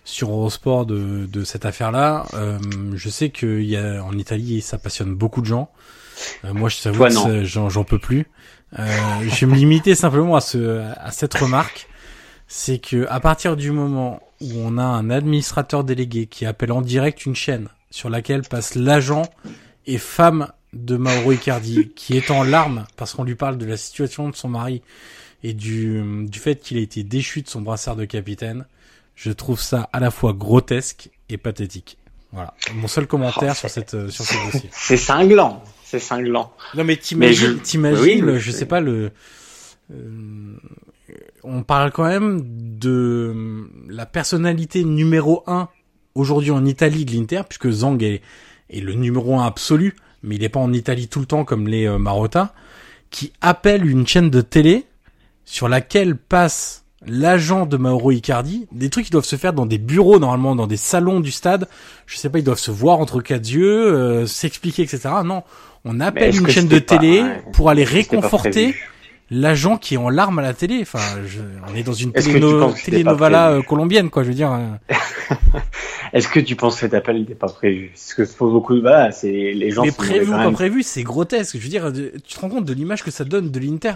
sur 0.05 0.31
Eurosport 0.31 0.87
de, 0.87 1.27
de 1.27 1.45
cette 1.45 1.65
affaire-là. 1.65 2.27
Euh, 2.35 2.59
je 2.95 3.09
sais 3.09 3.31
qu'il 3.31 3.65
y 3.65 3.77
a, 3.77 4.03
en 4.05 4.17
Italie, 4.17 4.61
ça 4.61 4.79
passionne 4.79 5.15
beaucoup 5.15 5.41
de 5.41 5.47
gens. 5.47 5.71
Euh, 6.45 6.53
moi, 6.53 6.69
je 6.69 6.81
t'avoue 6.81 7.05
que 7.05 7.45
j'en 7.45 7.85
peux 7.85 7.99
plus. 7.99 8.27
Euh, 8.79 8.87
je 9.23 9.47
vais 9.47 9.53
me 9.53 9.57
limiter 9.57 9.95
simplement 9.95 10.35
à 10.35 10.41
ce 10.41 10.81
à 10.97 11.13
cette 11.13 11.35
remarque, 11.35 11.89
c'est 12.49 12.79
que 12.79 13.07
à 13.09 13.21
partir 13.21 13.57
du 13.57 13.71
moment 13.71 14.21
où 14.41 14.51
on 14.57 14.79
a 14.79 14.83
un 14.83 15.11
administrateur 15.11 15.85
délégué 15.85 16.27
qui 16.27 16.45
appelle 16.45 16.73
en 16.73 16.83
direct 16.83 17.25
une 17.25 17.37
chaîne 17.37 17.69
sur 17.91 18.11
laquelle 18.11 18.43
passe 18.43 18.75
l'agent 18.75 19.23
et 19.87 19.99
femme 19.99 20.49
de 20.75 20.97
Mauro 20.97 21.33
Icardi, 21.33 21.91
qui 21.95 22.17
est 22.17 22.31
en 22.31 22.43
larmes 22.43 22.87
parce 22.97 23.15
qu'on 23.15 23.25
lui 23.25 23.35
parle 23.35 23.59
de 23.59 23.67
la 23.67 23.77
situation 23.77 24.29
de 24.29 24.37
son 24.37 24.49
mari 24.49 24.83
et 25.43 25.55
du, 25.55 26.27
du 26.27 26.39
fait 26.39 26.57
qu'il 26.57 26.79
a 26.79 26.81
été 26.81 27.03
déchu 27.03 27.43
de 27.43 27.49
son 27.49 27.61
brassard 27.61 27.97
de 27.97 28.05
capitaine, 28.05 28.67
je 29.15 29.31
trouve 29.31 29.61
ça 29.61 29.89
à 29.93 30.01
la 30.01 30.11
fois 30.11 30.33
grotesque 30.33 31.11
et 31.29 31.37
pathétique. 31.37 31.99
Voilà, 32.33 32.55
mon 32.75 32.89
seul 32.89 33.07
commentaire 33.07 33.53
oh, 33.53 33.59
sur 33.59 33.71
cette 33.71 34.11
sur 34.11 34.25
ce 34.25 34.53
dossier. 34.53 34.69
C'est 34.73 34.97
cinglant 34.97 35.63
c'est 35.95 36.01
cinglant. 36.01 36.53
Non 36.75 36.85
mais 36.85 36.97
t'imagines, 36.97 37.59
t'imagines, 37.61 38.25
oui, 38.25 38.41
je 38.41 38.51
sais 38.51 38.67
pas 38.67 38.81
le. 38.81 39.13
Euh, 39.93 40.57
on 41.43 41.63
parle 41.63 41.93
quand 41.93 42.05
même 42.05 42.43
de 42.45 43.69
la 43.89 44.07
personnalité 44.07 44.83
numéro 44.83 45.45
un 45.47 45.69
aujourd'hui 46.15 46.51
en 46.51 46.65
Italie 46.65 47.05
de 47.05 47.13
l'Inter, 47.13 47.43
puisque 47.49 47.71
Zang 47.71 48.03
est, 48.03 48.23
est, 48.71 48.81
le 48.81 48.95
numéro 48.95 49.39
un 49.39 49.47
absolu, 49.47 49.95
mais 50.25 50.37
il 50.37 50.43
est 50.43 50.49
pas 50.49 50.61
en 50.61 50.73
Italie 50.73 51.07
tout 51.07 51.21
le 51.21 51.27
temps 51.27 51.45
comme 51.45 51.69
les 51.69 51.87
euh, 51.87 51.99
Marotta, 51.99 52.53
qui 53.11 53.33
appelle 53.41 53.89
une 53.89 54.07
chaîne 54.07 54.31
de 54.31 54.41
télé 54.41 54.87
sur 55.45 55.69
laquelle 55.69 56.17
passe 56.17 56.85
l'agent 57.07 57.67
de 57.67 57.77
Mauro 57.77 58.11
Icardi, 58.11 58.67
des 58.73 58.89
trucs 58.89 59.05
qui 59.05 59.11
doivent 59.11 59.27
se 59.27 59.37
faire 59.37 59.53
dans 59.53 59.67
des 59.67 59.79
bureaux 59.79 60.19
normalement, 60.19 60.57
dans 60.57 60.67
des 60.67 60.79
salons 60.79 61.21
du 61.21 61.31
stade. 61.31 61.69
Je 62.07 62.17
sais 62.17 62.31
pas, 62.31 62.39
ils 62.39 62.45
doivent 62.45 62.59
se 62.59 62.71
voir 62.71 62.99
entre 62.99 63.21
quatre 63.21 63.47
yeux, 63.47 63.95
euh, 63.95 64.27
s'expliquer, 64.27 64.83
etc. 64.83 65.11
Non, 65.25 65.43
on 65.85 66.01
appelle 66.01 66.35
une 66.35 66.49
chaîne 66.49 66.69
de 66.69 66.79
télé 66.79 67.23
pour 67.53 67.69
aller 67.69 67.85
réconforter 67.85 68.75
l'agent 69.31 69.77
qui 69.77 69.95
est 69.95 69.99
en 69.99 70.11
larmes 70.11 70.39
à 70.39 70.43
la 70.43 70.55
télé. 70.55 70.81
Enfin, 70.83 71.23
je, 71.27 71.41
on 71.71 71.75
est 71.75 71.83
dans 71.83 71.93
une 71.93 72.13
télénovela 72.13 73.51
euh, 73.51 73.63
colombienne, 73.63 74.11
quoi. 74.11 74.23
Je 74.23 74.29
veux 74.29 74.35
dire. 74.35 74.53
Euh. 74.53 74.95
Est-ce 76.13 76.29
que 76.29 76.41
tu 76.41 76.55
penses 76.55 76.75
que 76.75 76.81
cet 76.81 76.95
appel 76.95 77.19
n'était 77.19 77.35
pas 77.35 77.49
prévu? 77.49 77.89
Parce 77.89 78.15
que 78.15 78.25
faut 78.25 78.51
beaucoup, 78.51 78.81
voilà, 78.81 79.11
c'est 79.11 79.31
les 79.31 79.71
gens. 79.71 79.83
Mais 79.83 79.93
prévu 79.93 80.29
ou 80.29 80.37
pas 80.37 80.51
prévu, 80.51 80.83
c'est 80.83 81.03
grotesque. 81.03 81.57
Je 81.57 81.63
veux 81.63 81.69
dire, 81.69 81.93
tu 81.93 82.35
te 82.35 82.41
rends 82.41 82.49
compte 82.49 82.65
de 82.65 82.73
l'image 82.73 83.03
que 83.03 83.11
ça 83.11 83.25
donne 83.25 83.51
de 83.51 83.59
l'Inter? 83.59 83.95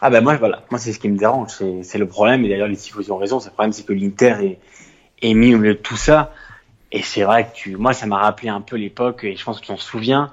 Ah 0.00 0.10
ben 0.10 0.22
moi, 0.22 0.36
voilà, 0.36 0.62
moi 0.70 0.78
c'est 0.78 0.92
ce 0.92 0.98
qui 0.98 1.08
me 1.08 1.18
dérange, 1.18 1.50
c'est 1.82 1.98
le 1.98 2.06
problème. 2.06 2.44
Et 2.44 2.48
d'ailleurs, 2.48 2.68
les 2.68 2.76
tifosi 2.76 3.10
ont 3.10 3.18
raison. 3.18 3.40
Le 3.44 3.50
problème, 3.50 3.72
c'est 3.72 3.84
que 3.84 3.92
l'Inter 3.92 4.36
est, 4.42 4.58
est 5.22 5.34
mis 5.34 5.54
au 5.54 5.58
milieu 5.58 5.74
de 5.74 5.78
tout 5.78 5.96
ça. 5.96 6.32
Et 6.90 7.02
c'est 7.02 7.22
vrai 7.22 7.44
que 7.44 7.54
tu, 7.54 7.76
moi, 7.76 7.92
ça 7.92 8.06
m'a 8.06 8.18
rappelé 8.18 8.48
un 8.48 8.60
peu 8.60 8.76
l'époque, 8.76 9.24
et 9.24 9.36
je 9.36 9.44
pense 9.44 9.60
que 9.60 9.66
tu 9.66 9.68
t'en 9.68 9.76
souviens, 9.76 10.32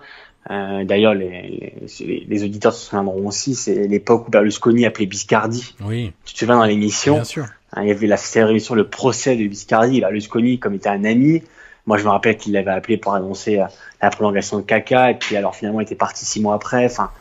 euh, 0.52 0.84
D'ailleurs, 0.84 1.14
les, 1.14 1.74
les, 2.00 2.26
les, 2.28 2.44
auditeurs 2.44 2.74
se 2.74 2.86
souviendront 2.86 3.28
aussi, 3.28 3.56
c'est 3.56 3.88
l'époque 3.88 4.28
où 4.28 4.32
Berlusconi 4.32 4.86
appelait 4.86 5.08
Biscardi. 5.08 5.76
Oui. 5.82 6.14
Tu 6.24 6.34
te 6.34 6.40
souviens 6.40 6.58
dans 6.58 6.66
l'émission 6.66 7.16
Bien 7.16 7.24
sûr. 7.24 7.46
Hein, 7.74 7.84
il 7.84 7.88
y 7.88 7.92
avait 7.92 8.08
la 8.08 8.18
sur 8.18 8.76
le 8.76 8.88
procès 8.88 9.36
de 9.36 9.48
Biscardi. 9.48 10.02
Berlusconi, 10.02 10.60
comme 10.60 10.76
était 10.76 10.90
un 10.90 11.04
ami, 11.04 11.42
moi 11.86 11.98
je 11.98 12.04
me 12.04 12.10
rappelle 12.10 12.38
qu'il 12.38 12.54
l'avait 12.54 12.72
appelé 12.72 12.98
pour 12.98 13.16
annoncer 13.16 13.60
euh, 13.60 13.66
la 14.02 14.10
prolongation 14.10 14.58
de 14.58 14.64
Caca, 14.64 15.12
et 15.12 15.16
puis 15.16 15.36
alors 15.36 15.56
finalement 15.56 15.82
il 15.82 15.84
était 15.84 15.96
parti 15.96 16.26
six 16.26 16.40
mois 16.40 16.56
après. 16.56 16.86
Enfin, 16.86 17.12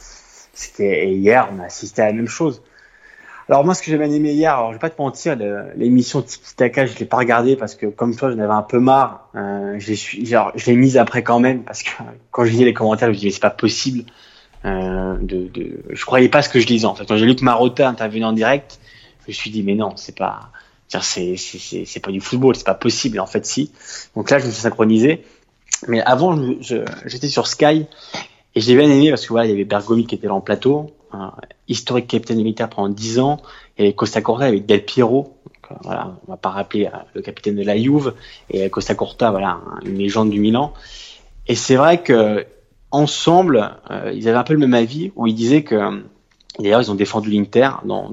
c'était 0.53 1.11
hier, 1.11 1.49
on 1.55 1.62
a 1.62 1.66
assisté 1.66 2.03
à 2.03 2.07
la 2.07 2.12
même 2.12 2.29
chose. 2.29 2.62
Alors 3.49 3.64
moi, 3.64 3.74
ce 3.74 3.82
que 3.82 3.90
j'ai 3.90 3.99
bien 3.99 4.11
aimé 4.11 4.32
hier, 4.32 4.55
alors 4.55 4.70
je 4.70 4.76
vais 4.76 4.80
pas 4.80 4.90
te 4.90 5.01
mentir, 5.01 5.36
l'émission 5.76 6.22
Tiki 6.22 6.57
Taka, 6.57 6.86
je 6.86 6.99
l'ai 6.99 7.05
pas 7.05 7.18
regardé 7.18 7.57
parce 7.57 7.74
que 7.74 7.86
comme 7.86 8.16
toi, 8.16 8.30
j'en 8.30 8.38
avais 8.38 8.53
un 8.53 8.62
peu 8.62 8.78
marre. 8.78 9.28
Euh, 9.34 9.78
je 9.78 10.66
l'ai 10.66 10.76
mise 10.76 10.97
après 10.97 11.22
quand 11.22 11.40
même 11.40 11.62
parce 11.62 11.82
que 11.82 11.90
quand 12.30 12.45
je 12.45 12.51
lisais 12.51 12.64
les 12.64 12.72
commentaires, 12.72 13.09
je 13.09 13.12
me 13.12 13.18
disais 13.18 13.30
c'est 13.30 13.40
pas 13.40 13.51
possible. 13.51 14.05
Euh, 14.64 15.18
de, 15.20 15.49
de, 15.49 15.82
je 15.90 16.05
croyais 16.07 16.30
pas 16.30 16.40
ce 16.40 16.49
que 16.49 16.59
je 16.59 16.66
lisais 16.66 16.86
en 16.86 16.95
fait. 16.95 17.05
Quand 17.05 17.18
j'ai 17.18 17.26
lu 17.26 17.36
que 17.36 17.45
Marotta 17.45 17.86
intervenait 17.86 18.24
en 18.24 18.32
direct, 18.32 18.78
je 19.24 19.28
me 19.28 19.32
suis 19.34 19.51
dit 19.51 19.62
mais 19.62 19.74
non, 19.74 19.92
c'est 19.97 20.16
pas, 20.16 20.51
c'est 20.88 21.36
c'est 21.36 22.01
pas 22.01 22.12
du 22.12 22.22
football, 22.22 22.57
c'est 22.57 22.64
pas 22.64 22.74
possible. 22.74 23.20
En 23.20 23.26
fait, 23.26 23.45
si. 23.45 23.72
Donc 24.16 24.30
là, 24.30 24.38
je 24.38 24.47
me 24.47 24.51
suis 24.51 24.62
synchronisé. 24.62 25.22
Mais 25.86 26.01
avant, 26.01 26.38
j'étais 27.05 27.28
sur 27.28 27.47
Sky 27.47 27.86
et 28.55 28.61
j'ai 28.61 28.74
bien 28.74 28.88
aimé 28.88 29.11
parce 29.11 29.26
que 29.26 29.28
voilà, 29.28 29.47
il 29.47 29.51
y 29.51 29.53
avait 29.53 29.64
Bergomi 29.64 30.07
qui 30.07 30.14
était 30.14 30.28
là 30.28 30.34
en 30.34 30.40
plateau 30.40 30.95
historique 31.69 32.09
capitaine 32.09 32.39
militaire 32.39 32.69
pendant 32.69 32.89
10 32.89 33.19
ans, 33.21 33.41
et 33.79 33.95
Costa 33.95 34.21
Corta 34.21 34.45
avec 34.45 34.67
Del 34.67 34.85
Piero. 34.85 35.37
Donc, 35.47 35.73
euh, 35.73 35.75
voilà, 35.83 36.17
on 36.27 36.33
va 36.33 36.37
pas 36.37 36.51
rappeler 36.51 36.87
euh, 36.87 36.99
le 37.15 37.23
capitaine 37.23 37.57
de 37.57 37.62
la 37.62 37.77
Juve 37.77 38.15
et 38.51 38.69
Costa 38.71 38.95
Corta, 38.95 39.31
voilà, 39.31 39.61
une 39.85 39.99
légende 39.99 40.31
du 40.31 40.41
Milan. 40.41 40.73
Et 41.47 41.55
c'est 41.55 41.77
vrai 41.77 42.03
que 42.03 42.47
ensemble, 42.91 43.77
euh, 43.91 44.12
ils 44.15 44.29
avaient 44.29 44.39
un 44.39 44.45
peu 44.45 44.55
le 44.55 44.61
même 44.61 44.75
avis 44.75 45.12
où 45.17 45.27
ils 45.27 45.35
disaient 45.35 45.62
que 45.62 46.03
D'ailleurs, 46.61 46.81
ils 46.81 46.89
ont 46.93 46.95
défendu 46.95 47.31
l'Inter 47.31 47.69
dans, 47.85 48.09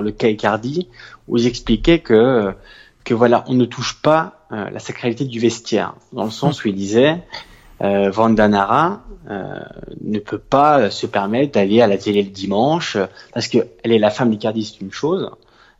le 0.00 0.10
cas 0.12 0.28
Icardi, 0.28 0.86
où 1.26 1.36
ils 1.36 1.48
expliquaient 1.48 1.98
que, 1.98 2.54
que 3.02 3.12
voilà, 3.12 3.42
on 3.48 3.54
ne 3.54 3.64
touche 3.64 4.00
pas 4.00 4.46
la 4.52 4.78
sacralité 4.78 5.24
du 5.24 5.40
vestiaire, 5.40 5.96
dans 6.12 6.22
le 6.22 6.30
sens 6.30 6.62
où 6.62 6.68
ils 6.68 6.76
disaient, 6.76 7.24
euh, 7.82 8.10
Vandanara 8.10 9.02
euh, 9.30 9.60
ne 10.00 10.18
peut 10.18 10.38
pas 10.38 10.90
se 10.90 11.06
permettre 11.06 11.52
d'aller 11.52 11.82
à 11.82 11.86
la 11.86 11.98
télé 11.98 12.22
le 12.22 12.30
dimanche 12.30 12.96
parce 13.34 13.48
que 13.48 13.58
elle 13.82 13.92
est 13.92 13.98
la 13.98 14.10
femme 14.10 14.30
d'Icardi, 14.30 14.64
c'est 14.64 14.80
une 14.80 14.92
chose, 14.92 15.30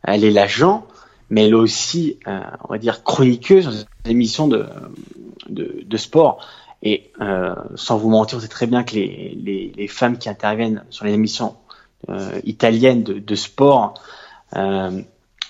elle 0.03 0.23
est 0.23 0.31
l'agent, 0.31 0.85
mais 1.29 1.45
elle 1.45 1.51
est 1.51 1.55
aussi, 1.55 2.19
euh, 2.27 2.39
on 2.67 2.73
va 2.73 2.77
dire, 2.77 3.03
chroniqueuse 3.03 3.65
dans 3.65 3.71
des 3.71 4.11
émissions 4.11 4.47
de, 4.47 4.65
de, 5.49 5.83
de 5.85 5.97
sport. 5.97 6.45
Et 6.83 7.11
euh, 7.21 7.55
sans 7.75 7.97
vous 7.97 8.09
mentir, 8.09 8.37
on 8.37 8.41
sait 8.41 8.47
très 8.47 8.67
bien 8.67 8.83
que 8.83 8.93
les, 8.93 9.37
les, 9.43 9.73
les 9.75 9.87
femmes 9.87 10.17
qui 10.17 10.29
interviennent 10.29 10.83
sur 10.89 11.05
les 11.05 11.13
émissions 11.13 11.55
euh, 12.09 12.39
italiennes 12.43 13.03
de, 13.03 13.13
de 13.19 13.35
sport 13.35 13.95
euh, 14.55 15.01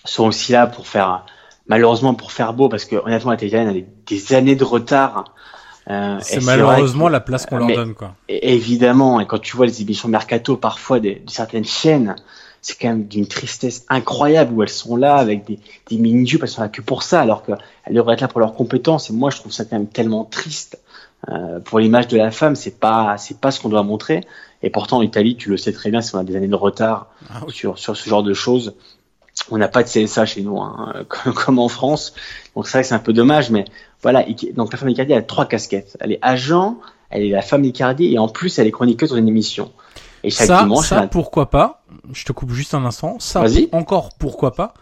sont 0.06 0.26
aussi 0.28 0.54
là 0.54 0.68
pour 0.68 0.88
faire, 0.88 1.26
malheureusement 1.68 2.14
pour 2.14 2.32
faire 2.32 2.54
beau, 2.54 2.70
parce 2.70 2.86
que 2.86 2.96
honnêtement, 2.96 3.32
la 3.32 3.38
télé 3.38 3.50
italienne 3.50 3.70
a 3.70 3.74
des, 3.74 3.88
des 4.08 4.34
années 4.34 4.56
de 4.56 4.64
retard 4.64 5.26
Euh, 5.90 6.18
c'est 6.22 6.44
malheureusement 6.44 7.08
la 7.08 7.20
place 7.20 7.46
qu'on 7.46 7.58
leur 7.58 7.68
donne, 7.68 7.94
quoi. 7.94 8.16
Évidemment, 8.28 9.20
et 9.20 9.26
quand 9.26 9.40
tu 9.40 9.56
vois 9.56 9.66
les 9.66 9.82
émissions 9.82 10.10
mercato 10.10 10.58
parfois 10.58 11.00
de 11.00 11.18
certaines 11.28 11.66
chaînes, 11.66 12.16
c'est 12.62 12.78
quand 12.80 12.90
même 12.90 13.06
d'une 13.06 13.28
tristesse 13.28 13.86
incroyable 13.88 14.54
où 14.54 14.64
elles 14.64 14.70
sont 14.70 14.98
là 14.98 15.16
avec 15.16 15.46
des, 15.46 15.60
des 15.90 15.98
mini-jupes, 15.98 16.44
elles 16.44 16.50
sont 16.50 16.62
là 16.62 16.68
que 16.68 16.82
pour 16.82 17.04
ça, 17.04 17.22
alors 17.22 17.44
qu'elles 17.44 17.58
devraient 17.92 18.16
être 18.16 18.22
là 18.22 18.28
pour 18.28 18.42
leurs 18.42 18.56
compétences. 18.56 19.10
Et 19.10 19.14
moi, 19.14 19.30
je 19.30 19.38
trouve 19.38 19.54
ça 19.54 19.64
quand 19.64 19.78
même 19.78 19.88
tellement 19.88 20.26
triste. 20.26 20.80
Euh, 21.30 21.60
pour 21.60 21.80
l'image 21.80 22.08
de 22.08 22.18
la 22.18 22.32
femme, 22.32 22.56
c'est 22.56 22.80
pas, 22.80 23.18
c'est 23.18 23.40
pas 23.40 23.52
ce 23.52 23.60
qu'on 23.60 23.70
doit 23.70 23.84
montrer. 23.84 24.22
Et 24.64 24.70
pourtant, 24.70 24.98
en 24.98 25.02
Italie, 25.02 25.36
tu 25.36 25.50
le 25.50 25.58
sais 25.58 25.72
très 25.72 25.90
bien, 25.90 26.02
si 26.02 26.14
on 26.16 26.20
a 26.20 26.24
des 26.24 26.36
années 26.36 26.48
de 26.48 26.56
retard 26.56 27.08
Ah 27.30 27.42
oui. 27.46 27.54
sur, 27.54 27.78
sur 27.78 27.96
ce 27.96 28.10
genre 28.10 28.24
de 28.24 28.34
choses. 28.34 28.76
On 29.52 29.58
n'a 29.58 29.68
pas 29.68 29.84
de 29.84 29.88
CSA 29.88 30.26
chez 30.26 30.42
nous, 30.42 30.60
hein, 30.60 30.94
comme, 31.36 31.60
en 31.60 31.68
France. 31.68 32.14
Donc 32.56 32.68
c'est 32.68 32.74
vrai 32.78 32.82
que 32.84 32.88
c'est 32.88 32.96
un 32.96 33.00
peu 33.00 33.14
dommage, 33.14 33.50
mais 33.50 33.66
voilà. 34.02 34.26
Donc 34.56 34.72
la 34.72 34.78
femme 34.78 34.90
d'Icardi, 34.90 35.14
elle 35.14 35.20
a 35.20 35.24
trois 35.24 35.46
casquettes. 35.46 35.98
Elle 36.00 36.12
est 36.14 36.20
agent, 36.22 36.78
elle 37.10 37.24
est 37.24 37.30
la 37.30 37.42
femme 37.42 37.62
d'Icardi, 37.62 38.14
et 38.14 38.20
en 38.20 38.28
plus, 38.28 38.58
elle 38.60 38.68
est 38.68 38.72
chroniqueuse 38.72 39.12
dans 39.12 39.16
une 39.18 39.28
émission. 39.28 39.72
Et 40.24 40.30
chaque 40.30 40.48
Ça, 40.48 40.64
dimanche, 40.64 40.88
ça 40.88 40.98
elle 40.98 41.04
a- 41.04 41.08
pourquoi 41.08 41.50
pas? 41.50 41.84
Je 42.12 42.26
te 42.26 42.32
coupe 42.32 42.52
juste 42.52 42.74
un 42.74 42.84
instant. 42.86 43.18
Ça, 43.20 43.46
encore 43.72 44.10
pourquoi 44.18 44.54
pas? 44.54 44.74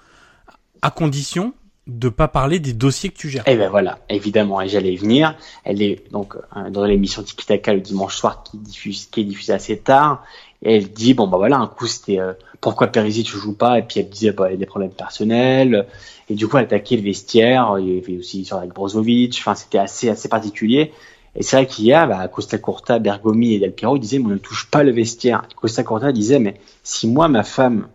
À 0.82 0.92
condition 0.92 1.54
de 1.88 2.10
pas 2.10 2.28
parler 2.28 2.60
des 2.60 2.74
dossiers 2.74 3.10
que 3.10 3.18
tu 3.18 3.30
gères. 3.30 3.44
Eh 3.46 3.56
ben 3.56 3.70
voilà, 3.70 4.00
évidemment, 4.10 4.60
et 4.62 4.68
j'allais 4.68 4.94
y 4.94 4.98
venir. 4.98 5.36
Elle 5.64 5.82
est 5.84 6.12
donc 6.12 6.36
euh, 6.36 6.70
dans 6.72 6.84
l'émission 6.84 7.22
Tiki 7.22 7.46
Taka 7.46 7.74
le 7.74 7.82
dimanche 7.82 8.16
soir 8.16 8.42
qui 8.44 8.58
diffuse, 8.58 9.06
qui 9.12 9.22
est 9.22 9.24
diffusée 9.24 9.54
assez 9.54 9.78
tard. 9.78 10.24
Et 10.64 10.78
elle 10.78 10.92
dit 10.92 11.14
bon 11.14 11.28
bah 11.28 11.38
voilà, 11.38 11.58
un 11.58 11.68
coup 11.68 11.88
c'était 11.88 12.20
euh, 12.20 12.34
pourquoi 12.62 12.88
Perisic 12.88 13.28
tu 13.28 13.38
joues 13.38 13.56
pas? 13.56 13.80
Et 13.80 13.82
puis 13.84 14.00
elle 14.00 14.10
disait 14.10 14.32
bah 14.32 14.50
il 14.50 14.54
y 14.54 14.56
a 14.56 14.58
des 14.58 14.66
problèmes 14.66 14.92
personnels 14.92 15.86
et 16.30 16.36
du 16.36 16.48
coup 16.48 16.58
elle 16.58 16.66
attaquait 16.66 16.96
le 16.96 17.04
vestiaire. 17.04 17.76
Il 17.80 17.96
y 17.96 17.98
avait 17.98 18.18
aussi 18.18 18.46
sur 18.46 18.58
avec 18.58 18.74
Brozovic. 18.74 19.38
Enfin 19.40 19.56
c'était 19.56 19.78
assez 19.78 20.10
assez 20.10 20.30
particulier. 20.30 20.92
Et 21.38 21.44
c'est 21.44 21.58
vrai 21.58 21.68
qu'hier, 21.68 22.08
bah, 22.08 22.26
Costa 22.30 22.58
Curta, 22.58 22.98
Bergomi 22.98 23.56
et 23.56 23.60
Del 23.60 23.74
Piero 23.74 23.98
disaient 23.98 24.20
mais 24.20 24.28
on 24.28 24.30
ne 24.30 24.38
touche 24.38 24.70
pas 24.72 24.84
le 24.84 24.92
vestiaire. 24.92 25.48
Costa 25.56 25.84
Curta 25.84 26.12
disait 26.12 26.40
mais 26.40 26.60
si 26.84 27.08
moi 27.08 27.28
ma 27.28 27.44
femme 27.44 27.88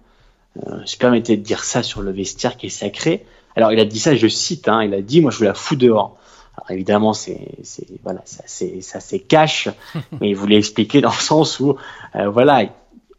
euh, 0.67 0.81
se 0.85 0.97
permettait 0.97 1.37
de 1.37 1.43
dire 1.43 1.65
ça 1.65 1.83
sur 1.83 2.03
le 2.03 2.13
vestiaire 2.13 2.57
qui 2.57 2.67
est 2.67 2.71
sacré, 2.71 3.25
alors 3.57 3.73
il 3.73 3.81
a 3.81 3.85
dit 3.85 3.99
ça, 3.99 4.15
je 4.15 4.29
cite, 4.29 4.69
hein, 4.69 4.83
il 4.85 4.95
a 4.95 5.01
dit 5.01 5.21
moi 5.21 5.31
je 5.31 5.45
la 5.45 5.55
fous 5.55 5.77
dehors. 5.77 6.17
Alors 6.57 6.71
évidemment 6.71 7.13
c'est 7.13 7.59
c'est 7.63 7.87
voilà 8.03 8.23
ça 8.25 8.43
c'est 8.47 8.81
ça 8.81 9.01
c'est 9.01 9.21
cash, 9.21 9.69
mais 10.21 10.31
il 10.31 10.35
voulait 10.37 10.59
expliquer 10.59 11.01
dans 11.01 11.11
le 11.11 11.15
sens 11.15 11.61
où 11.61 11.77
euh, 12.15 12.29
voilà 12.29 12.63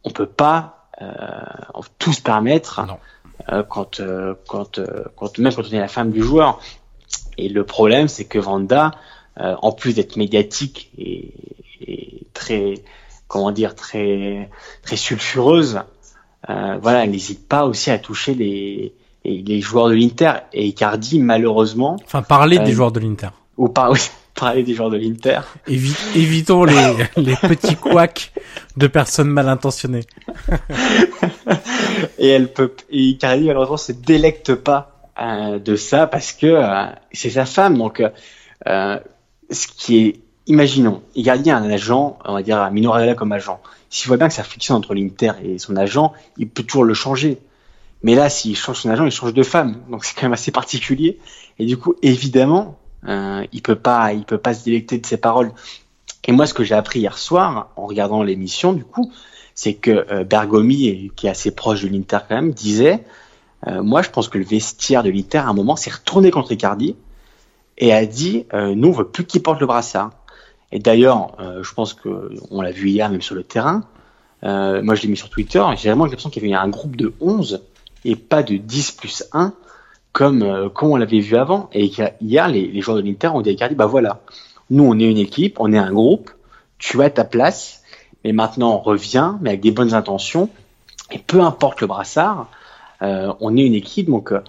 on 0.04 0.10
peut 0.10 0.26
pas 0.26 0.88
euh, 1.00 1.82
tout 1.98 2.12
se 2.12 2.22
permettre 2.22 2.80
euh, 3.50 3.62
quand 3.62 4.00
euh, 4.00 4.34
quand 4.46 4.78
euh, 4.78 5.04
quand 5.16 5.38
même 5.38 5.52
quand 5.52 5.62
on 5.62 5.72
est 5.72 5.80
la 5.80 5.88
femme 5.88 6.10
du 6.10 6.22
joueur. 6.22 6.60
Et 7.38 7.48
le 7.48 7.64
problème 7.64 8.08
c'est 8.08 8.26
que 8.26 8.38
Vanda, 8.38 8.92
euh, 9.40 9.56
en 9.62 9.72
plus 9.72 9.94
d'être 9.94 10.16
médiatique 10.16 10.90
et, 10.98 11.32
et 11.80 12.26
très 12.34 12.74
comment 13.26 13.50
dire 13.50 13.74
très 13.74 14.50
très 14.82 14.96
sulfureuse, 14.96 15.80
euh, 16.50 16.78
voilà 16.80 17.04
elle 17.04 17.10
n'hésite 17.10 17.48
pas 17.48 17.64
aussi 17.64 17.90
à 17.90 17.98
toucher 17.98 18.34
les 18.34 18.94
les, 19.24 19.42
les 19.42 19.60
joueurs 19.60 19.88
de 19.88 19.94
l'Inter 19.94 20.32
et 20.52 20.66
Icardi 20.66 21.18
malheureusement 21.20 21.96
Enfin, 22.04 22.22
parler 22.22 22.58
Euh, 22.58 22.64
des 22.64 22.72
joueurs 22.72 22.92
de 22.92 23.00
l'Inter. 23.00 23.28
ou 23.56 23.68
pas 23.68 23.90
oui, 23.92 23.98
parler 24.34 24.62
des 24.62 24.74
joueurs 24.74 24.90
de 24.90 24.96
l'Inter 24.96 25.40
Évi- 25.68 25.96
évitons 26.16 26.64
les, 26.64 26.94
les 27.16 27.36
petits 27.36 27.76
couacs 27.76 28.32
de 28.76 28.86
personnes 28.86 29.28
mal 29.28 29.48
intentionnées. 29.48 30.04
et 32.18 32.28
elle 32.28 32.52
peut 32.52 32.74
et 32.90 32.98
Icardi 33.00 33.46
malheureusement 33.46 33.76
se 33.76 33.92
délecte 33.92 34.54
pas 34.54 34.96
euh, 35.20 35.58
de 35.58 35.76
ça 35.76 36.06
parce 36.06 36.32
que 36.32 36.46
euh, 36.46 36.84
c'est 37.12 37.30
sa 37.30 37.44
femme 37.44 37.76
donc 37.78 38.00
euh, 38.00 38.08
euh, 38.66 38.98
ce 39.50 39.66
qui 39.68 39.98
est 40.06 40.20
imaginons 40.46 41.02
Icardi 41.14 41.50
a 41.50 41.56
un 41.58 41.70
agent 41.70 42.18
on 42.24 42.34
va 42.34 42.42
dire 42.42 42.60
un 42.60 42.70
Mino 42.70 42.90
Raiola 42.90 43.14
comme 43.14 43.32
agent 43.32 43.60
s'il 43.90 44.08
voit 44.08 44.16
bien 44.16 44.28
que 44.28 44.34
ça 44.34 44.42
fonctionne 44.44 44.78
entre 44.78 44.94
l'Inter 44.94 45.32
et 45.44 45.58
son 45.58 45.76
agent 45.76 46.12
il 46.38 46.48
peut 46.48 46.62
toujours 46.62 46.84
le 46.84 46.94
changer 46.94 47.38
mais 48.02 48.14
là 48.14 48.28
s'il 48.28 48.56
change 48.56 48.80
son 48.80 48.90
agent 48.90 49.04
il 49.04 49.10
change 49.10 49.34
de 49.34 49.42
femme 49.42 49.76
donc 49.90 50.04
c'est 50.04 50.14
quand 50.14 50.26
même 50.26 50.32
assez 50.32 50.50
particulier 50.50 51.18
et 51.58 51.66
du 51.66 51.76
coup 51.76 51.94
évidemment 52.02 52.78
euh, 53.08 53.44
il 53.52 53.62
peut 53.62 53.76
pas 53.76 54.12
il 54.12 54.24
peut 54.24 54.38
pas 54.38 54.54
se 54.54 54.64
délecter 54.64 54.98
de 54.98 55.06
ses 55.06 55.16
paroles 55.16 55.52
et 56.24 56.32
moi 56.32 56.46
ce 56.46 56.54
que 56.54 56.64
j'ai 56.64 56.74
appris 56.74 57.00
hier 57.00 57.18
soir 57.18 57.70
en 57.76 57.86
regardant 57.86 58.22
l'émission 58.22 58.72
du 58.72 58.84
coup 58.84 59.12
c'est 59.54 59.74
que 59.74 60.06
euh, 60.10 60.24
Bergomi, 60.24 61.10
qui 61.16 61.26
est 61.26 61.30
assez 61.30 61.54
proche 61.54 61.82
de 61.82 61.88
l'Inter 61.88 62.18
quand 62.28 62.34
même, 62.34 62.52
disait 62.52 63.04
euh, 63.66 63.82
Moi, 63.82 64.02
je 64.02 64.10
pense 64.10 64.28
que 64.28 64.38
le 64.38 64.44
vestiaire 64.44 65.02
de 65.02 65.10
l'Inter, 65.10 65.38
à 65.38 65.48
un 65.48 65.52
moment, 65.52 65.76
s'est 65.76 65.90
retourné 65.90 66.30
contre 66.30 66.52
Icardi 66.52 66.96
et 67.78 67.92
a 67.92 68.04
dit 68.06 68.46
euh, 68.54 68.74
Nous, 68.74 68.88
on 68.88 68.92
veut 68.92 69.08
plus 69.08 69.24
qu'il 69.24 69.42
porte 69.42 69.60
le 69.60 69.66
brassard. 69.66 70.10
Et 70.72 70.78
d'ailleurs, 70.78 71.36
euh, 71.40 71.62
je 71.62 71.74
pense 71.74 71.92
que 71.92 72.30
on 72.50 72.62
l'a 72.62 72.72
vu 72.72 72.88
hier, 72.88 73.10
même 73.10 73.22
sur 73.22 73.34
le 73.34 73.44
terrain. 73.44 73.84
Euh, 74.44 74.82
moi, 74.82 74.94
je 74.94 75.02
l'ai 75.02 75.08
mis 75.08 75.16
sur 75.16 75.28
Twitter. 75.28 75.62
J'ai 75.76 75.90
vraiment 75.90 76.06
l'impression 76.06 76.30
qu'il 76.30 76.42
y 76.42 76.46
avait 76.46 76.62
un 76.62 76.68
groupe 76.68 76.96
de 76.96 77.12
11 77.20 77.62
et 78.04 78.16
pas 78.16 78.42
de 78.42 78.56
10 78.56 78.92
plus 78.92 79.24
1 79.32 79.52
comme, 80.12 80.42
euh, 80.42 80.68
comme 80.68 80.90
on 80.90 80.96
l'avait 80.96 81.20
vu 81.20 81.36
avant. 81.36 81.70
Et 81.72 81.90
hier, 82.20 82.48
les, 82.48 82.66
les 82.66 82.80
joueurs 82.80 82.96
de 82.96 83.02
l'Inter 83.02 83.28
ont 83.28 83.40
dit 83.40 83.56
Bah 83.74 83.86
voilà, 83.86 84.20
nous, 84.70 84.84
on 84.84 84.98
est 84.98 85.10
une 85.10 85.18
équipe, 85.18 85.56
on 85.60 85.72
est 85.72 85.78
un 85.78 85.92
groupe, 85.92 86.30
tu 86.78 87.02
as 87.02 87.10
ta 87.10 87.24
place. 87.24 87.82
Mais 88.24 88.32
maintenant, 88.32 88.74
on 88.74 88.78
revient, 88.78 89.34
mais 89.40 89.50
avec 89.50 89.60
des 89.60 89.72
bonnes 89.72 89.94
intentions. 89.94 90.48
Et 91.10 91.18
peu 91.18 91.40
importe 91.40 91.80
le 91.80 91.86
brassard, 91.86 92.48
euh, 93.02 93.32
on 93.40 93.56
est 93.56 93.66
une 93.66 93.74
équipe. 93.74 94.08
Donc, 94.08 94.32
euh, 94.32 94.40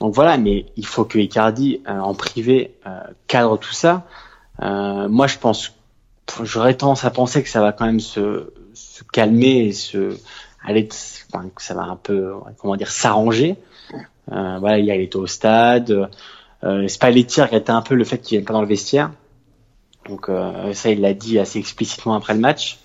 donc 0.00 0.14
voilà, 0.14 0.36
mais 0.36 0.66
il 0.76 0.86
faut 0.86 1.04
que 1.04 1.18
Icardi, 1.18 1.80
euh, 1.88 1.98
en 1.98 2.14
privé, 2.14 2.74
euh, 2.86 3.00
cadre 3.26 3.56
tout 3.58 3.72
ça. 3.72 4.06
Euh, 4.62 5.08
moi, 5.08 5.26
je 5.26 5.38
pense, 5.38 5.72
j'aurais 6.42 6.74
tendance 6.74 7.04
à 7.04 7.10
penser 7.10 7.42
que 7.42 7.48
ça 7.48 7.60
va 7.60 7.72
quand 7.72 7.86
même 7.86 8.00
se, 8.00 8.52
se 8.74 9.04
calmer 9.04 9.66
et 9.66 9.72
se 9.72 10.16
enfin, 10.68 11.48
que 11.54 11.62
ça 11.62 11.74
va 11.74 11.82
un 11.82 11.96
peu, 11.96 12.32
comment 12.58 12.76
dire, 12.76 12.90
s'arranger. 12.90 13.56
Euh, 14.32 14.58
voilà, 14.58 14.78
il 14.78 14.90
était 14.90 15.16
au 15.16 15.26
stade. 15.26 16.08
Euh, 16.64 16.88
Spalletti 16.88 17.40
regrettait 17.42 17.70
un 17.70 17.82
peu 17.82 17.94
le 17.94 18.04
fait 18.04 18.18
qu'il 18.18 18.38
vienne 18.38 18.44
pas 18.44 18.52
dans 18.54 18.62
le 18.62 18.66
vestiaire. 18.66 19.12
Donc 20.08 20.28
euh, 20.28 20.72
ça, 20.72 20.90
il 20.90 21.00
l'a 21.00 21.14
dit 21.14 21.38
assez 21.38 21.58
explicitement 21.58 22.14
après 22.14 22.34
le 22.34 22.40
match. 22.40 22.78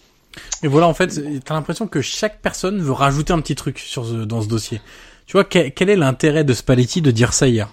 Et 0.63 0.67
voilà, 0.67 0.87
en 0.87 0.93
fait, 0.93 1.19
t'as 1.43 1.53
l'impression 1.53 1.87
que 1.87 2.01
chaque 2.01 2.41
personne 2.41 2.81
veut 2.81 2.91
rajouter 2.91 3.33
un 3.33 3.41
petit 3.41 3.55
truc 3.55 3.79
sur 3.79 4.05
ce, 4.05 4.13
dans 4.13 4.41
ce 4.41 4.47
dossier. 4.47 4.81
Tu 5.25 5.33
vois, 5.33 5.43
quel, 5.43 5.73
quel 5.73 5.89
est 5.89 5.95
l'intérêt 5.95 6.43
de 6.43 6.53
Spalletti 6.53 7.01
de 7.01 7.11
dire 7.11 7.33
ça 7.33 7.47
hier? 7.47 7.69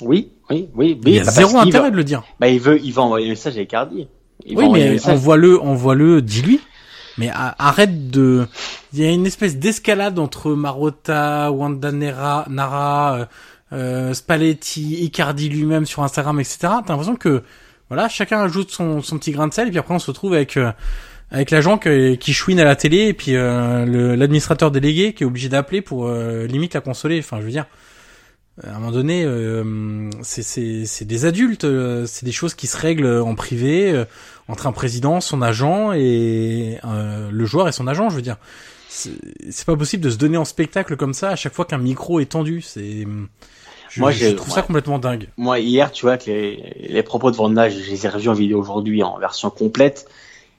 Oui, 0.00 0.30
oui, 0.50 0.68
oui. 0.74 1.00
Il 1.04 1.14
y 1.14 1.20
a 1.20 1.24
bah, 1.24 1.30
zéro 1.30 1.56
intérêt 1.58 1.90
de 1.90 1.96
le 1.96 2.04
dire. 2.04 2.22
Bah, 2.38 2.48
il 2.48 2.60
veut, 2.60 2.80
il 2.82 2.92
va 2.92 3.02
envoyer 3.02 3.26
un 3.26 3.30
message 3.30 3.56
à 3.56 3.62
Icardi. 3.62 4.08
Il 4.44 4.56
Oui, 4.56 4.64
envoyer 4.64 4.84
un 4.84 4.86
mais 4.88 4.92
message. 4.94 5.14
envoie-le, 5.14 5.60
envoie-le, 5.60 6.22
dis-lui. 6.22 6.60
Mais 7.18 7.30
arrête 7.32 8.10
de. 8.10 8.46
Il 8.92 9.00
y 9.00 9.06
a 9.06 9.10
une 9.10 9.26
espèce 9.26 9.56
d'escalade 9.56 10.18
entre 10.18 10.52
Marotta, 10.52 11.50
Wanda 11.50 11.92
Nera, 11.92 12.44
Nara, 12.48 13.14
euh, 13.14 13.24
euh, 13.72 14.14
Spalletti, 14.14 15.04
Icardi 15.04 15.48
lui-même 15.48 15.86
sur 15.86 16.02
Instagram, 16.02 16.38
etc. 16.38 16.58
T'as 16.60 16.76
l'impression 16.88 17.16
que 17.16 17.42
voilà, 17.88 18.08
chacun 18.08 18.40
ajoute 18.40 18.70
son, 18.70 19.02
son 19.02 19.18
petit 19.18 19.32
grain 19.32 19.48
de 19.48 19.54
sel, 19.54 19.68
et 19.68 19.70
puis 19.70 19.78
après 19.78 19.94
on 19.94 19.98
se 19.98 20.06
retrouve 20.06 20.34
avec 20.34 20.56
euh, 20.56 20.70
avec 21.32 21.50
l'agent 21.50 21.76
qui 21.76 22.32
chouine 22.32 22.60
à 22.60 22.64
la 22.64 22.76
télé, 22.76 23.08
et 23.08 23.12
puis 23.12 23.34
euh, 23.34 24.16
l'administrateur 24.16 24.70
délégué 24.70 25.12
qui 25.12 25.24
est 25.24 25.26
obligé 25.26 25.48
d'appeler 25.48 25.82
pour 25.82 26.08
limite 26.08 26.74
la 26.74 26.80
consoler. 26.80 27.18
Enfin, 27.18 27.38
je 27.40 27.46
veux 27.46 27.50
dire. 27.50 27.66
À 28.64 28.70
un 28.70 28.78
moment 28.78 28.90
donné, 28.92 29.24
euh, 29.24 30.08
c'est- 30.22 31.04
des 31.04 31.24
adultes, 31.26 31.64
euh, 31.64 32.06
c'est 32.06 32.24
des 32.24 32.32
choses 32.32 32.54
qui 32.54 32.66
se 32.66 32.76
règlent 32.76 33.20
en 33.20 33.34
privé 33.34 33.92
euh, 33.92 34.04
entre 34.48 34.66
un 34.66 34.72
président, 34.72 35.20
son 35.20 35.42
agent 35.42 35.92
et 35.92 36.78
euh, 36.84 37.28
le 37.30 37.44
joueur 37.44 37.68
et 37.68 37.72
son 37.72 37.86
agent. 37.86 38.08
Je 38.08 38.16
veux 38.16 38.22
dire, 38.22 38.36
c'est 38.88 39.66
pas 39.66 39.76
possible 39.76 40.02
de 40.04 40.10
se 40.10 40.16
donner 40.16 40.38
en 40.38 40.46
spectacle 40.46 40.96
comme 40.96 41.12
ça 41.12 41.30
à 41.30 41.36
chaque 41.36 41.52
fois 41.52 41.66
qu'un 41.66 41.76
micro 41.78 42.18
est 42.18 42.26
tendu. 42.32 42.62
C'est 42.62 43.06
je, 43.90 44.00
Moi, 44.00 44.10
je 44.10 44.28
trouve 44.30 44.52
ça 44.54 44.62
complètement 44.62 44.98
dingue. 44.98 45.28
Moi, 45.36 45.58
hier, 45.60 45.92
tu 45.92 46.06
vois 46.06 46.16
que 46.16 46.30
les, 46.30 46.86
les 46.88 47.02
propos 47.02 47.30
de 47.30 47.36
Vanda, 47.36 47.68
je 47.68 47.78
les 47.78 48.06
ai 48.06 48.08
revus 48.08 48.28
en 48.30 48.34
vidéo 48.34 48.58
aujourd'hui 48.60 49.02
en 49.02 49.18
version 49.18 49.50
complète. 49.50 50.08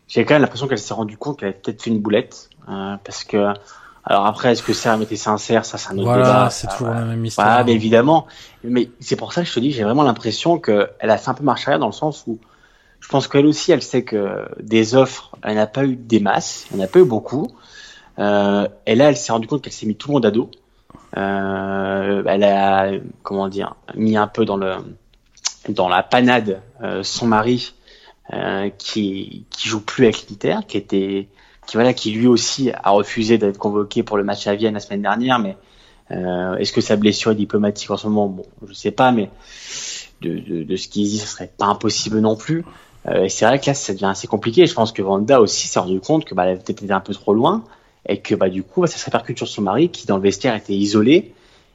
J'ai 0.08 0.24
quand 0.24 0.36
même 0.36 0.42
l'impression 0.44 0.68
qu'elle 0.68 0.78
s'est 0.80 0.94
rendue 0.94 1.18
compte 1.18 1.40
qu'elle 1.40 1.50
avait 1.50 1.58
peut-être 1.58 1.82
fait 1.82 1.90
une 1.90 2.00
boulette. 2.00 2.50
euh, 2.70 2.96
parce 3.04 3.24
que, 3.24 3.54
alors 4.10 4.26
après, 4.26 4.54
est-ce 4.54 4.64
que 4.64 4.72
Serme 4.72 5.02
était 5.02 5.18
sincère? 5.18 5.66
Ça, 5.66 5.78
c'est 5.78 5.92
un 5.92 5.98
autre 5.98 6.08
Voilà, 6.08 6.24
débat. 6.24 6.50
c'est 6.50 6.68
toujours 6.68 6.88
la 6.88 7.02
même 7.02 7.26
histoire. 7.26 7.48
Voilà, 7.48 7.64
mais 7.66 7.74
évidemment. 7.74 8.26
Mais 8.64 8.90
c'est 9.02 9.18
pour 9.18 9.34
ça 9.34 9.42
que 9.42 9.50
je 9.50 9.54
te 9.54 9.60
dis, 9.60 9.72
j'ai 9.72 9.84
vraiment 9.84 10.04
l'impression 10.04 10.60
qu'elle 10.60 10.88
a 11.02 11.18
fait 11.18 11.30
un 11.30 11.34
peu 11.34 11.44
marche 11.44 11.68
arrière 11.68 11.80
dans 11.80 11.88
le 11.88 11.92
sens 11.92 12.24
où 12.26 12.40
je 13.02 13.10
pense 13.10 13.28
qu'elle 13.28 13.46
aussi, 13.46 13.74
elle 13.74 13.82
sait 13.82 14.04
que 14.04 14.48
des 14.62 14.96
offres, 14.96 15.36
elle 15.44 15.56
n'a 15.56 15.68
pas 15.68 15.84
eu 15.84 15.98
des 15.98 16.22
masses, 16.22 16.68
elle 16.72 16.80
n'a 16.80 16.88
pas 16.88 17.00
eu 17.00 17.06
beaucoup. 17.06 17.52
Euh, 18.18 18.68
et 18.86 18.96
là, 18.96 19.10
elle 19.10 19.18
s'est 19.18 19.34
rendue 19.34 19.46
compte 19.48 19.62
qu'elle 19.62 19.74
s'est 19.74 19.86
mis 19.86 19.96
tout 19.96 20.08
le 20.08 20.14
monde 20.14 20.26
à 20.26 20.32
dos. 20.32 20.50
Euh, 21.18 22.24
elle 22.26 22.44
a, 22.44 22.92
comment 23.24 23.50
dire, 23.50 23.76
mis 23.96 24.16
un 24.16 24.28
peu 24.28 24.46
dans 24.46 24.58
le 24.58 24.76
dans 25.70 25.90
la 25.90 26.02
panade 26.02 26.62
euh, 26.82 27.04
son 27.04 27.28
mari 27.28 27.74
euh, 28.34 28.70
qui 28.78 29.46
qui 29.50 29.68
joue 29.68 29.82
plus 29.82 30.06
avec 30.06 30.30
l'Inter, 30.30 30.60
qui 30.68 30.78
était 30.78 31.28
qui 31.68 31.76
voilà 31.76 31.94
qui 31.94 32.12
lui 32.12 32.28
aussi 32.28 32.72
a 32.72 32.90
refusé 32.90 33.38
d'être 33.38 33.58
convoqué 33.60 34.02
pour 34.02 34.18
le 34.18 34.24
match 34.24 34.48
à 34.48 34.56
Vienne 34.56 34.74
la 34.74 34.80
semaine 34.80 35.02
dernière, 35.04 35.38
mais 35.38 35.58
euh, 36.12 36.56
est-ce 36.56 36.72
que 36.72 36.82
sa 36.82 36.96
blessure 36.96 37.32
est 37.32 37.36
diplomatique 37.36 37.92
en 37.92 37.98
ce 37.98 38.08
moment? 38.08 38.28
Bon, 38.28 38.46
je 38.68 38.74
sais 38.74 38.92
pas, 38.92 39.12
mais 39.12 39.30
de, 40.22 40.40
de, 40.40 40.64
de 40.64 40.76
ce 40.76 40.88
qu'il 40.88 41.04
dit, 41.04 41.20
ce 41.20 41.28
serait 41.28 41.52
pas 41.56 41.66
impossible 41.66 42.20
non 42.20 42.36
plus. 42.36 42.64
Euh, 43.08 43.24
et 43.24 43.30
c'est 43.30 43.46
vrai 43.46 43.60
que 43.60 43.68
là, 43.68 43.74
ça 43.74 43.94
devient 43.94 44.06
assez 44.06 44.28
compliqué. 44.28 44.66
Je 44.66 44.74
pense 44.74 44.92
que 44.92 45.02
Vanda 45.02 45.42
aussi 45.42 45.68
s'est 45.68 45.80
rendu 45.80 46.00
compte 46.00 46.26
que 46.26 46.34
bah, 46.34 46.46
elle 46.46 46.58
était 46.58 46.74
peut-être 46.74 46.92
un 46.92 47.02
peu 47.02 47.14
trop 47.14 47.34
loin 47.34 47.64
et 48.08 48.20
que 48.22 48.34
bah, 48.34 48.50
du 48.50 48.64
coup, 48.64 48.82
bah, 48.82 48.88
ça 48.88 48.98
se 48.98 49.06
répercute 49.06 49.38
sur 49.38 49.48
son 49.48 49.62
mari 49.62 49.90
qui, 49.90 50.08
dans 50.08 50.16
le 50.18 50.24
vestiaire, 50.24 50.56
était 50.56 50.74
isolé. 50.74 51.34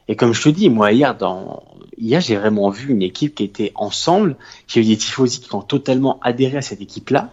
Et 0.09 0.17
comme 0.17 0.33
je 0.33 0.43
te 0.43 0.49
dis, 0.49 0.69
moi, 0.71 0.93
hier, 0.93 1.17
dans... 1.17 1.63
hier 1.99 2.21
j'ai 2.21 2.37
vraiment 2.37 2.71
vu 2.71 2.93
une 2.93 3.03
équipe 3.03 3.35
qui 3.35 3.45
était 3.45 3.73
ensemble. 3.75 4.37
J'ai 4.67 4.81
eu 4.81 4.85
des 4.85 4.97
tifosi 4.97 5.41
qui 5.41 5.55
ont 5.55 5.63
totalement 5.63 6.19
adhéré 6.23 6.57
à 6.57 6.63
cette 6.63 6.81
équipe-là. 6.81 7.33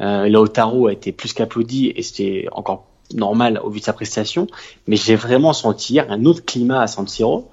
Euh, 0.00 0.28
Lautaro 0.28 0.88
a 0.88 0.92
été 0.92 1.12
plus 1.12 1.32
qu'applaudi 1.32 1.92
et 1.94 2.02
c'était 2.02 2.46
encore 2.52 2.86
normal 3.12 3.60
au 3.62 3.70
vu 3.70 3.80
de 3.80 3.84
sa 3.84 3.92
prestation. 3.92 4.46
Mais 4.86 4.96
j'ai 4.96 5.16
vraiment 5.16 5.52
senti 5.52 6.00
un 6.00 6.24
autre 6.24 6.44
climat 6.44 6.82
à 6.82 6.86
San 6.86 7.06
Siro. 7.06 7.50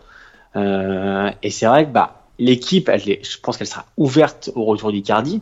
Euh, 0.56 1.30
et 1.44 1.50
c'est 1.50 1.66
vrai 1.66 1.86
que 1.86 1.92
bah, 1.92 2.24
l'équipe, 2.40 2.90
je 2.96 3.38
pense 3.42 3.58
qu'elle 3.58 3.68
sera 3.68 3.86
ouverte 3.98 4.52
au 4.56 4.66
retour 4.66 4.92
d'Icardi 4.92 5.42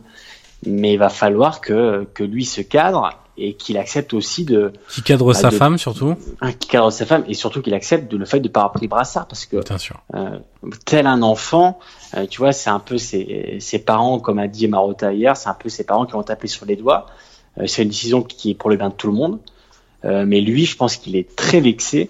mais 0.66 0.94
il 0.94 0.98
va 0.98 1.08
falloir 1.08 1.60
que, 1.60 2.06
que 2.14 2.22
lui 2.22 2.44
se 2.44 2.60
cadre 2.60 3.10
et 3.36 3.54
qu'il 3.54 3.78
accepte 3.78 4.12
aussi 4.12 4.44
de 4.44 4.72
qui 4.88 5.02
cadre 5.02 5.26
bah, 5.26 5.34
sa 5.34 5.50
femme 5.50 5.78
surtout. 5.78 6.14
Hein, 6.40 6.52
qui 6.52 6.68
cadre 6.68 6.90
sa 6.90 7.06
femme 7.06 7.24
et 7.28 7.34
surtout 7.34 7.62
qu'il 7.62 7.74
accepte 7.74 8.10
de 8.10 8.16
le 8.16 8.24
fait 8.24 8.40
de 8.40 8.48
pas 8.48 8.60
avoir 8.60 8.82
brassard 8.88 9.26
parce 9.26 9.46
que. 9.46 9.56
Euh, 10.14 10.38
tel 10.84 11.06
un 11.06 11.22
enfant 11.22 11.78
euh, 12.16 12.26
tu 12.26 12.38
vois 12.38 12.52
c'est 12.52 12.70
un 12.70 12.80
peu 12.80 12.98
ses, 12.98 13.58
ses 13.60 13.78
parents 13.78 14.18
comme 14.18 14.38
a 14.38 14.48
dit 14.48 14.68
Marotta 14.68 15.12
hier 15.12 15.36
c'est 15.36 15.48
un 15.48 15.54
peu 15.54 15.68
ses 15.68 15.84
parents 15.84 16.06
qui 16.06 16.12
vont 16.12 16.22
taper 16.22 16.48
sur 16.48 16.66
les 16.66 16.76
doigts. 16.76 17.06
Euh, 17.58 17.66
c'est 17.66 17.82
une 17.82 17.88
décision 17.88 18.22
qui 18.22 18.50
est 18.50 18.54
pour 18.54 18.70
le 18.70 18.76
bien 18.76 18.88
de 18.88 18.94
tout 18.94 19.08
le 19.08 19.14
monde. 19.14 19.38
Mais 20.02 20.40
lui 20.40 20.64
je 20.64 20.76
pense 20.76 20.96
qu'il 20.96 21.14
est 21.14 21.36
très 21.36 21.60
vexé. 21.60 22.08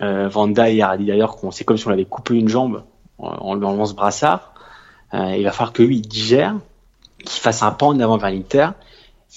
Vanda 0.00 0.68
hier 0.68 0.90
a 0.90 0.96
dit 0.96 1.06
d'ailleurs 1.06 1.36
qu'on 1.36 1.52
c'est 1.52 1.64
comme 1.64 1.76
si 1.76 1.86
on 1.86 1.92
avait 1.92 2.04
coupé 2.04 2.34
une 2.34 2.48
jambe 2.48 2.82
en 3.18 3.54
lui 3.54 3.64
enlevant 3.64 3.86
ce 3.86 3.94
brassard. 3.94 4.52
Il 5.12 5.44
va 5.44 5.52
falloir 5.52 5.72
que 5.72 5.84
lui 5.84 5.98
il 5.98 6.02
digère 6.02 6.56
qu'il 7.24 7.40
fasse 7.40 7.62
un 7.62 7.70
pas 7.70 7.86
en 7.86 8.00
avant 8.00 8.16
vers 8.16 8.30
l'Inter 8.30 8.70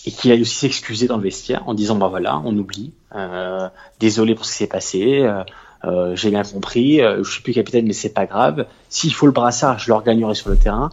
et 0.05 0.11
qu'il 0.11 0.31
aille 0.31 0.41
aussi 0.41 0.55
s'excuser 0.55 1.07
dans 1.07 1.17
le 1.17 1.23
vestiaire 1.23 1.67
en 1.67 1.73
disant 1.73 1.95
bah 1.95 2.07
voilà 2.07 2.41
on 2.45 2.55
oublie 2.57 2.93
euh, 3.15 3.69
désolé 3.99 4.35
pour 4.35 4.45
ce 4.45 4.51
qui 4.51 4.57
s'est 4.57 4.67
passé 4.67 5.21
euh, 5.21 5.43
euh, 5.85 6.15
j'ai 6.15 6.31
bien 6.31 6.43
compris 6.43 7.01
euh, 7.01 7.23
je 7.23 7.31
suis 7.31 7.41
plus 7.41 7.53
capitaine 7.53 7.85
mais 7.85 7.93
c'est 7.93 8.13
pas 8.13 8.25
grave. 8.25 8.65
S'il 8.89 9.13
faut 9.13 9.25
le 9.25 9.31
brassard 9.31 9.77
je 9.79 9.87
le 9.87 9.95
regagnerai 9.95 10.33
sur 10.33 10.49
le 10.49 10.57
terrain. 10.57 10.89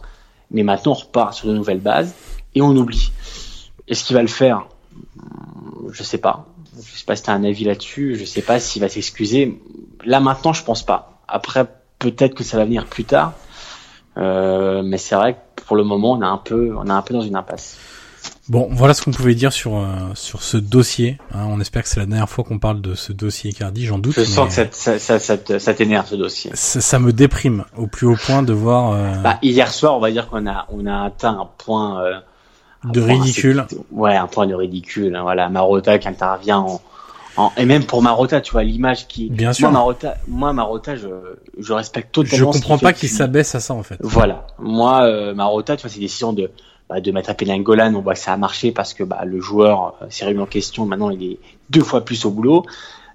Mais 0.51 0.63
maintenant 0.63 0.91
on 0.91 0.95
repart 0.95 1.33
sur 1.33 1.47
de 1.47 1.53
nouvelles 1.53 1.79
bases 1.79 2.13
et 2.53 2.61
on 2.61 2.75
oublie. 2.75 3.11
Est-ce 3.87 4.03
qu'il 4.03 4.15
va 4.15 4.21
le 4.21 4.27
faire? 4.27 4.67
Je 5.91 6.03
sais 6.03 6.19
pas. 6.19 6.45
Je 6.75 6.97
sais 6.97 7.05
pas 7.05 7.15
si 7.15 7.27
as 7.29 7.33
un 7.33 7.43
avis 7.43 7.63
là-dessus. 7.63 8.15
Je 8.17 8.25
sais 8.25 8.43
pas 8.43 8.59
s'il 8.59 8.81
va 8.81 8.89
s'excuser. 8.89 9.59
Là 10.05 10.19
maintenant 10.19 10.53
je 10.53 10.63
pense 10.63 10.83
pas. 10.83 11.21
Après 11.27 11.65
peut-être 11.97 12.35
que 12.35 12.43
ça 12.43 12.57
va 12.57 12.65
venir 12.65 12.85
plus 12.85 13.05
tard. 13.05 13.33
Euh, 14.17 14.83
mais 14.83 14.97
c'est 14.97 15.15
vrai 15.15 15.33
que 15.33 15.63
pour 15.63 15.75
le 15.75 15.83
moment, 15.83 16.11
on 16.11 16.21
est 16.21 16.25
un 16.25 16.37
peu, 16.37 16.75
on 16.77 16.85
est 16.85 16.91
un 16.91 17.01
peu 17.01 17.15
dans 17.15 17.21
une 17.21 17.35
impasse. 17.35 17.79
Bon, 18.49 18.67
voilà 18.69 18.93
ce 18.93 19.01
qu'on 19.01 19.11
pouvait 19.11 19.35
dire 19.35 19.53
sur 19.53 19.77
euh, 19.77 19.85
sur 20.15 20.43
ce 20.43 20.57
dossier. 20.57 21.17
Hein. 21.33 21.45
on 21.47 21.61
espère 21.61 21.83
que 21.83 21.87
c'est 21.87 22.01
la 22.01 22.05
dernière 22.05 22.29
fois 22.29 22.43
qu'on 22.43 22.59
parle 22.59 22.81
de 22.81 22.93
ce 22.93 23.13
dossier 23.13 23.53
Cardi, 23.53 23.85
j'en 23.85 23.99
doute. 23.99 24.15
Je 24.15 24.25
sens 24.25 24.49
que 24.49 24.67
ça, 24.71 24.99
ça, 24.99 25.19
ça, 25.19 25.59
ça 25.59 25.73
t'énerve 25.73 26.07
ce 26.07 26.15
dossier. 26.15 26.51
Ça, 26.53 26.99
me 26.99 27.13
déprime 27.13 27.63
au 27.77 27.87
plus 27.87 28.05
haut 28.05 28.17
point 28.17 28.43
de 28.43 28.51
voir. 28.51 28.91
Euh... 28.91 29.15
Bah, 29.23 29.39
hier 29.41 29.71
soir, 29.71 29.95
on 29.95 30.01
va 30.01 30.11
dire 30.11 30.27
qu'on 30.27 30.45
a 30.45 30.67
on 30.73 30.85
a 30.85 31.03
atteint 31.05 31.39
un 31.39 31.47
point 31.57 32.03
euh, 32.03 32.19
de 32.83 32.99
ridicule. 32.99 33.65
Ouais, 33.91 34.17
un 34.17 34.27
point 34.27 34.45
de 34.45 34.55
ridicule. 34.55 35.15
Hein. 35.15 35.21
Voilà, 35.21 35.47
Marotta 35.47 35.97
qui 35.97 36.09
intervient 36.09 36.65
en, 37.37 37.51
et 37.55 37.65
même 37.65 37.85
pour 37.85 38.01
Marotta, 38.01 38.41
tu 38.41 38.51
vois 38.51 38.63
l'image 38.63 39.07
qui. 39.07 39.29
Bien 39.29 39.53
sûr. 39.53 39.69
Moi 39.69 39.79
Marotta, 39.79 40.17
moi 40.27 40.51
Marotta, 40.51 40.97
je, 40.97 41.07
je 41.57 41.71
respecte 41.71 42.11
totalement. 42.11 42.51
Je 42.51 42.57
comprends 42.59 42.77
pas 42.77 42.91
qu'il 42.91 43.07
s'abaisse 43.07 43.55
à 43.55 43.61
ça 43.61 43.73
en 43.73 43.83
fait. 43.83 43.97
Voilà. 44.01 44.47
Moi 44.59 45.33
Marotta, 45.33 45.77
tu 45.77 45.83
vois, 45.83 45.89
c'est 45.89 46.01
décision 46.01 46.33
de 46.33 46.51
bah, 46.89 47.01
de 47.01 47.11
mettre 47.11 47.29
à 47.29 47.33
Penangolan, 47.33 47.93
on 47.95 48.01
voit 48.01 48.13
que 48.13 48.19
ça 48.19 48.33
a 48.33 48.37
marché 48.37 48.71
parce 48.71 48.93
que 48.93 49.03
bah, 49.03 49.23
le 49.25 49.39
joueur 49.39 49.95
euh, 50.01 50.05
s'est 50.09 50.25
remis 50.25 50.39
en 50.39 50.45
question. 50.45 50.85
Maintenant, 50.85 51.09
il 51.09 51.23
est 51.23 51.39
deux 51.69 51.81
fois 51.81 52.03
plus 52.03 52.25
au 52.25 52.31
boulot. 52.31 52.65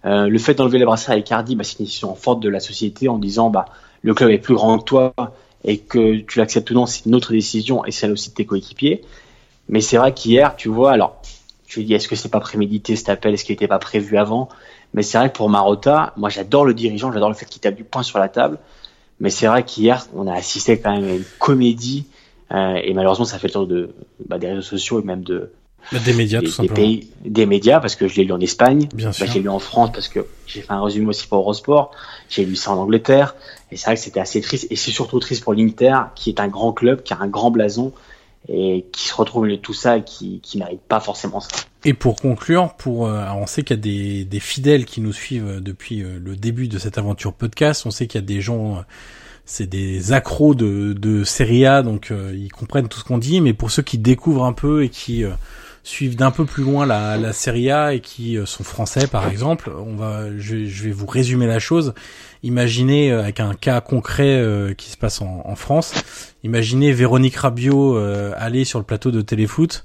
Euh, 0.05 0.29
le 0.29 0.39
fait 0.39 0.55
d'enlever 0.55 0.79
les 0.79 0.85
brassards 0.85 1.15
à 1.15 1.19
Icardi, 1.19 1.57
bah, 1.57 1.65
c'est 1.65 1.79
une 1.79 1.85
décision 1.85 2.15
forte 2.15 2.41
de 2.41 2.49
la 2.49 2.61
société 2.61 3.09
en 3.09 3.19
disant 3.19 3.51
bah 3.51 3.67
le 4.03 4.15
club 4.15 4.31
est 4.31 4.39
plus 4.39 4.55
grand 4.55 4.79
que 4.79 4.85
toi 4.85 5.13
et 5.65 5.79
que 5.79 6.21
tu 6.21 6.39
l'acceptes 6.39 6.71
ou 6.71 6.75
non, 6.75 6.87
c'est 6.87 7.07
une 7.07 7.15
autre 7.15 7.33
décision 7.33 7.85
et 7.85 7.91
celle 7.91 8.13
aussi 8.13 8.31
de 8.31 8.35
tes 8.35 8.47
coéquipiers. 8.47 9.03
Mais 9.69 9.81
c'est 9.81 9.97
vrai 9.97 10.15
qu'hier, 10.15 10.57
tu 10.57 10.69
vois, 10.69 10.93
alors 10.93 11.21
lui 11.77 11.85
dis 11.85 11.95
est-ce 11.95 12.09
que 12.09 12.17
c'est 12.17 12.29
pas 12.29 12.41
prémédité 12.41 12.97
cet 12.97 13.09
appel, 13.09 13.35
est-ce 13.35 13.45
qu'il 13.45 13.55
n'était 13.55 13.69
pas 13.69 13.79
prévu 13.79 14.17
avant? 14.17 14.49
Mais 14.95 15.03
c'est 15.03 15.19
vrai 15.19 15.31
que 15.31 15.37
pour 15.37 15.51
Marotta, 15.51 16.13
moi 16.17 16.29
j'adore 16.29 16.65
le 16.65 16.75
dirigeant, 16.75 17.13
j'adore 17.13 17.29
le 17.29 17.35
fait 17.35 17.47
qu'il 17.47 17.61
tape 17.61 17.75
du 17.75 17.85
poing 17.85 18.03
sur 18.03 18.19
la 18.19 18.29
table. 18.29 18.59
Mais 19.21 19.31
c'est 19.31 19.47
vrai 19.47 19.65
qu'hier, 19.65 20.07
on 20.15 20.27
a 20.27 20.35
assisté 20.35 20.79
quand 20.79 20.93
même 20.93 21.09
à 21.09 21.15
une 21.15 21.25
comédie 21.39 22.07
et 22.51 22.95
malheureusement 22.95 23.25
ça 23.25 23.39
fait 23.39 23.49
le 23.49 23.53
tour 23.53 23.67
de 23.67 23.91
bah, 24.27 24.39
des 24.39 24.49
réseaux 24.49 24.63
sociaux 24.63 25.01
et 25.01 25.05
même 25.05 25.23
de 25.23 25.51
bah, 25.93 25.99
des 26.05 26.13
médias 26.13 26.41
des, 26.41 26.47
tout 26.47 26.53
simplement. 26.53 26.75
pays, 26.75 27.09
des 27.25 27.47
médias 27.47 27.81
parce 27.81 27.97
que 27.97 28.09
je 28.09 28.17
l'ai 28.17 28.25
lu 28.25 28.33
en 28.33 28.41
Espagne, 28.41 28.89
Bien 28.95 29.11
bah, 29.11 29.27
j'ai 29.27 29.41
lu 29.41 29.49
en 29.49 29.59
France 29.59 29.91
parce 29.93 30.09
que 30.09 30.27
j'ai 30.47 30.63
fait 30.63 30.73
un 30.73 30.83
résumé 30.83 31.07
aussi 31.09 31.27
pour 31.27 31.39
Eurosport, 31.39 31.93
j'ai 32.29 32.45
lu 32.45 32.57
ça 32.57 32.73
en 32.73 32.79
Angleterre 32.79 33.37
et 33.71 33.77
c'est 33.77 33.87
vrai 33.87 33.95
que 33.97 34.01
c'était 34.01 34.21
assez 34.21 34.41
triste 34.41 34.67
et 34.71 34.77
c'est 34.77 34.91
surtout 34.91 35.21
triste 35.21 35.45
pour 35.45 35.55
l'Inter 35.55 35.95
qui 36.15 36.31
est 36.31 36.41
un 36.41 36.49
grand 36.49 36.73
club, 36.73 37.03
qui 37.03 37.13
a 37.15 37.19
un 37.21 37.29
grand 37.29 37.51
blason 37.51 37.93
et 38.49 38.87
qui 38.93 39.09
se 39.09 39.15
retrouve 39.15 39.49
de 39.49 39.57
tout 39.57 39.75
ça 39.75 39.99
et 39.99 40.05
qui, 40.05 40.41
qui 40.41 40.59
n'arrive 40.59 40.79
pas 40.89 41.01
forcément 41.01 41.41
ça. 41.41 41.49
Et 41.85 41.95
pour 41.95 42.17
conclure, 42.17 42.75
pour 42.75 43.07
euh, 43.07 43.25
on 43.37 43.47
sait 43.47 43.63
qu'il 43.63 43.77
y 43.77 43.79
a 43.79 43.83
des, 43.83 44.25
des 44.25 44.41
fidèles 44.41 44.85
qui 44.85 45.01
nous 45.01 45.13
suivent 45.13 45.47
euh, 45.47 45.61
depuis 45.61 46.03
euh, 46.03 46.19
le 46.19 46.35
début 46.35 46.67
de 46.69 46.79
cette 46.79 46.99
aventure 46.99 47.35
podcast. 47.35 47.85
On 47.87 47.91
sait 47.91 48.07
qu'il 48.07 48.21
y 48.21 48.25
a 48.25 48.27
des 48.27 48.41
gens, 48.41 48.83
c'est 49.51 49.67
des 49.67 50.13
accros 50.13 50.55
de, 50.55 50.93
de 50.93 51.25
Serie 51.25 51.67
A, 51.67 51.83
donc 51.83 52.13
ils 52.35 52.53
comprennent 52.53 52.89
tout 52.89 52.99
ce 52.99 53.05
qu'on 53.05 53.19
dit. 53.19 53.41
Mais 53.41 53.55
pour 53.55 53.71
ceux 53.71 53.83
qui 53.83 53.99
découvrent 53.99 54.45
un 54.45 54.53
peu 54.53 54.85
et 54.85 54.91
qui 54.91 55.25
suivent 55.83 56.17
d'un 56.17 56.31
peu 56.31 56.45
plus 56.45 56.63
loin 56.63 56.85
la, 56.85 57.17
la 57.17 57.33
Serie 57.33 57.71
A 57.71 57.95
et 57.95 58.01
qui 58.01 58.37
sont 58.45 58.63
français, 58.63 59.07
par 59.07 59.29
exemple, 59.29 59.73
on 59.75 59.97
va, 59.97 60.27
je, 60.37 60.67
je 60.67 60.85
vais 60.85 60.91
vous 60.91 61.07
résumer 61.07 61.47
la 61.47 61.59
chose. 61.59 61.95
Imaginez 62.43 63.11
avec 63.11 63.41
un 63.41 63.55
cas 63.55 63.81
concret 63.81 64.45
qui 64.77 64.91
se 64.91 64.97
passe 64.99 65.23
en, 65.23 65.43
en 65.45 65.57
France. 65.57 65.95
Imaginez 66.45 66.93
Véronique 66.93 67.37
Rabiot 67.37 67.97
aller 68.37 68.65
sur 68.65 68.79
le 68.79 68.85
plateau 68.85 69.11
de 69.11 69.23
téléfoot 69.23 69.85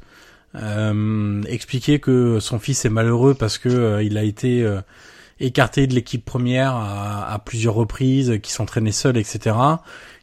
euh, 0.55 1.41
expliquer 1.47 1.99
que 1.99 2.39
son 2.39 2.59
fils 2.59 2.85
est 2.85 2.89
malheureux 2.89 3.33
parce 3.33 3.57
que 3.57 3.69
euh, 3.69 4.03
il 4.03 4.17
a 4.17 4.23
été 4.23 4.63
euh, 5.41 5.45
écarté 5.45 5.87
de 5.87 5.93
l'équipe 5.93 6.23
première 6.23 6.75
à, 6.75 7.39
plusieurs 7.43 7.73
reprises, 7.73 8.39
qu'il 8.41 8.53
s'entraînait 8.53 8.91
seul, 8.91 9.17
etc. 9.17 9.55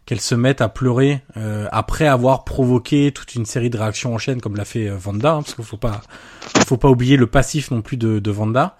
Qu'elle 0.06 0.20
se 0.20 0.34
mette 0.34 0.60
à 0.60 0.68
pleurer 0.68 1.22
après 1.70 2.06
avoir 2.06 2.44
provoqué 2.44 3.12
toute 3.12 3.34
une 3.34 3.44
série 3.44 3.70
de 3.70 3.78
réactions 3.78 4.14
en 4.14 4.18
chaîne 4.18 4.40
comme 4.40 4.56
l'a 4.56 4.64
fait 4.64 4.88
Vanda, 4.88 5.32
hein, 5.32 5.42
parce 5.42 5.54
qu'il 5.54 5.64
faut 5.64 5.76
pas, 5.76 6.00
faut 6.66 6.78
pas 6.78 6.88
oublier 6.88 7.16
le 7.16 7.26
passif 7.26 7.70
non 7.70 7.82
plus 7.82 7.96
de, 7.96 8.18
de 8.18 8.30
Vanda. 8.30 8.76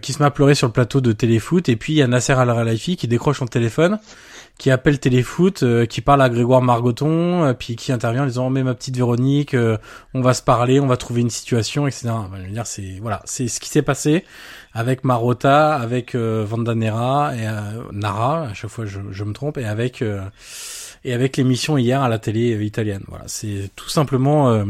qui 0.00 0.12
se 0.12 0.18
met 0.20 0.26
à 0.26 0.30
pleurer 0.30 0.54
sur 0.54 0.66
le 0.66 0.72
plateau 0.72 1.00
de 1.00 1.12
téléfoot 1.12 1.68
et 1.68 1.76
puis 1.76 1.92
il 1.92 1.96
y 1.96 2.02
a 2.02 2.06
Nasser 2.06 2.32
Al 2.32 2.48
Khelaifi 2.48 2.96
qui 2.96 3.06
décroche 3.06 3.38
son 3.38 3.46
téléphone 3.46 4.00
qui 4.58 4.70
appelle 4.70 5.00
Téléfoot, 5.00 5.62
euh, 5.62 5.86
qui 5.86 6.00
parle 6.00 6.22
à 6.22 6.28
Grégoire 6.28 6.62
Margoton, 6.62 7.44
euh, 7.44 7.52
puis 7.52 7.74
qui 7.76 7.90
intervient 7.90 8.22
en 8.22 8.26
disant 8.26 8.46
oh, 8.46 8.50
mais 8.50 8.62
ma 8.62 8.74
petite 8.74 8.96
Véronique, 8.96 9.54
euh, 9.54 9.76
on 10.14 10.20
va 10.20 10.34
se 10.34 10.42
parler, 10.42 10.78
on 10.78 10.86
va 10.86 10.96
trouver 10.96 11.20
une 11.20 11.30
situation, 11.30 11.86
etc. 11.86 12.10
je 12.36 12.42
veux 12.42 12.52
dire 12.52 12.66
c'est 12.66 12.98
voilà, 13.00 13.22
c'est 13.24 13.48
ce 13.48 13.58
qui 13.60 13.68
s'est 13.68 13.82
passé 13.82 14.24
avec 14.72 15.04
Marotta, 15.04 15.74
avec 15.74 16.14
Vanda 16.14 16.74
Nera 16.74 17.34
et 17.36 17.46
Nara, 17.92 18.48
à 18.48 18.54
chaque 18.54 18.70
fois 18.70 18.86
je, 18.86 19.00
je 19.10 19.24
me 19.24 19.32
trompe, 19.32 19.58
et 19.58 19.64
avec 19.64 20.02
et 21.04 21.12
avec 21.12 21.36
l'émission 21.36 21.76
hier 21.76 22.00
à 22.00 22.08
la 22.08 22.18
télé 22.18 22.64
italienne. 22.64 23.02
Voilà, 23.08 23.24
c'est 23.26 23.70
tout 23.76 23.90
simplement 23.90 24.64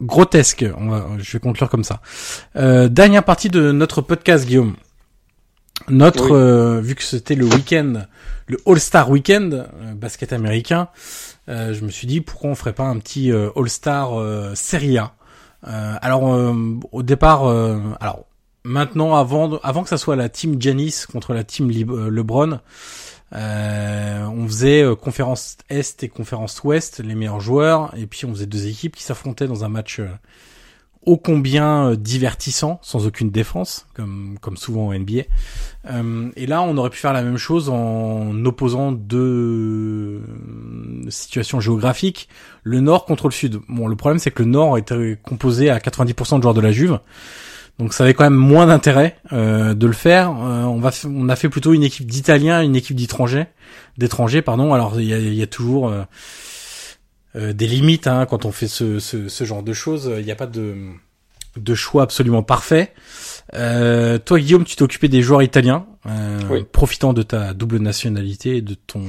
grotesque. 0.00 0.64
On 0.76 0.90
va, 0.90 1.06
je 1.18 1.32
vais 1.32 1.40
conclure 1.40 1.68
comme 1.68 1.84
ça. 1.84 2.00
dernière 2.54 3.24
partie 3.24 3.48
de 3.48 3.72
notre 3.72 4.00
podcast, 4.00 4.46
Guillaume. 4.46 4.76
Notre, 5.88 6.80
vu 6.80 6.94
que 6.94 7.02
c'était 7.02 7.34
le 7.34 7.44
week-end 7.44 8.04
le 8.46 8.58
All-Star 8.66 9.10
Weekend 9.10 9.54
euh, 9.54 9.94
basket 9.94 10.32
américain, 10.32 10.88
euh, 11.48 11.74
je 11.74 11.84
me 11.84 11.90
suis 11.90 12.06
dit 12.06 12.20
pourquoi 12.20 12.50
on 12.50 12.54
ferait 12.54 12.72
pas 12.72 12.84
un 12.84 12.98
petit 12.98 13.32
euh, 13.32 13.50
All-Star 13.56 14.56
Serie 14.56 14.98
A? 14.98 15.12
alors 15.62 16.22
au 16.92 17.02
départ, 17.02 17.48
alors 17.98 18.26
maintenant 18.62 19.16
avant 19.16 19.56
avant 19.64 19.82
que 19.82 19.88
ça 19.88 19.98
soit 19.98 20.14
la 20.14 20.28
team 20.28 20.62
Janice 20.62 21.06
contre 21.06 21.34
la 21.34 21.42
team 21.42 21.68
LeBron, 21.70 22.60
on 23.32 24.46
faisait 24.46 24.84
conférence 25.00 25.56
Est 25.68 26.04
et 26.04 26.08
conférence 26.08 26.62
Ouest, 26.62 27.00
les 27.00 27.16
meilleurs 27.16 27.40
joueurs, 27.40 27.92
et 27.96 28.06
puis 28.06 28.26
on 28.26 28.30
faisait 28.32 28.46
deux 28.46 28.68
équipes 28.68 28.94
qui 28.94 29.02
s'affrontaient 29.02 29.48
dans 29.48 29.64
un 29.64 29.68
match 29.68 30.00
ô 31.06 31.16
combien 31.16 31.90
euh, 31.90 31.96
divertissant, 31.96 32.78
sans 32.82 33.06
aucune 33.06 33.30
défense, 33.30 33.86
comme, 33.94 34.36
comme 34.40 34.56
souvent 34.56 34.88
au 34.88 34.94
NBA. 34.94 35.22
Euh, 35.90 36.30
et 36.36 36.46
là, 36.46 36.62
on 36.62 36.76
aurait 36.76 36.90
pu 36.90 36.98
faire 36.98 37.12
la 37.12 37.22
même 37.22 37.38
chose 37.38 37.70
en 37.70 38.44
opposant 38.44 38.92
deux 38.92 39.18
euh, 39.18 40.20
situations 41.08 41.60
géographiques, 41.60 42.28
le 42.64 42.80
nord 42.80 43.04
contre 43.06 43.28
le 43.28 43.32
sud. 43.32 43.60
Bon, 43.68 43.86
le 43.86 43.96
problème, 43.96 44.18
c'est 44.18 44.32
que 44.32 44.42
le 44.42 44.48
nord 44.48 44.76
était 44.76 45.18
composé 45.22 45.70
à 45.70 45.78
90% 45.78 46.38
de 46.38 46.42
joueurs 46.42 46.54
de 46.54 46.60
la 46.60 46.72
Juve. 46.72 46.98
Donc 47.78 47.92
ça 47.92 48.04
avait 48.04 48.14
quand 48.14 48.24
même 48.24 48.34
moins 48.34 48.66
d'intérêt 48.66 49.18
euh, 49.32 49.74
de 49.74 49.86
le 49.86 49.92
faire. 49.92 50.30
Euh, 50.30 50.62
on 50.62 50.80
va, 50.80 50.90
on 51.04 51.28
a 51.28 51.36
fait 51.36 51.48
plutôt 51.48 51.74
une 51.74 51.82
équipe 51.82 52.06
d'Italiens, 52.06 52.62
une 52.62 52.74
équipe 52.74 52.96
d'étrangers, 52.96 53.46
d'étrangers, 53.98 54.40
pardon. 54.40 54.72
Alors 54.72 54.98
il 54.98 55.06
y 55.06 55.12
a, 55.12 55.18
y 55.18 55.42
a, 55.42 55.46
toujours 55.46 55.92
euh, 57.36 57.52
des 57.52 57.66
limites 57.66 58.06
hein, 58.06 58.26
quand 58.26 58.44
on 58.44 58.52
fait 58.52 58.68
ce, 58.68 58.98
ce, 58.98 59.28
ce 59.28 59.44
genre 59.44 59.62
de 59.62 59.72
choses. 59.72 60.10
Il 60.18 60.24
n'y 60.24 60.32
a 60.32 60.36
pas 60.36 60.46
de, 60.46 60.74
de 61.56 61.74
choix 61.74 62.02
absolument 62.02 62.42
parfait. 62.42 62.92
Euh, 63.54 64.18
toi, 64.18 64.38
Guillaume, 64.38 64.64
tu 64.64 64.76
t'es 64.76 64.82
occupé 64.82 65.08
des 65.08 65.22
joueurs 65.22 65.42
italiens, 65.42 65.86
euh, 66.06 66.62
profitant 66.72 67.12
de 67.12 67.22
ta 67.22 67.54
double 67.54 67.78
nationalité 67.78 68.56
et 68.56 68.62
de 68.62 68.74
ton 68.74 69.04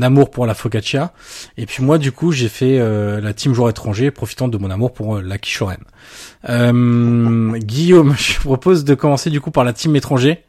amour 0.00 0.30
pour 0.30 0.46
la 0.46 0.54
focaccia. 0.54 1.12
Et 1.56 1.66
puis 1.66 1.82
moi, 1.82 1.98
du 1.98 2.12
coup, 2.12 2.32
j'ai 2.32 2.48
fait 2.48 2.78
euh, 2.78 3.20
la 3.20 3.34
team 3.34 3.54
joueurs 3.54 3.70
étrangers, 3.70 4.10
profitant 4.10 4.48
de 4.48 4.58
mon 4.58 4.70
amour 4.70 4.92
pour 4.92 5.20
la 5.20 5.38
quiche 5.38 5.62
Guillaume, 6.48 8.14
je 8.18 8.40
propose 8.40 8.84
de 8.84 8.94
commencer 8.94 9.30
du 9.30 9.40
coup 9.40 9.50
par 9.50 9.64
la 9.64 9.72
team 9.72 9.96
étranger. 9.96 10.44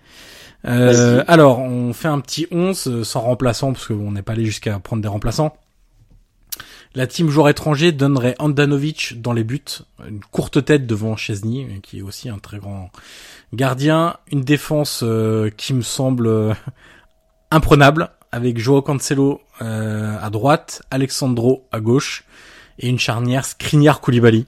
alors, 0.63 1.59
on 1.59 1.93
fait 1.93 2.07
un 2.07 2.19
petit 2.19 2.47
11 2.51 3.03
sans 3.03 3.21
remplaçant, 3.21 3.73
parce 3.73 3.87
qu'on 3.87 4.11
n'est 4.11 4.21
pas 4.21 4.33
allé 4.33 4.45
jusqu'à 4.45 4.77
prendre 4.79 5.01
des 5.01 5.07
remplaçants. 5.07 5.55
La 6.95 7.07
team 7.07 7.29
joueur 7.29 7.49
étranger 7.49 7.91
donnerait 7.91 8.35
Andanovic 8.39 9.21
dans 9.21 9.33
les 9.33 9.43
buts, 9.43 9.61
une 10.07 10.19
courte 10.19 10.63
tête 10.63 10.87
devant 10.87 11.15
Chesney, 11.15 11.67
qui 11.83 11.99
est 11.99 12.01
aussi 12.01 12.29
un 12.29 12.39
très 12.39 12.59
grand 12.59 12.91
gardien, 13.53 14.17
une 14.31 14.41
défense 14.41 15.01
euh, 15.03 15.49
qui 15.49 15.73
me 15.73 15.81
semble 15.81 16.27
euh, 16.27 16.53
imprenable, 17.51 18.09
avec 18.31 18.57
Joao 18.57 18.81
Cancelo 18.81 19.41
euh, 19.61 20.17
à 20.21 20.29
droite, 20.29 20.81
Alexandro 20.91 21.67
à 21.71 21.79
gauche, 21.79 22.23
et 22.79 22.89
une 22.89 22.99
charnière 22.99 23.45
Skriniar 23.45 24.01
Koulibaly 24.01 24.45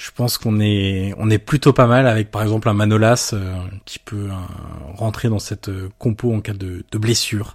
je 0.00 0.10
pense 0.12 0.38
qu'on 0.38 0.60
est 0.60 1.12
on 1.18 1.28
est 1.28 1.38
plutôt 1.38 1.74
pas 1.74 1.86
mal 1.86 2.06
avec 2.06 2.30
par 2.30 2.42
exemple 2.42 2.70
un 2.70 2.72
Manolas 2.72 3.32
euh, 3.34 3.54
qui 3.84 3.98
peut 3.98 4.30
euh, 4.30 4.94
rentrer 4.94 5.28
dans 5.28 5.38
cette 5.38 5.68
euh, 5.68 5.90
compo 5.98 6.32
en 6.32 6.40
cas 6.40 6.54
de, 6.54 6.82
blessure. 6.94 7.52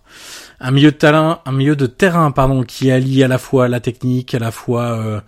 Un 0.60 0.70
milieu 0.70 0.92
de 0.92 0.96
talent, 0.96 1.42
un 1.46 1.52
milieu 1.52 1.76
de 1.76 1.88
terrain 1.88 2.30
pardon 2.30 2.62
qui 2.62 2.92
allie 2.92 3.24
à 3.24 3.28
la 3.28 3.40
fois 3.40 3.68
la 3.68 3.80
technique, 3.80 4.36
à 4.36 4.40
la 4.40 4.52
fois 4.52 5.24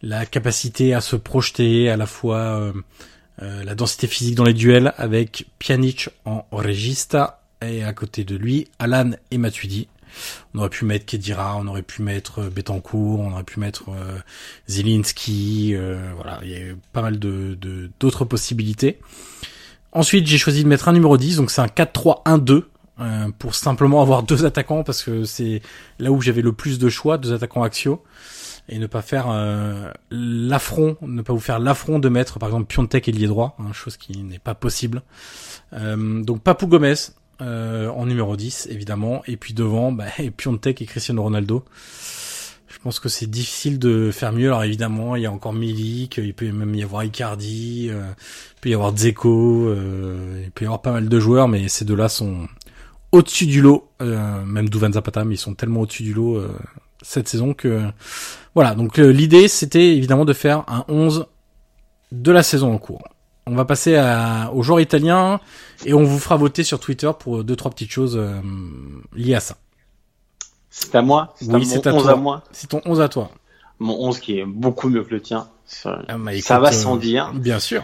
la 0.00 0.24
capacité 0.24 0.94
à 0.94 1.02
se 1.02 1.14
projeter, 1.16 1.90
à 1.90 1.96
la 1.96 2.06
fois 2.06 2.72
la 3.38 3.74
densité 3.74 4.06
physique 4.06 4.34
dans 4.34 4.44
les 4.44 4.54
duels 4.54 4.92
avec 4.96 5.46
Pjanic 5.58 6.08
en 6.24 6.46
regista 6.50 7.42
et 7.60 7.84
à 7.84 7.92
côté 7.92 8.24
de 8.24 8.36
lui 8.36 8.68
Alan 8.78 9.10
et 9.30 9.38
Matuidi. 9.38 9.88
On 10.54 10.58
aurait 10.58 10.68
pu 10.68 10.84
mettre 10.84 11.06
Kedira, 11.06 11.56
on 11.56 11.66
aurait 11.66 11.82
pu 11.82 12.02
mettre 12.02 12.40
euh, 12.40 12.50
Betancourt, 12.50 13.20
on 13.20 13.32
aurait 13.32 13.44
pu 13.44 13.60
mettre 13.60 13.90
euh, 13.90 14.18
Zelinski, 14.68 15.74
euh, 15.74 16.12
voilà, 16.14 16.40
il 16.42 16.50
y 16.50 16.56
a 16.56 16.74
pas 16.92 17.02
mal 17.02 17.18
de 17.18 17.58
d'autres 18.00 18.24
possibilités. 18.24 19.00
Ensuite, 19.92 20.26
j'ai 20.26 20.38
choisi 20.38 20.64
de 20.64 20.68
mettre 20.68 20.88
un 20.88 20.92
numéro 20.92 21.16
10, 21.16 21.36
donc 21.36 21.50
c'est 21.50 21.60
un 21.60 21.66
4-3-1-2 21.66 22.64
pour 23.38 23.54
simplement 23.54 24.00
avoir 24.00 24.22
deux 24.24 24.44
attaquants 24.44 24.84
parce 24.84 25.02
que 25.02 25.24
c'est 25.24 25.60
là 25.98 26.12
où 26.12 26.20
j'avais 26.20 26.42
le 26.42 26.52
plus 26.52 26.78
de 26.78 26.88
choix, 26.88 27.18
deux 27.18 27.32
attaquants 27.32 27.62
axiaux 27.62 28.02
et 28.68 28.78
ne 28.78 28.86
pas 28.86 29.02
faire 29.02 29.26
l'affront, 30.10 30.96
ne 31.02 31.20
pas 31.20 31.32
vous 31.32 31.40
faire 31.40 31.58
l'affront 31.58 31.98
de 31.98 32.08
mettre 32.08 32.38
par 32.38 32.48
exemple 32.48 32.66
Piontek 32.66 33.08
et 33.08 33.12
lié 33.12 33.26
droit, 33.26 33.56
hein, 33.58 33.72
chose 33.72 33.96
qui 33.96 34.22
n'est 34.22 34.38
pas 34.38 34.54
possible. 34.54 35.02
donc 35.72 36.42
Papou 36.42 36.68
Gomez, 36.68 36.94
euh, 37.42 37.88
en 37.88 38.06
numéro 38.06 38.36
10 38.36 38.68
évidemment. 38.70 39.22
Et 39.26 39.36
puis 39.36 39.54
devant 39.54 39.92
bah, 39.92 40.06
Piontek 40.36 40.80
et 40.82 40.86
Cristiano 40.86 41.22
Ronaldo. 41.22 41.64
Je 42.68 42.78
pense 42.78 42.98
que 43.00 43.08
c'est 43.08 43.26
difficile 43.26 43.78
de 43.78 44.10
faire 44.10 44.32
mieux. 44.32 44.46
Alors 44.46 44.64
évidemment 44.64 45.16
il 45.16 45.22
y 45.22 45.26
a 45.26 45.32
encore 45.32 45.52
Milik 45.52 46.16
il 46.18 46.34
peut 46.34 46.50
même 46.50 46.74
y 46.74 46.82
avoir 46.82 47.04
Icardi 47.04 47.88
euh, 47.90 48.02
il 48.56 48.60
peut 48.60 48.68
y 48.70 48.74
avoir 48.74 48.92
Dzeko 48.92 49.68
euh, 49.68 50.42
il 50.44 50.50
peut 50.50 50.64
y 50.64 50.66
avoir 50.66 50.80
pas 50.80 50.92
mal 50.92 51.08
de 51.08 51.20
joueurs 51.20 51.48
mais 51.48 51.68
ces 51.68 51.84
deux 51.84 51.96
là 51.96 52.08
sont 52.08 52.48
au-dessus 53.12 53.46
du 53.46 53.60
lot. 53.60 53.90
Même 54.00 54.68
Duvan 54.68 54.92
Zapata 54.92 55.24
mais 55.24 55.34
ils 55.34 55.38
sont 55.38 55.54
tellement 55.54 55.82
au-dessus 55.82 56.02
du 56.02 56.14
lot 56.14 56.42
cette 57.02 57.28
saison 57.28 57.52
que 57.52 57.82
voilà. 58.54 58.74
Donc 58.74 58.96
l'idée 58.98 59.48
c'était 59.48 59.96
évidemment 59.96 60.24
de 60.24 60.32
faire 60.32 60.64
un 60.68 60.84
11 60.88 61.26
de 62.12 62.32
la 62.32 62.42
saison 62.42 62.72
en 62.72 62.78
cours 62.78 63.02
on 63.46 63.54
va 63.54 63.64
passer 63.64 63.96
à, 63.96 64.50
aux 64.52 64.62
joueurs 64.62 64.80
italiens 64.80 65.40
et 65.84 65.94
on 65.94 66.04
vous 66.04 66.18
fera 66.18 66.36
voter 66.36 66.64
sur 66.64 66.80
Twitter 66.80 67.10
pour 67.18 67.44
deux 67.44 67.56
trois 67.56 67.70
petites 67.70 67.90
choses 67.90 68.16
euh, 68.16 68.40
liées 69.14 69.34
à 69.34 69.40
ça. 69.40 69.56
C'est 70.70 70.94
à 70.94 71.02
moi. 71.02 71.34
Oui, 71.42 71.66
c'est 71.66 71.86
à, 71.86 71.92
toi. 71.92 72.16
moi. 72.16 72.42
C'est 72.50 72.68
ton 72.68 72.80
11 72.86 73.02
à 73.02 73.08
toi. 73.10 73.30
Mon 73.78 73.94
11 74.08 74.20
qui 74.20 74.38
est 74.38 74.46
beaucoup 74.46 74.88
mieux 74.88 75.04
que 75.04 75.10
le 75.10 75.20
tien. 75.20 75.48
Ça, 75.66 76.02
ah, 76.08 76.16
bah, 76.18 76.58
va 76.58 76.72
sans 76.72 76.96
euh, 76.96 76.98
dire. 76.98 77.32
Bien 77.34 77.58
sûr. 77.58 77.82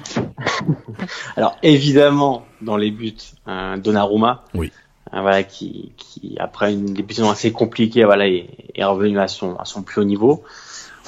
Alors 1.36 1.56
évidemment 1.62 2.44
dans 2.62 2.76
les 2.76 2.90
buts, 2.90 3.14
euh, 3.46 3.76
Donnarumma. 3.76 4.44
Oui. 4.54 4.72
Euh, 5.12 5.20
voilà 5.20 5.42
qui, 5.42 5.92
qui 5.96 6.36
après 6.38 6.72
une 6.72 6.94
débutation 6.94 7.30
assez 7.30 7.52
compliquée, 7.52 8.04
voilà 8.04 8.26
est, 8.26 8.48
est, 8.74 8.84
revenu 8.84 9.18
à 9.18 9.28
son 9.28 9.56
à 9.56 9.64
son 9.64 9.82
plus 9.82 10.00
haut 10.00 10.04
niveau. 10.04 10.44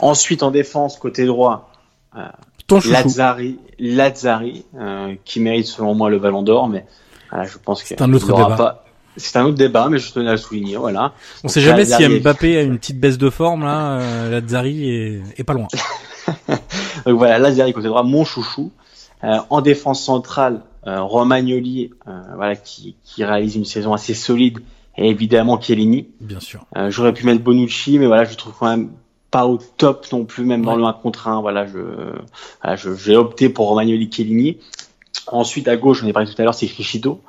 Ensuite 0.01 0.43
en 0.43 0.51
défense 0.51 0.99
côté 0.99 1.25
droit. 1.25 1.71
Lazzari, 2.91 3.59
Lazzari 3.79 4.65
euh, 4.79 5.15
qui 5.25 5.41
mérite 5.41 5.67
selon 5.67 5.95
moi 5.95 6.11
le 6.11 6.19
Ballon 6.19 6.43
d'Or, 6.43 6.69
mais 6.69 6.87
je 7.33 7.59
pense 7.59 7.83
que 7.83 7.89
c'est 7.89 8.03
un 8.03 8.13
autre 8.13 8.27
débat. 8.27 8.85
C'est 9.17 9.37
un 9.39 9.45
autre 9.45 9.57
débat, 9.57 9.89
mais 9.91 9.99
je 9.99 10.13
tenais 10.13 10.29
à 10.29 10.33
le 10.33 10.39
souligner. 10.39 10.77
Voilà. 10.77 11.13
On 11.43 11.49
sait 11.49 11.61
jamais 11.61 11.85
si 11.85 12.21
Mbappé 12.21 12.57
a 12.57 12.63
une 12.63 12.79
petite 12.79 13.01
baisse 13.01 13.19
de 13.19 13.29
forme 13.29 13.65
là. 13.65 13.99
Euh, 13.99 14.31
Lazzari 14.31 14.89
est, 14.89 15.23
est 15.37 15.45
pas 15.45 15.53
loin. 15.53 15.67
Donc 17.07 17.19
voilà, 17.19 17.39
Lazzari 17.39 17.73
côté 17.73 17.89
droit, 17.89 18.03
mon 18.03 18.25
chouchou. 18.25 18.71
Euh, 19.23 19.37
en 19.51 19.61
défense 19.61 20.03
centrale, 20.03 20.63
euh, 20.87 21.03
Romagnoli, 21.03 21.91
euh, 22.09 22.21
voilà, 22.37 22.57
qui, 22.57 22.97
qui 23.05 23.23
réalise 23.23 23.55
une 23.57 23.67
saison 23.67 23.93
assez 23.93 24.15
solide, 24.15 24.61
et 24.97 25.11
évidemment 25.11 25.61
Chiellini. 25.61 26.09
Bien 26.21 26.41
sûr. 26.41 26.65
Euh, 26.77 26.91
J'aurais 26.91 27.13
pu 27.13 27.27
mettre 27.27 27.43
Bonucci, 27.43 27.99
mais 27.99 28.07
voilà, 28.07 28.25
je 28.25 28.35
trouve 28.37 28.55
quand 28.59 28.69
même 28.69 28.91
pas 29.31 29.47
au 29.47 29.59
top 29.77 30.07
non 30.13 30.25
plus, 30.25 30.45
même 30.45 30.65
dans 30.65 30.77
le 30.77 30.85
1 30.85 30.93
contre 30.95 31.29
1. 31.29 31.41
Voilà, 31.41 31.67
je, 31.67 32.95
j'ai 32.97 33.17
opté 33.17 33.49
pour 33.49 33.69
Romagnoli 33.69 34.11
Chiellini. 34.13 34.59
Ensuite, 35.27 35.69
à 35.69 35.77
gauche, 35.77 36.03
on 36.03 36.07
est 36.07 36.13
parlé 36.13 36.29
tout 36.29 36.41
à 36.41 36.45
l'heure, 36.45 36.55
c'est 36.55 36.67
Criscito. 36.67 37.21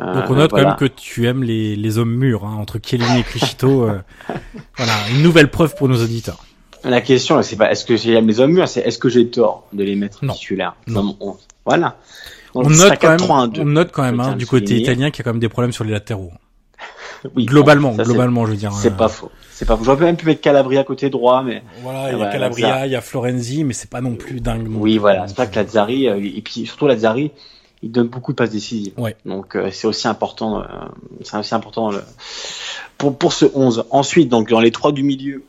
Euh, 0.00 0.14
Donc 0.14 0.30
on 0.30 0.34
note 0.34 0.50
quand 0.50 0.64
même 0.64 0.76
que 0.76 0.84
tu 0.84 1.26
aimes 1.26 1.42
les, 1.42 1.76
les 1.76 1.98
hommes 1.98 2.14
mûrs, 2.14 2.44
hein, 2.44 2.56
entre 2.58 2.78
Chiellini 2.82 3.20
et 3.20 3.22
Criscito. 3.22 3.84
Euh, 3.84 3.98
voilà, 4.76 4.92
une 5.10 5.22
nouvelle 5.22 5.50
preuve 5.50 5.74
pour 5.74 5.88
nos 5.88 6.02
auditeurs. 6.02 6.38
La 6.84 7.00
question, 7.00 7.40
c'est 7.42 7.56
pas 7.56 7.70
est-ce 7.70 7.84
que 7.84 7.96
j'aime 7.96 8.26
les 8.26 8.40
hommes 8.40 8.52
mûrs, 8.52 8.68
c'est 8.68 8.80
est-ce 8.80 8.98
que 8.98 9.08
j'ai 9.08 9.28
tort 9.28 9.68
de 9.72 9.84
les 9.84 9.94
mettre 9.94 10.26
titulaires 10.26 10.74
non. 10.88 11.16
Voilà. 11.64 11.96
on, 12.54 12.68
note 12.68 12.98
quand 13.00 13.10
même, 13.10 13.50
on 13.60 13.64
note 13.64 13.92
quand 13.92 14.02
même, 14.02 14.18
hein, 14.18 14.34
du 14.34 14.46
côté 14.46 14.76
italien 14.76 15.10
qu'il 15.10 15.18
y 15.18 15.22
a 15.22 15.24
quand 15.24 15.32
même 15.32 15.40
des 15.40 15.48
problèmes 15.48 15.72
sur 15.72 15.84
les 15.84 15.92
latéraux. 15.92 16.32
Oui, 17.36 17.46
globalement, 17.46 17.92
globalement, 17.92 18.46
je 18.46 18.52
veux 18.52 18.56
dire. 18.56 18.72
C'est 18.72 18.92
euh, 18.92 18.96
pas 18.96 19.08
faux. 19.08 19.30
C'est 19.52 19.64
pas. 19.64 19.78
J'aurais 19.82 20.04
même 20.04 20.16
pu 20.16 20.26
mettre 20.26 20.40
Calabria 20.40 20.84
côté 20.84 21.10
droit, 21.10 21.42
mais. 21.42 21.62
Voilà, 21.82 22.12
il 22.12 22.18
y 22.18 22.22
a 22.22 22.26
Calabria, 22.28 22.86
il 22.86 22.92
y 22.92 22.96
a 22.96 23.00
Florenzi, 23.00 23.64
mais 23.64 23.72
c'est 23.74 23.90
pas 23.90 24.00
non 24.00 24.14
plus 24.14 24.40
dingue. 24.40 24.66
Oui, 24.70 24.98
voilà. 24.98 25.28
C'est 25.28 25.36
pas 25.36 25.46
que 25.46 25.56
Lazzari, 25.56 26.08
euh, 26.08 26.18
et 26.18 26.40
puis 26.42 26.66
surtout 26.66 26.86
Lazzari, 26.86 27.32
il 27.82 27.90
donne 27.90 28.08
beaucoup 28.08 28.32
de 28.32 28.36
passes 28.36 28.50
décisives. 28.50 28.94
Ouais. 28.96 29.16
Donc 29.26 29.56
euh, 29.56 29.70
c'est 29.70 29.86
aussi 29.86 30.08
important. 30.08 30.60
Euh, 30.60 30.66
c'est 31.22 31.36
aussi 31.36 31.54
important 31.54 31.90
le... 31.90 32.02
pour 32.96 33.16
pour 33.16 33.32
ce 33.32 33.46
11. 33.52 33.86
Ensuite, 33.90 34.28
donc 34.28 34.48
dans 34.48 34.60
les 34.60 34.70
trois 34.70 34.92
du 34.92 35.02
milieu, 35.02 35.44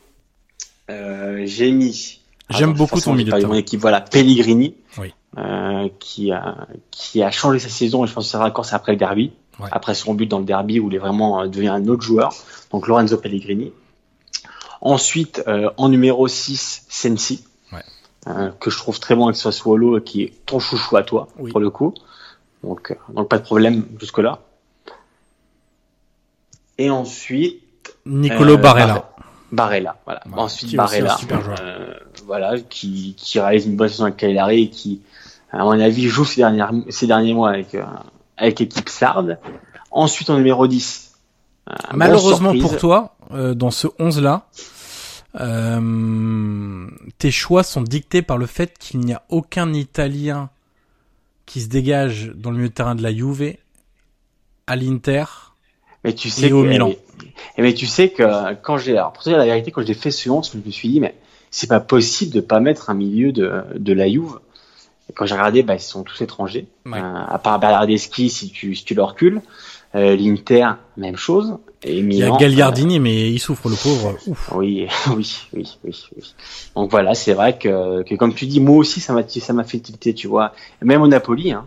euh, 0.90 1.42
j'ai 1.46 1.70
mis. 1.70 2.20
J'aime 2.50 2.74
beaucoup 2.74 3.00
ton 3.00 3.14
milieu. 3.14 3.32
Mon 3.46 3.54
équipe, 3.54 3.80
voilà, 3.80 4.00
Pellegrini. 4.00 4.74
Oui. 4.98 5.14
Euh, 5.36 5.88
qui 5.98 6.30
a 6.30 6.68
qui 6.92 7.20
a 7.20 7.32
changé 7.32 7.58
sa 7.58 7.68
saison 7.68 8.04
et 8.04 8.06
je 8.06 8.12
pense 8.12 8.26
que 8.26 8.30
ça 8.30 8.44
encore 8.44 8.64
c'est 8.64 8.76
après 8.76 8.92
le 8.92 8.98
derby, 8.98 9.32
ouais. 9.60 9.68
après 9.72 9.94
son 9.94 10.14
but 10.14 10.26
dans 10.26 10.38
le 10.38 10.44
derby 10.44 10.80
où 10.80 10.88
il 10.88 10.94
est 10.94 10.98
vraiment 10.98 11.46
devenu 11.46 11.68
un 11.68 11.86
autre 11.88 12.02
joueur. 12.02 12.32
Donc 12.70 12.86
Lorenzo 12.86 13.16
Pellegrini. 13.16 13.72
Ensuite, 14.80 15.42
euh, 15.48 15.70
en 15.78 15.88
numéro 15.88 16.28
6, 16.28 16.84
Sensi, 16.90 17.44
ouais. 17.72 17.78
euh, 18.26 18.50
que 18.60 18.68
je 18.70 18.76
trouve 18.76 19.00
très 19.00 19.14
bon 19.14 19.24
avec 19.26 19.36
Sassuolo, 19.36 19.98
qui 20.00 20.22
est 20.22 20.32
ton 20.44 20.58
chouchou 20.58 20.96
à 20.98 21.02
toi, 21.02 21.28
oui. 21.38 21.50
pour 21.50 21.60
le 21.60 21.70
coup. 21.70 21.94
Donc, 22.62 22.90
euh, 22.90 23.12
donc 23.12 23.30
pas 23.30 23.38
de 23.38 23.44
problème 23.44 23.86
jusque-là. 23.98 24.40
Et 26.76 26.90
ensuite... 26.90 27.62
Nicolo 28.04 28.58
Barella. 28.58 29.10
Barella, 29.52 29.96
voilà. 30.04 30.20
Ouais, 30.26 30.32
ensuite, 30.36 30.74
Barella, 30.74 31.16
euh, 31.60 31.94
voilà, 32.26 32.60
qui, 32.60 33.14
qui 33.16 33.40
réalise 33.40 33.66
une 33.66 33.76
bonne 33.76 33.88
saison 33.88 34.04
avec 34.04 34.16
Cagliari 34.16 34.64
et 34.64 34.68
qui, 34.68 35.00
à 35.50 35.64
mon 35.64 35.78
avis, 35.80 36.08
joue 36.08 36.24
ces, 36.24 36.40
dernières, 36.40 36.72
ces 36.90 37.06
derniers 37.06 37.32
mois 37.32 37.50
avec, 37.50 37.74
euh, 37.74 37.84
avec 38.36 38.58
l'équipe 38.60 38.88
Sarde. 38.88 39.38
Ensuite, 39.90 40.30
en 40.30 40.36
numéro 40.36 40.66
10. 40.66 41.12
Malheureusement 41.92 42.56
pour 42.58 42.76
toi, 42.76 43.16
dans 43.30 43.70
ce 43.70 43.86
11-là, 43.86 44.48
euh, 45.40 46.86
tes 47.18 47.30
choix 47.30 47.62
sont 47.62 47.82
dictés 47.82 48.22
par 48.22 48.38
le 48.38 48.46
fait 48.46 48.78
qu'il 48.78 49.00
n'y 49.00 49.12
a 49.12 49.22
aucun 49.28 49.72
Italien 49.72 50.50
qui 51.46 51.60
se 51.60 51.68
dégage 51.68 52.32
dans 52.34 52.50
le 52.50 52.56
milieu 52.56 52.68
de 52.68 52.74
terrain 52.74 52.94
de 52.94 53.02
la 53.02 53.12
Juve, 53.12 53.56
à 54.66 54.76
l'Inter 54.76 55.24
mais 56.04 56.12
tu 56.12 56.28
sais 56.28 56.48
et 56.48 56.52
au 56.52 56.62
Milan. 56.62 56.92
Mais, 57.56 57.64
mais, 57.64 57.74
tu 57.74 57.86
sais 57.86 58.10
que 58.10 58.54
quand 58.62 58.76
j'ai, 58.76 58.92
alors 58.92 59.12
pour 59.14 59.22
te 59.22 59.30
dire 59.30 59.38
la 59.38 59.46
vérité, 59.46 59.70
quand 59.70 59.84
j'ai 59.84 59.94
fait 59.94 60.10
ce 60.10 60.28
11, 60.28 60.50
je 60.52 60.58
me 60.58 60.70
suis 60.70 60.88
dit, 60.88 61.00
mais 61.00 61.14
c'est 61.50 61.66
pas 61.66 61.80
possible 61.80 62.32
de 62.32 62.40
pas 62.40 62.60
mettre 62.60 62.90
un 62.90 62.94
milieu 62.94 63.32
de, 63.32 63.62
de 63.74 63.92
la 63.94 64.08
Juve. 64.08 64.38
Quand 65.14 65.26
j'ai 65.26 65.34
regardé, 65.34 65.62
bah, 65.62 65.74
ils 65.74 65.80
sont 65.80 66.02
tous 66.02 66.20
étrangers. 66.22 66.66
Ouais. 66.86 66.98
Euh, 66.98 67.24
à 67.28 67.38
part 67.38 67.58
Bernardeschi, 67.58 68.30
si 68.30 68.50
tu, 68.50 68.74
si 68.74 68.84
tu 68.84 68.94
le 68.94 69.02
recules. 69.02 69.40
Euh, 69.94 70.16
L'Inter, 70.16 70.70
même 70.96 71.16
chose. 71.16 71.56
Et 71.84 71.98
Il 71.98 72.12
y 72.14 72.22
a 72.22 72.26
Milan, 72.26 72.36
Gagliardini, 72.36 72.98
mais 72.98 73.30
il 73.30 73.38
souffre 73.38 73.68
le 73.68 73.76
pauvre. 73.76 74.16
Ouf. 74.26 74.50
euh, 74.50 74.56
oui, 74.56 74.88
oui, 75.16 75.36
oui, 75.52 75.78
oui, 75.84 76.04
oui. 76.16 76.34
Donc 76.74 76.90
voilà, 76.90 77.14
c'est 77.14 77.32
vrai 77.32 77.56
que, 77.58 78.02
que 78.02 78.16
comme 78.16 78.34
tu 78.34 78.46
dis, 78.46 78.58
moi 78.60 78.76
aussi, 78.78 79.00
ça 79.00 79.12
m'a, 79.12 79.22
ça 79.28 79.52
m'a 79.52 79.62
fait 79.62 79.78
tilter, 79.78 80.12
tu 80.12 80.26
vois. 80.26 80.52
Même 80.82 81.00
au 81.02 81.06
Napoli, 81.06 81.52
hein. 81.52 81.66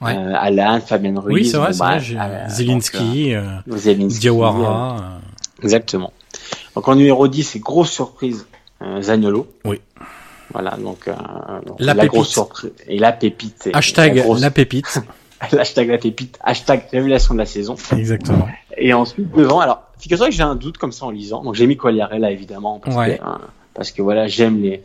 Ouais. 0.00 0.16
Euh, 0.16 0.32
Alan, 0.34 0.80
Fabien 0.80 1.14
Ruiz. 1.20 1.32
Oui, 1.34 1.44
c'est 1.46 1.58
vrai, 1.58 1.68
bon, 1.68 1.72
c'est 1.74 1.78
bah, 1.78 1.98
vrai. 1.98 2.44
euh, 2.44 2.48
Zelinski, 2.48 3.34
euh, 3.34 3.42
euh, 3.70 3.76
Zelinski, 3.76 4.16
euh, 4.16 4.20
Diawara. 4.20 4.96
euh, 4.96 5.62
Exactement. 5.62 6.12
Donc 6.74 6.88
en 6.88 6.94
numéro 6.96 7.28
10, 7.28 7.42
c'est 7.44 7.58
grosse 7.60 7.90
surprise, 7.92 8.46
euh, 8.82 9.00
Zaniolo. 9.02 9.46
Oui. 9.64 9.80
Voilà, 10.52 10.76
donc, 10.76 11.06
euh, 11.08 11.12
donc 11.66 11.76
La 11.80 11.94
grosse 11.94 12.10
pépite. 12.10 12.24
surprise. 12.32 12.70
Et 12.88 12.98
la 12.98 13.12
pépite. 13.12 13.66
et 13.68 13.74
Hashtag 13.74 14.16
la, 14.16 14.22
grosse- 14.22 14.40
la 14.40 14.50
pépite. 14.50 15.00
hashtag 15.40 15.88
la 15.88 15.98
pépite, 15.98 16.38
hashtag 16.42 16.82
révélation 16.92 17.34
de 17.34 17.38
la 17.38 17.46
saison. 17.46 17.74
Exactement. 17.96 18.46
Et 18.76 18.92
ensuite, 18.92 19.30
devant, 19.34 19.60
alors, 19.60 19.82
figure-toi 19.98 20.28
que 20.28 20.34
j'ai 20.34 20.42
un 20.42 20.54
doute 20.56 20.76
comme 20.78 20.92
ça 20.92 21.06
en 21.06 21.10
lisant. 21.10 21.42
Donc 21.42 21.54
j'ai 21.54 21.66
mis 21.66 21.76
Quagliarella, 21.76 22.30
évidemment, 22.30 22.78
parce, 22.78 22.96
Ouais. 22.96 23.16
que, 23.18 23.22
hein, 23.24 23.40
parce 23.74 23.90
que 23.90 24.02
voilà, 24.02 24.26
j'aime 24.28 24.60
les, 24.60 24.82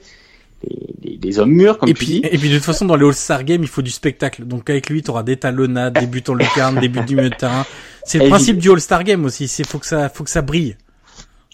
les, 0.63 0.77
les, 1.03 1.19
les 1.21 1.39
hommes 1.39 1.51
mûrs, 1.51 1.77
comme 1.77 1.89
Et 1.89 1.93
tu 1.93 1.97
puis, 2.05 2.21
dis. 2.21 2.27
et 2.31 2.37
puis 2.37 2.49
de 2.49 2.55
toute 2.55 2.63
façon, 2.63 2.85
dans 2.85 2.95
les 2.95 3.05
All-Star 3.05 3.43
Games, 3.43 3.61
il 3.63 3.67
faut 3.67 3.81
du 3.81 3.91
spectacle. 3.91 4.45
Donc 4.45 4.69
avec 4.69 4.89
lui, 4.89 5.01
tu 5.03 5.09
auras 5.11 5.23
des 5.23 5.35
talonnades, 5.37 5.93
des 5.99 6.07
buts 6.07 6.23
en 6.29 6.33
lucarne, 6.35 6.79
des 6.79 6.87
buts 6.89 7.03
du 7.05 7.15
milieu 7.17 7.29
de 7.31 7.35
terrain. 7.35 7.65
C'est 8.05 8.19
le 8.19 8.29
principe 8.29 8.57
du 8.59 8.71
All-Star 8.71 9.03
Game 9.03 9.25
aussi. 9.25 9.47
C'est 9.49 9.65
faut 9.67 9.79
que 9.79 9.85
ça, 9.87 10.07
faut 10.09 10.23
que 10.23 10.29
ça 10.29 10.41
brille. 10.41 10.77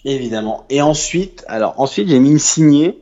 Évidemment. 0.04 0.64
Et 0.70 0.82
ensuite, 0.82 1.44
alors 1.48 1.74
ensuite 1.78 2.08
j'ai 2.08 2.18
mis 2.18 2.30
une 2.30 2.38
signée. 2.38 2.98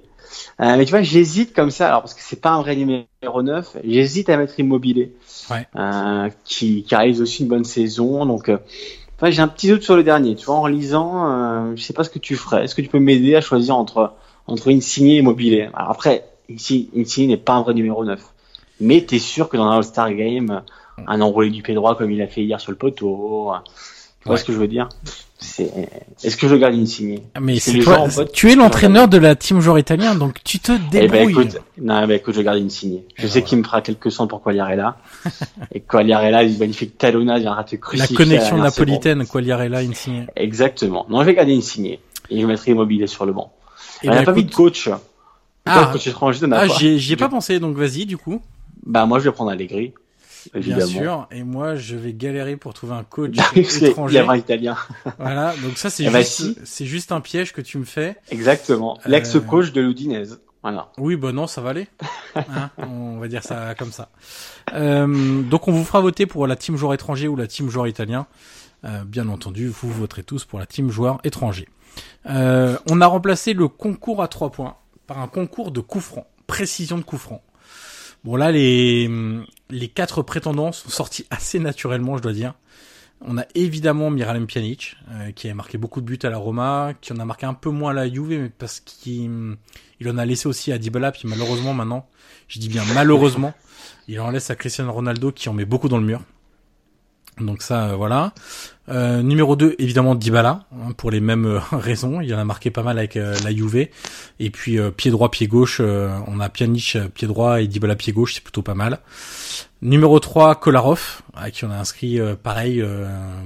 Euh, 0.60 0.76
mais 0.76 0.84
tu 0.84 0.90
vois, 0.90 1.02
j'hésite 1.02 1.54
comme 1.54 1.70
ça, 1.70 1.88
alors 1.88 2.00
parce 2.02 2.12
que 2.14 2.20
c'est 2.22 2.40
pas 2.40 2.50
un 2.50 2.60
vrai 2.60 2.76
numéro 2.76 3.42
9, 3.42 3.78
j'hésite 3.82 4.28
à 4.28 4.36
mettre 4.36 4.58
Immobilier, 4.60 5.12
Ouais. 5.50 5.66
euh, 5.76 6.28
qui, 6.44 6.82
qui 6.82 6.94
réalise 6.94 7.22
aussi 7.22 7.42
une 7.42 7.48
bonne 7.48 7.64
saison. 7.64 8.26
Donc, 8.26 8.48
euh, 8.50 8.58
enfin, 9.16 9.30
j'ai 9.30 9.40
un 9.40 9.48
petit 9.48 9.68
doute 9.68 9.82
sur 9.82 9.96
le 9.96 10.02
dernier. 10.02 10.34
Tu 10.36 10.44
vois, 10.46 10.56
en 10.56 10.66
lisant, 10.66 11.74
je 11.76 11.82
sais 11.82 11.94
pas 11.94 12.04
ce 12.04 12.10
que 12.10 12.18
tu 12.18 12.36
ferais. 12.36 12.64
Est-ce 12.64 12.74
que 12.74 12.82
tu 12.82 12.88
peux 12.88 12.98
m'aider 13.00 13.34
à 13.36 13.40
choisir 13.40 13.76
entre 13.76 14.12
entre 14.46 14.68
une 14.68 14.80
signée 14.82 15.14
et 15.16 15.18
Immobilier? 15.20 15.70
Alors 15.74 15.90
après, 15.90 16.24
signée 16.56 17.26
n'est 17.26 17.36
pas 17.36 17.54
un 17.54 17.62
vrai 17.62 17.72
numéro 17.74 18.04
9. 18.04 18.20
Mais 18.80 19.00
t'es 19.02 19.18
sûr 19.18 19.48
que 19.48 19.56
dans 19.56 19.64
un 19.64 19.76
All-Star 19.76 20.12
Game, 20.14 20.62
un 21.06 21.20
enroulé 21.22 21.50
du 21.50 21.62
pied 21.62 21.74
droit 21.74 21.96
comme 21.96 22.10
il 22.10 22.20
a 22.20 22.26
fait 22.26 22.42
hier 22.42 22.60
sur 22.60 22.70
le 22.72 22.76
poteau, 22.78 23.52
tu 24.20 24.26
vois 24.26 24.34
Ouais. 24.34 24.38
ce 24.38 24.44
que 24.44 24.52
je 24.52 24.58
veux 24.58 24.68
dire? 24.68 24.88
Est-ce 26.22 26.36
que 26.36 26.48
je 26.48 26.54
garde 26.54 26.74
une 26.74 26.86
signée? 26.86 27.22
Mais 27.40 27.58
C'est 27.58 27.78
toi, 27.78 28.00
en 28.00 28.08
fait, 28.08 28.30
tu 28.32 28.50
es 28.50 28.54
l'entraîneur 28.54 29.08
de 29.08 29.18
la 29.18 29.34
team 29.34 29.60
joueur 29.60 29.78
italien, 29.78 30.14
donc 30.14 30.42
tu 30.44 30.58
te 30.58 30.72
Eh 30.72 30.76
ben 31.08 31.10
débrouilles. 31.10 31.30
écoute, 31.46 31.58
non, 31.80 32.06
ben 32.06 32.10
écoute, 32.16 32.34
je 32.34 32.40
garde 32.42 32.58
une 32.58 32.70
signée. 32.70 33.04
Je 33.16 33.26
Et 33.26 33.28
sais 33.28 33.40
ben 33.40 33.46
qu'il 33.46 33.58
me 33.58 33.62
fera 33.64 33.80
quelques 33.80 34.12
cents 34.12 34.26
pour 34.26 34.42
Quagliarella. 34.42 34.98
et 35.72 35.80
Quagliarella, 35.80 36.42
une 36.42 36.58
magnifique 36.58 36.98
talonnade 36.98 37.40
viendra 37.40 37.64
te 37.64 37.74
la 37.74 37.80
crucifier. 37.80 38.14
à 38.14 38.18
connexion 38.18 38.56
napolitaine, 38.58 39.26
Quagliarella, 39.26 39.78
Insigne. 39.78 40.14
seconde. 40.22 40.28
Exactement. 40.36 41.06
Non, 41.08 41.20
je 41.20 41.26
vais 41.26 41.34
garder 41.34 41.52
une 41.54 41.62
signée. 41.62 42.00
Et 42.30 42.40
je 42.40 42.46
mettrai 42.46 42.72
Immobilier 42.72 43.06
sur 43.06 43.26
le 43.26 43.32
banc. 43.32 43.52
Eh 44.02 44.08
On 44.08 44.12
n'a 44.12 44.18
ben, 44.18 44.24
pas 44.26 44.32
mis 44.32 44.44
de 44.44 44.54
coach. 44.54 44.88
Ah. 44.88 45.00
Ah, 45.66 45.92
a 45.92 45.92
ah, 46.52 46.68
ai, 46.80 46.98
j'y 46.98 47.12
ai 47.12 47.16
pas 47.16 47.28
pensé, 47.28 47.60
donc 47.60 47.76
vas-y, 47.76 48.06
du 48.06 48.16
coup. 48.16 48.40
Bah, 48.84 49.04
moi, 49.06 49.18
je 49.18 49.24
vais 49.24 49.32
prendre 49.32 49.50
Allegri. 49.50 49.92
Évidemment. 50.54 50.86
Bien 50.86 50.86
sûr. 50.86 51.28
Et 51.30 51.42
moi, 51.42 51.74
je 51.76 51.96
vais 51.96 52.12
galérer 52.12 52.56
pour 52.56 52.74
trouver 52.74 52.94
un 52.94 53.04
coach 53.04 53.36
y 53.56 53.84
a 53.84 53.88
étranger. 53.88 54.18
un 54.20 54.36
italien. 54.36 54.76
Voilà. 55.18 55.54
Donc 55.62 55.76
ça, 55.76 55.90
c'est 55.90 56.04
Eh 56.04 56.10
ben, 56.10 56.22
si. 56.22 56.56
c'est 56.64 56.86
juste 56.86 57.12
un 57.12 57.20
piège 57.20 57.52
que 57.52 57.60
tu 57.60 57.78
me 57.78 57.84
fais. 57.84 58.16
Exactement. 58.30 58.98
Euh. 59.06 59.08
L'ex-coach 59.08 59.72
de 59.72 59.80
l'Udinese. 59.80 60.40
Voilà. 60.62 60.90
Oui, 60.98 61.16
bah 61.16 61.32
non, 61.32 61.46
ça 61.46 61.62
va 61.62 61.70
aller. 61.70 61.88
Hein, 62.36 62.70
on 62.76 63.16
va 63.18 63.28
dire 63.28 63.42
ça 63.42 63.74
comme 63.74 63.92
ça. 63.92 64.10
Euh, 64.74 65.40
donc 65.42 65.68
on 65.68 65.72
vous 65.72 65.84
fera 65.84 66.00
voter 66.02 66.26
pour 66.26 66.46
la 66.46 66.54
team 66.54 66.76
joueur 66.76 66.92
étranger 66.92 67.28
ou 67.28 67.36
la 67.36 67.46
team 67.46 67.70
joueur 67.70 67.86
italien. 67.86 68.26
Euh, 68.84 69.04
bien 69.04 69.28
entendu, 69.28 69.68
vous 69.68 69.90
voterez 69.90 70.22
tous 70.22 70.44
pour 70.44 70.58
la 70.58 70.66
team 70.66 70.90
joueur 70.90 71.18
étranger. 71.24 71.66
Euh, 72.28 72.76
on 72.90 73.00
a 73.00 73.06
remplacé 73.06 73.54
le 73.54 73.68
concours 73.68 74.22
à 74.22 74.28
trois 74.28 74.50
points 74.50 74.76
par 75.06 75.20
un 75.20 75.28
concours 75.28 75.70
de 75.70 75.80
coups 75.80 76.04
francs, 76.04 76.26
précision 76.46 76.98
de 76.98 77.02
coups 77.02 77.22
francs. 77.22 77.42
Bon 78.24 78.36
là, 78.36 78.52
les 78.52 79.10
les 79.70 79.88
quatre 79.88 80.22
prétendants 80.22 80.72
sont 80.72 80.90
sortis 80.90 81.26
assez 81.30 81.58
naturellement, 81.58 82.16
je 82.16 82.22
dois 82.22 82.32
dire. 82.32 82.54
On 83.22 83.36
a 83.36 83.44
évidemment 83.54 84.10
Miralem 84.10 84.46
Pjanic, 84.46 84.96
euh, 85.10 85.30
qui 85.32 85.48
a 85.48 85.54
marqué 85.54 85.76
beaucoup 85.76 86.00
de 86.00 86.06
buts 86.06 86.18
à 86.22 86.30
la 86.30 86.38
Roma, 86.38 86.94
qui 87.00 87.12
en 87.12 87.18
a 87.18 87.24
marqué 87.26 87.44
un 87.44 87.52
peu 87.52 87.68
moins 87.68 87.90
à 87.90 87.94
la 87.94 88.08
Juve, 88.08 88.28
mais 88.30 88.48
parce 88.48 88.80
qu'il 88.80 89.56
il 90.00 90.08
en 90.08 90.16
a 90.16 90.24
laissé 90.24 90.48
aussi 90.48 90.72
à 90.72 90.78
Dybala, 90.78 91.12
puis 91.12 91.28
malheureusement 91.28 91.74
maintenant, 91.74 92.08
je 92.48 92.58
dis 92.58 92.68
bien 92.68 92.82
malheureusement, 92.94 93.52
il 94.08 94.18
en 94.20 94.30
laisse 94.30 94.50
à 94.50 94.54
Cristiano 94.54 94.90
Ronaldo 94.92 95.32
qui 95.32 95.48
en 95.48 95.52
met 95.52 95.66
beaucoup 95.66 95.88
dans 95.88 95.98
le 95.98 96.06
mur. 96.06 96.22
Donc 97.40 97.62
ça, 97.62 97.90
euh, 97.90 97.96
voilà. 97.96 98.32
Euh, 98.88 99.22
numéro 99.22 99.56
2, 99.56 99.76
évidemment 99.78 100.14
Dybala, 100.14 100.64
hein, 100.72 100.92
pour 100.96 101.10
les 101.10 101.20
mêmes 101.20 101.46
euh, 101.46 101.58
raisons. 101.72 102.20
Il 102.20 102.34
en 102.34 102.38
a 102.38 102.44
marqué 102.44 102.70
pas 102.70 102.82
mal 102.82 102.98
avec 102.98 103.14
la 103.14 103.54
Juve. 103.54 103.88
Et 104.38 104.50
puis 104.50 104.78
pied 104.96 105.10
droit, 105.10 105.30
pied 105.30 105.46
gauche, 105.46 105.80
on 105.80 106.40
a 106.40 106.48
Pjanic 106.48 106.98
pied 107.14 107.28
droit 107.28 107.60
et 107.60 107.66
Dybala 107.66 107.96
pied 107.96 108.12
gauche, 108.12 108.34
c'est 108.34 108.42
plutôt 108.42 108.62
pas 108.62 108.74
mal. 108.74 108.98
Numéro 109.82 110.18
3, 110.20 110.56
Kolarov, 110.56 111.22
à 111.34 111.50
qui 111.50 111.64
on 111.64 111.70
a 111.70 111.76
inscrit 111.76 112.18
pareil 112.42 112.84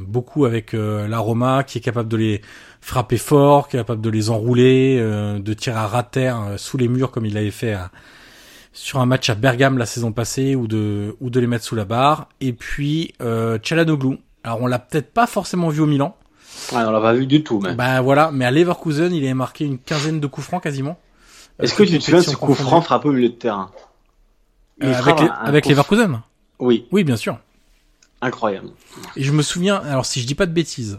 beaucoup 0.00 0.44
avec 0.44 0.74
euh, 0.74 1.06
la 1.08 1.18
Roma, 1.18 1.62
qui 1.64 1.78
est 1.78 1.80
capable 1.80 2.08
de 2.08 2.16
les 2.16 2.42
frapper 2.80 3.16
fort, 3.16 3.68
qui 3.68 3.76
est 3.76 3.80
capable 3.80 4.00
de 4.02 4.10
les 4.10 4.30
enrouler, 4.30 4.98
de 4.98 5.52
tirer 5.54 5.78
à 5.78 5.86
euh, 6.16 6.56
sous 6.58 6.76
les 6.76 6.88
murs 6.88 7.10
comme 7.10 7.26
il 7.26 7.36
avait 7.36 7.50
fait 7.50 7.74
à- 7.74 7.90
sur 8.74 9.00
un 9.00 9.06
match 9.06 9.30
à 9.30 9.34
Bergame 9.34 9.78
la 9.78 9.86
saison 9.86 10.12
passée, 10.12 10.54
ou 10.54 10.66
de 10.66 11.16
ou 11.20 11.30
de 11.30 11.40
les 11.40 11.46
mettre 11.46 11.64
sous 11.64 11.74
la 11.76 11.86
barre. 11.86 12.28
Et 12.42 12.52
puis 12.52 13.14
euh, 13.22 13.58
Çalhanoğlu. 13.62 14.18
Alors 14.42 14.60
on 14.60 14.66
l'a 14.66 14.78
peut-être 14.78 15.12
pas 15.14 15.26
forcément 15.26 15.70
vu 15.70 15.80
au 15.80 15.86
Milan. 15.86 16.14
Ouais, 16.72 16.82
on 16.84 16.90
l'a 16.90 17.00
pas 17.00 17.14
vu 17.14 17.26
du 17.26 17.42
tout, 17.42 17.58
même. 17.60 17.76
Bah 17.76 18.00
voilà, 18.02 18.30
mais 18.30 18.44
à 18.44 18.50
Leverkusen, 18.50 19.12
il 19.12 19.24
avait 19.24 19.32
marqué 19.34 19.64
une 19.64 19.78
quinzaine 19.78 20.20
de 20.20 20.26
coups 20.26 20.46
francs 20.46 20.62
quasiment. 20.62 20.98
Est-ce 21.58 21.72
que 21.74 21.82
Euh, 21.82 21.86
tu 21.86 21.98
te 21.98 22.04
souviens 22.04 22.20
de 22.20 22.24
ce 22.26 22.36
coup 22.36 22.54
franc 22.54 22.80
frappé 22.82 23.08
au 23.08 23.12
milieu 23.12 23.28
de 23.30 23.34
terrain 23.34 23.70
Euh, 24.82 24.92
avec 24.92 25.20
les, 25.20 25.28
avec 25.28 25.66
Leverkusen 25.66 26.20
Oui, 26.58 26.86
Oui, 26.92 27.04
bien 27.04 27.16
sûr. 27.16 27.38
incroyable. 28.20 28.68
Et 29.16 29.22
je 29.22 29.32
me 29.32 29.42
souviens, 29.42 29.76
alors 29.76 30.04
si 30.06 30.20
je 30.20 30.26
dis 30.26 30.34
pas 30.34 30.46
de 30.46 30.52
bêtises, 30.52 30.98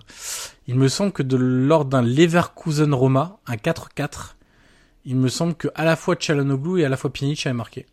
il 0.68 0.76
me 0.76 0.88
semble 0.88 1.12
que 1.12 1.24
de 1.24 1.36
lors 1.38 1.86
d'un 1.86 2.02
Leverkusen 2.02 2.94
Roma, 2.94 3.38
un 3.48 3.56
4-4, 3.56 4.35
il 5.06 5.16
me 5.16 5.30
semble 5.30 5.56
que 5.56 5.68
à 5.76 5.86
la 5.86 5.96
fois 5.96 6.16
Çalhanoğlu 6.16 6.82
et 6.82 6.86
à 6.86 6.90
la 6.90 6.98
fois 6.98 7.12
Pjanic 7.12 7.46
avaient 7.46 7.54
marqué. 7.54 7.86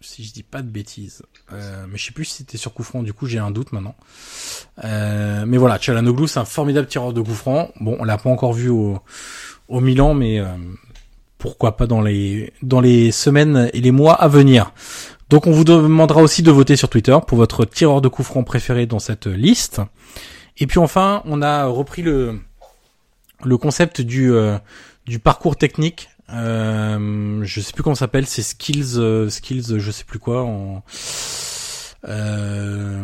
Si 0.00 0.22
je 0.22 0.32
dis 0.32 0.44
pas 0.44 0.62
de 0.62 0.68
bêtises. 0.68 1.22
Euh, 1.52 1.86
mais 1.88 1.98
je 1.98 2.06
sais 2.06 2.12
plus 2.12 2.24
si 2.24 2.36
c'était 2.36 2.56
sur 2.56 2.72
coup 2.72 2.84
franc, 2.84 3.02
du 3.02 3.12
coup 3.12 3.26
j'ai 3.26 3.38
un 3.38 3.50
doute 3.50 3.72
maintenant. 3.72 3.96
Euh, 4.84 5.44
mais 5.46 5.56
voilà, 5.56 5.78
Çalhanoğlu 5.78 6.28
c'est 6.28 6.38
un 6.38 6.44
formidable 6.44 6.86
tireur 6.86 7.12
de 7.12 7.20
coup 7.20 7.34
franc. 7.34 7.70
Bon, 7.80 7.96
on 7.98 8.04
l'a 8.04 8.18
pas 8.18 8.30
encore 8.30 8.52
vu 8.52 8.68
au, 8.68 9.00
au 9.68 9.80
Milan, 9.80 10.14
mais 10.14 10.38
euh, 10.38 10.46
pourquoi 11.38 11.76
pas 11.76 11.86
dans 11.86 12.00
les 12.00 12.52
dans 12.62 12.80
les 12.80 13.10
semaines 13.12 13.70
et 13.72 13.80
les 13.80 13.90
mois 13.90 14.14
à 14.14 14.28
venir. 14.28 14.72
Donc 15.30 15.46
on 15.46 15.52
vous 15.52 15.64
demandera 15.64 16.22
aussi 16.22 16.42
de 16.42 16.50
voter 16.50 16.76
sur 16.76 16.88
Twitter 16.88 17.16
pour 17.26 17.36
votre 17.38 17.64
tireur 17.64 18.00
de 18.00 18.08
coup 18.08 18.22
franc 18.22 18.44
préféré 18.44 18.86
dans 18.86 18.98
cette 18.98 19.26
liste. 19.26 19.80
Et 20.56 20.66
puis 20.66 20.78
enfin, 20.78 21.22
on 21.24 21.42
a 21.42 21.66
repris 21.66 22.02
le 22.02 22.40
le 23.44 23.56
concept 23.56 24.00
du 24.00 24.32
euh, 24.32 24.58
du 25.06 25.18
parcours 25.18 25.56
technique. 25.56 26.08
Euh, 26.30 27.40
je 27.42 27.60
sais 27.60 27.72
plus 27.72 27.82
comment 27.82 27.94
ça 27.94 28.00
s'appelle, 28.00 28.26
c'est 28.26 28.42
skills 28.42 28.98
euh, 28.98 29.30
skills, 29.30 29.78
je 29.78 29.90
sais 29.90 30.04
plus 30.04 30.18
quoi 30.18 30.46
euh, 32.06 33.02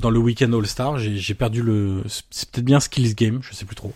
dans 0.00 0.10
le 0.10 0.18
week-end 0.18 0.52
All 0.52 0.66
Star. 0.66 0.98
J'ai 0.98 1.16
j'ai 1.16 1.34
perdu 1.34 1.62
le, 1.62 2.02
c'est 2.30 2.50
peut-être 2.50 2.64
bien 2.64 2.80
skills 2.80 3.14
game, 3.14 3.38
je 3.42 3.54
sais 3.54 3.64
plus 3.64 3.76
trop. 3.76 3.92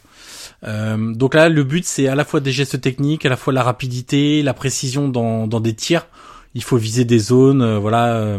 Euh, 0.65 1.15
donc 1.15 1.35
là, 1.35 1.49
le 1.49 1.65
but 1.65 1.85
c'est 1.85 2.09
à 2.09 2.15
la 2.15 2.25
fois 2.25 2.41
des 2.41 2.53
gestes 2.53 2.81
techniques, 2.81 3.27
à 3.27 3.29
la 3.29 3.37
fois 3.37 3.53
la 3.53 3.63
rapidité, 3.63 4.43
la 4.43 4.55
précision 4.55 5.09
dans 5.09 5.47
dans 5.47 5.61
des 5.61 5.75
tirs. 5.75 6.07
Il 6.55 6.65
faut 6.65 6.77
viser 6.79 7.05
des 7.05 7.21
zones, 7.21 7.63
euh, 7.63 7.79
voilà. 7.79 8.15
euh, 8.15 8.37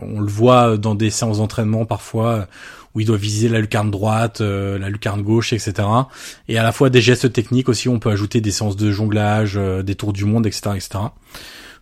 on 0.00 0.20
le 0.20 0.26
voit 0.26 0.78
dans 0.78 0.94
des 0.94 1.10
séances 1.10 1.36
d'entraînement 1.38 1.84
parfois 1.84 2.46
où 2.94 3.00
il 3.00 3.06
doit 3.06 3.16
viser 3.16 3.48
la 3.48 3.60
lucarne 3.60 3.90
droite, 3.90 4.40
euh, 4.40 4.78
la 4.78 4.88
lucarne 4.88 5.22
gauche, 5.22 5.52
etc. 5.52 5.74
Et 6.48 6.58
à 6.58 6.62
la 6.62 6.72
fois 6.72 6.90
des 6.90 7.00
gestes 7.00 7.32
techniques 7.32 7.68
aussi. 7.68 7.88
On 7.88 7.98
peut 7.98 8.10
ajouter 8.10 8.40
des 8.40 8.50
séances 8.50 8.76
de 8.76 8.90
jonglage, 8.90 9.54
euh, 9.56 9.82
des 9.82 9.94
tours 9.94 10.12
du 10.12 10.24
monde, 10.24 10.46
etc., 10.46 10.70
etc. 10.74 10.90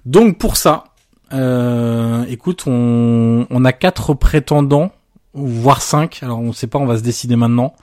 Donc 0.04 0.38
pour 0.38 0.56
ça, 0.56 0.84
euh, 1.32 2.24
écoute, 2.28 2.64
on, 2.66 3.46
on 3.48 3.64
a 3.64 3.72
quatre 3.72 4.14
prétendants, 4.14 4.92
voire 5.34 5.82
cinq. 5.82 6.20
Alors 6.22 6.40
on 6.40 6.48
ne 6.48 6.52
sait 6.52 6.66
pas, 6.66 6.78
on 6.78 6.86
va 6.86 6.98
se 6.98 7.02
décider 7.02 7.36
maintenant. 7.36 7.74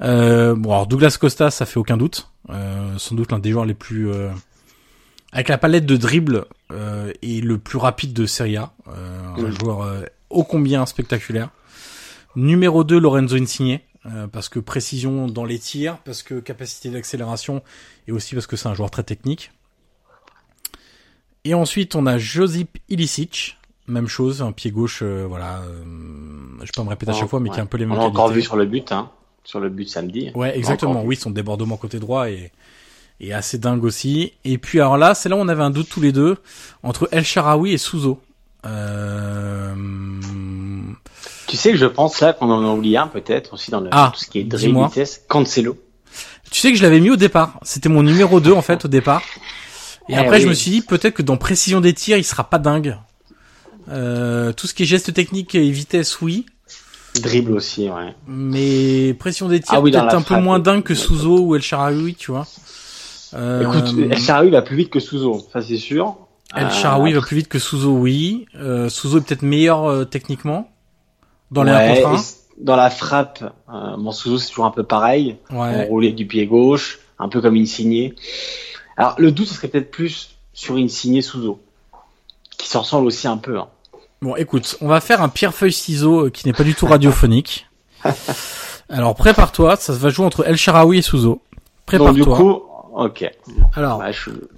Euh, 0.00 0.54
bon, 0.54 0.70
alors 0.72 0.86
Douglas 0.86 1.16
Costa, 1.20 1.50
ça 1.50 1.66
fait 1.66 1.78
aucun 1.78 1.96
doute. 1.96 2.30
Euh, 2.50 2.94
sans 2.98 3.14
doute 3.14 3.32
l'un 3.32 3.38
des 3.38 3.52
joueurs 3.52 3.64
les 3.64 3.74
plus 3.74 4.10
euh, 4.10 4.28
avec 5.32 5.48
la 5.48 5.56
palette 5.56 5.86
de 5.86 5.96
dribble 5.96 6.44
euh, 6.72 7.10
et 7.22 7.40
le 7.40 7.58
plus 7.58 7.78
rapide 7.78 8.12
de 8.12 8.26
Serie 8.26 8.56
A. 8.56 8.72
Euh, 8.88 9.20
un 9.36 9.48
Mm. 9.48 9.58
joueur 9.60 9.82
euh, 9.82 10.02
ô 10.30 10.44
combien 10.44 10.84
spectaculaire. 10.86 11.48
Numéro 12.36 12.84
2, 12.84 12.98
Lorenzo 12.98 13.36
Insigne, 13.36 13.80
euh, 14.06 14.26
parce 14.26 14.48
que 14.48 14.58
précision 14.58 15.28
dans 15.28 15.44
les 15.44 15.58
tirs, 15.58 15.98
parce 16.04 16.22
que 16.22 16.40
capacité 16.40 16.90
d'accélération, 16.90 17.62
et 18.08 18.12
aussi 18.12 18.34
parce 18.34 18.46
que 18.46 18.56
c'est 18.56 18.68
un 18.68 18.74
joueur 18.74 18.90
très 18.90 19.02
technique. 19.02 19.52
Et 21.44 21.54
ensuite, 21.54 21.94
on 21.94 22.06
a 22.06 22.18
Josip 22.18 22.78
Ilicic, 22.88 23.58
même 23.86 24.08
chose, 24.08 24.42
un 24.42 24.52
pied 24.52 24.70
gauche, 24.70 25.00
euh, 25.02 25.26
voilà, 25.28 25.60
euh, 25.60 25.84
je 26.62 26.72
peux 26.72 26.82
me 26.82 26.88
répéter 26.88 27.12
à 27.12 27.14
chaque 27.14 27.28
fois, 27.28 27.40
mais 27.40 27.50
qui 27.50 27.60
a 27.60 27.62
un 27.62 27.66
peu 27.66 27.76
les 27.76 27.86
mêmes 27.86 27.96
On 27.96 28.00
l'a 28.00 28.06
encore 28.06 28.30
vu 28.30 28.42
sur 28.42 28.56
le 28.56 28.66
but, 28.66 28.92
hein, 28.92 29.10
sur 29.44 29.60
le 29.60 29.68
but 29.68 29.88
samedi. 29.88 30.30
Ouais, 30.34 30.56
exactement. 30.56 31.02
Oui, 31.02 31.16
son 31.16 31.30
débordement 31.30 31.76
côté 31.76 31.98
droit 31.98 32.30
est, 32.30 32.50
est 33.20 33.32
assez 33.32 33.58
dingue 33.58 33.84
aussi. 33.84 34.32
Et 34.44 34.58
puis 34.58 34.80
alors 34.80 34.96
là, 34.96 35.14
c'est 35.14 35.28
là 35.28 35.36
où 35.36 35.40
on 35.40 35.48
avait 35.48 35.62
un 35.62 35.70
doute 35.70 35.88
tous 35.88 36.00
les 36.00 36.12
deux 36.12 36.38
entre 36.82 37.08
El 37.12 37.24
Sharawi 37.24 37.72
et 37.72 37.78
Souzo. 37.78 38.20
Euh... 38.64 39.74
Tu 41.54 41.60
sais 41.60 41.70
que 41.70 41.76
je 41.78 41.86
pense 41.86 42.20
là 42.20 42.32
qu'on 42.32 42.50
en 42.50 42.64
a 42.68 42.74
oublié 42.74 42.96
un 42.96 43.06
peut-être 43.06 43.54
aussi 43.54 43.70
dans 43.70 43.78
le, 43.78 43.88
Ah, 43.92 44.10
tout 44.12 44.18
ce 44.18 44.28
qui 44.28 44.40
est 44.40 44.42
drill 44.42 44.76
vitesse. 44.76 45.22
Cancelo. 45.28 45.76
Tu 46.50 46.58
sais 46.58 46.72
que 46.72 46.76
je 46.76 46.82
l'avais 46.82 46.98
mis 46.98 47.10
au 47.10 47.16
départ. 47.16 47.60
C'était 47.62 47.88
mon 47.88 48.02
numéro 48.02 48.40
2 48.40 48.52
en 48.52 48.60
fait 48.60 48.84
au 48.84 48.88
départ. 48.88 49.22
Et 50.08 50.14
Eh 50.14 50.16
après, 50.16 50.40
je 50.40 50.48
me 50.48 50.52
suis 50.52 50.72
dit 50.72 50.80
peut-être 50.80 51.14
que 51.14 51.22
dans 51.22 51.36
précision 51.36 51.80
des 51.80 51.94
tirs, 51.94 52.16
il 52.16 52.24
sera 52.24 52.42
pas 52.42 52.58
dingue. 52.58 52.98
Euh, 53.88 54.52
tout 54.52 54.66
ce 54.66 54.74
qui 54.74 54.82
est 54.82 54.86
gestes 54.86 55.14
techniques 55.14 55.54
et 55.54 55.70
vitesse, 55.70 56.20
oui. 56.20 56.44
Dribble 57.22 57.52
aussi, 57.52 57.88
ouais. 57.88 58.16
Mais 58.26 59.14
pression 59.14 59.46
des 59.46 59.60
tirs, 59.60 59.74
Ah 59.76 59.80
oui, 59.80 59.92
peut-être 59.92 60.12
un 60.12 60.22
peu 60.22 60.40
moins 60.40 60.58
dingue 60.58 60.82
que 60.82 60.96
Souzo 60.96 61.38
ou 61.38 61.54
El 61.54 61.62
Sharawi, 61.62 62.16
tu 62.16 62.32
vois. 62.32 62.48
Euh, 63.34 63.62
Écoute, 63.62 63.94
El 64.10 64.18
Shaarawy 64.18 64.50
va 64.50 64.62
plus 64.62 64.76
vite 64.76 64.90
que 64.90 64.98
Souzo, 64.98 65.46
ça 65.52 65.62
c'est 65.62 65.76
sûr. 65.76 66.16
El 66.56 66.64
Euh, 66.64 66.70
Sharawi 66.70 67.12
va 67.12 67.20
plus 67.20 67.36
vite 67.36 67.48
que 67.48 67.60
Souzo, 67.60 67.92
oui. 67.92 68.46
Euh, 68.56 68.88
Souzo 68.88 69.18
est 69.18 69.20
peut-être 69.20 69.42
meilleur 69.42 69.84
euh, 69.84 70.04
techniquement 70.04 70.68
dans 71.50 71.62
les 71.62 71.70
1 71.72 71.76
ouais, 71.78 72.02
contre 72.02 72.14
et 72.14 72.18
c- 72.18 72.34
dans 72.58 72.76
la 72.76 72.90
frappe, 72.90 73.42
euh, 73.72 73.96
bon, 73.96 74.12
Souzo 74.12 74.38
c'est 74.38 74.48
toujours 74.48 74.64
un 74.66 74.70
peu 74.70 74.82
pareil. 74.84 75.36
1. 75.50 75.56
Ouais. 75.56 75.84
Enroulé 75.86 76.12
du 76.12 76.26
pied 76.26 76.46
gauche, 76.46 77.00
un 77.18 77.28
peu 77.28 77.40
comme 77.40 77.56
Insigné. 77.56 78.14
Alors 78.96 79.14
le 79.18 79.32
doute 79.32 79.48
ce 79.48 79.54
serait 79.54 79.68
peut-être 79.68 79.90
plus 79.90 80.36
sur 80.52 80.76
Insigné 80.76 81.20
Souzo, 81.22 81.60
qui 82.58 82.68
se 82.68 82.78
ressemble 82.78 83.06
aussi 83.06 83.26
un 83.26 83.36
peu. 83.38 83.58
Hein. 83.58 83.68
Bon, 84.22 84.36
écoute, 84.36 84.76
on 84.80 84.86
va 84.88 85.00
faire 85.00 85.20
un 85.20 85.28
pierre 85.28 85.52
feuille 85.54 85.72
ciseau 85.72 86.26
euh, 86.26 86.30
qui 86.30 86.46
n'est 86.46 86.52
pas 86.54 86.64
du 86.64 86.74
tout 86.74 86.86
radiophonique. 86.86 87.66
Alors 88.88 89.14
prépare-toi, 89.14 89.76
ça 89.76 89.92
va 89.92 90.10
jouer 90.10 90.26
entre 90.26 90.46
El 90.46 90.56
Sharawi 90.56 90.98
et 90.98 91.02
Souzo. 91.02 91.40
Donc 91.92 92.14
du 92.14 92.22
Prépare-toi. 92.22 92.36
coup, 92.36 92.62
ok. 92.94 93.30
Alors, 93.74 94.02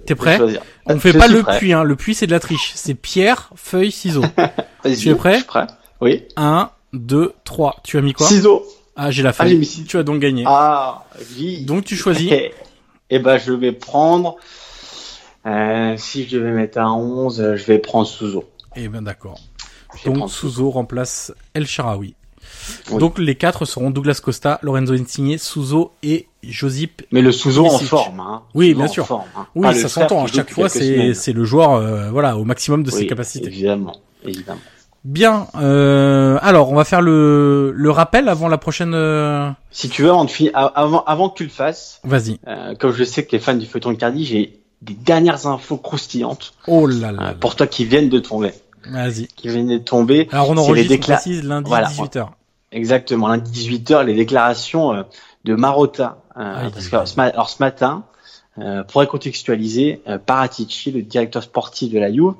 t'es 0.05 0.15
prêt 0.15 0.39
on 0.85 0.93
ne 0.93 0.99
fait 0.99 1.11
Je 1.11 1.17
pas 1.17 1.27
le 1.27 1.43
puits, 1.43 1.73
hein. 1.73 1.83
Le 1.83 1.95
puits 1.95 2.15
c'est 2.15 2.27
de 2.27 2.31
la 2.31 2.39
triche. 2.39 2.71
C'est 2.75 2.93
pierre, 2.93 3.49
feuille, 3.55 3.91
ciseaux. 3.91 4.23
Vas-y, 4.83 4.95
Tu 4.97 5.09
es 5.09 5.15
prêt 5.15 5.33
Je 5.33 5.37
suis 5.37 5.45
prêt. 5.45 5.67
Oui. 5.99 6.23
1, 6.37 6.69
2, 6.97 7.33
3. 7.43 7.77
Tu 7.83 7.97
as 7.97 8.01
mis 8.01 8.13
quoi 8.13 8.27
Ciseaux. 8.27 8.65
Ah, 8.95 9.11
j'ai 9.11 9.23
la 9.23 9.29
Ah, 9.29 9.33
feuille. 9.33 9.57
mis 9.57 9.65
ciseaux. 9.65 9.87
tu 9.87 9.97
as 9.97 10.03
donc 10.03 10.19
gagné. 10.19 10.43
Ah, 10.47 11.05
oui. 11.37 11.63
Donc 11.65 11.85
tu 11.85 11.95
choisis. 11.95 12.31
Et 13.09 13.19
ben 13.19 13.37
je 13.37 13.53
vais 13.53 13.71
prendre. 13.71 14.35
Euh, 15.45 15.95
si 15.97 16.27
je 16.27 16.37
devais 16.37 16.51
mettre 16.51 16.77
un 16.79 16.91
11, 16.91 17.39
euh, 17.39 17.55
je 17.55 17.63
vais 17.65 17.79
prendre 17.79 18.05
Souzo. 18.07 18.43
Eh 18.75 18.89
ben 18.89 19.01
d'accord. 19.01 19.39
Donc 20.05 20.29
Souzo. 20.29 20.69
Remplace 20.71 21.31
El 21.53 21.65
Sharawi. 21.67 22.15
Oui. 22.91 22.97
Donc 22.99 23.17
les 23.19 23.35
quatre 23.35 23.65
seront 23.65 23.89
Douglas 23.91 24.19
Costa, 24.21 24.59
Lorenzo 24.61 24.93
Insigne, 24.93 25.37
Souzo 25.37 25.91
et 26.03 26.27
Josip. 26.43 27.03
Mais 27.11 27.21
le 27.21 27.31
Souzo 27.31 27.65
en 27.65 27.77
forme. 27.79 28.19
Hein. 28.19 28.41
Oui, 28.55 28.73
bien 28.73 28.85
en 28.85 28.89
sûr. 28.89 29.05
forme, 29.05 29.23
hein. 29.37 29.47
Oui, 29.55 29.63
Pas 29.67 29.73
ça 29.73 29.87
s'entend. 29.89 30.25
À 30.25 30.27
chaque 30.27 30.51
fois, 30.51 30.67
c'est 30.69 31.33
le 31.33 31.43
joueur, 31.45 31.73
euh, 31.73 32.09
voilà, 32.09 32.35
au 32.37 32.43
maximum 32.43 32.83
de 32.83 32.91
ses 32.91 33.07
capacités. 33.07 33.47
Évidemment, 33.47 33.95
évidemment. 34.25 34.59
Bien. 35.07 35.47
Euh, 35.55 36.37
alors, 36.41 36.69
on 36.69 36.75
va 36.75 36.83
faire 36.83 37.01
le 37.01 37.71
le 37.73 37.91
rappel 37.91 38.27
avant 38.27 38.49
la 38.49 38.57
prochaine. 38.57 38.93
euh, 38.93 39.49
Si 39.71 39.87
tu 39.87 40.01
veux, 40.03 40.11
avant, 40.11 40.27
avant, 40.75 41.03
avant 41.05 41.29
que 41.29 41.37
tu 41.37 41.43
le 41.45 41.49
fasses, 41.49 42.01
Vas-y. 42.03 42.39
euh, 42.45 42.75
comme 42.75 42.91
je 42.91 43.05
sais 43.05 43.25
que 43.25 43.31
les 43.31 43.39
fans 43.39 43.53
du 43.55 43.65
feuilleton 43.65 43.91
Icardi, 43.91 44.25
j'ai 44.25 44.59
des 44.81 44.93
dernières 44.93 45.47
infos 45.47 45.77
croustillantes 45.77 46.53
Oh 46.67 46.85
là 46.87 47.11
là. 47.13 47.21
euh, 47.21 47.25
là. 47.27 47.33
pour 47.39 47.55
toi 47.55 47.67
qui 47.67 47.85
viennent 47.85 48.09
de 48.09 48.19
tomber. 48.19 48.51
Vas-y. 48.89 49.27
Qui 49.27 49.47
viennent 49.47 49.69
de 49.69 49.77
tomber. 49.77 50.27
Alors 50.33 50.49
on 50.49 50.57
enregistre, 50.57 50.91
les 50.91 50.97
décla- 50.97 51.13
précise, 51.15 51.43
lundi 51.45 51.69
Voilà. 51.69 51.87
18h. 51.87 52.27
Exactement, 52.73 53.29
lundi 53.29 53.49
18h, 53.79 54.03
les 54.03 54.13
déclarations 54.13 54.93
euh, 54.93 55.03
de 55.45 55.55
Marotta. 55.55 56.17
Aïe, 56.35 56.69
parce 56.73 56.89
que 56.89 56.95
alors, 57.21 57.49
ce 57.49 57.63
matin, 57.63 58.03
euh, 58.59 58.83
pour 58.83 59.01
recontextualiser, 59.01 60.01
euh, 60.07 60.17
Paratici, 60.17 60.91
le 60.91 61.01
directeur 61.01 61.43
sportif 61.43 61.91
de 61.91 61.99
la 61.99 62.11
Juve, 62.11 62.33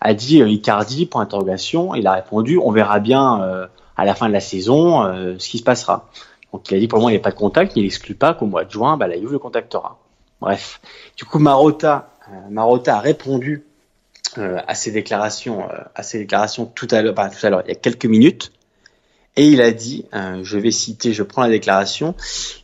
a 0.00 0.14
dit 0.14 0.42
euh, 0.42 0.48
Icardi, 0.48 1.06
point 1.06 1.22
d'interrogation, 1.22 1.94
il 1.94 2.06
a 2.06 2.12
répondu 2.12 2.58
on 2.58 2.70
verra 2.70 3.00
bien 3.00 3.42
euh, 3.42 3.66
à 3.96 4.04
la 4.04 4.14
fin 4.14 4.28
de 4.28 4.32
la 4.32 4.40
saison 4.40 5.02
euh, 5.02 5.36
ce 5.38 5.48
qui 5.48 5.58
se 5.58 5.62
passera. 5.62 6.10
Donc 6.52 6.70
il 6.70 6.76
a 6.76 6.78
dit 6.78 6.88
pour 6.88 6.98
le 6.98 7.00
moment 7.00 7.08
il 7.08 7.14
n'y 7.14 7.18
a 7.18 7.22
pas 7.22 7.30
de 7.30 7.36
contact, 7.36 7.72
il 7.76 7.84
n'exclut 7.84 8.14
pas 8.14 8.34
qu'au 8.34 8.46
mois 8.46 8.64
de 8.64 8.70
juin, 8.70 8.96
bah, 8.96 9.06
la 9.06 9.16
Juve 9.18 9.32
le 9.32 9.38
contactera. 9.38 9.98
Bref. 10.40 10.80
Du 11.16 11.24
coup, 11.24 11.38
Marotta, 11.38 12.10
a 12.86 13.00
répondu 13.00 13.64
à 14.36 14.74
ces 14.74 14.90
déclarations, 14.90 15.68
à 15.94 16.02
ces 16.02 16.18
déclarations 16.18 16.66
tout 16.66 16.88
à 16.90 17.00
l'heure, 17.00 17.14
pas 17.14 17.28
tout 17.28 17.46
à 17.46 17.50
l'heure, 17.50 17.62
il 17.64 17.68
y 17.68 17.72
a 17.72 17.76
quelques 17.76 18.06
minutes. 18.06 18.52
Et 19.36 19.46
il 19.46 19.62
a 19.62 19.70
dit, 19.70 20.06
je 20.42 20.58
vais 20.58 20.70
citer, 20.72 21.12
je 21.12 21.22
prends 21.22 21.42
la 21.42 21.48
déclaration, 21.48 22.14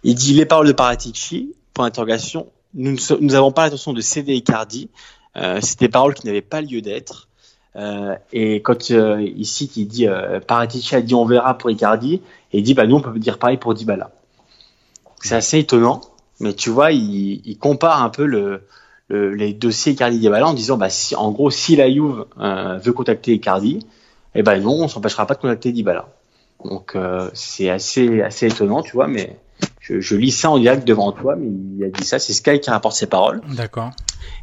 il 0.02 0.14
dit 0.14 0.34
les 0.34 0.44
paroles 0.44 0.66
de 0.66 0.72
Paratici, 0.72 1.54
point 1.72 1.86
d'interrogation, 1.86 2.48
nous 2.74 2.92
ne 2.92 2.96
so- 2.96 3.18
nous 3.20 3.32
n'avons 3.32 3.52
pas 3.52 3.64
l'intention 3.64 3.92
de 3.92 4.00
céder 4.00 4.34
Icardi, 4.34 4.88
euh, 5.36 5.58
c'est 5.62 5.78
des 5.80 5.88
paroles 5.88 6.14
qui 6.14 6.26
n'avaient 6.26 6.40
pas 6.42 6.60
lieu 6.60 6.80
d'être. 6.80 7.28
Euh, 7.76 8.16
et 8.32 8.62
quand 8.62 8.90
euh, 8.90 9.20
il 9.22 9.46
cite, 9.46 9.76
il 9.76 9.86
dit, 9.86 10.08
euh, 10.08 10.40
Paratici 10.40 10.94
a 10.96 11.00
dit 11.00 11.14
on 11.14 11.24
verra 11.26 11.56
pour 11.56 11.70
Icardi, 11.70 12.14
et 12.52 12.58
il 12.58 12.62
dit, 12.62 12.74
bah 12.74 12.86
nous 12.86 12.96
on 12.96 13.00
peut 13.00 13.18
dire 13.18 13.38
pareil 13.38 13.56
pour 13.58 13.74
Dybala. 13.74 14.10
C'est 15.20 15.34
assez 15.34 15.58
étonnant, 15.58 16.00
mais 16.40 16.54
tu 16.54 16.70
vois, 16.70 16.92
il, 16.92 17.40
il 17.44 17.58
compare 17.58 18.02
un 18.02 18.10
peu 18.10 18.24
le, 18.24 18.62
le- 19.08 19.34
les 19.34 19.52
dossiers 19.52 19.92
Icardi 19.92 20.18
Dybala 20.18 20.46
en 20.48 20.54
disant, 20.54 20.76
bah 20.76 20.90
si, 20.90 21.14
en 21.16 21.30
gros, 21.32 21.50
si 21.50 21.76
la 21.76 21.90
Juve 21.90 22.26
euh, 22.40 22.78
veut 22.78 22.92
contacter 22.92 23.32
Icardi, 23.34 23.80
eh 24.34 24.42
ben 24.42 24.60
non, 24.62 24.82
on 24.82 24.88
s'empêchera 24.88 25.26
pas 25.26 25.34
de 25.34 25.40
contacter 25.40 25.72
Dybala. 25.72 26.08
Donc 26.64 26.94
euh, 26.96 27.30
c'est 27.34 27.70
assez 27.70 28.20
assez 28.22 28.46
étonnant, 28.46 28.82
tu 28.82 28.92
vois, 28.92 29.06
mais 29.08 29.38
je, 29.80 30.00
je 30.00 30.16
lis 30.16 30.30
ça 30.30 30.50
en 30.50 30.58
direct 30.58 30.86
devant 30.86 31.12
toi, 31.12 31.36
mais 31.36 31.48
il 31.78 31.84
a 31.84 31.88
dit 31.88 32.04
ça, 32.04 32.18
c'est 32.18 32.32
Sky 32.32 32.60
qui 32.60 32.70
rapporte 32.70 32.96
ses 32.96 33.06
paroles, 33.06 33.40
D'accord. 33.54 33.90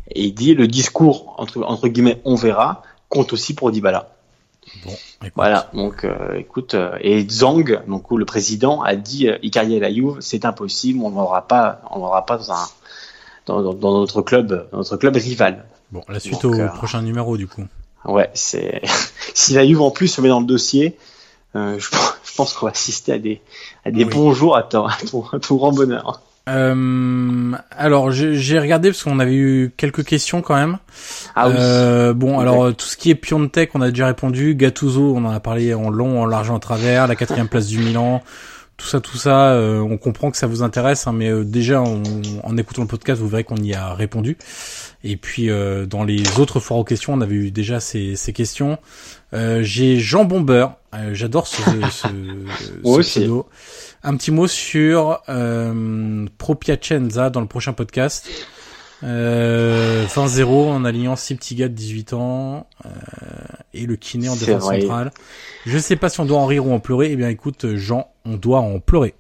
et 0.10 0.26
il 0.26 0.34
dit 0.34 0.56
le 0.56 0.68
discours 0.68 1.36
entre 1.38 1.64
entre 1.64 1.88
guillemets 1.88 2.22
on 2.26 2.36
verra 2.36 2.84
compte 3.10 3.34
aussi 3.34 3.54
pour 3.54 3.72
Dybala. 3.72 4.10
Bon. 4.84 4.92
écoute. 5.22 5.34
Voilà, 5.36 5.70
donc 5.74 6.04
euh, 6.04 6.34
écoute, 6.36 6.74
euh, 6.74 6.98
et 7.02 7.28
Zhang, 7.30 7.84
donc 7.88 8.10
où 8.10 8.18
le 8.18 8.26
président 8.26 8.82
a 8.82 8.96
dit 8.96 9.28
euh, 9.28 9.38
Icardi 9.44 9.78
à 9.78 9.80
la 9.80 9.94
Juve, 9.94 10.18
c'est 10.22 10.44
impossible, 10.44 11.00
on 11.04 11.12
n'aura 11.12 11.48
pas, 11.48 11.82
on 11.92 12.00
n'aura 12.00 12.26
pas 12.26 12.38
dans 12.38 12.52
un 12.52 12.68
dans, 13.46 13.62
dans, 13.62 13.74
dans 13.74 14.00
notre 14.00 14.22
club, 14.22 14.68
dans 14.72 14.80
notre 14.80 14.98
club 14.98 15.16
rival. 15.16 15.66
Bon, 15.92 16.02
la 16.10 16.20
suite 16.20 16.42
Donc, 16.42 16.56
au 16.56 16.60
euh, 16.60 16.68
prochain 16.68 17.02
numéro 17.02 17.38
du 17.38 17.48
coup. 17.48 17.64
Ouais, 18.06 18.30
c'est 18.34 18.82
si 19.34 19.54
la 19.54 19.66
Juve 19.66 19.82
en 19.82 19.92
plus 19.92 20.08
se 20.08 20.22
met 20.22 20.30
dans 20.30 20.40
le 20.40 20.46
dossier, 20.46 20.98
je, 21.56 21.90
pense- 21.92 22.14
je 22.26 22.36
pense 22.36 22.54
qu'on 22.54 22.66
va 22.68 22.72
assister 22.74 23.14
à 23.14 23.18
des 23.20 23.42
à 23.86 23.92
des 23.92 24.04
Oui. 24.04 24.10
bons 24.12 24.34
jours 24.34 24.56
à 24.58 24.64
ton, 24.64 24.86
à 24.86 24.96
ton, 25.10 25.24
à 25.32 25.40
ton 25.40 25.56
grand 25.56 25.72
bonheur. 25.72 26.22
Euh, 26.48 27.54
alors 27.72 28.12
j'ai 28.12 28.60
regardé 28.60 28.90
parce 28.90 29.04
qu'on 29.04 29.20
avait 29.20 29.34
eu 29.34 29.72
quelques 29.78 30.04
questions 30.06 30.42
quand 30.44 30.56
même. 30.56 30.78
Ah 31.36 31.48
oui. 31.50 31.56
Euh, 31.58 32.14
bon, 32.14 32.40
alors 32.40 32.66
euh, 32.66 32.72
tout 32.72 32.86
ce 32.86 32.98
qui 32.98 33.10
est 33.10 33.16
Piontek, 33.16 33.72
on 33.74 33.82
a 33.82 33.90
déjà 33.90 34.06
répondu. 34.08 34.54
Gattuso, 34.56 35.16
on 35.16 35.26
en 35.26 35.32
a 35.32 35.40
parlé 35.40 35.74
en 35.74 35.90
long, 35.90 36.22
en 36.22 36.26
large, 36.28 36.52
en 36.52 36.60
travers. 36.60 37.08
La 37.08 37.16
quatrième 37.16 37.48
place 37.48 37.66
du 37.68 37.80
Milan, 37.80 38.22
tout 38.78 38.86
ça, 38.86 39.00
tout 39.00 39.18
ça. 39.18 39.50
euh, 39.54 39.80
on 39.80 39.98
comprend 39.98 40.30
que 40.30 40.38
ça 40.38 40.46
vous 40.48 40.62
intéresse, 40.62 41.08
hein, 41.08 41.14
mais 41.14 41.30
euh, 41.32 41.44
déjà 41.44 41.82
on- 41.82 42.04
en 42.44 42.58
écoutant 42.58 42.84
le 42.84 42.88
podcast, 42.88 43.20
vous 43.20 43.28
verrez 43.28 43.44
qu'on 43.44 43.56
y 43.58 43.74
a 43.74 43.94
répondu. 43.96 44.38
Et 45.08 45.18
puis 45.18 45.50
euh, 45.52 45.86
dans 45.86 46.04
les 46.04 46.40
autres 46.40 46.60
foires 46.60 46.80
aux 46.80 46.84
questions, 46.84 47.14
on 47.14 47.22
avait 47.22 47.36
eu 47.36 47.52
déjà 47.52 47.80
ces, 47.80 48.16
ces 48.16 48.34
questions. 48.34 48.80
Euh, 49.34 49.62
J'ai 49.62 50.00
Jean 50.00 50.26
Bomber, 50.26 50.66
euh, 50.96 51.14
j'adore 51.14 51.46
ce, 51.48 51.62
ce, 51.92 52.08
ce 52.84 53.00
pseudo. 53.02 53.46
Un 54.04 54.18
petit 54.18 54.32
mot 54.32 54.48
sur 54.48 55.22
euh, 55.30 56.26
Pro 56.40 56.56
Piacenza 56.56 57.30
dans 57.30 57.42
le 57.42 57.48
prochain 57.48 57.74
podcast. 57.74 58.28
Euh, 59.04 60.06
20-0 60.08 60.46
en 60.48 60.86
alignant 60.86 61.16
six 61.16 61.36
petits 61.36 61.54
gars 61.56 61.68
de 61.68 61.74
18 61.74 62.14
ans 62.14 62.66
euh, 62.86 62.90
et 63.74 63.86
le 63.86 63.96
kiné 63.98 64.30
en 64.30 64.36
défense 64.36 64.64
vrai. 64.64 64.82
centrale. 64.82 65.12
Je 65.68 65.78
sais 65.78 65.98
pas 65.98 66.10
si 66.10 66.20
on 66.22 66.26
doit 66.26 66.40
en 66.40 66.46
rire 66.48 66.66
ou 66.66 66.74
en 66.74 66.80
pleurer. 66.80 67.12
Eh 67.12 67.16
bien, 67.16 67.30
écoute, 67.30 67.76
Jean, 67.76 68.08
on 68.26 68.38
doit 68.38 68.60
en 68.62 68.80
pleurer. 68.80 69.10
Est-ce 69.10 69.16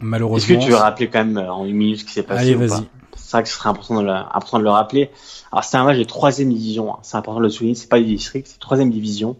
Malheureusement. 0.00 0.58
que 0.58 0.64
tu 0.64 0.70
veux 0.70 0.76
rappeler 0.76 1.08
quand 1.08 1.24
même 1.24 1.38
euh, 1.38 1.50
en 1.52 1.64
une 1.64 1.76
minute 1.76 2.00
ce 2.00 2.04
qui 2.04 2.12
s'est 2.12 2.22
passé 2.22 2.42
Allez, 2.42 2.54
vas-y. 2.54 2.82
C'est 3.30 3.36
vrai 3.36 3.44
que 3.44 3.48
ce 3.48 3.54
serait 3.54 3.68
important 3.68 4.02
de, 4.02 4.62
le, 4.64 4.70
rappeler. 4.70 5.08
Alors 5.52 5.62
c'était 5.62 5.76
un 5.76 5.84
match 5.84 5.98
de 5.98 6.02
troisième 6.02 6.52
division. 6.52 6.94
hein. 6.94 6.98
C'est 7.02 7.16
important 7.16 7.38
de 7.38 7.44
le 7.44 7.48
souligner. 7.48 7.76
C'est 7.76 7.88
pas 7.88 8.00
du 8.00 8.04
district, 8.04 8.48
c'est 8.48 8.58
troisième 8.58 8.90
division. 8.90 9.36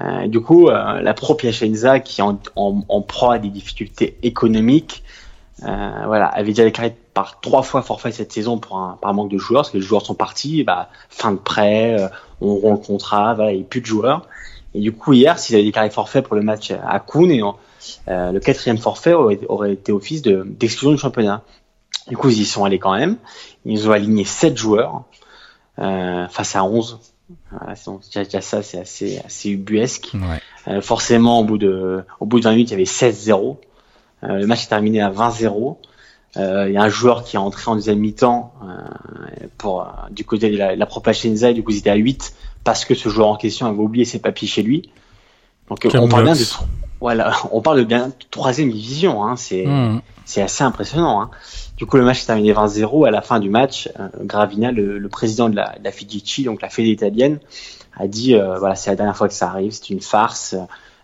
Euh, 0.00 0.26
du 0.26 0.40
coup, 0.40 0.66
euh, 0.66 1.00
la 1.00 1.14
Pro 1.14 1.36
Piacenza, 1.36 2.00
qui 2.00 2.20
est 2.20 2.24
en, 2.24 2.40
en, 2.56 3.00
proie 3.02 3.34
à 3.34 3.38
des 3.38 3.50
difficultés 3.50 4.18
économiques, 4.24 5.04
euh, 5.62 5.90
voilà, 6.04 6.26
avait 6.26 6.48
déjà 6.48 6.64
déclaré 6.64 6.96
par 7.14 7.40
trois 7.40 7.62
fois 7.62 7.82
forfait 7.82 8.10
cette 8.10 8.32
saison 8.32 8.58
pour 8.58 8.78
un, 8.78 8.98
par 9.00 9.14
manque 9.14 9.30
de 9.30 9.38
joueurs, 9.38 9.62
parce 9.62 9.70
que 9.70 9.78
les 9.78 9.84
joueurs 9.84 10.04
sont 10.04 10.16
partis, 10.16 10.64
bah, 10.64 10.88
fin 11.08 11.30
de 11.30 11.38
prêt, 11.38 11.96
on 12.40 12.56
rompt 12.56 12.80
le 12.80 12.84
contrat, 12.84 13.34
voilà, 13.34 13.52
il 13.52 13.58
n'y 13.58 13.62
a 13.62 13.66
plus 13.66 13.82
de 13.82 13.86
joueurs. 13.86 14.26
Et 14.74 14.80
du 14.80 14.90
coup, 14.90 15.12
hier, 15.12 15.38
s'ils 15.38 15.54
avaient 15.54 15.64
déclaré 15.64 15.90
forfait 15.90 16.22
pour 16.22 16.34
le 16.34 16.42
match 16.42 16.72
à 16.72 16.98
Kuhn, 16.98 17.28
le 18.08 18.38
quatrième 18.40 18.78
forfait 18.78 19.12
aurait, 19.12 19.72
été 19.74 19.92
office 19.92 20.22
de- 20.22 20.44
d'exclusion 20.44 20.90
du 20.90 20.98
championnat. 20.98 21.42
Du 22.08 22.16
coup, 22.16 22.28
ils 22.30 22.40
y 22.40 22.44
sont 22.44 22.64
allés 22.64 22.78
quand 22.78 22.96
même. 22.96 23.16
Ils 23.64 23.88
ont 23.88 23.92
aligné 23.92 24.24
sept 24.24 24.56
joueurs. 24.56 25.04
euh, 25.78 26.28
face 26.28 26.54
à 26.54 26.64
11. 26.64 26.98
Voilà, 27.50 27.74
c'est- 27.76 27.86
donc, 27.86 28.02
déjà, 28.04 28.24
déjà 28.24 28.40
ça, 28.42 28.62
c'est 28.62 28.78
assez, 28.78 29.18
assez 29.24 29.48
ubuesque. 29.48 30.10
Ouais. 30.14 30.38
Euh, 30.68 30.80
forcément, 30.82 31.40
au 31.40 31.44
bout 31.44 31.56
de, 31.56 32.04
au 32.20 32.26
bout 32.26 32.38
de 32.40 32.44
20 32.44 32.50
minutes, 32.52 32.68
il 32.68 32.72
y 32.72 32.74
avait 32.74 32.84
16-0. 32.84 33.56
Euh, 34.22 34.36
le 34.38 34.46
match 34.46 34.64
est 34.64 34.68
terminé 34.68 35.00
à 35.00 35.08
20-0. 35.10 35.78
Euh, 36.36 36.66
Il 36.68 36.74
y 36.74 36.76
a 36.76 36.82
un 36.82 36.88
joueur 36.90 37.24
qui 37.24 37.36
est 37.36 37.38
entré 37.38 37.70
en 37.70 37.74
deuxième 37.74 37.98
mi-temps 38.00 38.52
euh, 38.62 39.46
pour 39.56 39.80
euh, 39.82 39.86
du 40.10 40.24
côté 40.26 40.50
de 40.50 40.58
la, 40.58 40.76
la 40.76 40.86
Pro 40.86 41.00
Pacenza, 41.00 41.50
et 41.50 41.54
du 41.54 41.62
coup 41.64 41.70
ils 41.70 41.78
étaient 41.78 41.90
à 41.90 41.94
8 41.94 42.34
parce 42.64 42.84
que 42.84 42.94
ce 42.94 43.08
joueur 43.08 43.28
en 43.28 43.36
question 43.36 43.66
avait 43.66 43.78
oublié 43.78 44.04
ses 44.04 44.18
papiers 44.18 44.48
chez 44.48 44.62
lui. 44.62 44.90
Donc 45.68 45.78
on 45.98 46.08
parle 46.08 46.24
bien 46.24 46.34
de 46.34 46.38
voilà, 47.00 47.32
on 47.52 47.60
parle 47.62 47.78
de 47.78 47.84
bien 47.84 48.12
troisième 48.30 48.70
division. 48.70 49.24
Hein, 49.24 49.36
c'est 49.36 49.64
Mmh. 49.66 50.00
c'est 50.26 50.42
assez 50.42 50.62
impressionnant. 50.64 51.20
Hein. 51.22 51.30
Du 51.82 51.86
coup, 51.86 51.96
le 51.96 52.04
match 52.04 52.22
est 52.22 52.26
terminé 52.26 52.52
20-0. 52.52 53.08
À 53.08 53.10
la 53.10 53.22
fin 53.22 53.40
du 53.40 53.50
match, 53.50 53.88
euh, 53.98 54.06
Gravina, 54.20 54.70
le, 54.70 55.00
le 55.00 55.08
président 55.08 55.48
de 55.48 55.56
la, 55.56 55.74
de 55.80 55.82
la 55.82 55.90
FIGC, 55.90 56.44
donc 56.44 56.62
la 56.62 56.68
fédé 56.68 56.90
italienne, 56.90 57.40
a 57.96 58.06
dit 58.06 58.36
euh, 58.36 58.56
voilà, 58.60 58.76
c'est 58.76 58.90
la 58.90 58.94
dernière 58.94 59.16
fois 59.16 59.26
que 59.26 59.34
ça 59.34 59.48
arrive, 59.48 59.72
c'est 59.72 59.90
une 59.90 60.00
farce. 60.00 60.54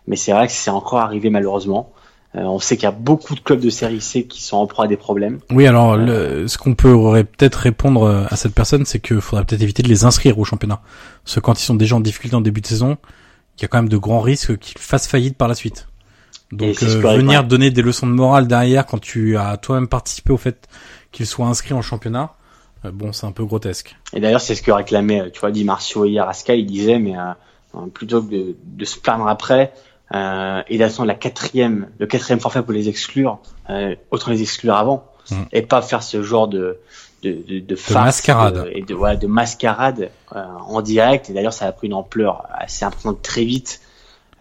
Mais 0.06 0.14
c'est 0.14 0.30
vrai 0.30 0.46
que 0.46 0.52
c'est 0.52 0.70
encore 0.70 1.00
arrivé 1.00 1.30
malheureusement. 1.30 1.90
Euh, 2.36 2.42
on 2.42 2.60
sait 2.60 2.76
qu'il 2.76 2.84
y 2.84 2.86
a 2.86 2.92
beaucoup 2.92 3.34
de 3.34 3.40
clubs 3.40 3.58
de 3.58 3.70
série 3.70 4.00
C 4.00 4.26
qui 4.28 4.40
sont 4.40 4.56
en 4.56 4.68
proie 4.68 4.84
à 4.84 4.86
des 4.86 4.96
problèmes. 4.96 5.40
Oui, 5.50 5.66
alors 5.66 5.96
le, 5.96 6.46
ce 6.46 6.58
qu'on 6.58 6.76
pourrait 6.76 7.24
peut-être 7.24 7.56
répondre 7.56 8.28
à 8.30 8.36
cette 8.36 8.54
personne, 8.54 8.84
c'est 8.84 9.00
qu'il 9.00 9.20
faudrait 9.20 9.44
peut-être 9.44 9.62
éviter 9.62 9.82
de 9.82 9.88
les 9.88 10.04
inscrire 10.04 10.38
au 10.38 10.44
championnat. 10.44 10.80
Parce 11.24 11.34
que 11.34 11.40
quand 11.40 11.60
ils 11.60 11.64
sont 11.64 11.74
déjà 11.74 11.96
en 11.96 12.00
difficulté 12.00 12.36
en 12.36 12.40
début 12.40 12.60
de 12.60 12.68
saison, 12.68 12.98
il 13.58 13.62
y 13.62 13.64
a 13.64 13.68
quand 13.68 13.78
même 13.78 13.88
de 13.88 13.96
grands 13.96 14.20
risques 14.20 14.56
qu'ils 14.58 14.78
fassent 14.78 15.08
faillite 15.08 15.36
par 15.36 15.48
la 15.48 15.56
suite. 15.56 15.87
Donc 16.52 16.82
euh, 16.82 17.00
venir 17.16 17.44
donner 17.44 17.70
des 17.70 17.82
leçons 17.82 18.06
de 18.06 18.12
morale 18.12 18.46
derrière 18.46 18.86
quand 18.86 18.98
tu 19.00 19.36
as 19.36 19.56
toi-même 19.58 19.88
participé 19.88 20.32
au 20.32 20.38
fait 20.38 20.66
qu'ils 21.12 21.26
soient 21.26 21.46
inscrits 21.46 21.74
en 21.74 21.82
championnat, 21.82 22.32
euh, 22.84 22.90
bon, 22.92 23.12
c'est 23.12 23.26
un 23.26 23.32
peu 23.32 23.44
grotesque. 23.44 23.96
Et 24.14 24.20
d'ailleurs, 24.20 24.40
c'est 24.40 24.54
ce 24.54 24.62
que 24.62 24.70
réclamait, 24.70 25.20
euh, 25.20 25.30
tu 25.30 25.40
vois, 25.40 25.50
Di 25.50 25.64
Marcio 25.64 26.04
hier 26.06 26.26
à 26.28 26.32
Sky. 26.32 26.58
Il 26.60 26.66
disait, 26.66 26.98
mais 26.98 27.16
euh, 27.18 27.80
plutôt 27.92 28.22
que 28.22 28.30
de, 28.30 28.56
de 28.64 28.84
se 28.84 28.98
plaindre 28.98 29.28
après 29.28 29.72
euh, 30.14 30.62
et 30.68 30.78
d'attendre 30.78 31.06
la 31.06 31.14
quatrième, 31.14 31.88
le 31.98 32.06
quatrième 32.06 32.40
forfait 32.40 32.62
pour 32.62 32.72
les 32.72 32.88
exclure, 32.88 33.38
euh, 33.68 33.94
autant 34.10 34.30
les 34.30 34.42
exclure 34.42 34.74
avant 34.74 35.04
Mm. 35.30 35.42
et 35.52 35.60
pas 35.60 35.82
faire 35.82 36.02
ce 36.02 36.22
genre 36.22 36.48
de 36.48 36.78
de, 37.22 37.32
de, 37.46 37.58
de, 37.58 37.76
farce, 37.76 38.02
mascarade. 38.06 38.64
de- 38.64 38.70
et 38.74 38.80
de 38.80 38.94
voilà, 38.94 39.14
de 39.16 39.26
mascarade 39.26 40.08
euh, 40.34 40.42
en 40.66 40.80
direct. 40.80 41.28
Et 41.28 41.34
d'ailleurs, 41.34 41.52
ça 41.52 41.66
a 41.66 41.72
pris 41.72 41.88
une 41.88 41.92
ampleur 41.92 42.46
assez 42.50 42.86
importante 42.86 43.20
très 43.20 43.44
vite. 43.44 43.82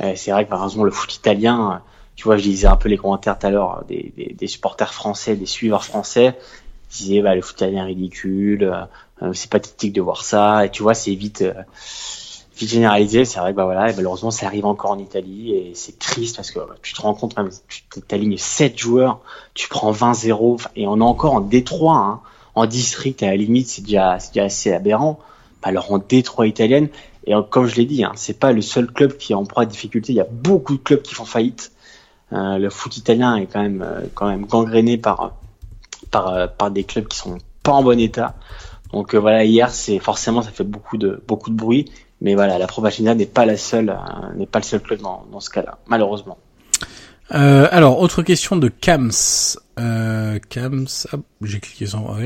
Euh, 0.01 0.13
c'est 0.15 0.31
vrai 0.31 0.45
que 0.45 0.49
par 0.49 0.63
exemple 0.63 0.85
le 0.85 0.91
foot 0.91 1.13
italien, 1.13 1.81
tu 2.17 2.23
vois, 2.23 2.35
je 2.35 2.43
lisais 2.43 2.67
un 2.67 2.75
peu 2.75 2.89
les 2.89 2.97
commentaires 2.97 3.37
tout 3.37 3.45
à 3.45 3.51
l'heure 3.51 3.83
des, 3.87 4.11
des, 4.17 4.33
des 4.33 4.47
supporters 4.47 4.93
français, 4.93 5.35
des 5.35 5.45
suiveurs 5.45 5.85
français. 5.85 6.35
Ils 6.89 7.05
disaient 7.05 7.21
bah, 7.21 7.35
le 7.35 7.41
foot 7.41 7.55
italien 7.57 7.83
est 7.83 7.87
ridicule, 7.87 8.63
euh, 8.63 8.81
euh, 9.21 9.33
c'est 9.33 9.49
pathétique 9.49 9.93
de 9.93 10.01
voir 10.01 10.23
ça. 10.23 10.65
Et 10.65 10.71
tu 10.71 10.81
vois, 10.81 10.95
c'est 10.95 11.13
vite, 11.13 11.43
euh, 11.43 11.53
vite 12.57 12.69
généralisé. 12.69 13.23
C'est 13.23 13.39
vrai 13.39 13.51
que 13.51 13.57
bah 13.57 13.65
voilà, 13.65 13.91
et 13.91 13.95
malheureusement, 13.95 14.31
ça 14.31 14.47
arrive 14.47 14.65
encore 14.65 14.91
en 14.91 14.97
Italie 14.97 15.53
et 15.53 15.71
c'est 15.75 15.99
triste 15.99 16.37
parce 16.37 16.49
que 16.49 16.57
bah, 16.57 16.75
tu 16.81 16.93
te 16.93 17.01
rends 17.01 17.13
compte, 17.13 17.37
même, 17.37 17.51
tu 17.67 18.01
t'alignes 18.01 18.37
7 18.37 18.75
joueurs, 18.79 19.19
tu 19.53 19.69
prends 19.69 19.91
20-0 19.91 20.53
enfin, 20.55 20.69
et 20.75 20.87
on 20.87 20.97
est 20.97 21.03
encore 21.03 21.33
en 21.33 21.41
Détroit, 21.41 21.97
hein, 21.97 22.21
en 22.55 22.65
district 22.65 23.21
à 23.21 23.27
la 23.27 23.35
limite, 23.35 23.67
c'est 23.67 23.83
déjà, 23.83 24.17
déjà 24.33 24.45
assez 24.45 24.73
aberrant. 24.73 25.19
Bah, 25.61 25.69
alors 25.69 25.91
en 25.91 25.99
Détroit 25.99 26.47
italienne 26.47 26.89
et 27.27 27.33
comme 27.51 27.67
je 27.67 27.75
l'ai 27.75 27.85
dit, 27.85 28.03
hein, 28.05 28.13
c'est 28.15 28.39
pas 28.39 28.53
le 28.53 28.61
seul 28.61 28.87
club 28.87 29.17
qui 29.17 29.33
est 29.33 29.35
en 29.35 29.45
proie 29.45 29.63
à 29.63 29.65
difficulté. 29.65 30.13
Il 30.13 30.15
y 30.15 30.21
a 30.21 30.27
beaucoup 30.31 30.77
de 30.77 30.81
clubs 30.81 31.01
qui 31.01 31.13
font 31.13 31.25
faillite. 31.25 31.73
Euh, 32.33 32.57
le 32.57 32.69
foot 32.69 32.97
italien 32.97 33.35
est 33.37 33.45
quand 33.45 33.61
même, 33.61 33.81
euh, 33.81 34.01
quand 34.13 34.27
même 34.27 34.45
gangréné 34.45 34.97
par, 34.97 35.37
par, 36.11 36.27
euh, 36.33 36.47
par 36.47 36.71
des 36.71 36.83
clubs 36.83 37.07
qui 37.07 37.17
sont 37.17 37.37
pas 37.63 37.71
en 37.71 37.83
bon 37.83 37.99
état. 37.99 38.35
Donc 38.91 39.15
voilà, 39.15 39.43
hier, 39.43 39.69
c'est 39.69 39.99
forcément 39.99 40.41
ça 40.41 40.51
fait 40.51 40.63
beaucoup 40.63 40.97
de 40.97 41.21
beaucoup 41.27 41.49
de 41.49 41.55
bruit, 41.55 41.91
mais 42.21 42.35
voilà, 42.35 42.57
la 42.57 42.67
Pro 42.67 42.81
Pacenza 42.81 43.15
n'est 43.15 43.25
pas 43.25 43.45
la 43.45 43.57
seule, 43.57 43.97
n'est 44.35 44.45
pas 44.45 44.59
le 44.59 44.63
seul 44.63 44.81
club 44.81 45.01
dans, 45.01 45.25
dans 45.31 45.41
ce 45.41 45.49
cas-là, 45.49 45.77
malheureusement. 45.87 46.37
Euh, 47.33 47.67
alors, 47.71 47.99
autre 47.99 48.23
question 48.23 48.55
de 48.55 48.69
Kams. 48.69 49.11
Euh, 49.79 50.39
Kams, 50.49 50.87
j'ai 51.41 51.59
cliqué 51.59 51.85
sur... 51.85 52.17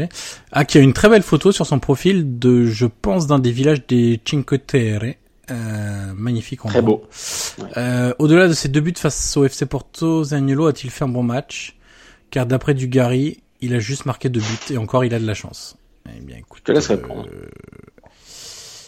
Ah, 0.52 0.66
qui 0.66 0.78
a 0.78 0.82
une 0.82 0.94
très 0.94 1.10
belle 1.10 1.24
photo 1.24 1.52
sur 1.52 1.66
son 1.66 1.80
profil 1.80 2.38
de, 2.38 2.66
je 2.66 2.86
pense, 2.86 3.28
d'un 3.28 3.40
des 3.40 3.52
villages 3.52 3.86
des 3.88 4.22
Cinque 4.24 4.66
Terre. 4.66 5.16
Euh, 5.52 6.14
magnifique 6.16 6.62
Très 6.62 6.80
endroit. 6.80 6.82
beau. 7.00 7.08
Euh, 7.78 8.14
Au-delà 8.20 8.48
de 8.48 8.54
ses 8.54 8.70
deux 8.70 8.80
buts 8.82 8.94
face 8.98 9.36
au 9.38 9.44
FC 9.46 9.66
Porto, 9.66 10.24
Zaniolo 10.24 10.68
a-t-il 10.68 10.90
fait 10.90 11.04
un 11.04 11.10
bon 11.10 11.24
match? 11.24 11.78
Car 12.30 12.46
d'après 12.46 12.74
Dugarry, 12.74 13.42
il 13.60 13.74
a 13.76 13.80
juste 13.80 14.06
marqué 14.06 14.30
deux 14.30 14.40
buts 14.40 14.74
et 14.74 14.78
encore 14.78 15.04
il 15.06 15.14
a 15.14 15.20
de 15.20 15.26
la 15.28 15.34
chance. 15.34 15.76
Eh 16.16 16.20
bien, 16.22 16.38
écoute, 16.38 16.60
Je 16.60 16.64
te 16.64 16.72
laisse 16.72 16.88
répondre. 16.88 17.28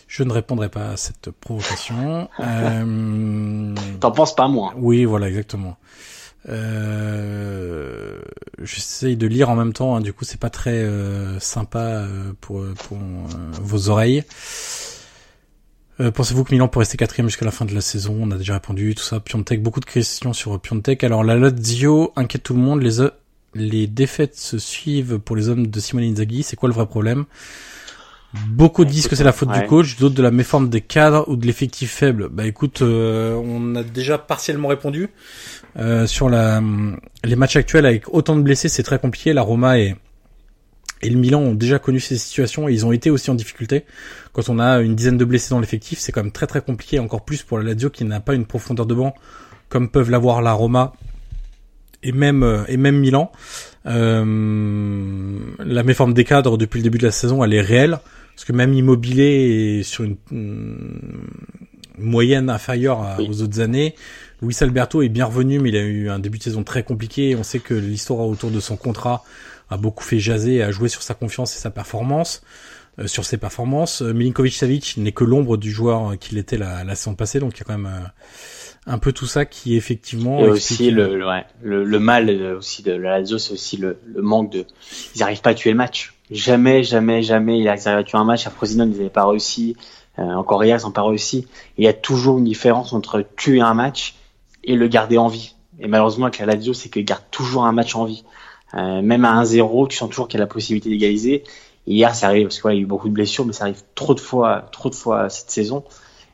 je 0.07 0.23
ne 0.23 0.31
répondrai 0.31 0.69
pas 0.69 0.91
à 0.91 0.97
cette 0.97 1.29
provocation. 1.31 2.29
euh, 2.39 3.75
T'en 3.99 4.11
penses 4.11 4.33
pas 4.35 4.47
moins. 4.47 4.73
oui, 4.77 5.05
voilà, 5.05 5.27
exactement. 5.27 5.75
Euh, 6.49 8.19
J'essaye 8.61 9.17
de 9.17 9.27
lire 9.27 9.49
en 9.49 9.55
même 9.55 9.73
temps, 9.73 9.95
hein, 9.95 10.01
du 10.01 10.13
coup 10.13 10.23
c'est 10.25 10.39
pas 10.39 10.49
très 10.49 10.71
euh, 10.83 11.39
sympa 11.39 11.79
euh, 11.79 12.33
pour, 12.39 12.63
pour 12.87 12.97
euh, 12.97 13.51
vos 13.61 13.89
oreilles. 13.89 14.23
Euh, 15.99 16.11
Pensez-vous 16.11 16.43
que 16.43 16.53
Milan 16.53 16.67
peut 16.67 16.79
rester 16.79 16.97
quatrième 16.97 17.27
jusqu'à 17.27 17.45
la 17.45 17.51
fin 17.51 17.65
de 17.65 17.73
la 17.73 17.81
saison? 17.81 18.17
On 18.19 18.31
a 18.31 18.37
déjà 18.37 18.53
répondu, 18.55 18.95
tout 18.95 19.03
ça. 19.03 19.19
Piontek, 19.19 19.61
beaucoup 19.61 19.79
de 19.79 19.85
questions 19.85 20.33
sur 20.33 20.59
Piontek. 20.59 21.03
Alors 21.03 21.23
la 21.23 21.35
Lazio 21.35 22.13
inquiète 22.15 22.43
tout 22.43 22.53
le 22.53 22.59
monde. 22.59 22.81
Les, 22.81 23.07
les 23.53 23.87
défaites 23.87 24.35
se 24.35 24.57
suivent 24.57 25.19
pour 25.19 25.35
les 25.35 25.49
hommes 25.49 25.67
de 25.67 25.79
Simone 25.79 26.05
Inzaghi. 26.05 26.43
C'est 26.43 26.55
quoi 26.55 26.69
le 26.69 26.75
vrai 26.75 26.87
problème? 26.87 27.25
Beaucoup 28.47 28.83
disent 28.83 29.07
que 29.07 29.15
c'est 29.15 29.23
la 29.23 29.31
faute 29.31 29.49
ouais. 29.49 29.61
du 29.61 29.67
coach, 29.67 29.97
d'autres 29.97 30.15
de 30.15 30.23
la 30.23 30.31
méforme 30.31 30.67
des 30.67 30.81
cadres 30.81 31.23
ou 31.29 31.35
de 31.35 31.45
l'effectif 31.45 31.91
faible. 31.91 32.29
Bah 32.29 32.47
écoute, 32.47 32.81
euh, 32.81 33.35
on 33.35 33.75
a 33.75 33.83
déjà 33.83 34.17
partiellement 34.17 34.69
répondu 34.69 35.09
euh, 35.77 36.07
sur 36.07 36.29
la, 36.29 36.59
les 37.23 37.35
matchs 37.35 37.57
actuels 37.57 37.85
avec 37.85 38.11
autant 38.11 38.35
de 38.35 38.41
blessés, 38.41 38.69
c'est 38.69 38.81
très 38.81 38.97
compliqué. 38.97 39.33
La 39.33 39.43
Roma 39.43 39.77
et, 39.77 39.95
et 41.03 41.09
le 41.09 41.17
Milan 41.19 41.41
ont 41.41 41.53
déjà 41.53 41.77
connu 41.79 41.99
ces 41.99 42.17
situations 42.17 42.67
et 42.67 42.73
ils 42.73 42.85
ont 42.85 42.91
été 42.91 43.09
aussi 43.11 43.29
en 43.29 43.35
difficulté. 43.35 43.83
Quand 44.31 44.49
on 44.49 44.57
a 44.59 44.79
une 44.81 44.95
dizaine 44.95 45.17
de 45.17 45.25
blessés 45.25 45.49
dans 45.51 45.59
l'effectif, 45.59 45.99
c'est 45.99 46.11
quand 46.11 46.23
même 46.23 46.31
très 46.31 46.47
très 46.47 46.61
compliqué, 46.61 46.97
encore 46.99 47.23
plus 47.25 47.43
pour 47.43 47.57
la 47.59 47.63
Lazio 47.65 47.89
qui 47.89 48.03
n'a 48.05 48.19
pas 48.19 48.33
une 48.33 48.45
profondeur 48.45 48.85
de 48.85 48.93
banc 48.95 49.13
comme 49.69 49.89
peuvent 49.89 50.09
l'avoir 50.11 50.41
la 50.41 50.53
Roma 50.53 50.93
et 52.03 52.11
même 52.11 52.43
euh, 52.43 52.63
et 52.67 52.77
même 52.77 52.97
Milan. 52.99 53.31
Euh, 53.85 55.39
la 55.59 55.83
méforme 55.83 56.13
des 56.13 56.23
cadres 56.23 56.57
depuis 56.57 56.79
le 56.79 56.83
début 56.83 56.97
de 56.97 57.05
la 57.05 57.11
saison, 57.11 57.43
elle 57.43 57.53
est 57.53 57.61
réelle. 57.61 57.99
Parce 58.35 58.45
que 58.45 58.53
même 58.53 58.73
Immobilier 58.73 59.79
est 59.79 59.83
sur 59.83 60.03
une, 60.03 60.15
une 60.31 61.21
moyenne 61.99 62.49
inférieure 62.49 63.01
à- 63.03 63.15
Oui. 63.19 63.27
aux 63.29 63.41
autres 63.43 63.59
années. 63.59 63.93
Luis 64.41 64.55
Alberto 64.61 65.01
est 65.03 65.09
bien 65.09 65.25
revenu, 65.25 65.59
mais 65.59 65.69
il 65.69 65.77
a 65.77 65.81
eu 65.83 66.09
un 66.09 66.19
début 66.19 66.39
de 66.39 66.43
saison 66.43 66.63
très 66.63 66.83
compliqué. 66.83 67.35
On 67.35 67.43
sait 67.43 67.59
que 67.59 67.73
l'histoire 67.75 68.21
autour 68.27 68.49
de 68.51 68.59
son 68.59 68.75
contrat 68.75 69.23
a 69.73 69.77
beaucoup 69.77 70.03
fait 70.03 70.19
jaser 70.19 70.55
et 70.55 70.63
a 70.63 70.71
joué 70.71 70.89
sur 70.89 71.01
sa 71.01 71.13
confiance 71.13 71.55
et 71.55 71.59
sa 71.59 71.69
performance, 71.69 72.43
euh, 72.99 73.07
sur 73.07 73.25
ses 73.25 73.37
performances. 73.37 74.01
Euh, 74.01 74.13
Milinkovic 74.13 74.53
Savic 74.53 74.95
n'est 74.97 75.11
que 75.11 75.23
l'ombre 75.23 75.57
du 75.57 75.71
joueur 75.71 76.17
qu'il 76.19 76.37
était 76.37 76.57
la, 76.57 76.83
la 76.83 76.95
saison 76.95 77.15
passée, 77.15 77.39
donc 77.39 77.55
il 77.55 77.59
y 77.59 77.61
a 77.61 77.65
quand 77.65 77.77
même 77.77 77.91
euh, 77.91 78.07
un 78.85 78.97
peu 78.97 79.11
tout 79.11 79.25
ça 79.25 79.45
qui 79.45 79.75
effectivement 79.75 80.39
Et 80.39 80.49
aussi 80.49 80.91
le, 80.91 81.17
le, 81.17 81.27
ouais, 81.27 81.45
le, 81.61 81.83
le 81.83 81.99
mal 81.99 82.29
euh, 82.29 82.57
aussi 82.57 82.83
de 82.83 82.91
la 82.91 83.19
Lazio, 83.19 83.37
c'est 83.37 83.53
aussi 83.53 83.77
le, 83.77 83.97
le 84.05 84.21
manque 84.21 84.51
de, 84.51 84.65
ils 85.15 85.19
n'arrivent 85.19 85.41
pas 85.41 85.51
à 85.51 85.53
tuer 85.53 85.71
le 85.71 85.77
match. 85.77 86.13
Jamais, 86.31 86.83
jamais, 86.83 87.21
jamais 87.21 87.59
ils 87.59 87.67
arrivent 87.67 87.87
à 87.87 88.03
tuer 88.03 88.17
un 88.17 88.23
match. 88.23 88.47
À 88.47 88.49
Frosinone, 88.49 88.91
ils 88.91 88.97
n'avaient 88.97 89.09
pas 89.09 89.27
réussi. 89.27 89.75
Euh, 90.19 90.23
encore 90.23 90.63
hier, 90.63 90.77
ils 90.79 90.85
n'ont 90.85 90.91
pas 90.91 91.03
réussi. 91.03 91.47
Il 91.77 91.83
y 91.83 91.87
a 91.87 91.93
toujours 91.93 92.37
une 92.39 92.45
différence 92.45 92.93
entre 92.93 93.25
tuer 93.35 93.61
un 93.61 93.73
match 93.73 94.15
et 94.63 94.75
le 94.75 94.87
garder 94.87 95.17
en 95.17 95.27
vie. 95.27 95.55
Et 95.79 95.87
malheureusement, 95.87 96.25
avec 96.25 96.39
la 96.39 96.45
Lazio, 96.45 96.73
c'est 96.73 96.89
qu'ils 96.89 97.05
gardent 97.05 97.29
toujours 97.29 97.65
un 97.65 97.71
match 97.71 97.95
en 97.95 98.05
vie. 98.05 98.23
Euh, 98.75 99.01
même 99.01 99.25
à 99.25 99.43
1-0, 99.43 99.87
tu 99.87 99.97
sens 99.97 100.09
toujours 100.09 100.27
qu'il 100.27 100.39
y 100.39 100.41
a 100.41 100.45
la 100.45 100.51
possibilité 100.51 100.89
d'égaliser. 100.89 101.43
Hier, 101.85 102.15
ça 102.15 102.27
arrive 102.27 102.47
parce 102.47 102.61
qu'il 102.61 102.71
y 102.71 102.77
a 102.77 102.79
eu 102.79 102.85
beaucoup 102.85 103.09
de 103.09 103.13
blessures, 103.13 103.45
mais 103.45 103.53
ça 103.53 103.65
arrive 103.65 103.81
trop 103.95 104.13
de 104.13 104.19
fois, 104.19 104.69
trop 104.71 104.89
de 104.89 104.95
fois 104.95 105.29
cette 105.29 105.51
saison. 105.51 105.83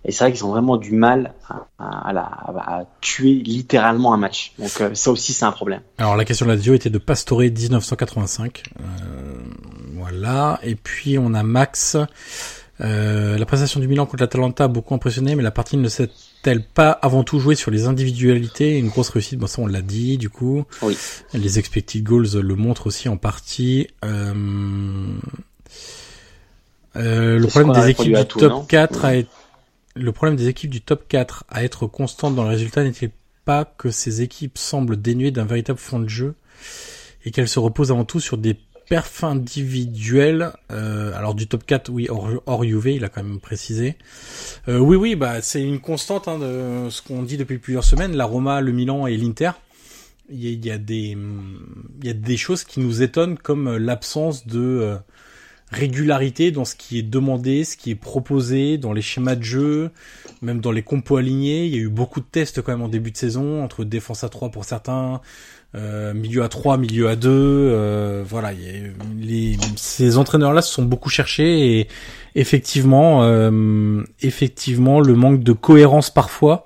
Et 0.05 0.11
c'est 0.11 0.23
vrai 0.23 0.31
qu'ils 0.31 0.45
ont 0.45 0.51
vraiment 0.51 0.77
du 0.77 0.93
mal 0.93 1.33
à, 1.77 2.83
tuer 3.01 3.33
littéralement 3.33 4.13
un 4.13 4.17
match. 4.17 4.53
Donc 4.57 4.71
euh, 4.79 4.95
ça 4.95 5.11
aussi, 5.11 5.33
c'est 5.33 5.43
un 5.43 5.51
problème. 5.51 5.81
Alors 5.97 6.15
la 6.15 6.23
question 6.23 6.45
de 6.45 6.51
la 6.51 6.55
Lazio 6.55 6.73
était 6.73 6.89
de 6.89 6.97
Pastore 6.97 7.41
1985. 7.41 8.63
Euh, 8.79 8.83
voilà. 9.95 10.59
Et 10.63 10.75
puis 10.75 11.17
on 11.17 11.33
a 11.33 11.43
Max. 11.43 11.97
Euh, 12.81 13.37
la 13.37 13.45
prestation 13.45 13.79
du 13.79 13.87
Milan 13.87 14.05
contre 14.05 14.23
l'Atalanta 14.23 14.65
a 14.65 14.67
beaucoup 14.67 14.93
impressionné, 14.93 15.35
mais 15.35 15.43
la 15.43 15.51
partie 15.51 15.75
ne 15.75 15.89
s'est-elle 15.89 16.63
pas 16.63 16.91
avant 16.91 17.23
tout 17.23 17.39
jouée 17.39 17.55
sur 17.55 17.71
les 17.71 17.87
individualités? 17.87 18.77
Une 18.77 18.87
grosse 18.87 19.09
réussite, 19.09 19.37
bon 19.37 19.47
ça 19.47 19.61
on 19.61 19.67
l'a 19.67 19.81
dit 19.81 20.17
du 20.17 20.29
coup. 20.29 20.65
Oui. 20.81 20.97
Les 21.33 21.59
expected 21.59 22.03
goals 22.03 22.39
le 22.39 22.55
montrent 22.55 22.87
aussi 22.87 23.09
en 23.09 23.17
partie. 23.17 23.87
Euh, 24.05 24.33
euh, 26.95 27.37
le 27.37 27.47
problème 27.47 27.73
des 27.73 27.89
équipes 27.89 28.15
à 28.15 28.23
du 28.23 28.27
tout, 28.27 28.39
top 28.39 28.51
non 28.51 28.63
4 28.63 29.05
a 29.05 29.15
été 29.15 29.29
le 29.95 30.11
problème 30.11 30.35
des 30.37 30.47
équipes 30.47 30.69
du 30.69 30.81
top 30.81 31.07
4 31.07 31.43
à 31.49 31.63
être 31.63 31.85
constantes 31.87 32.35
dans 32.35 32.43
le 32.43 32.49
résultat 32.49 32.83
n'est-il 32.83 33.11
pas 33.43 33.65
que 33.65 33.91
ces 33.91 34.21
équipes 34.21 34.57
semblent 34.57 34.99
dénuées 34.99 35.31
d'un 35.31 35.45
véritable 35.45 35.79
fond 35.79 35.99
de 35.99 36.07
jeu 36.07 36.35
et 37.25 37.31
qu'elles 37.31 37.49
se 37.49 37.59
reposent 37.59 37.91
avant 37.91 38.05
tout 38.05 38.19
sur 38.19 38.37
des 38.37 38.57
perf 38.89 39.23
individuelle, 39.23 40.51
euh, 40.71 41.13
alors 41.13 41.35
du 41.35 41.47
top 41.47 41.63
4, 41.65 41.89
oui, 41.89 42.07
hors, 42.09 42.29
hors 42.47 42.63
UV, 42.63 42.95
il 42.95 43.05
a 43.05 43.09
quand 43.09 43.23
même 43.23 43.39
précisé. 43.39 43.95
Euh, 44.67 44.79
oui, 44.79 44.97
oui, 44.97 45.15
bah 45.15 45.41
c'est 45.41 45.61
une 45.61 45.79
constante 45.79 46.27
hein, 46.27 46.39
de 46.39 46.89
ce 46.89 47.01
qu'on 47.03 47.21
dit 47.21 47.37
depuis 47.37 47.59
plusieurs 47.59 47.83
semaines. 47.83 48.15
La 48.15 48.25
Roma, 48.25 48.61
le 48.61 48.71
Milan 48.71 49.05
et 49.05 49.15
l'Inter. 49.15 49.51
Il 50.31 50.43
y, 50.43 50.53
il 50.53 50.65
y 50.65 52.09
a 52.09 52.13
des 52.13 52.37
choses 52.37 52.63
qui 52.63 52.79
nous 52.79 53.01
étonnent 53.01 53.37
comme 53.37 53.77
l'absence 53.77 54.45
de 54.45 54.59
euh, 54.59 54.95
régularité 55.71 56.51
dans 56.51 56.65
ce 56.65 56.75
qui 56.75 56.97
est 56.97 57.03
demandé, 57.03 57.63
ce 57.63 57.77
qui 57.77 57.91
est 57.91 57.95
proposé, 57.95 58.77
dans 58.77 58.93
les 58.93 59.01
schémas 59.01 59.35
de 59.35 59.43
jeu, 59.43 59.91
même 60.41 60.61
dans 60.61 60.71
les 60.71 60.81
compos 60.81 61.17
alignés. 61.17 61.65
Il 61.65 61.75
y 61.75 61.77
a 61.77 61.81
eu 61.81 61.89
beaucoup 61.89 62.19
de 62.19 62.25
tests 62.25 62.61
quand 62.61 62.71
même 62.71 62.81
en 62.81 62.89
début 62.89 63.11
de 63.11 63.17
saison, 63.17 63.63
entre 63.63 63.83
défense 63.83 64.23
à 64.23 64.29
3 64.29 64.49
pour 64.49 64.65
certains, 64.65 65.21
euh, 65.75 66.13
milieu 66.13 66.43
à 66.43 66.49
3, 66.49 66.77
milieu 66.77 67.07
à 67.09 67.15
2. 67.15 67.29
Euh, 67.29 68.23
voilà, 68.27 68.53
il 68.53 68.61
y 68.61 68.69
a, 68.69 68.89
les, 69.19 69.57
ces 69.75 70.17
entraîneurs-là 70.17 70.61
se 70.61 70.73
sont 70.73 70.83
beaucoup 70.83 71.09
cherchés 71.09 71.79
et 71.79 71.87
effectivement, 72.35 73.23
euh, 73.23 74.03
effectivement, 74.21 74.99
le 74.99 75.13
manque 75.13 75.43
de 75.43 75.53
cohérence 75.53 76.09
parfois, 76.09 76.65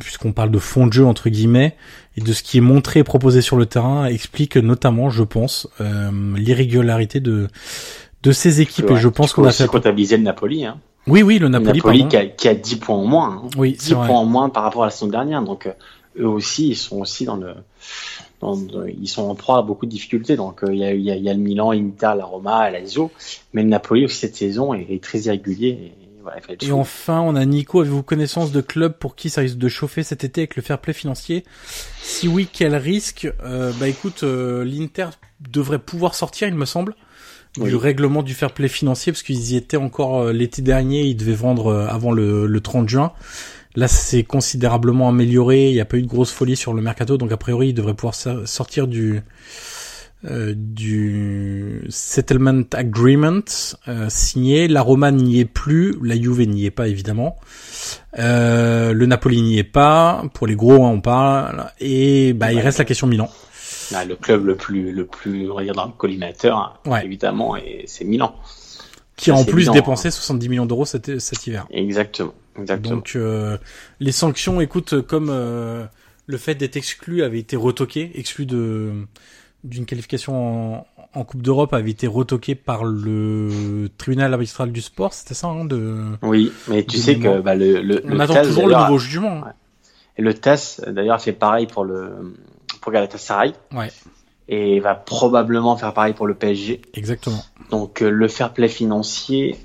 puisqu'on 0.00 0.32
parle 0.32 0.50
de 0.50 0.58
fond 0.58 0.86
de 0.86 0.92
jeu 0.92 1.04
entre 1.04 1.28
guillemets, 1.28 1.76
et 2.16 2.22
de 2.22 2.32
ce 2.32 2.42
qui 2.42 2.58
est 2.58 2.62
montré 2.62 3.00
et 3.00 3.04
proposé 3.04 3.42
sur 3.42 3.56
le 3.56 3.66
terrain, 3.66 4.06
explique 4.06 4.56
notamment, 4.56 5.10
je 5.10 5.22
pense, 5.22 5.68
euh, 5.80 6.10
l'irrégularité 6.36 7.20
de 7.20 7.48
de 8.26 8.32
ces 8.32 8.60
équipes. 8.60 8.90
Ouais, 8.90 8.96
et 8.96 9.00
je 9.00 9.08
pense 9.08 9.32
qu'on 9.32 9.44
a 9.44 9.52
fait. 9.52 9.66
comptabiliser 9.66 10.16
le 10.16 10.22
Napoli. 10.24 10.64
Hein. 10.64 10.78
Oui, 11.06 11.22
oui, 11.22 11.38
le 11.38 11.48
Napoli. 11.48 11.78
Napoli 11.78 11.98
pardon. 12.00 12.08
qui 12.10 12.16
a, 12.16 12.26
qui 12.26 12.48
a 12.48 12.54
10 12.54 12.76
points 12.76 12.96
en 12.96 13.04
moins. 13.04 13.42
Hein. 13.44 13.48
Oui, 13.56 13.72
10 13.72 13.78
c'est 13.80 13.94
vrai. 13.94 14.06
points 14.08 14.18
en 14.18 14.24
moins 14.24 14.48
par 14.48 14.64
rapport 14.64 14.82
à 14.82 14.86
la 14.86 14.90
saison 14.90 15.06
dernière. 15.06 15.42
Donc, 15.42 15.66
euh, 15.66 15.72
eux 16.18 16.26
aussi, 16.28 16.70
ils 16.70 16.76
sont 16.76 16.98
aussi 17.00 17.24
dans 17.24 17.36
le. 17.36 17.54
Dans, 18.40 18.58
ils 18.86 19.08
sont 19.08 19.22
en 19.22 19.34
proie 19.34 19.58
à 19.58 19.62
beaucoup 19.62 19.86
de 19.86 19.90
difficultés. 19.90 20.36
Donc, 20.36 20.62
euh, 20.62 20.72
il 20.74 20.78
y, 20.80 20.84
a, 20.84 20.92
il 20.92 21.00
y, 21.00 21.10
a, 21.10 21.16
il 21.16 21.22
y 21.22 21.28
a 21.30 21.32
le 21.34 21.40
Milan, 21.40 21.70
l'Inter, 21.72 22.12
la 22.18 22.24
Roma, 22.24 22.70
la 22.70 22.80
Lazio. 22.80 23.10
Mais 23.54 23.62
le 23.62 23.68
Napoli 23.68 24.04
aussi, 24.04 24.16
cette 24.18 24.36
saison, 24.36 24.74
est, 24.74 24.86
est 24.90 25.02
très 25.02 25.20
irrégulier. 25.20 25.68
Et, 25.68 25.92
voilà, 26.22 26.38
il 26.38 26.42
fallait 26.42 26.54
Et 26.60 26.66
tout- 26.68 26.72
enfin, 26.74 27.20
on 27.20 27.34
a 27.36 27.44
Nico. 27.44 27.80
Avez-vous 27.80 28.02
connaissance 28.02 28.50
de 28.52 28.60
clubs 28.60 28.92
pour 28.92 29.14
qui 29.14 29.30
ça 29.30 29.40
risque 29.42 29.58
de 29.58 29.68
chauffer 29.68 30.02
cet 30.02 30.24
été 30.24 30.40
avec 30.42 30.56
le 30.56 30.62
fair 30.62 30.78
play 30.80 30.92
financier? 30.92 31.44
Si 32.02 32.26
oui, 32.28 32.48
quel 32.52 32.74
risque? 32.74 33.28
Euh, 33.44 33.72
Bah 33.78 33.88
écoute, 33.88 34.22
euh, 34.24 34.64
l'Inter 34.64 35.06
devrait 35.40 35.78
pouvoir 35.78 36.14
sortir, 36.14 36.48
il 36.48 36.54
me 36.54 36.64
semble, 36.66 36.94
Oui. 37.58 37.70
du 37.70 37.76
règlement 37.76 38.22
du 38.22 38.34
fair 38.34 38.52
play 38.52 38.68
financier 38.68 39.12
parce 39.12 39.22
qu'ils 39.22 39.52
y 39.52 39.56
étaient 39.56 39.76
encore 39.76 40.20
euh, 40.22 40.32
l'été 40.32 40.62
dernier. 40.62 41.02
Ils 41.04 41.16
devaient 41.16 41.32
vendre 41.34 41.68
euh, 41.68 41.86
avant 41.88 42.12
le, 42.12 42.46
le 42.46 42.60
30 42.60 42.88
juin. 42.88 43.12
Là, 43.74 43.88
c'est 43.88 44.22
considérablement 44.22 45.08
amélioré. 45.08 45.68
Il 45.68 45.74
n'y 45.74 45.80
a 45.80 45.84
pas 45.84 45.96
eu 45.98 46.02
de 46.02 46.06
grosse 46.08 46.32
folie 46.32 46.56
sur 46.56 46.72
le 46.74 46.80
mercato, 46.82 47.18
donc 47.18 47.30
a 47.32 47.36
priori, 47.36 47.68
ils 47.68 47.74
devraient 47.74 47.94
pouvoir 47.94 48.14
so- 48.14 48.46
sortir 48.46 48.86
du 48.88 49.20
euh, 50.24 50.54
du 50.56 51.84
settlement 51.90 52.62
agreement 52.72 53.42
euh, 53.86 54.06
signé. 54.08 54.66
La 54.66 54.80
Roma 54.80 55.10
n'y 55.10 55.40
est 55.40 55.44
plus, 55.44 55.94
la 56.02 56.16
Juve 56.16 56.40
n'y 56.48 56.64
est 56.64 56.70
pas 56.70 56.88
évidemment. 56.88 57.36
Euh, 58.18 58.92
le 58.94 59.06
Napoli 59.06 59.42
n'y 59.42 59.58
est 59.58 59.62
pas. 59.64 60.24
Pour 60.32 60.46
les 60.46 60.56
gros, 60.56 60.84
hein, 60.86 60.90
on 60.94 61.00
parle. 61.02 61.66
Et 61.80 62.32
bah, 62.32 62.52
il 62.52 62.60
reste 62.60 62.78
la 62.78 62.84
question 62.86 63.06
Milan. 63.06 63.28
Ah, 63.94 64.04
le 64.04 64.16
club 64.16 64.44
le 64.46 64.56
plus, 64.56 64.92
le 64.92 65.06
plus, 65.06 65.50
on 65.50 65.54
va 65.56 65.62
dire, 65.62 65.74
dans 65.74 65.86
le 65.86 65.92
collimateur, 65.92 66.80
Ouais. 66.86 67.04
évidemment, 67.04 67.56
et 67.56 67.84
c'est 67.86 68.04
Milan. 68.04 68.34
Qui 69.16 69.30
a 69.30 69.34
en 69.34 69.44
plus 69.44 69.70
dépensé 69.70 70.10
70 70.10 70.48
millions 70.48 70.66
d'euros 70.66 70.84
cet, 70.84 71.18
cet 71.20 71.46
hiver. 71.46 71.66
Exactement. 71.70 72.34
Exactement. 72.58 72.96
Donc 72.96 73.12
euh, 73.16 73.56
les 74.00 74.12
sanctions, 74.12 74.60
écoute, 74.60 75.00
comme 75.02 75.28
euh, 75.30 75.84
le 76.26 76.36
fait 76.38 76.54
d'être 76.54 76.76
exclu 76.76 77.22
avait 77.22 77.38
été 77.38 77.56
retoqué, 77.56 78.10
exclu 78.14 78.44
de 78.46 78.92
d'une 79.64 79.84
qualification 79.86 80.76
en, 80.76 80.86
en 81.14 81.24
Coupe 81.24 81.42
d'Europe 81.42 81.72
avait 81.72 81.90
été 81.90 82.06
retoqué 82.06 82.54
par 82.54 82.84
le 82.84 83.88
tribunal 83.98 84.32
arbitral 84.32 84.70
du 84.70 84.80
sport, 84.80 85.12
c'était 85.12 85.34
ça, 85.34 85.48
hein, 85.48 85.64
de. 85.64 86.02
oui, 86.22 86.52
mais 86.68 86.84
tu 86.84 86.98
sais 86.98 87.16
moments. 87.16 87.36
que 87.38 87.40
bah, 87.40 87.54
le, 87.54 87.80
le, 87.80 88.02
On 88.04 88.10
le 88.14 88.20
attend 88.20 88.34
TAS, 88.34 88.42
toujours 88.44 88.68
le 88.68 88.76
nouveau 88.76 88.98
jugement. 88.98 89.42
hein. 89.46 89.52
Et 90.18 90.22
le 90.22 90.34
TAS, 90.34 90.80
d'ailleurs, 90.86 91.20
fait 91.20 91.32
pareil 91.32 91.66
pour 91.66 91.84
le 91.84 92.36
pour 92.86 92.92
Galatasaray 92.92 93.52
Ouais, 93.74 93.90
et 94.48 94.78
va 94.78 94.94
probablement 94.94 95.76
faire 95.76 95.92
pareil 95.92 96.14
pour 96.14 96.28
le 96.28 96.34
PSG. 96.34 96.80
exactement. 96.94 97.42
Donc 97.72 98.00
euh, 98.00 98.08
le 98.10 98.28
fair 98.28 98.52
play 98.52 98.68
financier, 98.68 99.56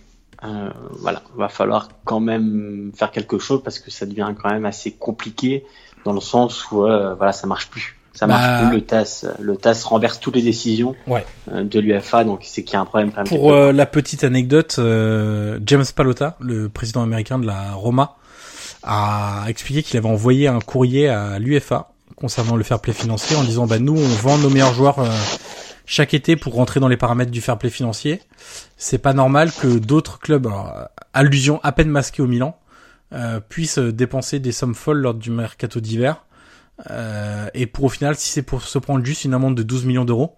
euh, 0.44 0.72
voilà, 1.00 1.22
va 1.38 1.50
falloir 1.50 1.90
quand 2.04 2.20
même 2.20 2.92
faire 2.96 3.12
quelque 3.12 3.38
chose 3.38 3.62
parce 3.64 3.78
que 3.78 3.92
ça 3.92 4.08
devient 4.08 4.34
quand 4.42 4.50
même 4.50 4.66
assez 4.66 4.90
compliqué 4.92 5.64
dans 6.04 6.14
le 6.14 6.20
sens 6.20 6.72
où 6.72 6.84
euh, 6.84 7.14
voilà, 7.14 7.32
ça 7.32 7.46
marche 7.46 7.70
plus. 7.70 7.96
Ça 8.14 8.26
Bah- 8.26 8.34
marche 8.34 8.70
plus. 8.70 8.78
Le 8.78 8.82
TAS, 8.82 9.26
le 9.40 9.56
TAS 9.56 9.84
renverse 9.86 10.20
toutes 10.20 10.36
les 10.36 10.42
décisions 10.42 10.96
Ouais. 11.06 11.24
euh, 11.52 11.64
de 11.64 11.80
l'UFA, 11.80 12.24
donc 12.24 12.40
c'est 12.44 12.64
qu'il 12.64 12.74
y 12.74 12.78
a 12.78 12.82
un 12.82 12.86
problème 12.86 13.12
quand 13.12 13.18
même. 13.18 13.28
Pour 13.28 13.54
euh, 13.54 13.72
la 13.72 13.86
petite 13.86 14.24
anecdote, 14.24 14.78
euh, 14.80 15.60
James 15.64 15.86
Palota, 15.96 16.38
le 16.40 16.70
président 16.70 17.04
américain 17.04 17.38
de 17.38 17.46
la 17.46 17.74
Roma, 17.74 18.16
a 18.82 19.46
expliqué 19.48 19.84
qu'il 19.84 19.98
avait 19.98 20.10
envoyé 20.10 20.48
un 20.48 20.60
courrier 20.60 21.08
à 21.08 21.38
l'UFA 21.38 21.91
concernant 22.22 22.56
le 22.56 22.64
fair 22.64 22.80
play 22.80 22.94
financier 22.94 23.36
en 23.36 23.44
disant 23.44 23.66
bah 23.66 23.80
nous 23.80 23.98
on 23.98 24.08
vend 24.08 24.38
nos 24.38 24.50
meilleurs 24.50 24.74
joueurs 24.74 25.00
euh, 25.00 25.10
chaque 25.86 26.14
été 26.14 26.36
pour 26.36 26.54
rentrer 26.54 26.80
dans 26.80 26.88
les 26.88 26.96
paramètres 26.96 27.32
du 27.32 27.42
fair 27.42 27.58
play 27.58 27.70
financier. 27.70 28.22
C'est 28.78 29.00
pas 29.00 29.14
normal 29.14 29.52
que 29.52 29.80
d'autres 29.80 30.20
clubs, 30.20 30.48
alors, 30.48 30.72
euh, 30.78 30.86
allusion 31.14 31.60
à 31.64 31.72
peine 31.72 31.90
masquée 31.90 32.22
au 32.22 32.28
Milan, 32.28 32.58
euh, 33.14 33.40
puissent 33.42 33.80
dépenser 33.80 34.40
des 34.40 34.52
sommes 34.52 34.76
folles 34.76 35.00
lors 35.00 35.14
du 35.14 35.32
mercato 35.32 35.82
d'hiver. 35.82 36.24
Euh, 36.90 37.50
et 37.54 37.66
pour 37.66 37.86
au 37.86 37.90
final, 37.90 38.16
si 38.16 38.30
c'est 38.30 38.42
pour 38.42 38.62
se 38.64 38.80
prendre 38.80 39.04
juste 39.04 39.26
une 39.26 39.34
amende 39.34 39.56
de 39.56 39.64
12 39.64 39.86
millions 39.86 40.06
d'euros, 40.06 40.36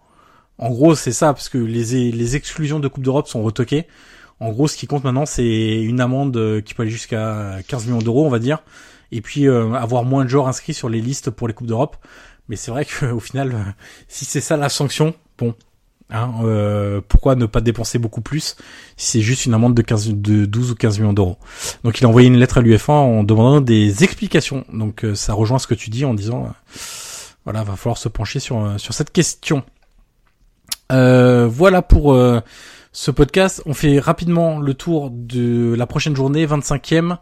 en 0.57 0.69
gros, 0.69 0.95
c'est 0.95 1.11
ça, 1.11 1.33
parce 1.33 1.49
que 1.49 1.57
les, 1.57 2.11
les 2.11 2.35
exclusions 2.35 2.79
de 2.79 2.87
Coupe 2.87 3.03
d'Europe 3.03 3.27
sont 3.27 3.43
retoquées. 3.43 3.87
En 4.39 4.51
gros, 4.51 4.67
ce 4.67 4.75
qui 4.77 4.87
compte 4.87 5.03
maintenant, 5.03 5.25
c'est 5.25 5.81
une 5.81 6.01
amende 6.01 6.35
euh, 6.37 6.61
qui 6.61 6.73
peut 6.73 6.83
aller 6.83 6.91
jusqu'à 6.91 7.59
15 7.67 7.85
millions 7.85 7.99
d'euros, 7.99 8.25
on 8.25 8.29
va 8.29 8.39
dire, 8.39 8.63
et 9.13 9.21
puis 9.21 9.47
euh, 9.47 9.73
avoir 9.73 10.03
moins 10.03 10.23
de 10.23 10.29
joueurs 10.29 10.47
inscrits 10.47 10.73
sur 10.73 10.89
les 10.89 11.01
listes 11.01 11.29
pour 11.29 11.47
les 11.47 11.53
Coupes 11.53 11.67
d'Europe. 11.67 11.97
Mais 12.49 12.55
c'est 12.55 12.71
vrai 12.71 12.85
qu'au 12.85 13.19
final, 13.21 13.51
euh, 13.53 13.71
si 14.07 14.25
c'est 14.25 14.41
ça 14.41 14.57
la 14.57 14.69
sanction, 14.69 15.13
bon, 15.37 15.55
hein, 16.09 16.31
euh, 16.43 17.01
pourquoi 17.07 17.35
ne 17.35 17.45
pas 17.45 17.61
dépenser 17.61 17.99
beaucoup 17.99 18.21
plus 18.21 18.55
si 18.97 19.11
c'est 19.11 19.21
juste 19.21 19.45
une 19.45 19.53
amende 19.53 19.75
de, 19.75 19.81
15, 19.81 20.09
de 20.09 20.45
12 20.45 20.71
ou 20.71 20.75
15 20.75 20.99
millions 20.99 21.13
d'euros? 21.13 21.37
Donc 21.83 21.99
il 21.99 22.05
a 22.05 22.09
envoyé 22.09 22.27
une 22.27 22.37
lettre 22.37 22.57
à 22.57 22.61
l'UEFA 22.61 22.93
en 22.93 23.23
demandant 23.23 23.61
des 23.61 24.03
explications. 24.03 24.65
Donc 24.71 25.03
euh, 25.03 25.15
ça 25.15 25.33
rejoint 25.33 25.59
ce 25.59 25.67
que 25.67 25.75
tu 25.75 25.89
dis 25.89 26.05
en 26.05 26.13
disant, 26.13 26.45
euh, 26.45 26.79
voilà, 27.45 27.63
va 27.63 27.75
falloir 27.75 27.97
se 27.97 28.09
pencher 28.09 28.39
sur, 28.39 28.63
euh, 28.63 28.77
sur 28.77 28.93
cette 28.93 29.11
question. 29.11 29.63
Voilà 30.89 31.81
pour 31.81 32.15
ce 32.91 33.09
podcast. 33.09 33.63
On 33.65 33.73
fait 33.73 33.97
rapidement 33.97 34.59
le 34.59 34.75
tour 34.75 35.09
de 35.11 35.73
la 35.73 35.87
prochaine 35.87 36.15
journée, 36.15 36.45
25e. 36.45 37.17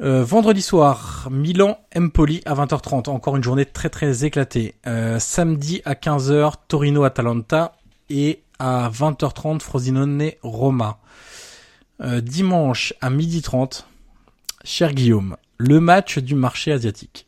Euh, 0.00 0.24
vendredi 0.24 0.62
soir, 0.62 1.28
Milan 1.30 1.78
Empoli 1.96 2.40
à 2.46 2.54
20h30. 2.54 3.08
Encore 3.10 3.36
une 3.36 3.42
journée 3.42 3.66
très 3.66 3.90
très 3.90 4.24
éclatée. 4.24 4.74
Euh, 4.86 5.18
samedi 5.18 5.82
à 5.84 5.94
15h, 5.94 6.54
Torino 6.66 7.04
Atalanta 7.04 7.76
et 8.08 8.42
à 8.58 8.90
20h30, 8.90 9.60
Frosinone 9.60 10.30
Roma. 10.42 10.98
Euh, 12.00 12.20
dimanche 12.20 12.94
à 13.00 13.10
12h30, 13.10 13.84
cher 14.64 14.92
Guillaume, 14.92 15.36
le 15.58 15.78
match 15.78 16.18
du 16.18 16.34
marché 16.34 16.72
asiatique. 16.72 17.26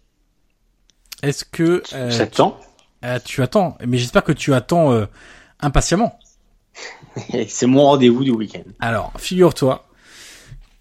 Est-ce 1.22 1.44
que 1.44 1.82
euh, 1.92 2.26
tend? 2.26 2.58
euh, 3.04 3.18
tu 3.24 3.42
attends, 3.42 3.78
mais 3.86 3.98
j'espère 3.98 4.24
que 4.24 4.32
tu 4.32 4.52
attends 4.52 4.92
euh, 4.92 5.06
impatiemment. 5.60 6.18
C'est 7.48 7.66
mon 7.66 7.82
rendez-vous 7.82 8.24
du 8.24 8.32
week-end. 8.32 8.62
Alors, 8.80 9.12
figure-toi 9.16 9.86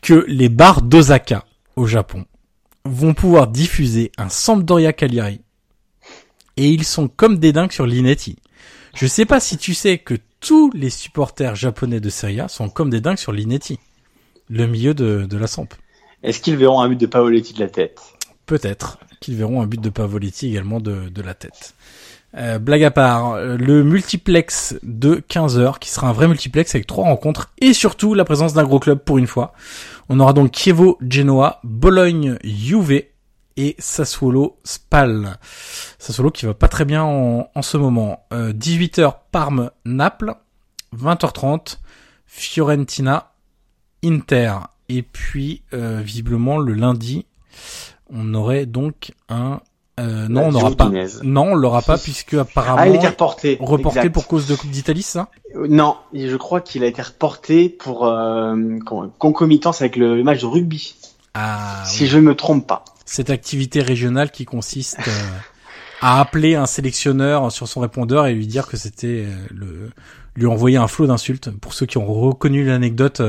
que 0.01 0.25
les 0.27 0.49
bars 0.49 0.81
d'Osaka 0.81 1.45
au 1.75 1.85
Japon 1.85 2.25
vont 2.85 3.13
pouvoir 3.13 3.47
diffuser 3.47 4.11
un 4.17 4.29
Sampdoria 4.29 4.93
Cagliari 4.93 5.41
et 6.57 6.69
ils 6.69 6.83
sont 6.83 7.07
comme 7.07 7.37
des 7.37 7.53
dingues 7.53 7.71
sur 7.71 7.85
Linetti. 7.85 8.37
Je 8.95 9.07
sais 9.07 9.25
pas 9.25 9.39
si 9.39 9.57
tu 9.57 9.73
sais 9.73 9.97
que 9.97 10.15
tous 10.39 10.69
les 10.73 10.89
supporters 10.89 11.55
japonais 11.55 11.99
de 11.99 12.09
Serie 12.09 12.41
A 12.41 12.47
sont 12.47 12.69
comme 12.69 12.89
des 12.89 13.01
dingues 13.01 13.17
sur 13.17 13.31
Linetti, 13.31 13.79
le 14.49 14.67
milieu 14.67 14.93
de, 14.93 15.25
de 15.25 15.37
la 15.37 15.47
Samp. 15.47 15.69
Est-ce 16.21 16.41
qu'ils 16.41 16.57
verront 16.57 16.81
un 16.81 16.89
but 16.89 16.99
de 16.99 17.05
Paoletti 17.05 17.53
de 17.53 17.59
la 17.59 17.69
tête? 17.69 18.01
Peut-être 18.45 18.99
qu'ils 19.19 19.35
verront 19.35 19.61
un 19.61 19.67
but 19.67 19.79
de 19.79 19.89
Pavoletti 19.89 20.49
également 20.49 20.79
de, 20.79 21.09
de 21.09 21.21
la 21.21 21.33
tête. 21.33 21.75
Euh, 22.35 22.59
blague 22.59 22.83
à 22.83 22.91
part, 22.91 23.37
le 23.37 23.83
multiplex 23.83 24.75
de 24.83 25.23
15 25.27 25.59
heures, 25.59 25.79
qui 25.79 25.89
sera 25.89 26.09
un 26.09 26.13
vrai 26.13 26.27
multiplex 26.27 26.75
avec 26.75 26.87
trois 26.87 27.05
rencontres 27.05 27.51
et 27.61 27.73
surtout 27.73 28.15
la 28.15 28.25
présence 28.25 28.53
d'un 28.53 28.63
gros 28.63 28.79
club 28.79 28.99
pour 28.99 29.17
une 29.17 29.27
fois. 29.27 29.53
On 30.09 30.19
aura 30.19 30.33
donc 30.33 30.53
Chievo 30.53 30.97
Genoa, 31.01 31.59
Bologne 31.63 32.37
Juve 32.43 33.03
et 33.55 33.75
Sassuolo 33.79 34.57
Spal. 34.63 35.37
Sassuolo 35.99 36.31
qui 36.31 36.45
va 36.45 36.53
pas 36.53 36.67
très 36.67 36.85
bien 36.85 37.03
en, 37.03 37.61
ce 37.61 37.77
moment. 37.77 38.25
Euh, 38.33 38.53
18h 38.53 39.15
Parme 39.31 39.71
Naples, 39.85 40.35
20h30 40.95 41.79
Fiorentina 42.25 43.33
Inter 44.03 44.55
et 44.89 45.03
puis 45.03 45.63
euh, 45.73 46.01
visiblement 46.03 46.57
le 46.57 46.73
lundi 46.73 47.25
on 48.09 48.33
aurait 48.33 48.65
donc 48.65 49.13
un 49.29 49.61
Euh, 49.99 50.27
non, 50.27 50.45
on 50.47 50.51
n'aura 50.51 50.71
pas. 50.71 50.89
Non, 51.23 51.51
on 51.51 51.55
l'aura 51.55 51.81
pas 51.83 51.97
puisque 52.03 52.33
apparemment 52.33 52.77
Ah, 52.79 52.87
il 52.87 52.93
a 52.93 52.95
été 52.97 53.07
reporté. 53.07 53.57
reporté 53.61 53.99
exact. 53.99 54.13
pour 54.13 54.27
cause 54.27 54.47
de 54.47 54.55
Coupe 54.55 54.71
d'Italie, 54.71 55.03
ça? 55.03 55.29
Euh, 55.55 55.67
Non, 55.69 55.97
je 56.13 56.35
crois 56.35 56.61
qu'il 56.61 56.83
a 56.83 56.87
été 56.87 57.01
reporté 57.01 57.69
pour 57.69 58.07
euh, 58.07 58.55
con- 58.85 59.11
concomitance 59.19 59.81
avec 59.81 59.95
le, 59.95 60.15
le 60.15 60.23
match 60.23 60.41
de 60.41 60.45
rugby, 60.47 60.95
Ah, 61.35 61.83
si 61.85 62.03
oui. 62.03 62.09
je 62.09 62.17
ne 62.17 62.23
me 62.23 62.35
trompe 62.35 62.65
pas. 62.67 62.83
cette 63.05 63.29
activité 63.29 63.81
régionale 63.81 64.31
qui 64.31 64.45
consiste 64.45 64.97
euh, 65.07 65.11
à 66.01 66.19
appeler 66.19 66.55
un 66.55 66.65
sélectionneur 66.65 67.51
sur 67.51 67.67
son 67.67 67.79
répondeur 67.81 68.25
et 68.25 68.33
lui 68.33 68.47
dire 68.47 68.65
que 68.67 68.77
c'était 68.77 69.25
euh, 69.27 69.35
le 69.51 69.89
lui 70.35 70.47
envoyer 70.47 70.77
un 70.77 70.87
flot 70.87 71.05
d'insultes. 71.05 71.51
Pour 71.51 71.75
ceux 71.75 71.85
qui 71.85 71.99
ont 71.99 72.11
reconnu 72.11 72.65
l'anecdote 72.65 73.21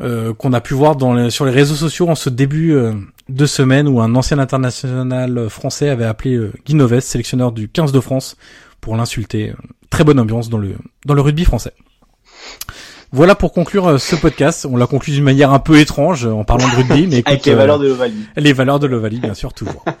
euh, 0.00 0.28
euh, 0.30 0.34
qu'on 0.34 0.52
a 0.52 0.60
pu 0.60 0.74
voir 0.74 0.96
dans 0.96 1.14
les- 1.14 1.30
sur 1.30 1.44
les 1.44 1.52
réseaux 1.52 1.74
sociaux 1.74 2.08
en 2.08 2.14
ce 2.14 2.30
début 2.30 2.72
euh, 2.72 2.92
de 3.28 3.46
semaine 3.46 3.86
où 3.88 4.00
un 4.00 4.14
ancien 4.14 4.38
international 4.38 5.48
français 5.50 5.88
avait 5.88 6.04
appelé 6.06 6.34
euh, 6.36 6.52
Guy 6.66 6.74
Noves, 6.74 7.00
sélectionneur 7.00 7.52
du 7.52 7.68
15 7.68 7.92
de 7.92 8.00
France, 8.00 8.36
pour 8.80 8.96
l'insulter. 8.96 9.52
Très 9.90 10.04
bonne 10.04 10.18
ambiance 10.20 10.48
dans 10.48 10.58
le 10.58 10.74
dans 11.04 11.14
le 11.14 11.20
rugby 11.20 11.44
français. 11.44 11.72
Voilà 13.12 13.34
pour 13.34 13.52
conclure 13.52 13.88
euh, 13.88 13.98
ce 13.98 14.14
podcast. 14.14 14.66
On 14.70 14.76
l'a 14.76 14.86
conclu 14.86 15.12
d'une 15.12 15.24
manière 15.24 15.52
un 15.52 15.58
peu 15.58 15.80
étrange 15.80 16.26
euh, 16.26 16.30
en 16.30 16.44
parlant 16.44 16.68
de 16.68 16.76
rugby, 16.76 17.08
mais 17.08 17.14
Avec 17.26 17.28
écoute, 17.28 17.46
les 17.46 17.52
euh, 17.52 17.56
valeurs 17.56 17.78
de 17.80 17.88
l'Ovalie. 17.88 18.24
les 18.36 18.52
valeurs 18.52 18.78
de 18.78 18.86
l'Ovalie, 18.86 19.18
bien 19.18 19.34
sûr, 19.34 19.52
toujours. 19.52 19.84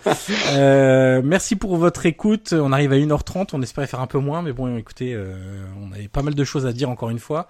Euh, 0.52 1.20
merci 1.24 1.56
pour 1.56 1.76
votre 1.76 2.06
écoute. 2.06 2.54
On 2.56 2.72
arrive 2.72 2.92
à 2.92 2.96
1h30. 2.96 3.48
On 3.52 3.62
espérait 3.62 3.86
faire 3.88 4.00
un 4.00 4.06
peu 4.06 4.18
moins, 4.18 4.42
mais 4.42 4.52
bon, 4.52 4.76
écoutez, 4.76 5.12
euh, 5.14 5.34
on 5.82 5.92
avait 5.92 6.08
pas 6.08 6.22
mal 6.22 6.34
de 6.34 6.44
choses 6.44 6.66
à 6.66 6.72
dire 6.72 6.88
encore 6.90 7.10
une 7.10 7.18
fois. 7.18 7.48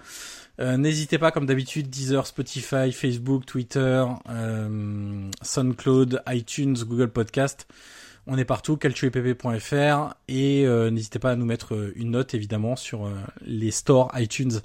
Euh, 0.60 0.76
N'hésitez 0.76 1.18
pas, 1.18 1.30
comme 1.30 1.46
d'habitude, 1.46 1.88
Deezer, 1.88 2.26
Spotify, 2.26 2.92
Facebook, 2.92 3.46
Twitter, 3.46 4.04
euh, 4.28 5.30
SoundCloud, 5.42 6.22
iTunes, 6.28 6.76
Google 6.86 7.08
Podcast. 7.08 7.66
On 8.26 8.36
est 8.38 8.44
partout, 8.44 8.76
calcioepp.fr 8.76 10.14
et 10.28 10.64
euh, 10.66 10.90
n'hésitez 10.90 11.18
pas 11.18 11.32
à 11.32 11.36
nous 11.36 11.46
mettre 11.46 11.74
euh, 11.74 11.92
une 11.96 12.12
note 12.12 12.34
évidemment 12.34 12.76
sur 12.76 13.06
euh, 13.06 13.14
les 13.44 13.70
stores 13.70 14.12
iTunes 14.14 14.60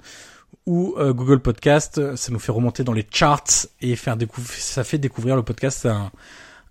ou 0.66 0.96
Google 0.98 1.38
Podcast. 1.38 2.16
Ça 2.16 2.32
nous 2.32 2.40
fait 2.40 2.50
remonter 2.50 2.82
dans 2.82 2.92
les 2.92 3.06
charts 3.08 3.66
et 3.80 3.94
faire 3.94 4.16
ça 4.48 4.82
fait 4.82 4.98
découvrir 4.98 5.36
le 5.36 5.44
podcast 5.44 5.86
à 5.86 5.94
un, 5.94 6.10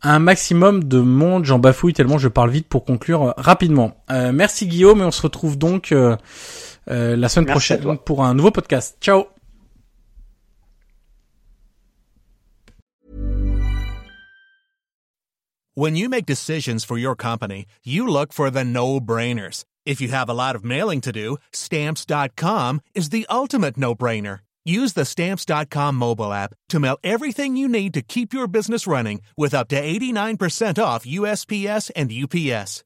à 0.01 0.15
un 0.15 0.19
maximum 0.19 0.83
de 0.83 0.99
monde. 0.99 1.45
J'en 1.45 1.59
bafouille 1.59 1.93
tellement 1.93 2.17
je 2.17 2.27
parle 2.27 2.49
vite 2.49 2.67
pour 2.67 2.83
conclure 2.83 3.33
rapidement. 3.37 3.95
Merci 4.09 4.67
Guillaume 4.67 4.99
et 4.99 5.05
on 5.05 5.11
se 5.11 5.21
retrouve 5.21 5.57
donc 5.57 5.93
euh, 6.89 7.15
la 7.15 7.29
semaine 7.29 7.47
Merci 7.47 7.77
prochaine 7.77 7.97
pour 7.99 8.23
un 8.23 8.33
nouveau 8.33 8.51
podcast. 8.51 8.97
Ciao 9.01 9.27
When 15.77 15.97
you 15.97 16.07
make 16.07 16.25
decisions 16.25 16.85
for 16.85 16.97
your 16.97 17.17
company, 17.17 17.65
you 17.83 18.07
look 18.07 18.31
for 18.31 18.49
the 18.49 18.63
no 18.63 19.01
brainers. 19.01 19.65
If 19.85 19.99
you 19.99 20.07
have 20.07 20.29
a 20.29 20.33
lot 20.33 20.55
of 20.55 20.63
mailing 20.63 21.01
to 21.01 21.11
do, 21.11 21.37
stamps.com 21.51 22.79
is 22.93 23.09
the 23.09 23.27
ultimate 23.29 23.75
no 23.75 23.93
brainer. 23.93 24.39
Use 24.63 24.93
the 24.93 25.03
stamps.com 25.03 25.95
mobile 25.95 26.31
app 26.31 26.53
to 26.69 26.79
mail 26.79 26.97
everything 27.03 27.57
you 27.57 27.67
need 27.67 27.93
to 27.93 28.01
keep 28.01 28.33
your 28.33 28.47
business 28.47 28.87
running 28.87 29.21
with 29.37 29.53
up 29.53 29.67
to 29.67 29.75
89% 29.75 30.81
off 30.81 31.05
USPS 31.05 31.91
and 31.93 32.09
UPS. 32.09 32.85